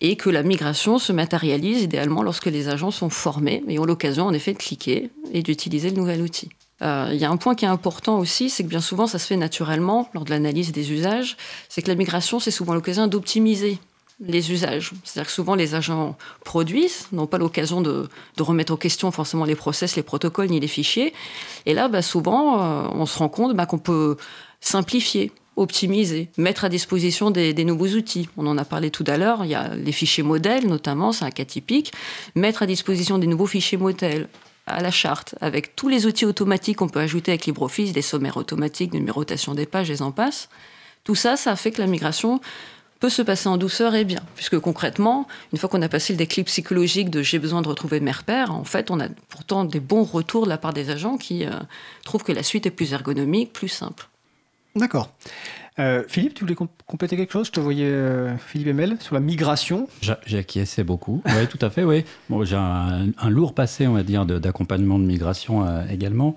et 0.00 0.16
que 0.16 0.30
la 0.30 0.42
migration 0.42 0.98
se 0.98 1.12
matérialise 1.12 1.82
idéalement 1.82 2.22
lorsque 2.22 2.46
les 2.46 2.68
agents 2.68 2.90
sont 2.90 3.10
formés 3.10 3.62
et 3.68 3.78
ont 3.78 3.84
l'occasion 3.84 4.26
en 4.26 4.32
effet 4.32 4.52
de 4.52 4.58
cliquer 4.58 5.10
et 5.32 5.42
d'utiliser 5.42 5.90
le 5.90 5.96
nouvel 5.96 6.20
outil. 6.22 6.50
Euh, 6.82 7.08
il 7.12 7.18
y 7.18 7.24
a 7.24 7.30
un 7.30 7.38
point 7.38 7.54
qui 7.54 7.64
est 7.64 7.68
important 7.68 8.18
aussi, 8.18 8.50
c'est 8.50 8.62
que 8.62 8.68
bien 8.68 8.82
souvent 8.82 9.06
ça 9.06 9.18
se 9.18 9.26
fait 9.26 9.36
naturellement 9.36 10.10
lors 10.12 10.24
de 10.24 10.30
l'analyse 10.30 10.72
des 10.72 10.92
usages, 10.92 11.36
c'est 11.70 11.80
que 11.80 11.88
la 11.88 11.94
migration 11.94 12.38
c'est 12.38 12.50
souvent 12.50 12.74
l'occasion 12.74 13.06
d'optimiser 13.06 13.78
les 14.20 14.52
usages. 14.52 14.92
C'est-à-dire 15.04 15.28
que 15.28 15.32
souvent 15.32 15.54
les 15.54 15.74
agents 15.74 16.16
produisent, 16.44 17.08
n'ont 17.12 17.26
pas 17.26 17.38
l'occasion 17.38 17.80
de, 17.80 18.08
de, 18.36 18.42
remettre 18.42 18.72
en 18.72 18.76
question 18.76 19.10
forcément 19.10 19.44
les 19.44 19.54
process, 19.54 19.96
les 19.96 20.02
protocoles 20.02 20.48
ni 20.48 20.60
les 20.60 20.68
fichiers. 20.68 21.12
Et 21.66 21.74
là, 21.74 21.88
bah, 21.88 22.00
souvent, 22.00 22.62
euh, 22.62 22.88
on 22.92 23.04
se 23.04 23.18
rend 23.18 23.28
compte 23.28 23.54
bah, 23.54 23.66
qu'on 23.66 23.78
peut 23.78 24.16
simplifier 24.60 25.32
optimiser, 25.56 26.28
mettre 26.36 26.64
à 26.64 26.68
disposition 26.68 27.30
des, 27.30 27.54
des, 27.54 27.64
nouveaux 27.64 27.88
outils. 27.88 28.28
On 28.36 28.46
en 28.46 28.58
a 28.58 28.64
parlé 28.64 28.90
tout 28.90 29.04
à 29.06 29.16
l'heure, 29.16 29.44
il 29.44 29.50
y 29.50 29.54
a 29.54 29.74
les 29.74 29.92
fichiers 29.92 30.22
modèles 30.22 30.66
notamment, 30.66 31.12
c'est 31.12 31.24
un 31.24 31.30
cas 31.30 31.44
typique. 31.44 31.92
Mettre 32.34 32.62
à 32.62 32.66
disposition 32.66 33.18
des 33.18 33.26
nouveaux 33.26 33.46
fichiers 33.46 33.78
modèles 33.78 34.28
à 34.66 34.82
la 34.82 34.90
charte, 34.90 35.36
avec 35.40 35.76
tous 35.76 35.88
les 35.88 36.06
outils 36.06 36.26
automatiques 36.26 36.78
qu'on 36.78 36.88
peut 36.88 37.00
ajouter 37.00 37.32
avec 37.32 37.46
LibreOffice, 37.46 37.92
des 37.92 38.02
sommaires 38.02 38.36
automatiques, 38.36 38.92
de 38.92 38.98
numérotation 38.98 39.54
des 39.54 39.66
pages, 39.66 39.90
et 39.90 40.02
en 40.02 40.10
passe. 40.10 40.48
Tout 41.04 41.14
ça, 41.14 41.36
ça 41.36 41.54
fait 41.54 41.70
que 41.70 41.80
la 41.80 41.86
migration 41.86 42.40
peut 42.98 43.08
se 43.08 43.22
passer 43.22 43.48
en 43.48 43.58
douceur 43.58 43.94
et 43.94 44.04
bien. 44.04 44.20
Puisque 44.34 44.58
concrètement, 44.58 45.28
une 45.52 45.58
fois 45.58 45.68
qu'on 45.68 45.82
a 45.82 45.88
passé 45.88 46.12
le 46.12 46.16
déclic 46.16 46.46
psychologique 46.46 47.10
de 47.10 47.22
j'ai 47.22 47.38
besoin 47.38 47.62
de 47.62 47.68
retrouver 47.68 48.00
mes 48.00 48.10
repères, 48.10 48.52
en 48.52 48.64
fait, 48.64 48.90
on 48.90 48.98
a 48.98 49.08
pourtant 49.28 49.64
des 49.64 49.80
bons 49.80 50.02
retours 50.02 50.44
de 50.44 50.48
la 50.48 50.58
part 50.58 50.72
des 50.72 50.90
agents 50.90 51.16
qui 51.16 51.44
euh, 51.44 51.50
trouvent 52.04 52.24
que 52.24 52.32
la 52.32 52.42
suite 52.42 52.66
est 52.66 52.70
plus 52.70 52.92
ergonomique, 52.92 53.52
plus 53.52 53.68
simple. 53.68 54.08
D'accord. 54.76 55.10
Euh, 55.78 56.04
Philippe, 56.08 56.34
tu 56.34 56.44
voulais 56.44 56.56
compléter 56.86 57.16
quelque 57.16 57.32
chose? 57.32 57.48
Je 57.48 57.52
te 57.52 57.60
voyais, 57.60 57.84
euh, 57.84 58.36
Philippe 58.38 58.68
Emel, 58.68 58.96
sur 59.00 59.14
la 59.14 59.20
migration. 59.20 59.88
J'ai 60.00 60.38
acquiescé 60.38 60.84
beaucoup. 60.84 61.22
Oui, 61.26 61.46
tout 61.48 61.58
à 61.60 61.68
fait, 61.68 61.84
oui. 61.84 62.04
J'ai 62.44 62.56
un, 62.56 63.12
lourd 63.28 63.54
passé, 63.54 63.86
on 63.86 63.92
va 63.92 64.02
dire, 64.02 64.24
d'accompagnement 64.24 64.98
de, 64.98 65.04
de, 65.04 65.08
migration 65.08 65.66
euh, 65.66 65.82
également. 65.90 66.34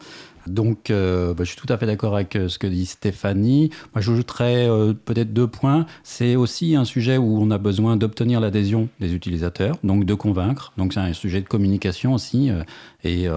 Donc, 0.48 0.90
euh, 0.90 1.34
bah, 1.34 1.44
je 1.44 1.50
suis 1.52 1.60
tout 1.60 1.72
à 1.72 1.78
fait 1.78 1.86
d'accord 1.86 2.16
avec 2.16 2.36
euh, 2.36 2.48
ce 2.48 2.60
que 2.60 2.68
dit 2.68 2.86
Stéphanie. 2.86 3.70
Moi, 3.94 4.02
j'ajouterais 4.02 4.70
euh, 4.70 4.94
peut-être 4.94 5.34
deux 5.34 5.48
points. 5.48 5.86
C'est 6.04 6.36
aussi 6.36 6.76
un 6.76 6.86
sujet 6.86 7.18
où 7.18 7.40
on 7.40 7.52
a 7.52 7.58
besoin 7.58 7.98
d'obtenir 7.98 8.40
l'adhésion 8.40 8.90
des 9.00 9.14
utilisateurs, 9.14 9.78
donc 9.84 10.06
de 10.06 10.14
convaincre. 10.14 10.74
Donc, 10.78 10.94
c'est 10.94 11.00
un 11.00 11.14
sujet 11.14 11.42
de 11.42 11.48
communication 11.48 12.14
aussi. 12.14 12.50
Euh, 12.50 12.64
et 13.04 13.30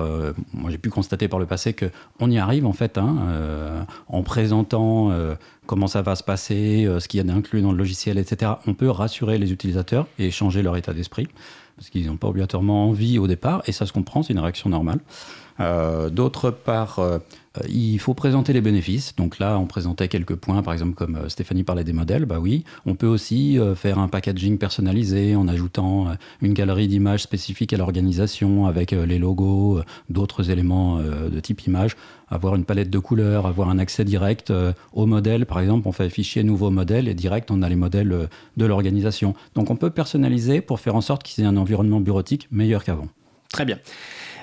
moi, 0.53 0.71
j'ai 0.71 0.79
pu 0.79 0.91
constater 0.91 1.29
par 1.29 1.39
le 1.39 1.47
passé 1.47 1.73
que 1.73 1.87
on 2.19 2.29
y 2.29 2.39
arrive 2.39 2.67
en 2.67 2.73
fait, 2.73 2.99
hein, 2.99 3.87
en 4.09 4.25
présentant 4.25 5.13
comment 5.67 5.87
ça 5.87 6.03
va 6.03 6.17
se 6.17 6.25
passer, 6.25 6.89
ce 6.99 7.07
qu'il 7.07 7.19
y 7.19 7.21
a 7.21 7.25
d'inclus 7.25 7.63
dans 7.63 7.71
le 7.71 7.79
logiciel, 7.79 8.19
etc. 8.19 8.55
On 8.67 8.75
peut 8.75 8.91
rassurer 8.91 9.39
les 9.39 9.53
utilisateurs 9.53 10.09
et 10.19 10.33
changer 10.33 10.63
leur 10.63 10.77
état 10.77 10.93
d'esprit 10.93 11.29
parce 11.77 11.91
qu'ils 11.91 12.07
n'ont 12.07 12.17
pas 12.17 12.29
obligatoirement 12.29 12.89
envie 12.89 13.19
au 13.19 13.27
départ, 13.27 13.63
et 13.67 13.73
ça 13.73 13.87
se 13.87 13.93
comprend, 13.93 14.23
c'est 14.23 14.33
une 14.33 14.39
réaction 14.39 14.71
normale. 14.71 15.01
Euh, 15.63 16.11
D'autre 16.11 16.51
part, 16.51 16.99
euh, 16.99 17.19
il 17.69 17.99
faut 17.99 18.15
présenter 18.15 18.53
les 18.53 18.61
bénéfices. 18.61 19.15
Donc 19.17 19.39
là, 19.39 19.59
on 19.59 19.67
présentait 19.67 20.09
quelques 20.09 20.35
points, 20.35 20.63
par 20.63 20.73
exemple, 20.73 20.95
comme 20.95 21.17
euh, 21.17 21.29
Stéphanie 21.29 21.63
parlait 21.63 21.85
des 21.85 21.93
modèles. 21.93 22.25
Bah 22.25 22.39
oui, 22.41 22.65
on 22.87 22.95
peut 22.95 23.07
aussi 23.07 23.59
faire 23.77 23.99
un 23.99 24.09
packaging 24.09 24.59
personnalisé 24.59 25.37
en 25.37 25.49
ajoutant 25.49 26.09
une 26.41 26.53
galerie 26.53 26.89
d'images 26.89 27.23
spécifiques 27.23 27.73
à 27.73 27.77
l'organisation 27.77 28.67
avec 28.67 28.91
les 28.93 29.19
logos, 29.19 29.81
d'autres 30.09 30.51
éléments 30.51 30.99
de 30.99 31.41
type 31.41 31.63
image, 31.67 31.97
avoir 32.29 32.55
une 32.55 32.65
palette 32.65 32.91
de 32.91 32.99
couleurs, 32.99 33.47
avoir 33.47 33.69
un 33.69 33.79
accès 33.79 34.05
direct 34.05 34.53
au 34.93 35.07
modèle. 35.07 35.47
Par 35.47 35.61
exemple, 35.61 35.87
on 35.89 35.93
fait 35.93 36.09
fichier 36.11 36.43
nouveau 36.43 36.71
modèle 36.71 37.09
et 37.09 37.15
direct, 37.15 37.51
on 37.51 37.63
a 37.63 37.69
les 37.69 37.77
modèles 37.77 38.29
de 38.57 38.67
l'organisation. 38.67 39.35
Donc 39.55 39.71
on 39.71 39.77
peut 39.77 39.91
personnaliser 39.91 40.61
pour 40.61 40.81
faire 40.81 40.97
en 40.97 41.01
sorte 41.01 41.23
qu'il 41.23 41.43
y 41.43 41.47
ait 41.47 41.51
un 41.51 41.57
environnement 41.57 42.01
bureautique 42.01 42.49
meilleur 42.51 42.85
qu'avant. 42.85 43.09
Très 43.51 43.65
bien. 43.65 43.79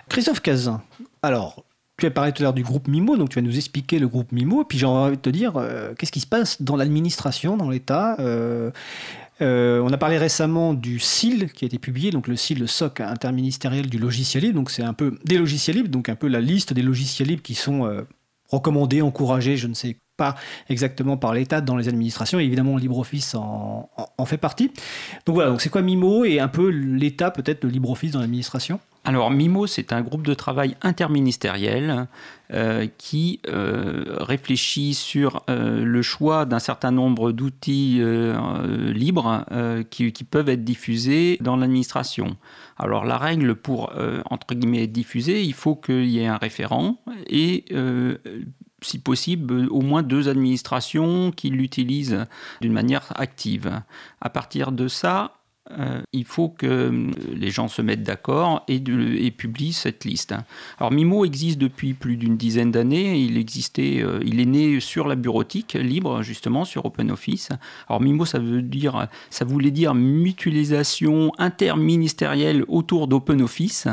Christophe 0.09 0.41
Cazin, 0.41 0.81
alors, 1.21 1.65
tu 1.99 2.05
as 2.05 2.11
parlé 2.11 2.31
tout 2.31 2.41
à 2.41 2.45
l'heure 2.45 2.53
du 2.53 2.63
groupe 2.63 2.87
MIMO, 2.87 3.17
donc 3.17 3.29
tu 3.29 3.35
vas 3.35 3.41
nous 3.41 3.57
expliquer 3.57 3.99
le 3.99 4.07
groupe 4.07 4.31
MIMO, 4.31 4.61
et 4.61 4.65
puis 4.65 4.77
j'ai 4.77 4.85
envie 4.85 5.17
de 5.17 5.21
te 5.21 5.29
dire, 5.29 5.57
euh, 5.57 5.93
qu'est-ce 5.95 6.11
qui 6.11 6.21
se 6.21 6.27
passe 6.27 6.61
dans 6.61 6.75
l'administration, 6.75 7.57
dans 7.57 7.69
l'État 7.69 8.15
euh, 8.19 8.71
euh, 9.41 9.81
On 9.81 9.91
a 9.91 9.97
parlé 9.97 10.17
récemment 10.17 10.73
du 10.73 10.99
SIL 10.99 11.51
qui 11.51 11.65
a 11.65 11.67
été 11.67 11.77
publié, 11.77 12.11
donc 12.11 12.27
le 12.27 12.35
SIL, 12.35 12.59
le 12.59 12.67
SOC 12.67 13.01
interministériel 13.01 13.89
du 13.89 13.99
logiciel 13.99 14.43
libre, 14.43 14.55
donc 14.55 14.71
c'est 14.71 14.83
un 14.83 14.93
peu 14.93 15.19
des 15.25 15.37
logiciels 15.37 15.75
libres, 15.75 15.89
donc 15.89 16.09
un 16.09 16.15
peu 16.15 16.27
la 16.27 16.41
liste 16.41 16.73
des 16.73 16.81
logiciels 16.81 17.27
libres 17.27 17.43
qui 17.43 17.55
sont 17.55 18.05
recommandés, 18.49 19.01
encouragés, 19.01 19.57
je 19.57 19.67
ne 19.67 19.73
sais 19.73 19.97
pas 20.17 20.35
exactement 20.67 21.17
par 21.17 21.33
l'État 21.33 21.61
dans 21.61 21.77
les 21.77 21.87
administrations, 21.87 22.39
et 22.39 22.43
évidemment 22.43 22.77
LibreOffice 22.77 23.35
en, 23.35 23.89
fait 24.25 24.37
partie. 24.37 24.71
Donc 25.25 25.35
voilà, 25.35 25.57
c'est 25.59 25.69
quoi 25.69 25.81
MIMO 25.81 26.25
et 26.25 26.39
un 26.39 26.47
peu 26.47 26.69
l'État 26.69 27.31
peut-être 27.31 27.63
de 27.63 27.67
LibreOffice 27.67 28.11
dans 28.11 28.19
l'administration? 28.19 28.79
Alors 29.05 29.31
MIMO, 29.31 29.65
c'est 29.65 29.93
un 29.93 30.01
groupe 30.01 30.25
de 30.25 30.33
travail 30.33 30.75
interministériel 30.81 32.07
euh, 32.51 32.87
qui 32.97 33.39
euh, 33.47 34.03
réfléchit 34.19 34.93
sur 34.93 35.43
euh, 35.49 35.83
le 35.83 36.01
choix 36.01 36.45
d'un 36.45 36.59
certain 36.59 36.91
nombre 36.91 37.31
d'outils 37.31 38.01
libres 38.93 39.45
qui, 39.89 40.11
qui, 40.11 40.23
peuvent 40.23 40.49
être 40.49 40.63
diffusés 40.63 41.37
dans 41.41 41.55
l'administration. 41.55 42.35
Alors 42.77 43.05
la 43.05 43.17
règle 43.17 43.55
pour, 43.55 43.93
entre 44.29 44.53
guillemets, 44.53 44.83
être 44.83 44.91
diffusé, 44.91 45.43
il 45.43 45.53
faut 45.53 45.75
qu'il 45.75 46.05
y 46.05 46.19
ait 46.19 46.27
un 46.27 46.37
référent 46.37 46.97
et 47.27 47.65
si 48.81 48.99
possible, 48.99 49.67
au 49.69 49.81
moins 49.81 50.03
deux 50.03 50.29
administrations 50.29 51.31
qui 51.31 51.49
l'utilisent 51.49 52.25
d'une 52.61 52.73
manière 52.73 53.11
active. 53.15 53.81
À 54.21 54.29
partir 54.29 54.71
de 54.71 54.87
ça, 54.87 55.38
euh, 55.77 56.01
il 56.13 56.25
faut 56.25 56.49
que 56.49 56.65
euh, 56.65 57.11
les 57.35 57.51
gens 57.51 57.67
se 57.67 57.81
mettent 57.81 58.01
d'accord 58.01 58.63
et, 58.67 58.79
publient 59.31 59.73
cette 59.73 60.03
liste. 60.03 60.33
Alors 60.79 60.91
Mimo 60.91 61.25
existe 61.25 61.59
depuis 61.59 61.93
plus 61.93 62.17
d'une 62.17 62.37
dizaine 62.37 62.71
d'années. 62.71 63.19
Il 63.19 63.37
existait, 63.37 64.01
euh, 64.01 64.19
il 64.25 64.39
est 64.39 64.45
né 64.45 64.79
sur 64.79 65.07
la 65.07 65.15
bureautique 65.15 65.73
libre 65.73 66.23
justement 66.23 66.65
sur 66.65 66.85
OpenOffice. 66.85 67.49
Alors 67.87 68.01
Mimo, 68.01 68.25
ça 68.25 68.39
veut 68.39 68.63
dire, 68.63 69.07
ça 69.29 69.45
voulait 69.45 69.71
dire 69.71 69.93
mutualisation 69.93 71.31
interministérielle 71.37 72.65
autour 72.67 73.07
d'OpenOffice. 73.07 73.87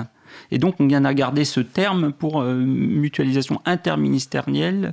Et 0.51 0.59
donc, 0.59 0.77
on 0.81 0.87
vient 0.87 1.05
à 1.05 1.14
garder 1.14 1.45
ce 1.45 1.61
terme 1.61 2.12
pour 2.12 2.43
mutualisation 2.43 3.62
interministérielle 3.64 4.93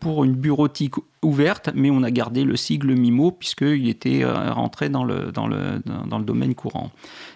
pour 0.00 0.24
une 0.24 0.34
bureautique 0.34 0.94
ouverte, 1.26 1.70
mais 1.74 1.90
on 1.90 2.02
a 2.02 2.10
gardé 2.10 2.44
le 2.44 2.56
sigle 2.56 2.94
MIMO 2.94 3.32
puisqu'il 3.32 3.88
était 3.88 4.22
euh, 4.22 4.52
rentré 4.52 4.88
dans 4.88 5.04
le, 5.04 5.32
dans, 5.32 5.48
le, 5.48 5.82
dans 6.06 6.18
le 6.18 6.24
domaine 6.24 6.54
courant. 6.54 6.90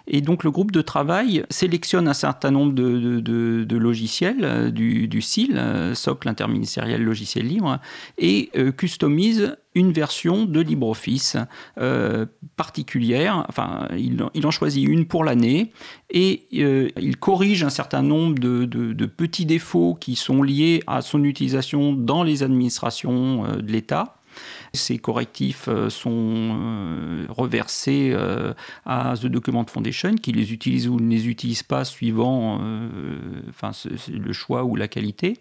Et 0.07 0.21
donc 0.21 0.45
le 0.45 0.51
groupe 0.51 0.71
de 0.71 0.81
travail 0.81 1.45
sélectionne 1.51 2.09
un 2.09 2.15
certain 2.15 2.51
nombre 2.51 2.73
de, 2.73 3.21
de, 3.21 3.77
logiciels 3.77 4.45
euh, 4.45 4.71
du, 4.71 5.09
du 5.09 5.21
SIL, 5.21 5.57
euh, 5.57 5.95
socle 5.95 6.29
interministériel 6.29 7.03
logiciel 7.03 7.47
libre, 7.47 7.79
et 8.19 8.51
customise 8.77 9.57
une 9.75 9.93
version 9.93 10.45
de 10.45 10.61
LibreOffice 10.61 11.37
particulière. 12.57 13.47
Enfin, 13.49 13.89
il, 13.97 14.47
en 14.47 14.51
choisit 14.51 14.87
une 14.87 15.07
pour 15.07 15.25
l'année 15.25 15.73
et 16.11 16.47
il 16.51 17.17
corrige 17.17 17.63
un 17.63 17.71
certain 17.71 18.03
nombre 18.03 18.39
de, 18.39 18.65
de, 18.65 19.07
petits 19.07 19.47
défauts 19.47 19.97
qui 19.99 20.17
sont 20.17 20.43
liés 20.43 20.83
à 20.87 21.03
son 21.03 21.25
utilisation 21.25 21.93
dans 21.93 22.23
les 22.23 22.43
administrations 22.43 23.57
de 23.57 23.73
Ces 24.73 24.99
correctifs 24.99 25.67
euh, 25.69 25.91
sont 25.91 26.11
euh, 26.13 27.27
reversés 27.29 28.13
euh, 28.13 28.53
à 28.87 29.15
The 29.21 29.27
Document 29.27 29.65
Foundation 29.67 30.15
qui 30.15 30.33
les 30.33 30.53
utilise 30.53 30.89
ou 30.89 31.01
ne 31.01 31.11
les 31.11 31.29
utilise 31.29 31.63
pas 31.63 31.85
suivant 31.85 32.61
le 32.61 34.33
choix 34.33 34.65
ou 34.65 34.77
la 34.77 34.89
qualité. 34.89 35.39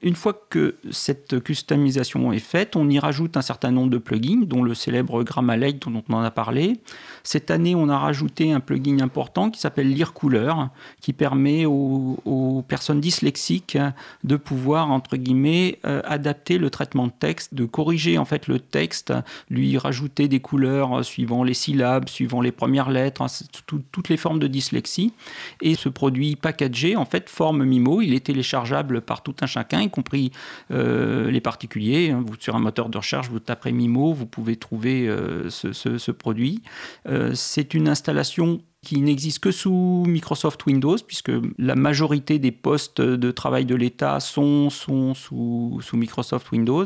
Une 0.00 0.14
fois 0.14 0.32
que 0.48 0.76
cette 0.92 1.42
customisation 1.42 2.32
est 2.32 2.38
faite, 2.38 2.76
on 2.76 2.88
y 2.88 3.00
rajoute 3.00 3.36
un 3.36 3.42
certain 3.42 3.72
nombre 3.72 3.90
de 3.90 3.98
plugins, 3.98 4.42
dont 4.44 4.62
le 4.62 4.74
célèbre 4.74 5.24
Gramma 5.24 5.56
Lake 5.56 5.80
dont 5.80 6.04
on 6.08 6.14
en 6.14 6.22
a 6.22 6.30
parlé. 6.30 6.78
Cette 7.24 7.50
année, 7.50 7.74
on 7.74 7.88
a 7.88 7.98
rajouté 7.98 8.52
un 8.52 8.60
plugin 8.60 9.00
important 9.00 9.50
qui 9.50 9.60
s'appelle 9.60 9.92
Lire 9.92 10.12
Couleur, 10.12 10.70
qui 11.00 11.12
permet 11.12 11.66
aux, 11.66 12.64
personnes 12.68 13.00
dyslexiques 13.00 13.78
de 14.22 14.36
pouvoir, 14.36 14.90
entre 14.90 15.16
guillemets, 15.16 15.78
euh, 15.84 16.00
adapter 16.04 16.58
le 16.58 16.70
traitement 16.70 17.06
de 17.06 17.12
texte, 17.12 17.54
de 17.54 17.64
corriger 17.64 18.18
en 18.18 18.24
fait 18.24 18.46
le 18.46 18.60
texte, 18.60 19.12
lui 19.50 19.78
rajouter 19.78 20.28
des 20.28 20.40
couleurs 20.40 21.04
suivant 21.04 21.42
les 21.42 21.54
syllabes, 21.54 22.08
suivant 22.08 22.40
les 22.40 22.52
premières 22.52 22.90
lettres, 22.90 23.22
hein, 23.22 23.26
tout, 23.66 23.82
toutes 23.90 24.08
les 24.08 24.16
formes 24.16 24.38
de 24.38 24.46
dyslexie. 24.46 25.12
Et 25.60 25.74
ce 25.74 25.88
produit 25.88 26.36
packagé, 26.36 26.94
en 26.94 27.04
fait, 27.04 27.28
forme 27.28 27.64
Mimo. 27.64 28.00
Il 28.00 28.14
est 28.14 28.26
téléchargeable 28.26 29.00
par 29.00 29.22
tout 29.22 29.34
un 29.40 29.46
chacun 29.46 29.87
y 29.88 29.90
compris 29.90 30.30
euh, 30.70 31.30
les 31.30 31.40
particuliers. 31.40 32.12
Vous, 32.12 32.34
sur 32.38 32.56
un 32.56 32.60
moteur 32.60 32.88
de 32.88 32.98
recherche, 32.98 33.28
vous 33.28 33.40
taperez 33.40 33.72
Mimo, 33.72 34.12
vous 34.12 34.26
pouvez 34.26 34.56
trouver 34.56 35.08
euh, 35.08 35.50
ce, 35.50 36.10
produit. 36.10 36.62
Euh, 37.08 37.32
c'est 37.34 37.74
une 37.74 37.88
installation 37.88 38.60
qui 38.82 39.00
n'existe 39.00 39.40
que 39.40 39.50
sous 39.50 40.04
Microsoft 40.06 40.64
Windows, 40.66 40.96
puisque 41.04 41.32
la 41.58 41.74
majorité 41.74 42.38
des 42.38 42.52
postes 42.52 43.00
de 43.00 43.30
travail 43.32 43.64
de 43.64 43.74
l'État 43.74 44.20
sont, 44.20 44.70
sont 44.70 45.14
sous, 45.14 45.80
sous, 45.82 45.96
Microsoft 45.96 46.52
Windows. 46.52 46.84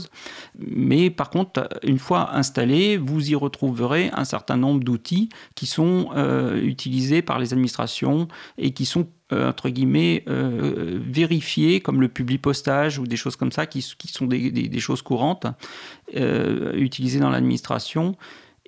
Mais 0.58 1.10
par 1.10 1.28
contre, 1.28 1.68
une 1.82 1.98
fois 1.98 2.34
installé, 2.34 2.96
vous 2.96 3.30
y 3.30 3.34
retrouverez 3.34 4.10
un 4.14 4.24
certain 4.24 4.56
nombre 4.56 4.82
d'outils 4.82 5.28
qui 5.54 5.66
sont 5.66 6.08
euh, 6.16 6.60
utilisés 6.62 7.20
par 7.20 7.38
les 7.38 7.52
administrations 7.52 8.26
et 8.56 8.72
qui 8.72 8.86
sont 8.86 9.06
euh, 9.32 9.50
entre 9.50 9.68
guillemets 9.68 10.24
euh, 10.28 10.98
vérifiés 11.06 11.80
comme 11.80 12.00
le 12.00 12.08
public 12.08 12.40
postage 12.40 12.98
ou 12.98 13.06
des 13.06 13.16
choses 13.16 13.36
comme 13.36 13.52
ça 13.52 13.66
qui, 13.66 13.82
sont 13.82 14.26
des, 14.26 14.80
choses 14.80 15.02
courantes 15.02 15.46
utilisées 16.74 17.20
dans 17.20 17.30
l'administration 17.30 18.16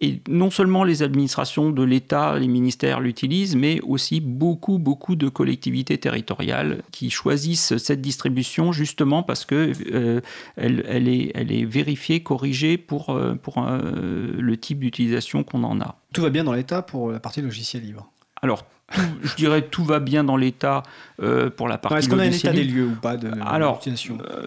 Et 0.00 0.20
non 0.28 0.50
seulement 0.50 0.82
les 0.82 1.02
administrations 1.02 1.70
de 1.70 1.82
l'État, 1.84 2.36
les 2.38 2.48
ministères 2.48 3.00
l'utilisent, 3.00 3.54
mais 3.54 3.80
aussi 3.82 4.20
beaucoup, 4.20 4.78
beaucoup 4.78 5.14
de 5.14 5.28
collectivités 5.28 5.98
territoriales 5.98 6.82
qui 6.90 7.10
choisissent 7.10 7.76
cette 7.76 8.00
distribution 8.00 8.72
justement 8.72 9.22
parce 9.22 9.44
que 9.44 9.72
euh, 9.92 10.20
elle, 10.56 10.84
elle, 10.88 11.06
est, 11.06 11.30
elle 11.34 11.52
est 11.52 11.64
vérifiée, 11.64 12.24
corrigée 12.24 12.76
pour, 12.76 13.10
euh, 13.10 13.34
pour 13.34 13.58
euh, 13.58 14.32
le 14.36 14.56
type 14.56 14.80
d'utilisation 14.80 15.44
qu'on 15.44 15.62
en 15.62 15.80
a. 15.80 15.96
Tout 16.12 16.22
va 16.22 16.30
bien 16.30 16.42
dans 16.42 16.54
l'État 16.54 16.82
pour 16.82 17.12
la 17.12 17.20
partie 17.20 17.40
logiciel 17.40 17.84
libre? 17.84 18.10
Alors, 18.42 18.66
tout, 18.94 19.00
je 19.22 19.34
dirais 19.36 19.62
tout 19.62 19.84
va 19.84 20.00
bien 20.00 20.24
dans 20.24 20.36
l'état 20.36 20.82
euh, 21.22 21.50
pour 21.50 21.68
la 21.68 21.78
partie 21.78 21.98
Est-ce 21.98 22.08
qu'on 22.08 22.18
a 22.18 22.24
un 22.24 22.30
état 22.30 22.52
des 22.52 22.64
lieux 22.64 22.86
ou 22.86 22.94
pas 22.94 23.16
de 23.16 23.30
Alors, 23.44 23.80
Euh, 23.86 24.46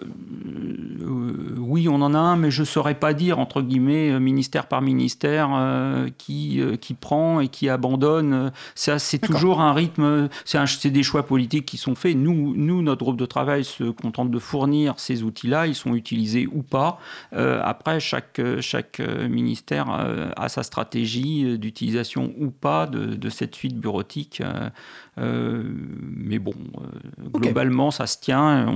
euh, 1.08 1.54
oui, 1.58 1.88
on 1.88 2.00
en 2.02 2.14
a 2.14 2.18
un, 2.18 2.36
mais 2.36 2.50
je 2.50 2.62
ne 2.62 2.66
saurais 2.66 2.94
pas 2.94 3.14
dire, 3.14 3.38
entre 3.38 3.62
guillemets, 3.62 4.10
euh, 4.10 4.18
ministère 4.18 4.66
par 4.66 4.82
ministère, 4.82 5.50
euh, 5.54 6.08
qui, 6.18 6.60
euh, 6.60 6.76
qui 6.76 6.94
prend 6.94 7.40
et 7.40 7.48
qui 7.48 7.68
abandonne. 7.68 8.52
Ça, 8.74 8.98
c'est 8.98 9.18
toujours 9.18 9.60
un 9.60 9.72
rythme, 9.72 10.28
c'est 10.44 10.90
des 10.90 11.02
choix 11.02 11.24
politiques 11.24 11.66
qui 11.66 11.76
sont 11.76 11.94
faits. 11.94 12.16
Nous, 12.16 12.54
nous, 12.56 12.82
notre 12.82 13.04
groupe 13.04 13.18
de 13.18 13.26
travail 13.26 13.64
se 13.64 13.84
contente 13.84 14.30
de 14.30 14.38
fournir 14.38 14.94
ces 14.96 15.22
outils-là, 15.22 15.66
ils 15.66 15.74
sont 15.74 15.94
utilisés 15.94 16.48
ou 16.52 16.62
pas. 16.62 16.98
Euh, 17.34 17.60
après, 17.64 18.00
chaque, 18.00 18.40
chaque 18.60 19.00
ministère 19.28 19.88
a 20.36 20.48
sa 20.48 20.62
stratégie 20.62 21.58
d'utilisation 21.58 22.32
ou 22.38 22.50
pas 22.50 22.86
de, 22.86 23.14
de 23.14 23.28
cette 23.28 23.54
suite 23.54 23.76
bureautique. 23.78 24.37
Euh, 24.40 24.70
euh, 25.20 25.62
mais 26.28 26.38
bon, 26.38 26.52
euh, 26.80 27.28
globalement, 27.32 27.90
ça 27.90 28.06
se 28.06 28.18
tient. 28.18 28.66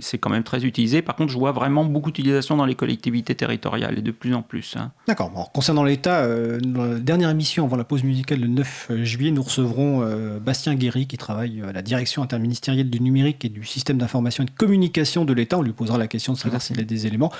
c'est 0.00 0.18
quand 0.18 0.30
même 0.30 0.42
très 0.42 0.64
utilisé. 0.64 1.02
Par 1.02 1.16
contre, 1.16 1.32
je 1.32 1.38
vois 1.38 1.52
vraiment 1.52 1.84
beaucoup 1.84 2.10
d'utilisation 2.10 2.56
dans 2.56 2.66
les 2.66 2.74
collectivités 2.74 3.34
territoriales 3.34 3.98
et 3.98 4.02
de 4.02 4.10
plus 4.10 4.34
en 4.34 4.42
plus. 4.42 4.76
hein. 4.76 4.92
D'accord. 5.08 5.50
Concernant 5.52 5.84
l'État, 5.84 6.20
euh, 6.20 6.58
dans 6.60 6.84
la 6.84 6.98
dernière 6.98 7.30
émission 7.30 7.64
avant 7.64 7.76
la 7.76 7.84
pause 7.84 8.04
musicale 8.04 8.40
le 8.40 8.48
9 8.48 8.90
juillet, 9.02 9.30
nous 9.30 9.42
recevrons 9.42 10.02
euh, 10.02 10.38
Bastien 10.38 10.74
Guéry 10.74 11.06
qui 11.06 11.16
travaille 11.16 11.62
à 11.62 11.72
la 11.72 11.82
direction 11.82 12.22
interministérielle 12.22 12.90
du 12.90 13.00
numérique 13.00 13.44
et 13.44 13.48
du 13.48 13.64
système 13.64 13.98
d'information 13.98 14.44
et 14.44 14.46
de 14.46 14.50
communication 14.52 15.24
de 15.24 15.32
l'État. 15.32 15.58
On 15.58 15.62
lui 15.62 15.72
posera 15.72 15.98
la 15.98 16.08
question 16.08 16.32
de 16.34 16.38
savoir 16.38 16.60
s'il 16.62 16.78
a 16.80 16.84
des 16.84 17.06
éléments. 17.06 17.32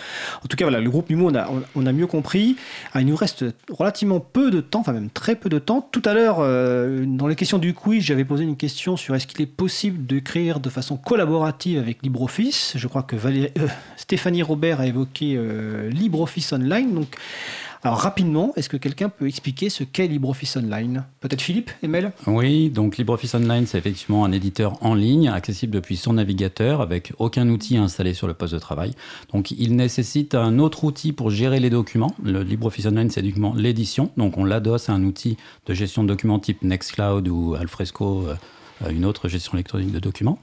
En 0.42 0.46
tout 0.48 0.56
cas, 0.56 0.64
voilà, 0.64 0.80
le 0.80 0.90
groupe 0.90 1.10
MIMO, 1.10 1.30
on 1.30 1.34
a, 1.34 1.48
on 1.74 1.86
a 1.86 1.92
mieux 1.92 2.06
compris. 2.06 2.56
Ah, 2.92 3.00
il 3.00 3.06
nous 3.06 3.16
reste 3.16 3.44
relativement 3.70 4.20
peu 4.20 4.50
de 4.50 4.60
temps, 4.60 4.80
enfin 4.80 4.92
même 4.92 5.10
très 5.10 5.36
peu 5.36 5.48
de 5.48 5.58
temps. 5.58 5.86
Tout 5.92 6.02
à 6.04 6.14
l'heure, 6.14 6.38
dans 7.06 7.26
les 7.26 7.36
questions 7.36 7.58
du 7.58 7.74
quiz, 7.74 7.99
j'avais 8.02 8.24
posé 8.24 8.44
une 8.44 8.56
question 8.56 8.96
sur 8.96 9.14
est-ce 9.14 9.26
qu'il 9.26 9.40
est 9.42 9.46
possible 9.46 10.06
d'écrire 10.06 10.60
de 10.60 10.70
façon 10.70 10.96
collaborative 10.96 11.78
avec 11.78 12.02
LibreOffice. 12.02 12.72
Je 12.76 12.86
crois 12.88 13.02
que 13.02 13.16
euh, 13.16 13.48
Stéphanie 13.96 14.42
Robert 14.42 14.80
a 14.80 14.86
évoqué 14.86 15.34
euh, 15.36 15.88
LibreOffice 15.90 16.52
Online. 16.52 16.94
Donc, 16.94 17.16
alors 17.82 17.98
rapidement, 17.98 18.52
est-ce 18.56 18.68
que 18.68 18.76
quelqu'un 18.76 19.08
peut 19.08 19.26
expliquer 19.26 19.70
ce 19.70 19.84
qu'est 19.84 20.06
LibreOffice 20.06 20.56
Online? 20.56 21.04
Peut-être 21.20 21.40
Philippe, 21.40 21.70
Emel? 21.82 22.12
Oui, 22.26 22.68
donc 22.68 22.98
LibreOffice 22.98 23.34
Online, 23.34 23.66
c'est 23.66 23.78
effectivement 23.78 24.24
un 24.24 24.32
éditeur 24.32 24.74
en 24.82 24.94
ligne, 24.94 25.28
accessible 25.28 25.72
depuis 25.72 25.96
son 25.96 26.12
navigateur, 26.12 26.82
avec 26.82 27.12
aucun 27.18 27.48
outil 27.48 27.78
installé 27.78 28.12
sur 28.12 28.26
le 28.26 28.34
poste 28.34 28.52
de 28.52 28.58
travail. 28.58 28.92
Donc 29.32 29.50
il 29.50 29.76
nécessite 29.76 30.34
un 30.34 30.58
autre 30.58 30.84
outil 30.84 31.12
pour 31.12 31.30
gérer 31.30 31.58
les 31.58 31.70
documents. 31.70 32.14
Le 32.22 32.42
LibreOffice 32.42 32.86
Online, 32.86 33.10
c'est 33.10 33.20
uniquement 33.20 33.54
l'édition. 33.54 34.10
Donc 34.16 34.36
on 34.36 34.44
l'adosse 34.44 34.88
à 34.88 34.92
un 34.92 35.04
outil 35.04 35.36
de 35.66 35.74
gestion 35.74 36.02
de 36.02 36.08
documents 36.08 36.38
type 36.38 36.62
Nextcloud 36.62 37.28
ou 37.28 37.54
Alfresco. 37.54 38.26
euh, 38.28 38.34
une 38.88 39.04
autre 39.04 39.28
gestion 39.28 39.54
électronique 39.54 39.92
de 39.92 39.98
documents. 39.98 40.38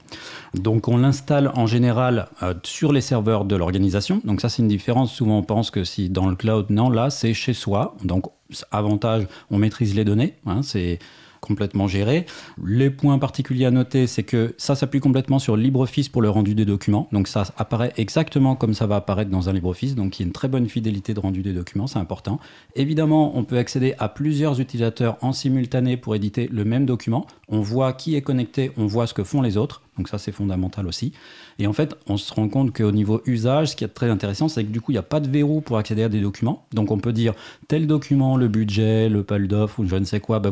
Donc 0.54 0.88
on 0.88 0.96
l'installe 0.96 1.50
en 1.54 1.66
général 1.66 2.28
euh, 2.42 2.54
sur 2.62 2.92
les 2.92 3.00
serveurs 3.00 3.44
de 3.44 3.56
l'organisation. 3.56 4.20
Donc 4.24 4.40
ça 4.40 4.48
c'est 4.48 4.62
une 4.62 4.68
différence. 4.68 5.12
Souvent 5.12 5.38
on 5.38 5.42
pense 5.42 5.70
que 5.70 5.84
si 5.84 6.08
dans 6.08 6.28
le 6.28 6.36
cloud, 6.36 6.66
non, 6.70 6.90
là 6.90 7.10
c'est 7.10 7.34
chez 7.34 7.54
soi. 7.54 7.96
Donc 8.04 8.26
avantage, 8.70 9.26
on 9.50 9.58
maîtrise 9.58 9.94
les 9.94 10.04
données. 10.04 10.36
hein, 10.46 10.62
c'est 10.62 10.98
complètement 11.40 11.86
géré. 11.86 12.26
Les 12.64 12.90
points 12.90 13.18
particuliers 13.18 13.66
à 13.66 13.70
noter, 13.70 14.06
c'est 14.06 14.22
que 14.22 14.54
ça 14.58 14.74
s'appuie 14.74 15.00
complètement 15.00 15.38
sur 15.38 15.56
LibreOffice 15.56 16.08
pour 16.08 16.22
le 16.22 16.30
rendu 16.30 16.54
des 16.54 16.64
documents. 16.64 17.08
Donc 17.12 17.28
ça 17.28 17.44
apparaît 17.56 17.92
exactement 17.96 18.56
comme 18.56 18.74
ça 18.74 18.86
va 18.86 18.96
apparaître 18.96 19.30
dans 19.30 19.48
un 19.48 19.52
LibreOffice. 19.52 19.94
Donc 19.94 20.18
il 20.18 20.22
y 20.22 20.24
a 20.24 20.26
une 20.26 20.32
très 20.32 20.48
bonne 20.48 20.68
fidélité 20.68 21.14
de 21.14 21.20
rendu 21.20 21.42
des 21.42 21.52
documents, 21.52 21.86
c'est 21.86 21.98
important. 21.98 22.38
Évidemment, 22.74 23.36
on 23.36 23.44
peut 23.44 23.58
accéder 23.58 23.94
à 23.98 24.08
plusieurs 24.08 24.60
utilisateurs 24.60 25.16
en 25.20 25.32
simultané 25.32 25.96
pour 25.96 26.14
éditer 26.14 26.48
le 26.52 26.64
même 26.64 26.86
document. 26.86 27.26
On 27.48 27.60
voit 27.60 27.92
qui 27.92 28.16
est 28.16 28.22
connecté, 28.22 28.72
on 28.76 28.86
voit 28.86 29.06
ce 29.06 29.14
que 29.14 29.24
font 29.24 29.42
les 29.42 29.56
autres. 29.56 29.82
Donc 29.96 30.08
ça, 30.08 30.18
c'est 30.18 30.32
fondamental 30.32 30.86
aussi. 30.86 31.12
Et 31.58 31.66
en 31.66 31.72
fait, 31.72 31.96
on 32.06 32.16
se 32.16 32.32
rend 32.32 32.48
compte 32.48 32.76
qu'au 32.76 32.92
niveau 32.92 33.20
usage, 33.26 33.70
ce 33.70 33.76
qui 33.76 33.84
est 33.84 33.88
très 33.88 34.08
intéressant, 34.08 34.48
c'est 34.48 34.64
que 34.64 34.70
du 34.70 34.80
coup, 34.80 34.92
il 34.92 34.94
n'y 34.94 35.00
a 35.00 35.02
pas 35.02 35.18
de 35.18 35.28
verrou 35.28 35.60
pour 35.60 35.76
accéder 35.76 36.04
à 36.04 36.08
des 36.08 36.20
documents. 36.20 36.64
Donc 36.72 36.90
on 36.92 36.98
peut 36.98 37.12
dire 37.12 37.34
tel 37.66 37.86
document, 37.86 38.36
le 38.36 38.46
budget, 38.48 39.08
le 39.08 39.24
pal 39.24 39.48
d'offres 39.48 39.80
ou 39.80 39.86
je 39.86 39.96
ne 39.96 40.04
sais 40.04 40.20
quoi, 40.20 40.38
bah, 40.38 40.50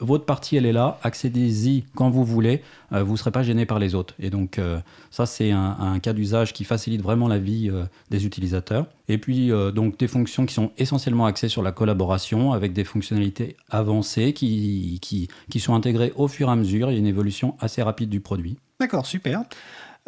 votre 0.00 0.24
partie, 0.24 0.56
elle 0.56 0.66
est 0.66 0.72
là, 0.72 0.98
accédez-y 1.02 1.84
quand 1.94 2.08
vous 2.08 2.24
voulez, 2.24 2.62
euh, 2.92 3.02
vous 3.02 3.12
ne 3.12 3.18
serez 3.18 3.30
pas 3.30 3.42
gêné 3.42 3.66
par 3.66 3.78
les 3.78 3.94
autres. 3.94 4.14
Et 4.18 4.30
donc 4.30 4.58
euh, 4.58 4.78
ça, 5.10 5.26
c'est 5.26 5.50
un, 5.50 5.98
cas 6.00 6.12
d'usage 6.12 6.52
qui 6.52 6.64
facilite 6.64 7.02
vraiment 7.02 7.28
la 7.28 7.38
vie 7.38 7.68
euh, 7.70 7.84
des 8.10 8.24
utilisateurs. 8.24 8.86
Et 9.10 9.18
puis, 9.18 9.50
donc 9.74 9.98
des 9.98 10.06
fonctions 10.06 10.44
qui 10.44 10.52
sont 10.52 10.70
essentiellement 10.76 11.24
axées 11.24 11.48
sur 11.48 11.62
la 11.62 11.72
collaboration 11.72 12.52
avec 12.52 12.74
des 12.74 12.84
fonctionnalités 12.84 13.56
avancées 13.70 14.34
qui 14.34 15.30
sont 15.58 15.74
intégrées 15.74 16.12
au 16.16 16.28
fur 16.28 16.50
et 16.50 16.52
à 16.52 16.56
mesure. 16.56 16.90
Il 16.90 16.92
y 16.92 16.96
a 16.96 17.00
une 17.00 17.06
évolution 17.06 17.56
assez 17.58 17.82
rapide 17.82 18.10
du 18.10 18.20
produit. 18.20 18.58
D'accord, 18.80 19.06
super. 19.06 19.44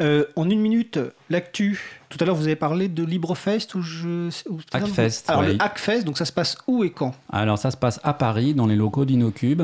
Euh, 0.01 0.25
en 0.35 0.49
une 0.49 0.59
minute, 0.59 0.99
l'actu. 1.29 2.01
Tout 2.09 2.17
à 2.19 2.25
l'heure, 2.25 2.35
vous 2.35 2.45
avez 2.45 2.55
parlé 2.55 2.87
de 2.87 3.03
LibreFest 3.03 3.75
ou 3.75 3.81
je. 3.81 4.29
Hackfest, 4.73 5.23
Alors, 5.27 5.43
oui. 5.43 5.53
le 5.53 5.61
Hackfest, 5.61 6.03
donc 6.03 6.17
ça 6.17 6.25
se 6.25 6.31
passe 6.31 6.57
où 6.67 6.83
et 6.83 6.89
quand? 6.89 7.13
Alors 7.31 7.57
ça 7.59 7.71
se 7.71 7.77
passe 7.77 7.99
à 8.03 8.13
Paris, 8.13 8.53
dans 8.53 8.65
les 8.65 8.75
locaux 8.75 9.05
d'Inocube, 9.05 9.61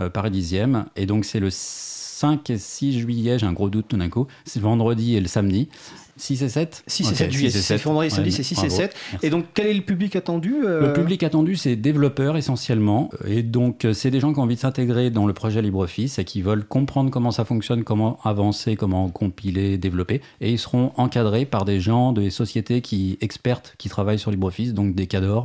euh, 0.00 0.10
Paris 0.10 0.30
10e. 0.30 0.84
Et 0.96 1.06
donc 1.06 1.24
c'est 1.24 1.40
le 1.40 1.50
5 1.50 2.50
et 2.50 2.58
6 2.58 2.98
juillet, 3.00 3.38
j'ai 3.38 3.46
un 3.46 3.52
gros 3.52 3.70
doute 3.70 3.86
tout 3.88 3.96
d'un 3.96 4.08
coup. 4.08 4.26
C'est 4.44 4.58
le 4.58 4.64
vendredi 4.64 5.14
et 5.16 5.20
le 5.20 5.28
samedi. 5.28 5.68
6 6.16 6.42
et 6.42 6.48
7 6.48 6.84
6 6.86 7.02
et 7.02 7.08
Ok, 7.08 7.16
7 7.16 7.30
juillet. 7.30 7.50
6 7.50 7.56
et 7.56 7.60
C'est 7.60 7.78
7. 7.78 7.84
vendredi 7.84 8.06
et 8.06 8.10
samedi, 8.10 8.32
c'est 8.32 8.42
6 8.42 8.54
et 8.54 8.56
bravo. 8.56 8.76
7. 8.76 8.96
Merci. 9.12 9.26
Et 9.26 9.30
donc, 9.30 9.44
quel 9.54 9.66
est 9.66 9.74
le 9.74 9.82
public 9.82 10.16
attendu 10.16 10.54
euh, 10.64 10.88
Le 10.88 10.92
public 10.92 11.22
attendu, 11.22 11.56
c'est 11.56 11.76
développeurs 11.76 12.36
essentiellement. 12.36 13.10
Et 13.26 13.42
donc, 13.42 13.84
euh, 13.84 13.92
c'est 13.92 14.10
des 14.10 14.20
gens 14.20 14.32
qui 14.32 14.38
ont 14.38 14.42
envie 14.42 14.54
de 14.56 14.60
s'intégrer 14.60 15.10
dans 15.10 15.26
le 15.26 15.32
projet 15.32 15.60
LibreOffice 15.62 16.18
et 16.18 16.24
qui 16.24 16.42
veulent 16.42 16.64
comprendre 16.64 17.10
comment 17.10 17.30
ça 17.30 17.44
fonctionne, 17.44 17.84
comment 17.84 18.18
avancer, 18.24 18.76
comment 18.76 19.08
compiler, 19.10 19.78
développer. 19.78 20.20
Et 20.40 20.50
ils 20.50 20.58
seront 20.58 20.92
encadrés 20.96 21.44
par 21.44 21.64
des 21.64 21.80
gens, 21.80 22.12
des 22.12 22.30
sociétés 22.30 22.80
qui 22.80 23.18
expertes 23.20 23.74
qui 23.78 23.88
travaillent 23.88 24.18
sur 24.18 24.30
LibreOffice, 24.30 24.74
donc 24.74 24.94
des 24.94 25.06
cadors. 25.06 25.44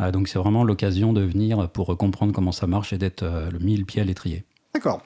Euh, 0.00 0.10
donc, 0.10 0.28
c'est 0.28 0.38
vraiment 0.38 0.64
l'occasion 0.64 1.12
de 1.12 1.20
venir 1.20 1.68
pour 1.70 1.96
comprendre 1.96 2.32
comment 2.32 2.52
ça 2.52 2.66
marche 2.66 2.92
et 2.92 2.98
d'être 2.98 3.22
euh, 3.22 3.50
le 3.50 3.58
mille 3.58 3.84
pieds 3.84 4.02
à 4.02 4.04
l'étrier. 4.04 4.44
D'accord. 4.74 5.02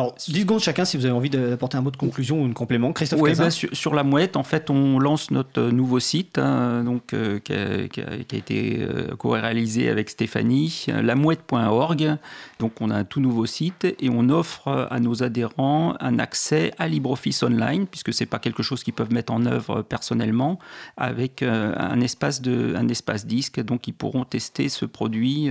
Alors, 0.00 0.14
10 0.14 0.40
secondes 0.40 0.60
chacun 0.60 0.86
si 0.86 0.96
vous 0.96 1.04
avez 1.04 1.14
envie 1.14 1.28
d'apporter 1.28 1.76
un 1.76 1.82
mot 1.82 1.90
de 1.90 1.96
conclusion 1.98 2.42
ou 2.42 2.46
un 2.46 2.52
complément. 2.54 2.94
Christophe 2.94 3.22
Cazin 3.22 3.44
bah, 3.44 3.50
sur, 3.50 3.68
sur 3.76 3.94
la 3.94 4.02
mouette, 4.02 4.36
en 4.36 4.42
fait, 4.42 4.70
on 4.70 4.98
lance 4.98 5.30
notre 5.30 5.60
euh, 5.60 5.70
nouveau 5.70 6.00
site, 6.00 6.38
hein, 6.38 6.84
donc, 6.84 7.12
euh, 7.12 7.38
qui, 7.38 7.52
a, 7.52 7.86
qui 7.86 8.00
a- 8.00 8.24
qui 8.26 8.34
a 8.34 8.38
été 8.38 8.78
euh, 8.80 9.14
co-réalisé 9.16 9.90
avec 9.90 10.08
Stéphanie, 10.08 10.86
lamouette.org. 10.88 12.16
Donc, 12.60 12.80
on 12.80 12.88
a 12.90 12.96
un 12.96 13.04
tout 13.04 13.20
nouveau 13.20 13.44
site 13.44 13.84
et 13.84 14.08
on 14.08 14.30
offre 14.30 14.88
à 14.90 15.00
nos 15.00 15.22
adhérents 15.22 15.94
un 16.00 16.18
accès 16.18 16.72
à 16.78 16.88
LibreOffice 16.88 17.42
Online, 17.42 17.86
puisque 17.86 18.14
c'est 18.14 18.24
pas 18.24 18.38
quelque 18.38 18.62
chose 18.62 18.82
qu'ils 18.82 18.94
peuvent 18.94 19.12
mettre 19.12 19.34
en 19.34 19.44
œuvre 19.44 19.82
personnellement, 19.82 20.58
avec 20.96 21.42
euh, 21.42 21.74
un, 21.76 22.00
espace 22.00 22.40
de, 22.40 22.74
un 22.74 22.88
espace 22.88 23.26
disque. 23.26 23.62
Donc, 23.62 23.86
ils 23.86 23.92
pourront 23.92 24.24
tester 24.24 24.70
ce 24.70 24.86
produit 24.86 25.50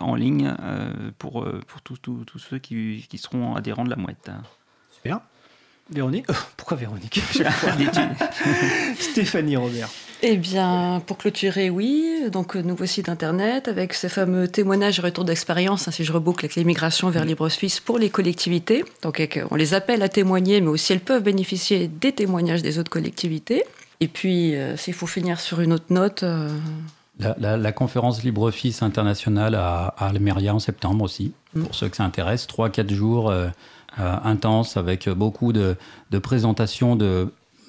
en 0.00 0.14
ligne 0.14 0.54
pour, 1.18 1.46
pour 1.66 1.82
tous 1.82 2.38
ceux 2.38 2.58
qui, 2.58 3.04
qui 3.10 3.18
seront 3.18 3.54
adhérents 3.54 3.81
de 3.84 3.90
la 3.90 3.96
mouette. 3.96 4.30
Super. 4.94 5.20
Véronique 5.90 6.30
Euh, 6.30 6.34
Pourquoi 6.56 6.76
Véronique 6.76 7.20
Stéphanie 8.98 9.56
Robert. 9.56 9.88
Eh 10.22 10.36
bien, 10.36 11.02
pour 11.06 11.18
clôturer, 11.18 11.68
oui. 11.70 12.06
Donc, 12.30 12.54
nouveau 12.54 12.86
site 12.86 13.08
internet 13.08 13.66
avec 13.66 13.92
ces 13.92 14.08
fameux 14.08 14.46
témoignages 14.46 15.00
et 15.00 15.02
retours 15.02 15.24
d'expérience, 15.24 15.88
hein, 15.88 15.90
si 15.90 16.04
je 16.04 16.12
reboucle 16.12 16.44
avec 16.44 16.54
l'immigration 16.54 17.10
vers 17.10 17.24
LibreOffice 17.24 17.80
pour 17.80 17.98
les 17.98 18.08
collectivités. 18.10 18.84
Donc, 19.02 19.18
euh, 19.20 19.26
on 19.50 19.56
les 19.56 19.74
appelle 19.74 20.00
à 20.02 20.08
témoigner, 20.08 20.60
mais 20.60 20.68
aussi 20.68 20.92
elles 20.92 21.00
peuvent 21.00 21.24
bénéficier 21.24 21.88
des 21.88 22.12
témoignages 22.12 22.62
des 22.62 22.78
autres 22.78 22.90
collectivités. 22.90 23.64
Et 24.00 24.06
puis, 24.08 24.54
euh, 24.54 24.76
s'il 24.76 24.94
faut 24.94 25.08
finir 25.08 25.40
sur 25.40 25.60
une 25.60 25.72
autre 25.72 25.86
note, 25.90 26.22
euh, 26.22 26.48
La, 27.18 27.34
la- 27.38 27.56
la 27.56 27.72
conférence 27.72 28.22
LibreOffice 28.22 28.82
internationale 28.82 29.54
à, 29.56 29.94
à 29.98 30.06
Almeria 30.08 30.54
en 30.54 30.58
septembre 30.60 31.04
aussi, 31.04 31.32
Mm. 31.54 31.64
pour 31.64 31.74
ceux 31.74 31.88
que 31.90 31.96
ça 31.96 32.04
intéresse. 32.04 32.46
3-4 32.46 32.94
jours 32.94 33.28
euh, 33.28 33.48
euh, 34.00 34.16
intenses 34.24 34.78
avec 34.78 35.08
beaucoup 35.10 35.52
de, 35.52 35.76
présentations 36.22 36.96
de 36.96 37.28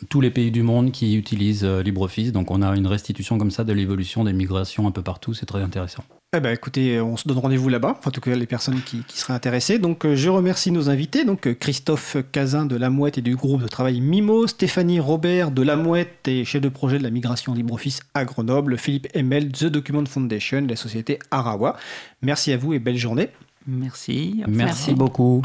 tous 0.10 0.22
les 0.22 0.32
pays 0.32 0.52
du 0.52 0.64
monde 0.64 0.91
qui 0.91 1.16
utilisent 1.16 1.66
euh, 1.66 1.84
LibreOffice. 1.84 2.32
Donc 2.32 2.50
on 2.50 2.62
a 2.62 2.76
une 2.76 2.88
restitution 2.88 3.38
comme 3.38 3.52
ça 3.52 3.64
de 3.64 3.74
l'évolution 3.74 4.24
des 4.24 4.34
migrations 4.34 4.88
un 4.88 4.91
peu 4.91 5.02
partout. 5.02 5.34
C'est 5.34 5.45
très 5.45 5.62
intéressant. 5.62 6.04
Eh 6.36 6.40
ben, 6.40 6.52
écoutez, 6.52 7.00
on 7.00 7.16
se 7.16 7.28
donne 7.28 7.38
rendez-vous 7.38 7.70
là-bas, 7.70 8.00
en 8.04 8.10
tout 8.10 8.20
cas 8.20 8.36
les 8.36 8.48
personnes 8.48 8.82
qui, 8.82 9.04
seraient 9.10 9.34
intéressées. 9.34 9.80
Donc 9.80 10.06
euh, 10.06 10.16
je 10.16 10.30
remercie 10.30 10.72
nos 10.72 10.90
invités, 10.90 11.26
donc 11.26 11.54
Christophe 11.60 12.18
Cazin 12.32 12.66
de 12.66 12.76
La 12.78 12.90
Mouette 12.90 13.18
et 13.18 13.22
du 13.22 13.36
groupe 13.36 13.62
de 13.62 13.68
travail 13.68 14.00
Mimo, 14.00 14.48
Stéphanie 14.48 15.02
Robert 15.02 15.52
de 15.52 15.62
La 15.62 15.76
Mouette 15.76 16.28
et 16.28 16.45
chef 16.45 16.62
de 16.62 16.70
projet 16.70 16.98
de 17.00 17.04
la 17.04 17.12
migration 17.12 17.54
LibreOffice 17.54 18.00
à 18.14 18.24
Grenoble, 18.24 18.78
Philippe 18.78 19.10
Emel, 19.14 19.52
The 19.52 19.66
Document 19.66 20.06
Foundation, 20.06 20.66
la 20.68 20.78
société 20.78 21.20
Arawa. 21.32 21.76
Merci 22.22 22.54
à 22.54 22.58
vous 22.58 22.74
et 22.74 22.80
belle 22.80 22.98
journée. 22.98 23.30
Merci. 23.68 24.44
Merci 24.48 24.94
beaucoup. 24.94 25.41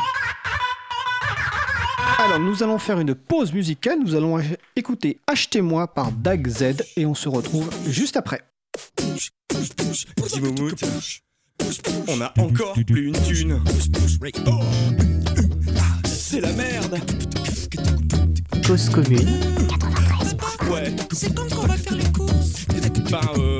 Alors 2.19 2.41
nous 2.41 2.63
allons 2.63 2.79
faire 2.79 2.99
une 2.99 3.15
pause 3.15 3.53
musicale, 3.53 3.99
nous 4.05 4.15
allons 4.15 4.41
écouter 4.75 5.21
Achetez-moi 5.27 5.87
par 5.95 6.11
Dag 6.13 6.47
Z 6.49 6.83
et 6.97 7.07
on 7.07 7.15
se 7.15 7.29
retrouve 7.29 7.71
juste 7.89 8.17
après. 8.17 8.41
On 12.09 12.21
a 12.21 12.33
encore 12.39 12.75
plus 12.87 13.07
une 13.09 13.21
thune. 13.23 13.61
Oh, 14.47 14.61
c'est 16.05 16.41
la 16.41 16.53
merde. 16.53 16.99
Cause 18.67 18.89
commune. 18.91 19.29
Ouais, 20.71 20.95
C'est 21.13 21.35
quand 21.35 21.49
qu'on 21.55 21.67
va 21.67 21.77
faire 21.77 21.95
les 21.95 22.13
courses 22.13 22.67
ben 23.11 23.21
euh, 23.39 23.59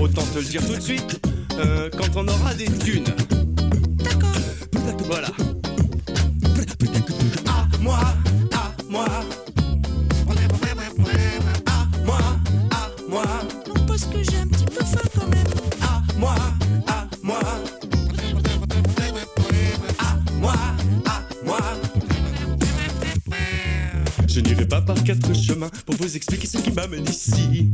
autant 0.00 0.22
te 0.32 0.38
le 0.38 0.44
dire 0.44 0.66
tout 0.66 0.74
de 0.76 0.80
suite. 0.80 1.20
euh, 1.58 1.90
quand 1.90 2.16
on 2.16 2.26
aura 2.26 2.54
des 2.54 2.64
thunes. 2.78 3.04
Voilà. 4.72 5.28
À 7.46 7.78
moi, 7.80 7.98
à 8.52 8.72
moi. 8.90 9.06
À 11.66 11.86
moi, 12.04 12.18
à 12.70 12.90
moi. 13.08 13.24
Non, 13.68 13.86
parce 13.86 14.04
que 14.04 14.22
j'ai 14.22 14.38
un 14.38 14.46
petit 14.48 14.64
peu 14.66 14.84
faim 14.84 15.08
quand 15.14 15.28
même. 15.28 15.46
À 15.82 16.02
moi, 16.18 16.34
à 16.86 17.08
moi. 17.22 17.40
À 19.98 20.16
moi, 20.40 20.54
à 21.06 21.22
moi. 21.44 21.60
Je 24.26 24.40
n'irai 24.40 24.66
pas 24.66 24.82
par 24.82 25.02
quatre 25.04 25.34
chemins 25.34 25.70
pour 25.86 25.96
vous 25.96 26.16
expliquer 26.16 26.46
ce 26.46 26.58
qui 26.58 26.70
m'amène 26.70 27.06
ici. 27.08 27.70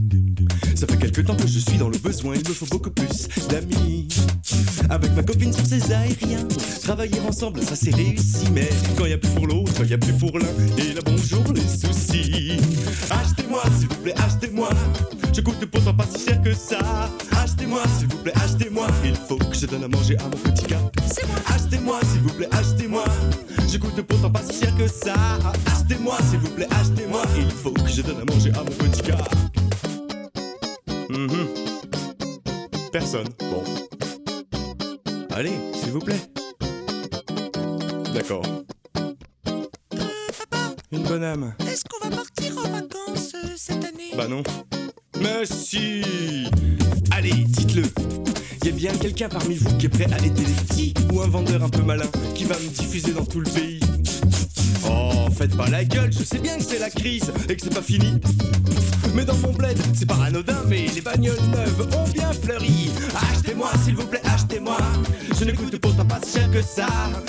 Ça 0.75 0.87
fait 0.89 0.97
quelque 0.97 1.21
temps 1.21 1.37
que 1.37 1.47
je 1.47 1.59
suis 1.59 1.79
dans 1.79 1.89
le 1.89 1.99
besoin, 1.99 2.35
il 2.35 2.49
me 2.49 2.55
faut 2.55 2.67
beaucoup 2.67 2.91
plus 2.91 3.29
d'amis. 3.49 4.09
Avec 4.91 5.15
ma 5.15 5.23
copine 5.23 5.53
sur 5.53 5.65
ces 5.65 5.93
aériens, 5.93 6.47
travailler 6.83 7.21
ensemble, 7.27 7.63
ça 7.63 7.77
c'est 7.77 7.95
réussi. 7.95 8.47
Mais 8.53 8.69
quand 8.97 9.07
y 9.07 9.13
a 9.13 9.19
plus 9.19 9.31
pour 9.31 9.47
l'autre, 9.47 9.85
y 9.85 9.95
a 9.95 9.99
plus 9.99 10.13
pour 10.15 10.39
l'un. 10.39 10.49
Et 10.79 10.93
là 10.93 11.01
bonjour 11.05 11.45
les 11.55 11.63
soucis. 11.63 12.59
Achetez-moi, 13.11 13.63
s'il 13.79 13.89
vous 13.89 14.03
plaît, 14.03 14.15
achetez-moi. 14.19 14.69
Je 15.33 15.41
coûte 15.41 15.65
pourtant 15.67 15.95
pas 15.95 16.07
si 16.13 16.25
cher 16.27 16.43
que 16.43 16.53
ça. 16.53 16.79
Achetez-moi, 17.43 17.83
s'il 17.99 18.09
vous 18.09 18.19
plaît, 18.19 18.35
achetez-moi. 18.37 18.87
Il 19.05 19.15
faut 19.15 19.37
que 19.37 19.57
je 19.57 19.67
donne 19.67 19.85
à 19.85 19.89
manger 19.89 20.17
à 20.19 20.25
mon 20.25 20.37
petit 20.51 20.67
gars. 20.67 20.91
Achetez-moi, 21.55 22.01
s'il 22.13 22.21
vous 22.23 22.33
plaît, 22.35 22.49
achetez-moi. 22.53 23.05
Je 23.73 23.79
coûte 23.79 24.01
pourtant 24.03 24.31
pas 24.31 24.43
si 24.49 24.61
cher 24.61 24.75
que 24.77 24.87
ça. 24.87 25.15
Achetez-moi, 25.67 26.17
s'il 26.31 26.41
vous 26.41 26.51
plaît, 26.51 26.69
achetez-moi. 26.71 27.23
Il 27.39 27.51
faut 27.51 27.73
que 27.73 27.89
je 27.89 28.03
donne 28.03 28.21
à 28.21 28.25
manger 28.25 28.51
à 28.53 28.59
mon 28.59 28.71
petit 28.71 29.03
Personne. 33.15 33.33
Bon. 33.39 33.63
Allez, 35.37 35.53
s'il 35.75 35.93
vous 35.93 36.01
plaît. 36.01 36.21
D'accord. 38.13 38.45
Une 40.91 41.03
bonne 41.05 41.23
âme. 41.23 41.55
Est-ce 41.61 41.85
qu'on 41.85 42.09
va 42.09 42.17
partir 42.17 42.59
en 42.59 42.69
vacances 42.69 43.35
euh, 43.37 43.49
cette 43.57 43.85
année? 43.85 44.13
Bah 44.17 44.27
non. 44.27 44.43
Mais 45.21 45.45
si 45.45 46.03
Allez, 47.13 47.45
dites-le 47.47 47.85
y 48.65 48.69
a 48.69 48.73
bien 48.73 48.93
quelqu'un 48.95 49.29
parmi 49.29 49.57
vous 49.57 49.77
qui 49.77 49.87
est 49.87 49.91
prêt 49.91 50.07
à 50.13 50.19
aider 50.19 50.43
les 50.43 50.65
petits 50.67 50.95
Ou 51.13 51.21
un 51.21 51.29
vendeur 51.29 51.63
un 51.63 51.69
peu 51.69 51.83
malin 51.83 52.11
qui 52.35 52.45
va 52.45 52.59
me 52.59 52.69
diffuser 52.69 53.13
dans 53.13 53.27
tout 53.27 53.41
le 53.41 53.51
pays? 53.51 53.81
Oh, 54.89 55.29
faites 55.37 55.57
pas 55.57 55.69
la 55.69 55.85
gueule, 55.85 56.13
je 56.13 56.25
sais 56.25 56.39
bien 56.39 56.57
que 56.57 56.65
c'est 56.65 56.79
la 56.79 56.91
crise 56.91 57.31
et 57.49 57.57
que 57.57 57.63
c'est 57.63 57.75
pas 57.75 57.83
fini 57.83 58.21
mais 59.15 59.25
dans 59.25 59.37
mon 59.37 59.53
bled, 59.53 59.79
c'est 59.95 60.07
pas 60.07 60.19
anodin, 60.27 60.63
mais 60.67 60.87
les 60.95 61.01
bagnoles 61.01 61.37
neuves 61.53 61.89
ont 61.97 62.09
bien 62.11 62.33
fleuri. 62.33 62.91
Achetez-moi, 63.33 63.71
s'il 63.85 63.95
vous 63.97 64.07
plaît, 64.07 64.21
achetez-moi. 64.25 64.77
Je 65.39 65.45
ne 65.45 65.53
coûte 65.53 65.79
pourtant 65.79 66.05
pas 66.05 66.21
si 66.25 66.39
cher 66.39 66.51
que 66.51 66.63
ça. 66.63 66.87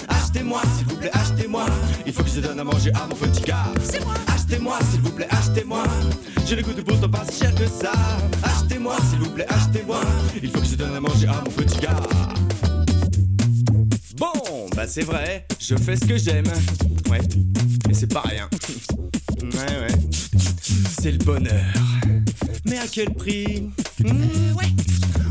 Achetez-moi, 0.08 0.62
s'il 0.76 0.88
vous 0.88 0.96
plaît, 0.96 1.12
achetez-moi. 1.14 1.66
Il 2.06 2.14
faut 2.14 2.24
que 2.24 2.30
je 2.30 2.40
donne 2.42 2.60
à 2.60 2.64
manger 2.64 2.92
à 2.94 3.08
mon 3.08 3.16
petit 3.16 3.42
gars. 3.42 3.66
Achetez-moi, 4.28 4.80
s'il 4.92 5.02
vous 5.02 5.12
plaît, 5.12 5.28
achetez-moi. 5.30 5.84
Je 6.48 6.56
ne 6.56 6.62
coûte 6.62 6.84
pourtant 6.84 7.10
pas 7.10 7.24
si 7.30 7.40
cher 7.40 7.56
que 7.56 7.68
ça. 7.68 7.92
Achetez-moi, 8.44 8.96
s'il 9.10 9.20
vous 9.20 9.30
plaît, 9.32 9.48
achetez-moi. 9.48 10.02
Il 10.42 10.50
faut 10.50 10.60
que 10.60 10.68
je 10.68 10.76
donne 10.76 10.96
à 10.96 11.00
manger 11.00 11.28
à 11.28 11.42
mon 11.44 11.52
petit 11.52 11.80
gars. 11.80 12.02
Bon, 14.18 14.70
bah 14.76 14.86
c'est 14.88 15.04
vrai, 15.04 15.46
je 15.60 15.76
fais 15.76 15.98
ce 15.98 16.06
que 16.06 16.18
j'aime. 16.18 16.46
Ouais, 17.10 17.20
mais 17.88 17.94
c'est 17.94 18.12
pas 18.12 18.22
rien. 18.22 18.48
C'est 21.06 21.12
le 21.12 21.18
bonheur. 21.20 21.62
Mais 22.66 22.80
à 22.80 22.88
quel 22.92 23.14
prix 23.14 23.70
Hmm, 24.04 24.56
Ouais. 24.58 24.66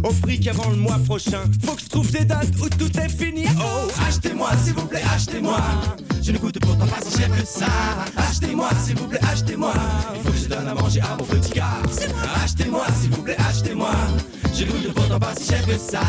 Au 0.09 0.13
prix 0.13 0.39
qu'avant 0.39 0.71
le 0.71 0.77
mois 0.77 1.01
prochain, 1.05 1.43
faut 1.65 1.73
que 1.75 1.81
je 1.81 1.89
trouve 1.89 2.13
des 2.13 2.25
dates 2.25 2.55
où 2.63 2.69
tout 2.69 2.97
est 2.97 3.09
fini. 3.09 3.47
Oh, 3.59 3.89
achetez-moi, 4.07 4.51
s'il 4.63 4.75
vous 4.75 4.87
plaît, 4.87 5.03
achetez-moi. 5.13 5.61
Je 6.23 6.31
ne 6.31 6.39
coûte 6.39 6.61
pourtant 6.61 6.87
pas 6.87 7.01
si 7.05 7.19
cher 7.19 7.29
que 7.37 7.45
ça. 7.45 7.67
Achetez-moi, 8.17 8.69
s'il 8.85 8.97
vous 8.99 9.09
plaît, 9.09 9.19
achetez-moi. 9.25 9.73
Il 10.15 10.21
faut 10.23 10.31
que 10.31 10.39
je 10.39 10.47
donne 10.49 10.69
à 10.69 10.75
manger 10.75 11.01
à 11.01 11.17
mon 11.19 11.25
petit 11.25 11.55
gars. 11.55 11.83
Achetez-moi, 12.45 12.87
s'il 13.01 13.11
vous 13.11 13.23
plaît, 13.23 13.37
achetez-moi. 13.41 13.91
Je 14.55 14.65
ne 14.67 14.71
coûte 14.71 14.95
pourtant 14.95 15.19
pas 15.19 15.35
si 15.37 15.49
cher 15.51 15.67
que 15.67 15.77
ça. 15.77 16.03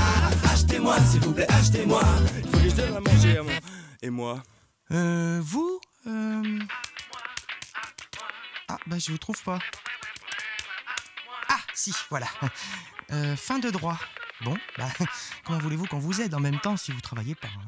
Achetez-moi, 0.53 0.95
s'il 1.09 1.21
vous 1.21 1.31
plaît, 1.31 1.47
achetez-moi. 1.49 2.03
Il 2.37 2.49
faut 2.51 2.57
que 2.59 2.69
je 2.69 2.75
donne 2.75 2.97
à 2.97 2.99
manger 2.99 3.37
à 3.39 3.41
mon. 3.41 3.49
Et 4.03 4.09
moi 4.11 4.43
Euh, 4.91 5.41
vous 5.43 5.79
bah 8.87 8.97
je 8.99 9.11
vous 9.11 9.17
trouve 9.17 9.41
pas. 9.43 9.59
Ah, 11.49 11.59
si, 11.73 11.93
voilà. 12.09 12.27
Euh, 13.11 13.35
fin 13.35 13.59
de 13.59 13.69
droit. 13.69 13.97
Bon, 14.43 14.55
bah, 14.77 14.87
comment 15.45 15.59
voulez-vous 15.59 15.85
qu'on 15.85 15.99
vous 15.99 16.21
aide 16.21 16.33
en 16.33 16.39
même 16.39 16.59
temps 16.59 16.77
si 16.77 16.91
vous 16.91 17.01
travaillez 17.01 17.35
pas 17.35 17.47
hein? 17.47 17.67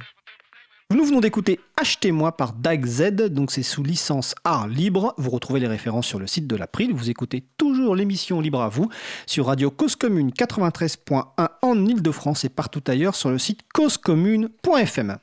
Nous 0.90 1.04
venons 1.04 1.20
d'écouter 1.20 1.60
Achetez-moi 1.76 2.38
par 2.38 2.54
Dag 2.54 2.86
Z, 2.86 3.28
donc 3.30 3.52
c'est 3.52 3.62
sous 3.62 3.84
licence 3.84 4.34
art 4.46 4.70
libre. 4.70 5.14
Vous 5.18 5.30
retrouvez 5.30 5.60
les 5.60 5.68
références 5.68 6.08
sur 6.08 6.18
le 6.18 6.28
site 6.28 6.48
de 6.48 6.56
l'April. 6.56 6.94
Vous 6.94 7.10
écoutez 7.10 7.44
toujours 7.58 7.94
l'émission 7.94 8.40
Libre 8.40 8.62
à 8.62 8.70
vous 8.70 8.90
sur 9.26 9.48
Radio 9.48 9.70
Cause 9.70 9.98
Commune 9.98 10.30
93.1 10.32 11.50
en 11.62 11.86
Ile-de-France 11.86 12.46
et 12.46 12.50
partout 12.50 12.84
ailleurs 12.88 13.16
sur 13.16 13.30
le 13.30 13.38
site 13.38 13.62
causecommune.fm. 13.74 15.18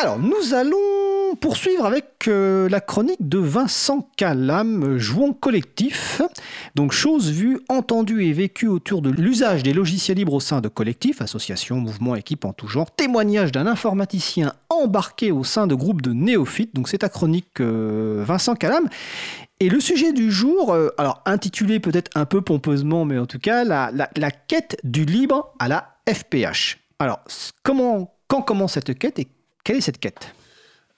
Alors, 0.00 0.18
nous 0.18 0.54
allons 0.54 1.07
poursuivre 1.34 1.84
avec 1.84 2.28
euh, 2.28 2.68
la 2.68 2.80
chronique 2.80 3.28
de 3.28 3.38
Vincent 3.38 4.08
Calam, 4.16 4.98
Jouons 4.98 5.32
collectif. 5.32 6.22
Donc, 6.74 6.92
choses 6.92 7.30
vues, 7.30 7.60
entendues 7.68 8.26
et 8.26 8.32
vécues 8.32 8.68
autour 8.68 9.02
de 9.02 9.10
l'usage 9.10 9.62
des 9.62 9.72
logiciels 9.72 10.16
libres 10.16 10.34
au 10.34 10.40
sein 10.40 10.60
de 10.60 10.68
collectifs, 10.68 11.20
associations, 11.20 11.76
mouvements, 11.76 12.14
équipes 12.14 12.44
en 12.44 12.52
tout 12.52 12.68
genre. 12.68 12.90
Témoignage 12.90 13.52
d'un 13.52 13.66
informaticien 13.66 14.52
embarqué 14.68 15.32
au 15.32 15.44
sein 15.44 15.66
de 15.66 15.74
groupes 15.74 16.02
de 16.02 16.12
néophytes. 16.12 16.74
Donc, 16.74 16.88
c'est 16.88 16.98
ta 16.98 17.08
chronique, 17.08 17.60
euh, 17.60 18.22
Vincent 18.26 18.54
Calam. 18.54 18.88
Et 19.60 19.68
le 19.68 19.80
sujet 19.80 20.12
du 20.12 20.30
jour, 20.30 20.72
euh, 20.72 20.90
alors 20.98 21.20
intitulé 21.26 21.80
peut-être 21.80 22.10
un 22.14 22.26
peu 22.26 22.42
pompeusement, 22.42 23.04
mais 23.04 23.18
en 23.18 23.26
tout 23.26 23.40
cas, 23.40 23.64
la, 23.64 24.30
quête 24.30 24.78
du 24.84 25.04
libre 25.04 25.52
à 25.58 25.66
la 25.66 25.96
FPH. 26.08 26.78
Alors, 27.00 27.20
comment, 27.64 28.14
quand 28.28 28.42
commence 28.42 28.74
cette 28.74 28.96
quête 28.96 29.18
et 29.18 29.28
quelle 29.64 29.76
est 29.76 29.82
cette 29.82 29.98
quête? 29.98 30.32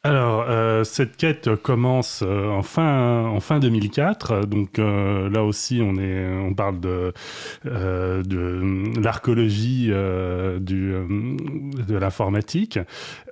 Alors, 0.02 0.46
euh, 0.48 0.82
cette 0.82 1.18
quête 1.18 1.56
commence 1.56 2.22
euh, 2.26 2.48
en, 2.48 2.62
fin, 2.62 3.26
en 3.26 3.38
fin 3.40 3.58
2004. 3.58 4.46
Donc 4.46 4.78
euh, 4.78 5.28
là 5.28 5.44
aussi, 5.44 5.82
on, 5.84 5.96
est, 5.98 6.26
on 6.38 6.54
parle 6.54 6.80
de, 6.80 7.12
euh, 7.66 8.22
de 8.22 8.98
l'archéologie 8.98 9.88
de 9.88 10.96
l'informatique. 11.98 12.78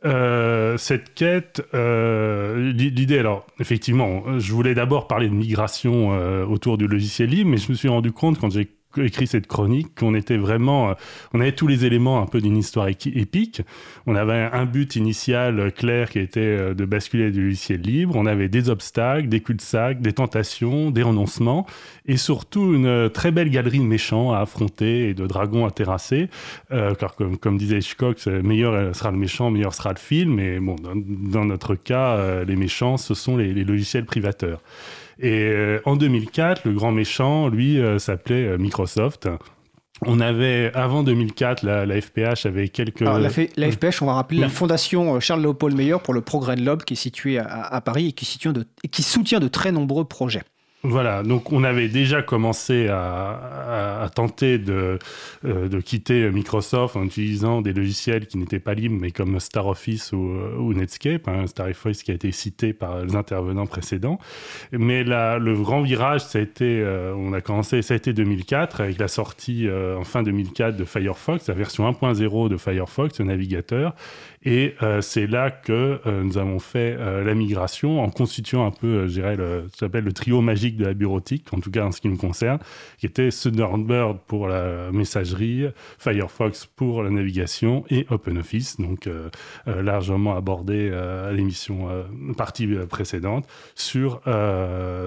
Cette 0.05 1.15
quête, 1.15 1.63
l'i- 1.73 2.91
l'idée, 2.91 3.19
alors 3.19 3.47
effectivement, 3.61 4.39
je 4.39 4.53
voulais 4.53 4.75
d'abord 4.75 5.09
parler 5.09 5.31
de 5.31 5.35
migration 5.35 6.11
autour 6.51 6.77
du 6.77 6.87
logiciel 6.87 7.31
libre, 7.31 7.51
mais 7.51 7.57
je 7.57 7.71
me 7.73 7.77
suis 7.77 7.89
rendu 7.89 8.13
compte 8.13 8.39
quand 8.39 8.51
j'ai 8.51 8.69
écrit 8.97 9.27
cette 9.27 9.47
chronique 9.47 9.95
qu'on 9.99 10.15
était 10.15 10.37
vraiment, 10.37 10.91
euh, 10.91 10.95
on 11.33 11.41
avait 11.41 11.53
tous 11.53 11.67
les 11.67 11.85
éléments 11.85 12.21
un 12.21 12.27
peu 12.27 12.41
d'une 12.41 12.57
histoire 12.57 12.89
épique. 12.89 13.63
On 14.07 14.15
avait 14.15 14.49
un 14.53 14.65
but 14.65 14.97
initial 14.97 15.61
euh, 15.61 15.71
clair 15.71 16.11
qui 16.11 16.19
était 16.19 16.41
euh, 16.41 16.75
de 16.75 16.85
basculer 16.85 17.31
du 17.31 17.45
logiciel 17.45 17.81
libre. 17.81 18.17
On 18.17 18.27
avait 18.27 18.49
des 18.49 18.71
obstacles, 18.71 19.29
des 19.29 19.41
cul-de-sac, 19.41 20.01
des 20.01 20.13
tentations, 20.13 20.91
des 20.91 21.03
renoncements 21.03 21.67
et 22.07 22.17
surtout 22.17 22.75
une 22.75 23.11
très 23.11 23.31
belle 23.31 23.51
galerie 23.51 23.79
de 23.79 23.85
méchants 23.85 24.33
à 24.33 24.39
affronter 24.39 25.11
et 25.11 25.15
de 25.15 25.27
dragons 25.27 25.67
à 25.67 25.71
terrasser. 25.71 26.29
Car 26.71 27.15
comme, 27.17 27.37
comme 27.37 27.59
disait 27.59 27.79
Hitchcock, 27.79 28.27
meilleur 28.27 28.95
sera 28.97 29.11
le 29.11 29.19
méchant, 29.19 29.51
meilleur 29.51 29.75
sera 29.75 29.91
le 29.91 29.99
film. 29.99 30.39
Et 30.39 30.59
bon, 30.59 30.77
dans, 30.77 31.45
notre 31.45 31.75
cas, 31.75 32.45
les 32.45 32.57
méchants, 32.57 32.97
ce 32.97 33.13
sont 33.13 33.37
les 33.37 33.53
logiciels 33.65 34.07
privateurs. 34.07 34.63
Et 35.21 35.51
euh, 35.51 35.81
en 35.85 35.97
2004, 35.97 36.63
le 36.65 36.73
grand 36.73 36.93
méchant, 36.93 37.49
lui, 37.49 37.81
euh, 37.81 37.99
s'appelait 37.99 38.47
euh, 38.47 38.59
Microsoft. 38.59 39.29
on 40.07 40.21
avait, 40.21 40.71
avant 40.75 41.03
2004, 41.03 41.63
la, 41.65 41.87
la 41.87 42.01
FPH 42.01 42.47
avait 42.47 42.69
quelques... 42.69 43.03
Alors, 43.03 43.19
la, 43.19 43.29
FPH, 43.31 44.01
on 44.03 44.07
va 44.07 44.15
rappeler 44.15 44.39
la 44.39 44.47
Oui. 44.47 44.53
fondation 44.53 45.19
Charles-Léopold 45.19 45.77
Meyer 45.77 45.97
pour 46.03 46.15
le 46.15 46.21
progrès 46.21 46.55
de 46.55 46.63
l'homme 46.65 46.83
qui 46.83 46.95
est 46.95 46.97
située 46.97 47.39
à, 47.39 47.63
à 47.63 47.81
Paris 47.81 48.09
et 48.09 48.13
qui, 48.13 48.25
soutient 48.25 48.53
de, 48.53 48.65
et 48.85 48.89
qui 48.89 49.03
soutient 49.03 49.41
de 49.41 49.49
très 49.49 49.73
nombreux 49.73 50.05
projets. 50.05 50.43
Voilà, 50.85 51.25
donc 51.25 51.51
on 51.53 51.65
avait 51.65 51.89
déjà 51.89 52.23
commencé 52.23 52.87
à, 52.89 54.09
tenter 54.15 54.59
de, 54.59 54.99
euh, 55.45 55.69
de 55.69 55.81
quitter 55.81 56.31
Microsoft 56.31 56.95
en 56.95 57.05
utilisant 57.05 57.63
des 57.63 57.73
logiciels 57.73 58.29
qui 58.29 58.39
n'étaient 58.39 58.61
pas 58.61 58.75
libres, 58.75 58.97
mais 59.01 59.11
comme 59.11 59.41
Star 59.41 59.67
Office 59.67 60.13
ou, 60.13 60.39
ou 60.59 60.73
Netscape, 60.75 61.27
hein, 61.27 61.49
Star 61.49 61.67
Office 61.67 62.05
qui 62.05 62.13
a 62.13 62.15
été 62.15 62.31
cité 62.31 62.73
par 62.73 63.05
les 63.05 63.17
intervenants 63.17 63.67
précédents. 63.67 64.21
Mais 64.71 65.03
le 65.03 65.55
grand 65.55 65.83
virage, 65.83 66.21
ça 66.21 66.39
a 66.39 66.43
été, 66.43 66.81
euh, 66.81 67.13
on 67.17 67.33
a 67.33 67.41
commencé, 67.41 67.83
ça 67.83 67.95
a 67.95 67.97
été 67.97 68.13
2004 68.13 68.81
avec 68.81 68.99
la 68.99 69.09
sortie 69.09 69.67
euh, 69.67 69.99
en 69.99 70.05
fin 70.05 70.23
2004 70.23 70.77
de 70.77 70.85
Firefox, 70.85 71.49
la 71.49 71.55
version 71.55 71.91
1.0 71.91 72.49
de 72.49 72.57
Firefox, 72.57 73.19
le 73.19 73.25
navigateur. 73.25 73.97
Et 74.45 74.75
euh, 74.83 75.01
c'est 75.01 75.27
là 75.27 75.51
que 75.51 76.01
euh, 76.07 76.23
nous 76.23 76.39
avons 76.39 76.59
fait 76.59 76.97
euh, 76.99 77.25
la 77.25 77.35
migration 77.35 78.03
en 78.03 78.11
constituant 78.11 78.67
un 78.67 78.71
peu, 78.71 79.07
je 79.09 79.13
dirais, 79.15 79.37
le, 79.37 79.67
ce 79.73 79.81
qu'on 79.81 79.87
appelle 79.87 80.05
le 80.05 80.13
trio 80.13 80.41
magique 80.41 80.77
de 80.77 80.85
la 80.85 80.95
bureautique, 80.95 81.53
en 81.53 81.61
tout 81.61 81.71
cas 81.71 81.85
en 81.85 81.93
ce 81.93 82.01
qui 82.01 82.09
me 82.09 82.17
concerne, 82.17 82.59
qui 82.99 83.07
était 83.07 83.31
Thunderbird 83.31 84.19
pour 84.27 84.49
la 84.49 84.91
messagerie, 84.93 85.67
Firefox 85.99 86.67
pour 86.67 87.03
la 87.03 87.11
navigation 87.11 87.85
et 87.91 88.07
OpenOffice, 88.11 88.81
donc 88.81 89.09
largement 89.67 90.37
abordé 90.37 90.91
à 90.91 91.33
l'émission 91.33 91.89
partie 92.37 92.67
précédente 92.89 93.47
sur, 93.75 94.21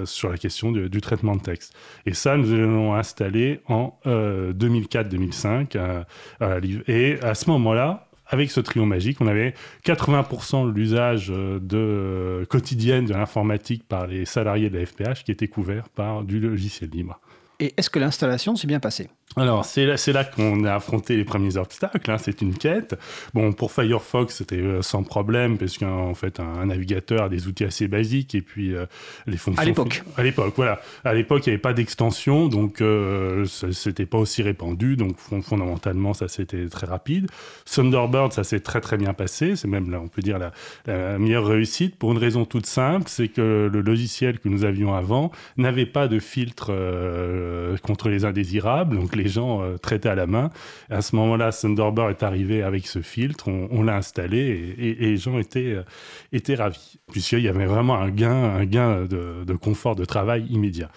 sur 0.05 0.29
la 0.29 0.37
question 0.37 0.71
du, 0.71 1.01
traitement 1.01 1.35
de 1.35 1.41
texte. 1.41 1.73
Et 2.05 2.13
ça, 2.13 2.37
nous 2.37 2.55
l'avons 2.55 2.93
installé 2.95 3.61
en 3.67 3.97
euh, 4.05 4.53
2004-2005. 4.53 5.75
euh, 5.75 6.03
à 6.39 6.47
la 6.49 6.59
liv- 6.59 6.83
et 6.87 7.19
à 7.21 7.33
ce 7.35 7.49
moment-là, 7.49 8.07
avec 8.31 8.49
ce 8.49 8.61
trio 8.61 8.85
magique, 8.85 9.19
on 9.21 9.27
avait 9.27 9.53
80% 9.85 10.67
de 10.67 10.71
l'usage 10.71 11.29
euh, 11.29 11.59
euh, 11.73 12.45
quotidienne 12.45 13.05
de 13.05 13.13
l'informatique 13.13 13.83
par 13.87 14.07
les 14.07 14.25
salariés 14.25 14.69
de 14.69 14.79
la 14.79 14.85
FPH 14.85 15.23
qui 15.23 15.31
était 15.31 15.49
couvert 15.49 15.89
par 15.89 16.23
du 16.23 16.39
logiciel 16.39 16.89
libre. 16.89 17.19
Et 17.59 17.73
est-ce 17.77 17.89
que 17.89 17.99
l'installation 17.99 18.55
s'est 18.55 18.67
bien 18.67 18.79
passée? 18.79 19.09
Alors, 19.37 19.63
c'est 19.63 19.85
là, 19.85 20.23
qu'on 20.25 20.65
a 20.65 20.73
affronté 20.75 21.15
les 21.15 21.23
premiers 21.23 21.55
obstacles. 21.55 22.11
hein, 22.11 22.17
c'est 22.17 22.41
une 22.41 22.53
quête. 22.53 22.97
Bon, 23.33 23.53
pour 23.53 23.71
Firefox, 23.71 24.35
c'était 24.35 24.57
euh, 24.57 24.81
sans 24.81 25.03
problème, 25.03 25.57
parce 25.57 25.77
qu'en 25.77 26.13
fait, 26.15 26.39
un, 26.39 26.65
navigateur 26.65 27.23
a 27.23 27.29
des 27.29 27.47
outils 27.47 27.63
assez 27.63 27.87
basiques 27.87 28.35
et 28.35 28.41
puis 28.41 28.75
euh, 28.75 28.85
les 29.27 29.37
fonctions. 29.37 29.61
À 29.61 29.65
l'époque. 29.65 30.03
À 30.17 30.23
l'époque, 30.23 30.53
voilà. 30.57 30.81
À 31.05 31.13
l'époque, 31.13 31.45
il 31.45 31.49
n'y 31.49 31.53
avait 31.53 31.61
pas 31.61 31.73
d'extension, 31.73 32.49
donc 32.49 32.81
euh, 32.81 33.45
c'était 33.45 34.05
pas 34.05 34.17
aussi 34.17 34.43
répandu. 34.43 34.97
Donc, 34.97 35.17
fon- 35.17 35.41
fondamentalement, 35.41 36.13
ça 36.13 36.27
c'était 36.27 36.67
très 36.67 36.87
rapide. 36.87 37.27
Thunderbird, 37.65 38.33
ça 38.33 38.43
s'est 38.43 38.59
très 38.59 38.81
très 38.81 38.97
bien 38.97 39.13
passé. 39.13 39.55
C'est 39.55 39.67
même, 39.69 39.89
là, 39.91 40.01
on 40.03 40.09
peut 40.09 40.21
dire, 40.21 40.39
la, 40.39 40.51
la 40.87 41.17
meilleure 41.17 41.45
réussite 41.47 41.95
pour 41.95 42.11
une 42.11 42.17
raison 42.17 42.43
toute 42.45 42.65
simple 42.65 43.05
c'est 43.07 43.29
que 43.29 43.69
le 43.71 43.81
logiciel 43.81 44.39
que 44.39 44.49
nous 44.49 44.65
avions 44.65 44.93
avant 44.93 45.31
n'avait 45.57 45.85
pas 45.85 46.07
de 46.07 46.19
filtre 46.19 46.67
euh, 46.71 47.77
contre 47.77 48.09
les 48.09 48.25
indésirables. 48.25 48.97
Donc, 48.97 49.15
les 49.21 49.29
gens 49.29 49.61
euh, 49.61 49.77
traitaient 49.77 50.09
à 50.09 50.15
la 50.15 50.27
main. 50.27 50.49
À 50.89 51.01
ce 51.01 51.15
moment-là, 51.15 51.51
Thunderbird 51.51 52.09
est 52.09 52.23
arrivé 52.23 52.63
avec 52.63 52.87
ce 52.87 53.01
filtre. 53.01 53.47
On, 53.47 53.83
l'a 53.83 53.95
installé 53.95 54.75
et, 54.77 54.95
les 54.95 55.17
gens 55.17 55.37
étaient, 55.37 55.73
euh, 55.73 55.83
étaient 56.31 56.55
ravis, 56.55 56.99
puisqu'il 57.11 57.41
y 57.41 57.47
avait 57.47 57.65
vraiment 57.65 57.95
un 57.95 58.09
gain, 58.09 58.31
un 58.31 58.65
gain 58.65 59.05
de, 59.05 59.53
confort 59.55 59.95
de 59.95 60.05
travail 60.05 60.45
immédiat. 60.49 60.89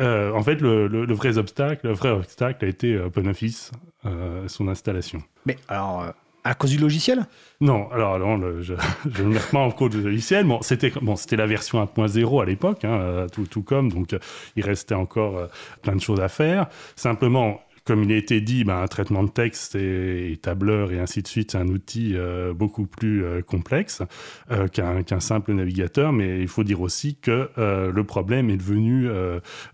Euh, 0.00 0.32
en 0.32 0.42
fait, 0.42 0.60
le, 0.60 0.86
le- 0.86 1.12
vrai 1.12 1.36
obstacle, 1.36 1.86
le 1.86 1.92
vrai 1.92 2.10
obstacle 2.10 2.64
a 2.64 2.68
été 2.68 2.98
OpenOffice, 2.98 3.72
euh, 4.06 4.48
son 4.48 4.68
installation. 4.68 5.22
Mais 5.44 5.56
alors, 5.68 6.12
à 6.44 6.54
cause 6.54 6.70
du 6.70 6.78
logiciel? 6.78 7.26
Non, 7.60 7.90
alors 7.92 8.18
non, 8.18 8.36
le- 8.38 8.62
je 8.62 8.74
je 9.14 9.22
ne 9.22 9.28
mets 9.34 9.40
pas 9.52 9.58
en 9.58 9.70
cause 9.70 9.94
le 9.94 10.02
logiciel. 10.02 10.46
Bon, 10.46 10.60
c'était 10.62 10.92
bon, 11.02 11.16
c'était 11.16 11.36
la 11.36 11.46
version 11.46 11.82
1.0 11.82 12.42
à 12.42 12.44
l'époque, 12.46 12.84
hein, 12.84 13.26
tout, 13.32 13.46
tout 13.46 13.62
comme, 13.62 13.90
donc 13.92 14.12
euh, 14.12 14.18
il 14.56 14.64
restait 14.64 14.94
encore 14.94 15.36
euh, 15.36 15.46
plein 15.82 15.94
de 15.96 16.00
choses 16.00 16.20
à 16.20 16.28
faire. 16.28 16.66
Simplement, 16.96 17.60
comme 17.84 18.04
il 18.04 18.12
a 18.12 18.16
été 18.16 18.40
dit, 18.40 18.62
ben, 18.64 18.76
un 18.82 18.86
traitement 18.86 19.22
de 19.24 19.30
texte 19.30 19.74
et, 19.74 20.32
et 20.32 20.36
tableur 20.36 20.92
et 20.92 21.00
ainsi 21.00 21.22
de 21.22 21.26
suite, 21.28 21.52
c'est 21.52 21.58
un 21.58 21.66
outil 21.68 22.12
euh, 22.14 22.52
beaucoup 22.52 22.86
plus 22.86 23.24
euh, 23.24 23.40
complexe 23.42 24.02
euh, 24.50 24.68
qu'un 24.68 25.20
simple 25.20 25.52
navigateur. 25.54 26.12
Mais 26.12 26.40
il 26.40 26.46
faut 26.48 26.62
dire 26.62 26.80
aussi 26.82 27.16
que 27.16 27.48
le 27.56 28.04
problème 28.04 28.48
est 28.50 28.58
devenu 28.58 29.08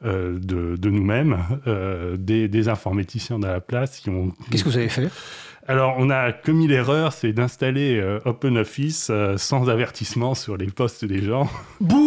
de, 0.03 0.77
de 0.77 0.91
nous-mêmes, 0.91 1.37
des, 2.19 2.49
des 2.49 2.69
informaticiens 2.69 3.39
de 3.39 3.47
la 3.47 3.61
place 3.61 4.01
qui 4.01 4.09
ont 4.09 4.33
Qu'est-ce 4.51 4.65
que 4.65 4.69
vous 4.71 4.77
avez 4.79 4.89
fait? 4.89 5.09
Alors, 5.69 5.97
on 5.99 6.11
a 6.11 6.33
commis 6.33 6.69
l'erreur, 6.69 7.13
c'est 7.13 7.33
d'installer 7.33 7.99
euh, 7.99 8.21
OpenOffice 8.25 9.09
euh, 9.11 9.37
sans 9.37 9.69
avertissement 9.69 10.37
sur 10.37 10.57
les 10.57 10.67
postes 10.67 11.05
des 11.05 11.23
gens. 11.23 11.51
Bouh 11.81 12.07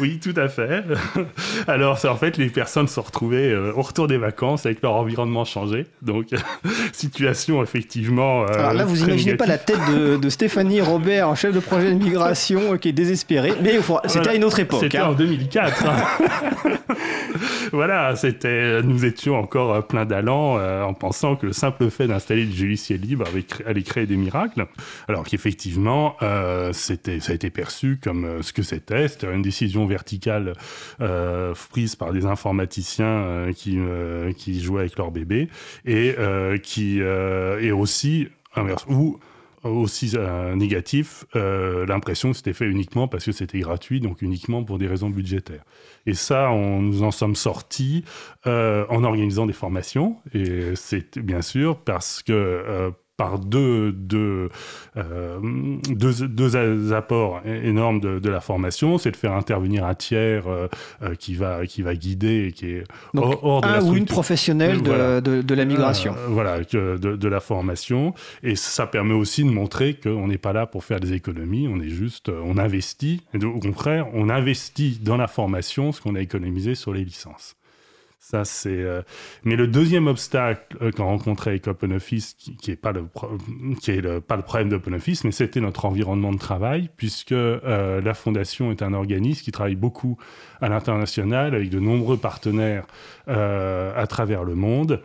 Oui, 0.00 0.18
tout 0.18 0.34
à 0.36 0.48
fait. 0.48 0.82
Alors, 1.66 1.98
en 2.04 2.16
fait, 2.16 2.36
les 2.36 2.48
personnes 2.48 2.88
se 2.88 2.98
retrouvaient 3.00 3.50
euh, 3.52 3.72
au 3.74 3.82
retour 3.82 4.06
des 4.08 4.16
vacances 4.18 4.66
avec 4.66 4.82
leur 4.82 4.94
environnement 4.94 5.44
changé. 5.44 5.86
Donc, 6.02 6.28
situation 6.92 7.62
effectivement. 7.62 8.42
euh, 8.44 8.46
Alors 8.58 8.72
là, 8.74 8.84
vous 8.84 8.96
très 8.96 9.06
imaginez 9.06 9.34
pas 9.36 9.46
la 9.46 9.58
tête 9.58 9.78
de, 9.92 10.16
de 10.16 10.28
Stéphanie 10.28 10.80
Robert, 10.80 11.34
chef 11.36 11.54
de 11.54 11.60
projet 11.60 11.92
de 11.92 11.98
migration, 11.98 12.74
euh, 12.74 12.76
qui 12.76 12.88
est 12.88 12.92
désespérée. 12.92 13.52
Mais 13.62 13.72
c'était 13.72 14.18
Voilà. 14.18 14.30
à 14.30 14.34
une 14.34 14.44
autre 14.44 14.58
époque. 14.60 14.80
C'était 14.80 14.98
hein. 14.98 15.08
en 15.08 15.12
2004. 15.12 15.84
hein. 15.86 16.74
voilà, 17.72 18.16
c'était, 18.16 18.82
nous 18.82 19.04
étions 19.04 19.38
encore 19.38 19.74
euh, 19.74 19.80
plein 19.80 20.04
d'allant 20.04 20.56
euh, 20.58 20.82
en 20.82 20.94
pensant 20.94 21.36
que 21.36 21.46
le 21.46 21.52
simple 21.52 21.90
fait 21.90 22.06
d'installer 22.06 22.44
du 22.44 22.64
logiciel 22.64 23.00
libre 23.00 23.26
allait 23.66 23.82
créer 23.82 24.06
des 24.06 24.16
miracles. 24.16 24.66
Alors 25.08 25.24
qu'effectivement, 25.24 26.16
euh, 26.22 26.70
c'était, 26.72 27.20
ça 27.20 27.32
a 27.32 27.34
été 27.34 27.50
perçu 27.50 27.98
comme 28.02 28.24
euh, 28.24 28.42
ce 28.42 28.52
que 28.52 28.62
c'était. 28.62 29.08
C'était 29.08 29.32
une 29.32 29.42
décision 29.42 29.86
verticale 29.90 30.54
euh, 31.00 31.54
prise 31.70 31.96
par 31.96 32.12
des 32.12 32.24
informaticiens 32.24 33.06
euh, 33.06 33.52
qui, 33.52 33.76
euh, 33.78 34.32
qui 34.32 34.60
jouaient 34.62 34.80
avec 34.80 34.96
leur 34.96 35.10
bébé 35.10 35.48
et 35.84 36.14
qui 36.62 37.00
et 37.00 37.72
aussi 37.72 38.28
ou 38.88 39.18
aussi 39.62 40.16
négatif, 40.54 41.26
l'impression 41.34 42.30
que 42.30 42.36
c'était 42.36 42.54
fait 42.54 42.66
uniquement 42.66 43.08
parce 43.08 43.26
que 43.26 43.32
c'était 43.32 43.60
gratuit, 43.60 44.00
donc 44.00 44.22
uniquement 44.22 44.64
pour 44.64 44.78
des 44.78 44.86
raisons 44.86 45.10
budgétaires. 45.10 45.64
Et 46.06 46.14
ça, 46.14 46.50
nous 46.54 47.02
en 47.02 47.10
sommes 47.10 47.36
sortis 47.36 48.04
en 48.46 49.04
organisant 49.04 49.46
des 49.46 49.52
formations, 49.52 50.16
et 50.32 50.74
c'est 50.76 51.18
bien 51.18 51.42
sûr 51.42 51.78
parce 51.78 52.22
que 52.22 52.92
par 53.20 53.38
deux, 53.38 53.92
deux, 53.92 54.48
euh, 54.96 55.38
deux, 55.90 56.26
deux 56.26 56.92
apports 56.94 57.42
énormes 57.44 58.00
de, 58.00 58.18
de 58.18 58.30
la 58.30 58.40
formation, 58.40 58.96
c'est 58.96 59.10
de 59.10 59.16
faire 59.16 59.32
intervenir 59.32 59.84
un 59.84 59.94
tiers 59.94 60.46
euh, 60.48 60.68
euh, 61.02 61.14
qui, 61.14 61.34
va, 61.34 61.66
qui 61.66 61.82
va 61.82 61.94
guider 61.94 62.46
et 62.48 62.52
qui 62.52 62.66
est 62.76 62.84
Donc, 63.12 63.38
hors, 63.42 63.60
de 63.60 63.66
la 63.66 63.74
un 63.74 63.80
ou 63.82 63.88
une 63.88 63.90
structure. 63.90 64.14
professionnelle 64.14 64.80
de, 64.80 64.88
Voilà. 64.88 65.20
de- 65.20 65.42
de 65.42 65.54
la 65.54 65.64
migration. 65.66 66.14
Euh, 66.16 66.26
voilà, 66.28 66.60
de, 66.60 66.96
de 66.96 67.28
la 67.28 67.40
formation. 67.40 68.14
Et 68.42 68.56
ça 68.56 68.86
permet 68.86 69.12
aussi 69.14 69.44
de 69.44 69.50
montrer 69.50 69.94
qu'on 70.02 70.28
n'est 70.28 70.38
pas 70.38 70.54
là 70.54 70.66
pour 70.66 70.82
faire 70.84 70.98
des 71.00 71.12
économies, 71.12 71.68
on 71.68 71.78
est 71.80 71.88
juste, 71.90 72.30
on 72.30 72.56
investit. 72.56 73.20
Et 73.34 73.44
au 73.44 73.58
contraire, 73.58 74.06
on 74.14 74.30
investit 74.30 74.98
dans 75.02 75.18
la 75.18 75.28
formation 75.28 75.92
ce 75.92 76.00
qu'on 76.00 76.14
a 76.14 76.20
économisé 76.20 76.74
sur 76.74 76.94
les 76.94 77.04
licences. 77.04 77.54
Ça, 78.22 78.44
c'est. 78.44 78.68
euh, 78.68 79.00
Mais 79.44 79.56
le 79.56 79.66
deuxième 79.66 80.06
obstacle 80.06 80.76
euh, 80.82 80.92
qu'on 80.92 81.06
rencontrait 81.06 81.50
avec 81.52 81.66
OpenOffice, 81.66 82.34
qui, 82.34 82.54
qui 82.56 82.70
est 82.70 82.76
pas 82.76 82.92
le, 82.92 83.06
le- 83.88 84.20
pas 84.20 84.36
le 84.36 84.42
problème 84.42 84.68
d'OpenOffice, 84.68 85.24
mais 85.24 85.32
c'était 85.32 85.60
notre 85.60 85.86
environnement 85.86 86.30
de 86.32 86.38
travail, 86.38 86.90
puisque 86.96 87.32
euh, 87.32 88.00
la 88.02 88.12
fondation 88.14 88.70
est 88.72 88.82
un 88.82 88.92
organisme 88.92 89.42
qui 89.42 89.52
travaille 89.52 89.74
beaucoup 89.74 90.18
à 90.60 90.68
l'international 90.68 91.54
avec 91.54 91.70
de 91.70 91.80
nombreux 91.80 92.18
partenaires 92.18 92.86
euh, 93.28 93.92
à 93.96 94.06
travers 94.06 94.44
le 94.44 94.54
monde. 94.54 95.00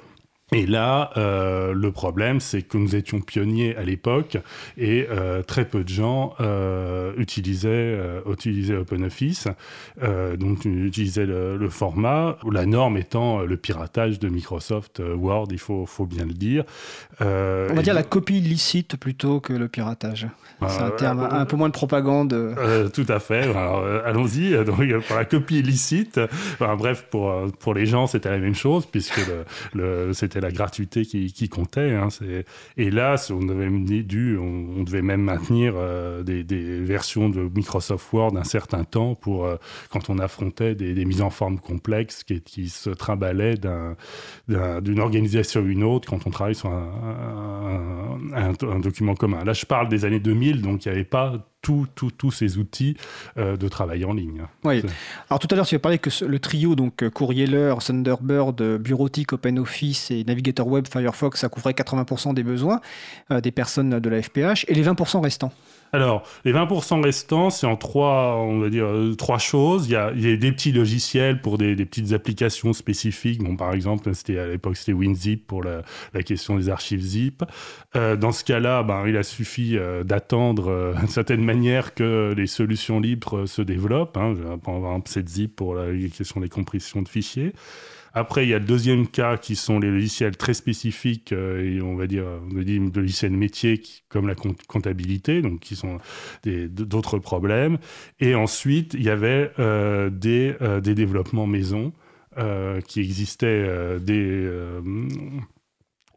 Et 0.52 0.68
là, 0.68 1.10
euh, 1.18 1.74
le 1.74 1.92
problème, 1.92 2.40
c'est 2.40 2.62
que 2.62 2.78
nous 2.78 2.96
étions 2.96 3.20
pionniers 3.20 3.76
à 3.78 3.82
l'époque 3.82 4.38
et 4.78 5.08
euh, 5.10 5.42
très 5.42 5.66
peu 5.66 5.84
de 5.84 5.90
gens 5.90 6.36
euh, 6.40 7.14
utilisaient, 7.18 7.98
utilisaient 8.32 8.78
OpenOffice, 8.78 9.48
donc 10.38 10.66
utilisaient 10.66 11.26
le, 11.26 11.58
le 11.58 11.70
format, 11.70 12.38
la 12.52 12.68
norme 12.68 12.96
étant 12.98 13.40
le 13.42 13.58
piratage 13.58 14.20
de 14.20 14.30
Microsoft 14.30 15.02
Word, 15.16 15.48
il 15.50 15.58
faut, 15.60 15.88
faut 15.88 16.06
bien 16.06 16.26
le 16.26 16.34
dire. 16.34 16.64
On 17.22 17.74
va 17.74 17.82
dire 17.82 17.96
la 17.96 18.04
copie 18.04 18.40
licite 18.40 18.98
plutôt 18.98 19.40
que 19.40 19.52
le 19.52 19.68
piratage. 19.68 20.28
C'est 20.68 20.82
un 20.82 20.92
terme 20.92 21.28
un 21.30 21.46
peu 21.46 21.58
moins 21.58 21.70
de 21.70 21.74
propagande. 21.74 22.56
Tout 22.94 23.06
à 23.10 23.20
fait. 23.20 23.50
Allons-y. 24.06 24.52
Donc, 24.64 24.78
pour 25.08 25.16
la 25.16 25.26
copie 25.26 25.58
illicite, 25.60 26.20
enfin, 26.54 26.76
bref, 26.76 27.08
pour, 27.10 27.34
pour 27.60 27.74
les 27.74 27.88
gens, 27.88 28.06
c'était 28.08 28.30
la 28.30 28.38
même 28.38 28.56
chose, 28.56 28.86
puisque 28.86 29.18
le, 29.18 29.44
le- 29.74 30.14
c'était 30.14 30.35
c'était 30.36 30.46
la 30.46 30.52
gratuité 30.52 31.06
qui, 31.06 31.50
comptait. 31.50 31.92
hein. 31.92 32.10
Et 32.78 32.92
là, 32.92 33.16
on, 33.32 33.48
avait 33.50 33.70
dû, 34.04 34.38
on, 34.38 34.84
devait 34.84 35.02
même 35.02 35.22
maintenir 35.22 35.74
euh, 35.78 36.24
des, 36.24 36.80
versions 36.82 37.30
de 37.30 37.50
Microsoft 37.56 38.12
Word 38.12 38.38
un 38.38 38.44
certain 38.44 38.84
temps 38.84 39.16
pour 39.16 39.46
euh, 39.46 39.56
quand 39.90 40.10
on 40.10 40.20
affrontait 40.20 40.76
des, 40.76 41.06
mises 41.06 41.22
en 41.22 41.30
forme 41.30 41.60
complexes 41.60 42.24
qui, 42.24 42.70
se 42.70 42.90
d'un- 43.56 43.96
d'une 44.82 45.00
organisation 45.00 45.62
à 45.62 45.64
une 45.64 45.84
autre 45.84 46.10
quand 46.10 46.28
on 46.28 46.30
travaille 46.30 46.56
sur 46.56 46.70
un- 46.70 48.18
un 48.34 48.80
document 48.80 49.16
commun. 49.16 49.44
Là, 49.44 49.54
je 49.54 49.66
parle 49.66 49.88
des 49.88 50.06
années 50.06 50.20
2000, 50.20 50.62
donc 50.62 50.86
il 50.86 50.90
n'y 50.90 50.96
avait 50.96 51.06
pas 51.06 51.48
tous 51.66 52.12
tout, 52.18 52.32
ces 52.32 52.58
outils 52.58 52.96
euh, 53.38 53.58
de 53.58 53.68
travail 53.68 54.06
en 54.06 54.14
ligne. 54.14 54.44
Oui. 54.64 54.84
Alors 55.30 55.40
tout 55.40 55.48
à 55.50 55.56
l'heure, 55.56 55.66
tu 55.66 55.76
as 55.76 55.80
parlé 55.80 55.98
que 55.98 56.10
le 56.24 56.40
trio, 56.40 56.76
donc 56.76 57.02
euh, 57.02 57.10
Courrieler, 57.10 57.74
Thunderbird, 57.84 58.62
euh, 58.62 58.78
Bureautique, 58.78 59.34
OpenOffice 59.34 60.12
et 60.12 60.24
navigateur 60.26 60.68
web 60.68 60.86
Firefox, 60.88 61.40
ça 61.40 61.50
couvrait 61.50 61.74
80% 61.74 62.34
des 62.34 62.44
besoins 62.44 62.82
euh, 63.32 63.42
des 63.42 63.52
personnes 63.52 64.00
de 64.00 64.10
la 64.10 64.22
FPH 64.22 64.66
et 64.68 64.74
les 64.74 64.84
20% 64.84 65.22
restants. 65.22 65.52
Alors, 65.96 66.24
les 66.44 66.52
20% 66.52 67.02
restants, 67.02 67.50
c'est 67.50 67.66
en 67.66 67.78
trois, 67.78 68.36
on 68.36 68.60
va 68.60 68.70
dire, 68.70 68.86
euh, 68.86 69.16
trois 69.16 69.38
choses. 69.38 69.88
Il 69.88 69.94
y 69.94 69.96
a, 69.96 70.12
des 70.12 70.52
petits 70.52 70.74
logiciels 70.74 71.42
pour 71.42 71.58
des, 71.58 71.74
petites 71.78 72.12
applications 72.12 72.74
spécifiques. 72.74 73.42
Bon, 73.42 73.56
par 73.56 73.74
exemple, 73.74 74.14
c'était 74.14 74.38
à 74.38 74.48
l'époque, 74.48 74.76
c'était 74.76 74.92
WinZip 74.92 75.48
pour 75.48 75.64
la, 75.64 75.84
question 76.24 76.58
des 76.58 76.70
archives 76.70 77.00
zip. 77.00 77.44
Euh, 77.96 78.18
dans 78.18 78.34
ce 78.34 78.44
cas-là, 78.44 78.84
ben, 78.84 79.08
il 79.08 79.16
a 79.16 79.24
suffi 79.24 79.78
euh, 79.78 80.04
d'attendre 80.04 80.70
euh, 80.70 80.94
d'une 81.00 81.08
certaine 81.08 81.44
manière 81.44 81.94
que 81.94 82.34
les 82.36 82.48
solutions 82.48 83.00
libres 83.00 83.46
se 83.46 83.62
développent. 83.62 84.18
Hein. 84.18 84.34
Par 84.64 84.76
exemple, 84.76 85.10
ZZip 85.10 85.56
pour 85.56 85.76
la 85.76 85.86
question 86.10 86.42
des 86.42 86.50
compressions 86.50 87.02
de 87.02 87.08
fichiers. 87.08 87.54
Après, 88.18 88.46
il 88.46 88.50
y 88.50 88.54
a 88.54 88.60
le 88.60 88.66
deuxième 88.66 89.08
cas 89.08 89.36
qui 89.38 89.58
sont 89.58 89.78
les 89.78 89.92
logiciels 89.92 90.38
très 90.38 90.54
spécifiques 90.54 91.34
euh, 91.34 91.62
et 91.78 91.82
on 91.82 91.96
va 91.96 92.08
dire 92.08 92.24
on 92.50 92.54
des 92.90 93.00
logiciels 93.02 93.34
métiers 93.34 93.82
comme 94.08 94.26
la 94.28 94.36
comptabilité, 94.36 95.42
donc 95.42 95.60
qui 95.60 95.76
sont 95.76 96.00
des- 96.44 96.70
d'autres 96.70 97.20
problèmes. 97.20 97.78
Et 98.22 98.34
ensuite, 98.34 98.94
il 98.94 99.04
y 99.04 99.10
avait 99.10 99.52
euh, 99.60 100.10
des, 100.10 100.56
euh, 100.62 100.80
des 100.80 100.96
développements 100.96 101.48
maison 101.48 101.92
qui 102.88 103.00
existaient 103.00 103.46
euh, 103.48 103.98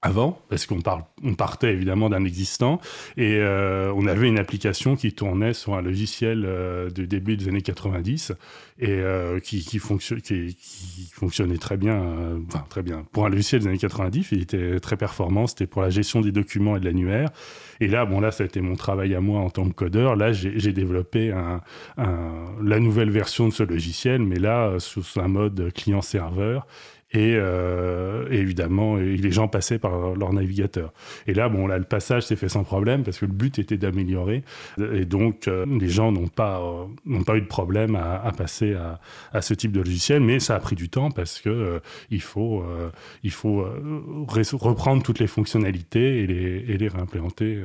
avant, 0.02 0.40
parce 0.48 0.66
qu'on 0.66 0.78
on 1.24 1.34
partait 1.34 1.72
évidemment 1.72 2.08
d'un 2.08 2.24
existant, 2.24 2.80
et 3.16 3.36
euh, 3.38 3.92
on 3.96 4.06
avait 4.06 4.28
une 4.28 4.38
application 4.38 4.94
qui 4.96 5.12
tournait 5.12 5.54
sur 5.54 5.74
un 5.74 5.82
logiciel 5.82 6.44
euh, 6.46 6.88
du 6.90 7.06
début 7.06 7.36
des 7.36 7.48
années 7.48 7.62
90 7.62 8.32
et 8.80 8.90
euh, 8.90 9.40
qui, 9.40 9.64
qui, 9.64 9.78
fonction- 9.80 10.16
qui- 10.16 10.54
qui 10.54 11.08
fonctionnait 11.12 11.58
très 11.58 11.76
bien, 11.76 12.00
très 12.70 12.82
bien. 12.84 13.04
Pour 13.10 13.26
un 13.26 13.28
logiciel 13.28 13.62
des 13.62 13.66
années 13.68 13.78
90, 13.78 14.28
il 14.30 14.42
était 14.42 14.78
très 14.78 14.96
performant, 14.96 15.48
c'était 15.48 15.66
pour 15.66 15.82
la 15.82 15.90
gestion 15.90 16.20
des 16.20 16.30
documents 16.30 16.76
et 16.76 16.80
de 16.80 16.84
l'annuaire. 16.84 17.30
Et 17.80 17.88
là, 17.88 18.04
bon 18.06 18.20
là, 18.20 18.30
ça 18.30 18.44
a 18.44 18.46
été 18.46 18.60
mon 18.60 18.76
travail 18.76 19.14
à 19.16 19.20
moi 19.20 19.40
en 19.40 19.50
tant 19.50 19.64
que 19.68 19.74
codeur. 19.74 20.14
Là, 20.16 20.32
j'ai 20.32 20.72
développé 20.72 21.32
la 21.96 22.80
nouvelle 22.80 23.10
version 23.10 23.48
de 23.48 23.52
ce 23.52 23.62
logiciel, 23.62 24.22
mais 24.22 24.38
là, 24.38 24.78
sous 24.78 25.04
un 25.20 25.28
mode 25.28 25.72
client-serveur. 25.74 26.66
Et, 27.12 27.36
euh, 27.36 28.28
évidemment, 28.30 28.96
les 28.96 29.30
gens 29.30 29.48
passaient 29.48 29.78
par 29.78 30.14
leur 30.14 30.32
navigateur. 30.32 30.92
Et 31.26 31.34
là, 31.34 31.48
bon, 31.48 31.66
là, 31.66 31.78
le 31.78 31.84
passage 31.84 32.24
s'est 32.24 32.36
fait 32.36 32.48
sans 32.48 32.64
problème 32.64 33.02
parce 33.02 33.18
que 33.18 33.26
le 33.26 33.32
but 33.32 33.58
était 33.58 33.78
d'améliorer. 33.78 34.42
Et 34.92 35.04
donc, 35.04 35.48
euh, 35.48 35.64
les 35.80 35.88
gens 35.88 36.12
n'ont 36.12 36.28
pas, 36.28 36.60
euh, 36.60 36.84
n'ont 37.06 37.24
pas 37.24 37.36
eu 37.36 37.40
de 37.40 37.46
problème 37.46 37.96
à, 37.96 38.16
à 38.22 38.32
passer 38.32 38.74
à, 38.74 39.00
à 39.32 39.40
ce 39.40 39.54
type 39.54 39.72
de 39.72 39.80
logiciel, 39.80 40.20
mais 40.20 40.38
ça 40.38 40.54
a 40.56 40.60
pris 40.60 40.76
du 40.76 40.88
temps 40.88 41.10
parce 41.10 41.40
que 41.40 41.48
euh, 41.48 41.80
il 42.10 42.20
faut, 42.20 42.62
euh, 42.62 42.90
il 43.22 43.30
faut 43.30 43.64
re- 43.64 44.56
reprendre 44.56 45.02
toutes 45.02 45.18
les 45.18 45.26
fonctionnalités 45.26 46.22
et 46.22 46.26
les, 46.26 46.64
et 46.68 46.76
les 46.76 46.88
réimplémenter 46.88 47.62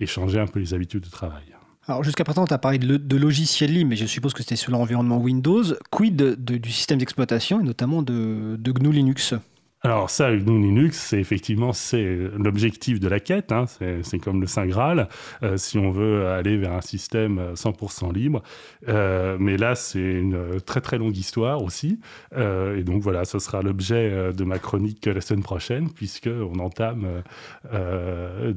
et 0.00 0.06
changer 0.06 0.38
un 0.40 0.46
peu 0.46 0.58
les 0.60 0.72
habitudes 0.74 1.02
de 1.04 1.10
travail. 1.10 1.55
Alors 1.88 2.02
jusqu'à 2.02 2.24
présent, 2.24 2.44
tu 2.46 2.52
as 2.52 2.58
parlé 2.58 2.78
de, 2.78 2.96
de 2.96 3.16
logiciels 3.16 3.72
libres, 3.72 3.90
mais 3.90 3.96
je 3.96 4.06
suppose 4.06 4.34
que 4.34 4.42
c'était 4.42 4.56
sur 4.56 4.72
l'environnement 4.72 5.18
Windows. 5.18 5.62
Quid 5.90 6.36
du 6.36 6.72
système 6.72 6.98
d'exploitation 6.98 7.60
et 7.60 7.62
notamment 7.62 8.02
de, 8.02 8.56
de 8.58 8.72
GNU 8.72 8.90
Linux? 8.90 9.34
Alors 9.82 10.10
ça, 10.10 10.30
Linux, 10.32 10.98
c'est 10.98 11.20
effectivement 11.20 11.72
c'est 11.72 12.02
l'objectif 12.38 12.98
de 12.98 13.06
la 13.08 13.20
quête. 13.20 13.52
hein. 13.52 13.66
C'est 14.02 14.18
comme 14.18 14.40
le 14.40 14.46
Saint 14.48 14.66
Graal, 14.66 15.08
euh, 15.44 15.56
si 15.58 15.78
on 15.78 15.90
veut 15.90 16.26
aller 16.26 16.56
vers 16.56 16.72
un 16.72 16.80
système 16.80 17.38
euh, 17.38 17.54
100% 17.54 18.12
libre. 18.12 18.42
Euh, 18.88 19.36
mais 19.38 19.56
là, 19.56 19.74
c'est 19.76 20.00
une 20.00 20.34
euh, 20.34 20.58
très 20.60 20.80
très 20.80 20.98
longue 20.98 21.16
histoire 21.16 21.62
aussi. 21.62 22.00
Euh, 22.36 22.76
et 22.78 22.82
donc 22.84 23.02
voilà, 23.02 23.24
ce 23.24 23.38
sera 23.38 23.62
l'objet 23.62 24.10
euh, 24.10 24.32
de 24.32 24.42
ma 24.44 24.58
chronique 24.58 25.06
la 25.06 25.20
semaine 25.20 25.44
prochaine, 25.44 25.90
puisque 25.92 26.28
on 26.28 26.58
entame 26.58 27.04
euh, 27.04 27.22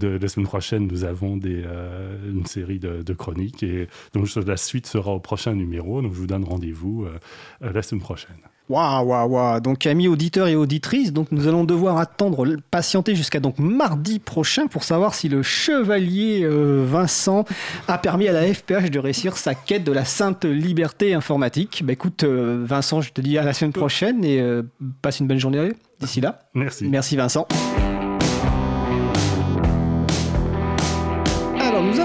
euh, 0.02 0.20
la 0.20 0.28
semaine 0.30 0.48
prochaine. 0.48 0.88
Nous 0.88 1.04
avons 1.04 1.38
des, 1.38 1.62
euh, 1.66 2.18
une 2.32 2.46
série 2.46 2.80
de, 2.80 3.14
chroniques 3.14 3.62
et 3.64 3.88
donc 4.14 4.34
la 4.36 4.58
suite 4.58 4.88
sera 4.88 5.12
au 5.14 5.20
prochain 5.20 5.54
numéro. 5.54 6.02
Donc 6.02 6.14
je 6.14 6.18
vous 6.20 6.28
donne 6.28 6.46
rendez-vous 6.46 7.06
euh, 7.06 7.20
euh, 7.64 7.72
la 7.74 7.82
semaine 7.84 8.02
prochaine. 8.02 8.38
Waouh, 8.70 9.06
waouh, 9.06 9.30
waouh. 9.30 9.60
Donc, 9.60 9.88
amis 9.88 10.08
auditeurs 10.08 10.48
et 10.48 10.56
auditrices, 10.56 11.12
donc 11.12 11.32
nous 11.32 11.48
allons 11.48 11.64
devoir 11.64 11.98
attendre, 11.98 12.46
patienter 12.70 13.16
jusqu'à 13.16 13.40
donc 13.40 13.58
mardi 13.58 14.20
prochain 14.20 14.68
pour 14.68 14.84
savoir 14.84 15.16
si 15.16 15.28
le 15.28 15.42
chevalier 15.42 16.42
euh, 16.44 16.86
Vincent 16.88 17.46
a 17.88 17.98
permis 17.98 18.28
à 18.28 18.32
la 18.32 18.54
FPH 18.54 18.92
de 18.92 19.00
réussir 19.00 19.38
sa 19.38 19.56
quête 19.56 19.84
de 19.84 19.92
la 19.92 20.06
sainte 20.06 20.46
liberté 20.46 21.16
informatique. 21.16 21.82
Bah 21.84 21.94
écoute, 21.94 22.24
euh, 22.24 22.64
Vincent, 22.64 23.02
je 23.02 23.12
te 23.12 23.22
dis 23.22 23.38
à 23.38 23.44
la 23.44 23.54
semaine 23.54 23.74
prochaine 23.74 24.24
et 24.24 24.40
euh, 24.40 24.62
passe 25.02 25.20
une 25.20 25.28
bonne 25.28 25.40
journée 25.40 25.72
d'ici 26.00 26.22
là. 26.22 26.40
Merci. 26.54 26.88
Merci 26.88 27.16
Vincent. 27.16 27.48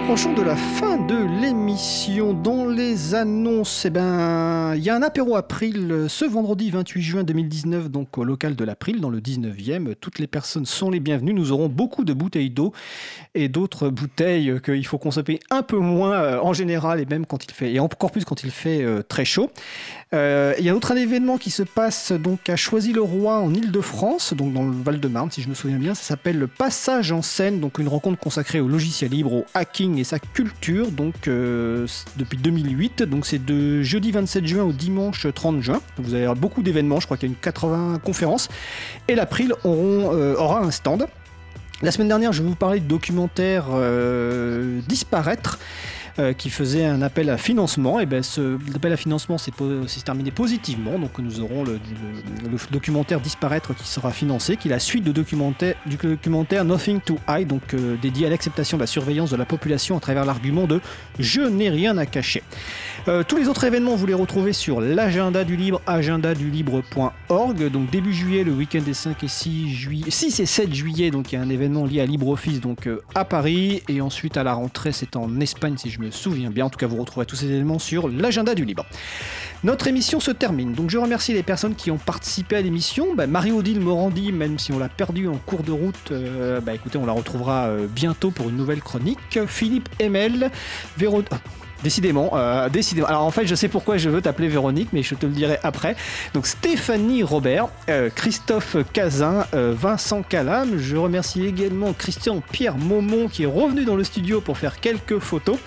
Approchons 0.04 0.34
de 0.34 0.42
la 0.42 0.54
fin 0.54 0.98
de 0.98 1.16
l'émission. 1.40 2.34
Dans 2.34 2.66
les 2.66 3.14
annonces, 3.14 3.86
eh 3.86 3.90
ben, 3.90 4.74
il 4.76 4.82
y 4.84 4.90
a 4.90 4.94
un 4.94 5.00
apéro 5.00 5.34
April 5.34 5.90
euh, 5.90 6.08
ce 6.08 6.26
vendredi 6.26 6.70
28 6.70 7.00
juin 7.00 7.24
2019, 7.24 7.90
donc 7.90 8.18
au 8.18 8.24
local 8.24 8.54
de 8.54 8.64
l'April, 8.64 9.00
dans 9.00 9.08
le 9.08 9.20
19e. 9.20 9.94
Toutes 9.94 10.18
les 10.18 10.26
personnes 10.26 10.66
sont 10.66 10.90
les 10.90 11.00
bienvenues. 11.00 11.32
Nous 11.32 11.52
aurons 11.52 11.68
beaucoup 11.70 12.04
de 12.04 12.12
bouteilles 12.12 12.50
d'eau 12.50 12.74
et 13.34 13.48
d'autres 13.48 13.88
bouteilles 13.88 14.60
qu'il 14.62 14.86
faut 14.86 14.98
consommer 14.98 15.40
un 15.48 15.62
peu 15.62 15.78
moins 15.78 16.12
euh, 16.12 16.38
en 16.38 16.52
général 16.52 17.00
et 17.00 17.06
même 17.06 17.24
quand 17.24 17.42
il 17.42 17.52
fait, 17.52 17.72
et 17.72 17.80
encore 17.80 18.10
plus 18.10 18.26
quand 18.26 18.44
il 18.44 18.50
fait 18.50 18.82
euh, 18.82 19.00
très 19.02 19.24
chaud. 19.24 19.50
Il 20.12 20.64
y 20.64 20.68
a 20.68 20.72
un 20.72 20.76
autre 20.76 20.96
événement 20.96 21.38
qui 21.38 21.50
se 21.50 21.64
passe 21.64 22.12
donc 22.12 22.48
à 22.48 22.54
Choisy-le-Roi 22.54 23.40
en 23.40 23.52
Ile-de-France, 23.52 24.32
donc 24.34 24.52
dans 24.52 24.62
le 24.62 24.70
Val-de-Marne 24.70 25.32
si 25.32 25.42
je 25.42 25.48
me 25.48 25.54
souviens 25.54 25.78
bien. 25.78 25.96
Ça 25.96 26.04
s'appelle 26.04 26.38
le 26.38 26.46
Passage 26.46 27.10
en 27.10 27.20
scène, 27.20 27.58
donc 27.58 27.80
une 27.80 27.88
rencontre 27.88 28.20
consacrée 28.20 28.60
au 28.60 28.68
logiciel 28.68 29.10
libre, 29.10 29.32
au 29.32 29.44
hacking 29.54 29.93
et 29.98 30.04
sa 30.04 30.18
culture, 30.18 30.90
donc 30.90 31.28
euh, 31.28 31.86
depuis 32.16 32.38
2008. 32.38 33.02
Donc 33.02 33.26
c'est 33.26 33.44
de 33.44 33.82
jeudi 33.82 34.12
27 34.12 34.46
juin 34.46 34.62
au 34.64 34.72
dimanche 34.72 35.26
30 35.32 35.62
juin. 35.62 35.80
Vous 35.98 36.14
allez 36.14 36.24
avoir 36.24 36.36
beaucoup 36.36 36.62
d'événements, 36.62 37.00
je 37.00 37.06
crois 37.06 37.16
qu'il 37.16 37.28
y 37.28 37.32
a 37.32 37.34
une 37.34 37.40
80 37.40 38.00
conférences. 38.02 38.48
Et 39.08 39.14
l'April 39.14 39.54
euh, 39.64 40.36
aura 40.36 40.60
un 40.60 40.70
stand. 40.70 41.06
La 41.82 41.90
semaine 41.90 42.08
dernière, 42.08 42.32
je 42.32 42.42
vous 42.42 42.54
parlais 42.54 42.80
de 42.80 42.86
documentaire 42.86 43.66
euh, 43.70 44.80
Disparaître. 44.86 45.58
Euh, 46.20 46.32
qui 46.32 46.48
faisait 46.48 46.84
un 46.84 47.02
appel 47.02 47.28
à 47.28 47.36
financement. 47.36 47.98
Et 47.98 48.06
ben, 48.06 48.22
ce 48.22 48.56
à 48.84 48.96
financement 48.96 49.36
s'est 49.36 49.50
terminé 50.04 50.30
positivement. 50.30 50.96
Donc, 50.96 51.18
nous 51.18 51.40
aurons 51.40 51.64
le, 51.64 51.80
documentaire 52.70 53.18
Disparaître 53.18 53.74
qui 53.74 53.88
sera 53.88 54.12
financé, 54.12 54.56
qui 54.56 54.68
est 54.68 54.70
la 54.70 54.78
suite 54.78 55.02
de 55.02 55.10
documentaire, 55.10 55.74
du 55.86 55.96
documentaire 55.96 56.64
Nothing 56.64 57.00
to 57.00 57.18
Hide, 57.28 57.48
donc 57.48 57.74
euh, 57.74 57.96
dédié 58.00 58.28
à 58.28 58.30
l'acceptation 58.30 58.76
de 58.76 58.82
la 58.82 58.86
surveillance 58.86 59.30
de 59.30 59.36
la 59.36 59.44
population 59.44 59.96
à 59.96 60.00
travers 60.00 60.24
l'argument 60.24 60.68
de 60.68 60.80
Je 61.18 61.40
n'ai 61.40 61.68
rien 61.68 61.98
à 61.98 62.06
cacher. 62.06 62.44
Euh, 63.08 63.24
tous 63.26 63.36
les 63.36 63.48
autres 63.48 63.64
événements, 63.64 63.96
vous 63.96 64.06
les 64.06 64.14
retrouvez 64.14 64.52
sur 64.52 64.80
l'agenda 64.80 65.42
du 65.42 65.56
libre, 65.56 65.82
agendadulibre.org. 65.84 67.70
Donc 67.72 67.90
début 67.90 68.14
juillet, 68.14 68.44
le 68.44 68.52
week-end 68.52 68.82
des 68.82 68.94
5 68.94 69.24
et 69.24 69.28
6 69.28 69.74
juillet, 69.74 70.10
6 70.10 70.38
et 70.38 70.46
7 70.46 70.72
juillet, 70.72 71.10
donc 71.10 71.32
il 71.32 71.34
y 71.34 71.38
a 71.38 71.42
un 71.42 71.50
événement 71.50 71.86
lié 71.86 72.00
à 72.00 72.06
LibreOffice 72.06 72.60
donc 72.60 72.88
à 73.16 73.24
Paris 73.24 73.82
et 73.88 74.00
ensuite 74.00 74.36
à 74.36 74.44
la 74.44 74.54
rentrée, 74.54 74.92
c'est 74.92 75.16
en 75.16 75.40
Espagne 75.40 75.74
si 75.76 75.90
je 75.90 76.00
me 76.00 76.03
souviens 76.10 76.50
bien. 76.50 76.66
En 76.66 76.70
tout 76.70 76.78
cas, 76.78 76.86
vous 76.86 76.96
retrouverez 76.96 77.26
tous 77.26 77.36
ces 77.36 77.46
événements 77.46 77.78
sur 77.78 78.08
l'agenda 78.08 78.54
du 78.54 78.64
libre. 78.64 78.86
Notre 79.62 79.86
émission 79.86 80.20
se 80.20 80.30
termine. 80.30 80.74
Donc 80.74 80.90
je 80.90 80.98
remercie 80.98 81.32
les 81.32 81.42
personnes 81.42 81.74
qui 81.74 81.90
ont 81.90 81.98
participé 81.98 82.56
à 82.56 82.60
l'émission. 82.60 83.14
Bah, 83.14 83.26
Marie-Odile 83.26 83.80
Morandi, 83.80 84.32
même 84.32 84.58
si 84.58 84.72
on 84.72 84.78
l'a 84.78 84.88
perdue 84.88 85.28
en 85.28 85.36
cours 85.36 85.62
de 85.62 85.72
route, 85.72 86.12
euh, 86.12 86.60
bah, 86.60 86.74
écoutez, 86.74 86.98
on 86.98 87.06
la 87.06 87.12
retrouvera 87.12 87.66
euh, 87.66 87.86
bientôt 87.86 88.30
pour 88.30 88.48
une 88.48 88.56
nouvelle 88.56 88.82
chronique. 88.82 89.38
Philippe 89.46 89.88
Emel, 89.98 90.50
Véro... 90.98 91.22
ah, 91.30 91.38
Décidément, 91.84 92.30
euh, 92.32 92.70
décidément. 92.70 93.08
Alors 93.08 93.24
en 93.24 93.30
fait, 93.30 93.46
je 93.46 93.54
sais 93.54 93.68
pourquoi 93.68 93.98
je 93.98 94.08
veux 94.08 94.22
t'appeler 94.22 94.48
Véronique, 94.48 94.88
mais 94.94 95.02
je 95.02 95.14
te 95.14 95.26
le 95.26 95.32
dirai 95.32 95.58
après. 95.62 95.96
Donc 96.32 96.46
Stéphanie 96.46 97.22
Robert, 97.22 97.68
euh, 97.90 98.08
Christophe 98.08 98.78
Cazin, 98.94 99.44
euh, 99.52 99.74
Vincent 99.78 100.22
Calam. 100.22 100.78
Je 100.78 100.96
remercie 100.96 101.44
également 101.44 101.92
Christian 101.92 102.40
Pierre 102.40 102.78
Maumont 102.78 103.28
qui 103.28 103.42
est 103.42 103.46
revenu 103.46 103.84
dans 103.84 103.96
le 103.96 104.04
studio 104.04 104.40
pour 104.40 104.56
faire 104.56 104.80
quelques 104.80 105.18
photos. 105.18 105.58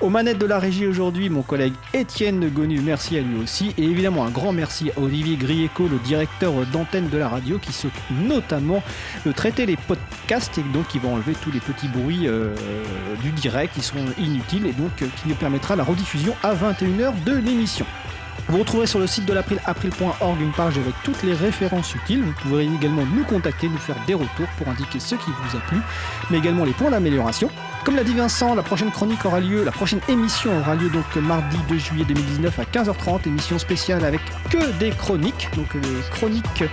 Aux 0.00 0.08
manettes 0.08 0.38
de 0.38 0.46
la 0.46 0.58
régie 0.58 0.86
aujourd'hui, 0.86 1.28
mon 1.28 1.42
collègue 1.42 1.74
Étienne 1.92 2.48
Gonu, 2.48 2.80
merci 2.80 3.18
à 3.18 3.20
lui 3.20 3.38
aussi. 3.38 3.74
Et 3.76 3.84
évidemment, 3.84 4.24
un 4.24 4.30
grand 4.30 4.52
merci 4.52 4.90
à 4.96 5.00
Olivier 5.00 5.36
Grieco, 5.36 5.86
le 5.86 5.98
directeur 5.98 6.54
d'antenne 6.72 7.10
de 7.10 7.18
la 7.18 7.28
radio, 7.28 7.58
qui 7.58 7.74
s'occupe 7.74 7.92
notamment 8.26 8.82
de 9.26 9.32
traiter 9.32 9.66
les 9.66 9.76
podcasts 9.76 10.56
et 10.56 10.62
donc 10.72 10.88
qui 10.88 10.98
va 10.98 11.10
enlever 11.10 11.34
tous 11.42 11.52
les 11.52 11.60
petits 11.60 11.88
bruits 11.88 12.26
du 13.22 13.30
direct 13.32 13.74
qui 13.74 13.82
sont 13.82 13.98
inutiles 14.18 14.66
et 14.66 14.72
donc 14.72 14.94
qui 14.96 15.28
nous 15.28 15.34
la 15.76 15.84
rediffusion 15.84 16.34
à 16.42 16.54
21h 16.54 17.24
de 17.24 17.36
l'émission. 17.36 17.86
Vous 18.48 18.58
retrouverez 18.58 18.86
sur 18.86 18.98
le 18.98 19.06
site 19.06 19.26
de 19.26 19.34
l'April, 19.34 19.60
april.org, 19.66 20.40
une 20.40 20.52
page 20.52 20.78
avec 20.78 20.94
toutes 21.04 21.22
les 21.22 21.34
références 21.34 21.94
utiles. 21.94 22.22
Vous 22.22 22.32
pourrez 22.32 22.64
également 22.64 23.04
nous 23.04 23.24
contacter, 23.24 23.68
nous 23.68 23.76
faire 23.76 23.96
des 24.06 24.14
retours 24.14 24.48
pour 24.56 24.68
indiquer 24.68 25.00
ce 25.00 25.16
qui 25.16 25.30
vous 25.30 25.56
a 25.56 25.60
plu, 25.60 25.78
mais 26.30 26.38
également 26.38 26.64
les 26.64 26.72
points 26.72 26.90
d'amélioration. 26.90 27.50
Comme 27.84 27.96
l'a 27.96 28.04
dit 28.04 28.14
Vincent, 28.14 28.54
la 28.54 28.62
prochaine 28.62 28.90
chronique 28.90 29.24
aura 29.26 29.40
lieu, 29.40 29.64
la 29.64 29.70
prochaine 29.70 30.00
émission 30.08 30.58
aura 30.60 30.76
lieu 30.76 30.88
donc 30.88 31.04
mardi 31.16 31.58
2 31.68 31.78
juillet 31.78 32.04
2019 32.08 32.58
à 32.58 32.62
15h30, 32.64 33.26
émission 33.26 33.58
spéciale 33.58 34.04
avec 34.04 34.20
que 34.48 34.72
des 34.78 34.90
chroniques, 34.90 35.50
donc 35.54 35.74
les 35.74 36.00
chroniques 36.10 36.64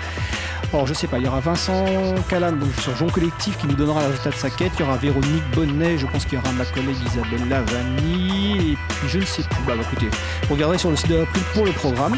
alors 0.73 0.87
je 0.87 0.93
sais 0.93 1.07
pas, 1.07 1.17
il 1.17 1.25
y 1.25 1.27
aura 1.27 1.39
Vincent 1.39 1.85
Calam 2.29 2.59
donc, 2.59 2.73
sur 2.79 2.95
Jon 2.95 3.07
Collectif 3.07 3.57
qui 3.57 3.67
nous 3.67 3.75
donnera 3.75 4.01
le 4.01 4.07
résultat 4.07 4.31
de 4.31 4.35
sa 4.35 4.49
quête, 4.49 4.71
il 4.75 4.81
y 4.81 4.83
aura 4.83 4.97
Véronique 4.97 5.43
Bonnet, 5.53 5.97
je 5.97 6.05
pense 6.05 6.25
qu'il 6.25 6.37
y 6.37 6.41
aura 6.41 6.51
ma 6.51 6.65
collègue 6.65 6.97
Isabelle 7.05 7.47
Lavani, 7.49 8.73
et 8.73 8.77
puis 8.89 9.07
je 9.07 9.19
ne 9.19 9.25
sais 9.25 9.43
plus, 9.43 9.63
bah, 9.65 9.73
bah 9.77 9.83
écoutez, 9.83 10.09
regardez 10.49 10.77
sur 10.77 10.89
le 10.89 10.95
site 10.95 11.09
de 11.09 11.15
l'April 11.15 11.43
pour 11.53 11.65
le 11.65 11.71
programme. 11.71 12.17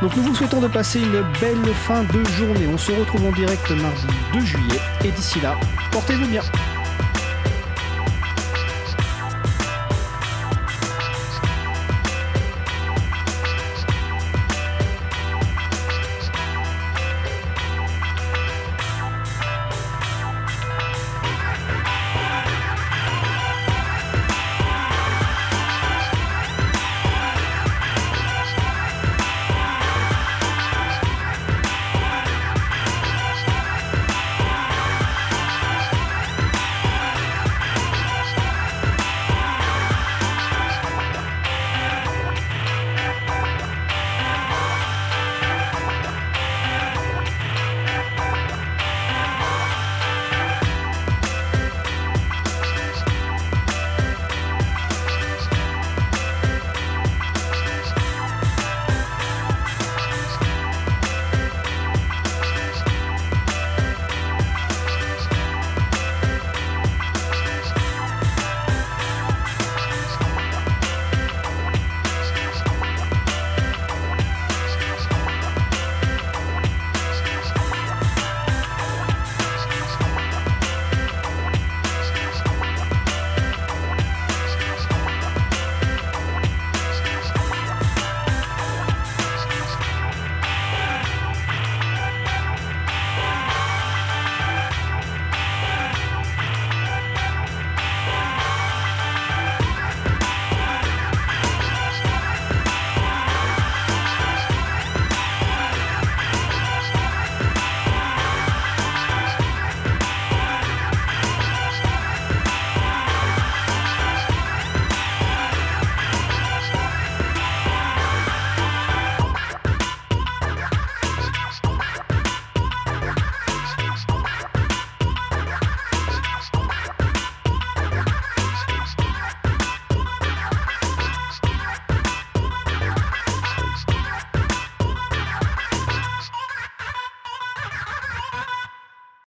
Donc 0.00 0.14
nous 0.16 0.22
vous 0.22 0.34
souhaitons 0.34 0.60
de 0.60 0.68
passer 0.68 1.00
une 1.00 1.24
belle 1.40 1.74
fin 1.74 2.04
de 2.04 2.24
journée, 2.24 2.68
on 2.72 2.78
se 2.78 2.92
retrouve 2.92 3.26
en 3.26 3.32
direct 3.32 3.68
mardi 3.70 4.06
2 4.32 4.40
juillet, 4.40 4.80
et 5.04 5.10
d'ici 5.10 5.40
là, 5.40 5.56
portez-vous 5.90 6.28
bien. 6.28 6.42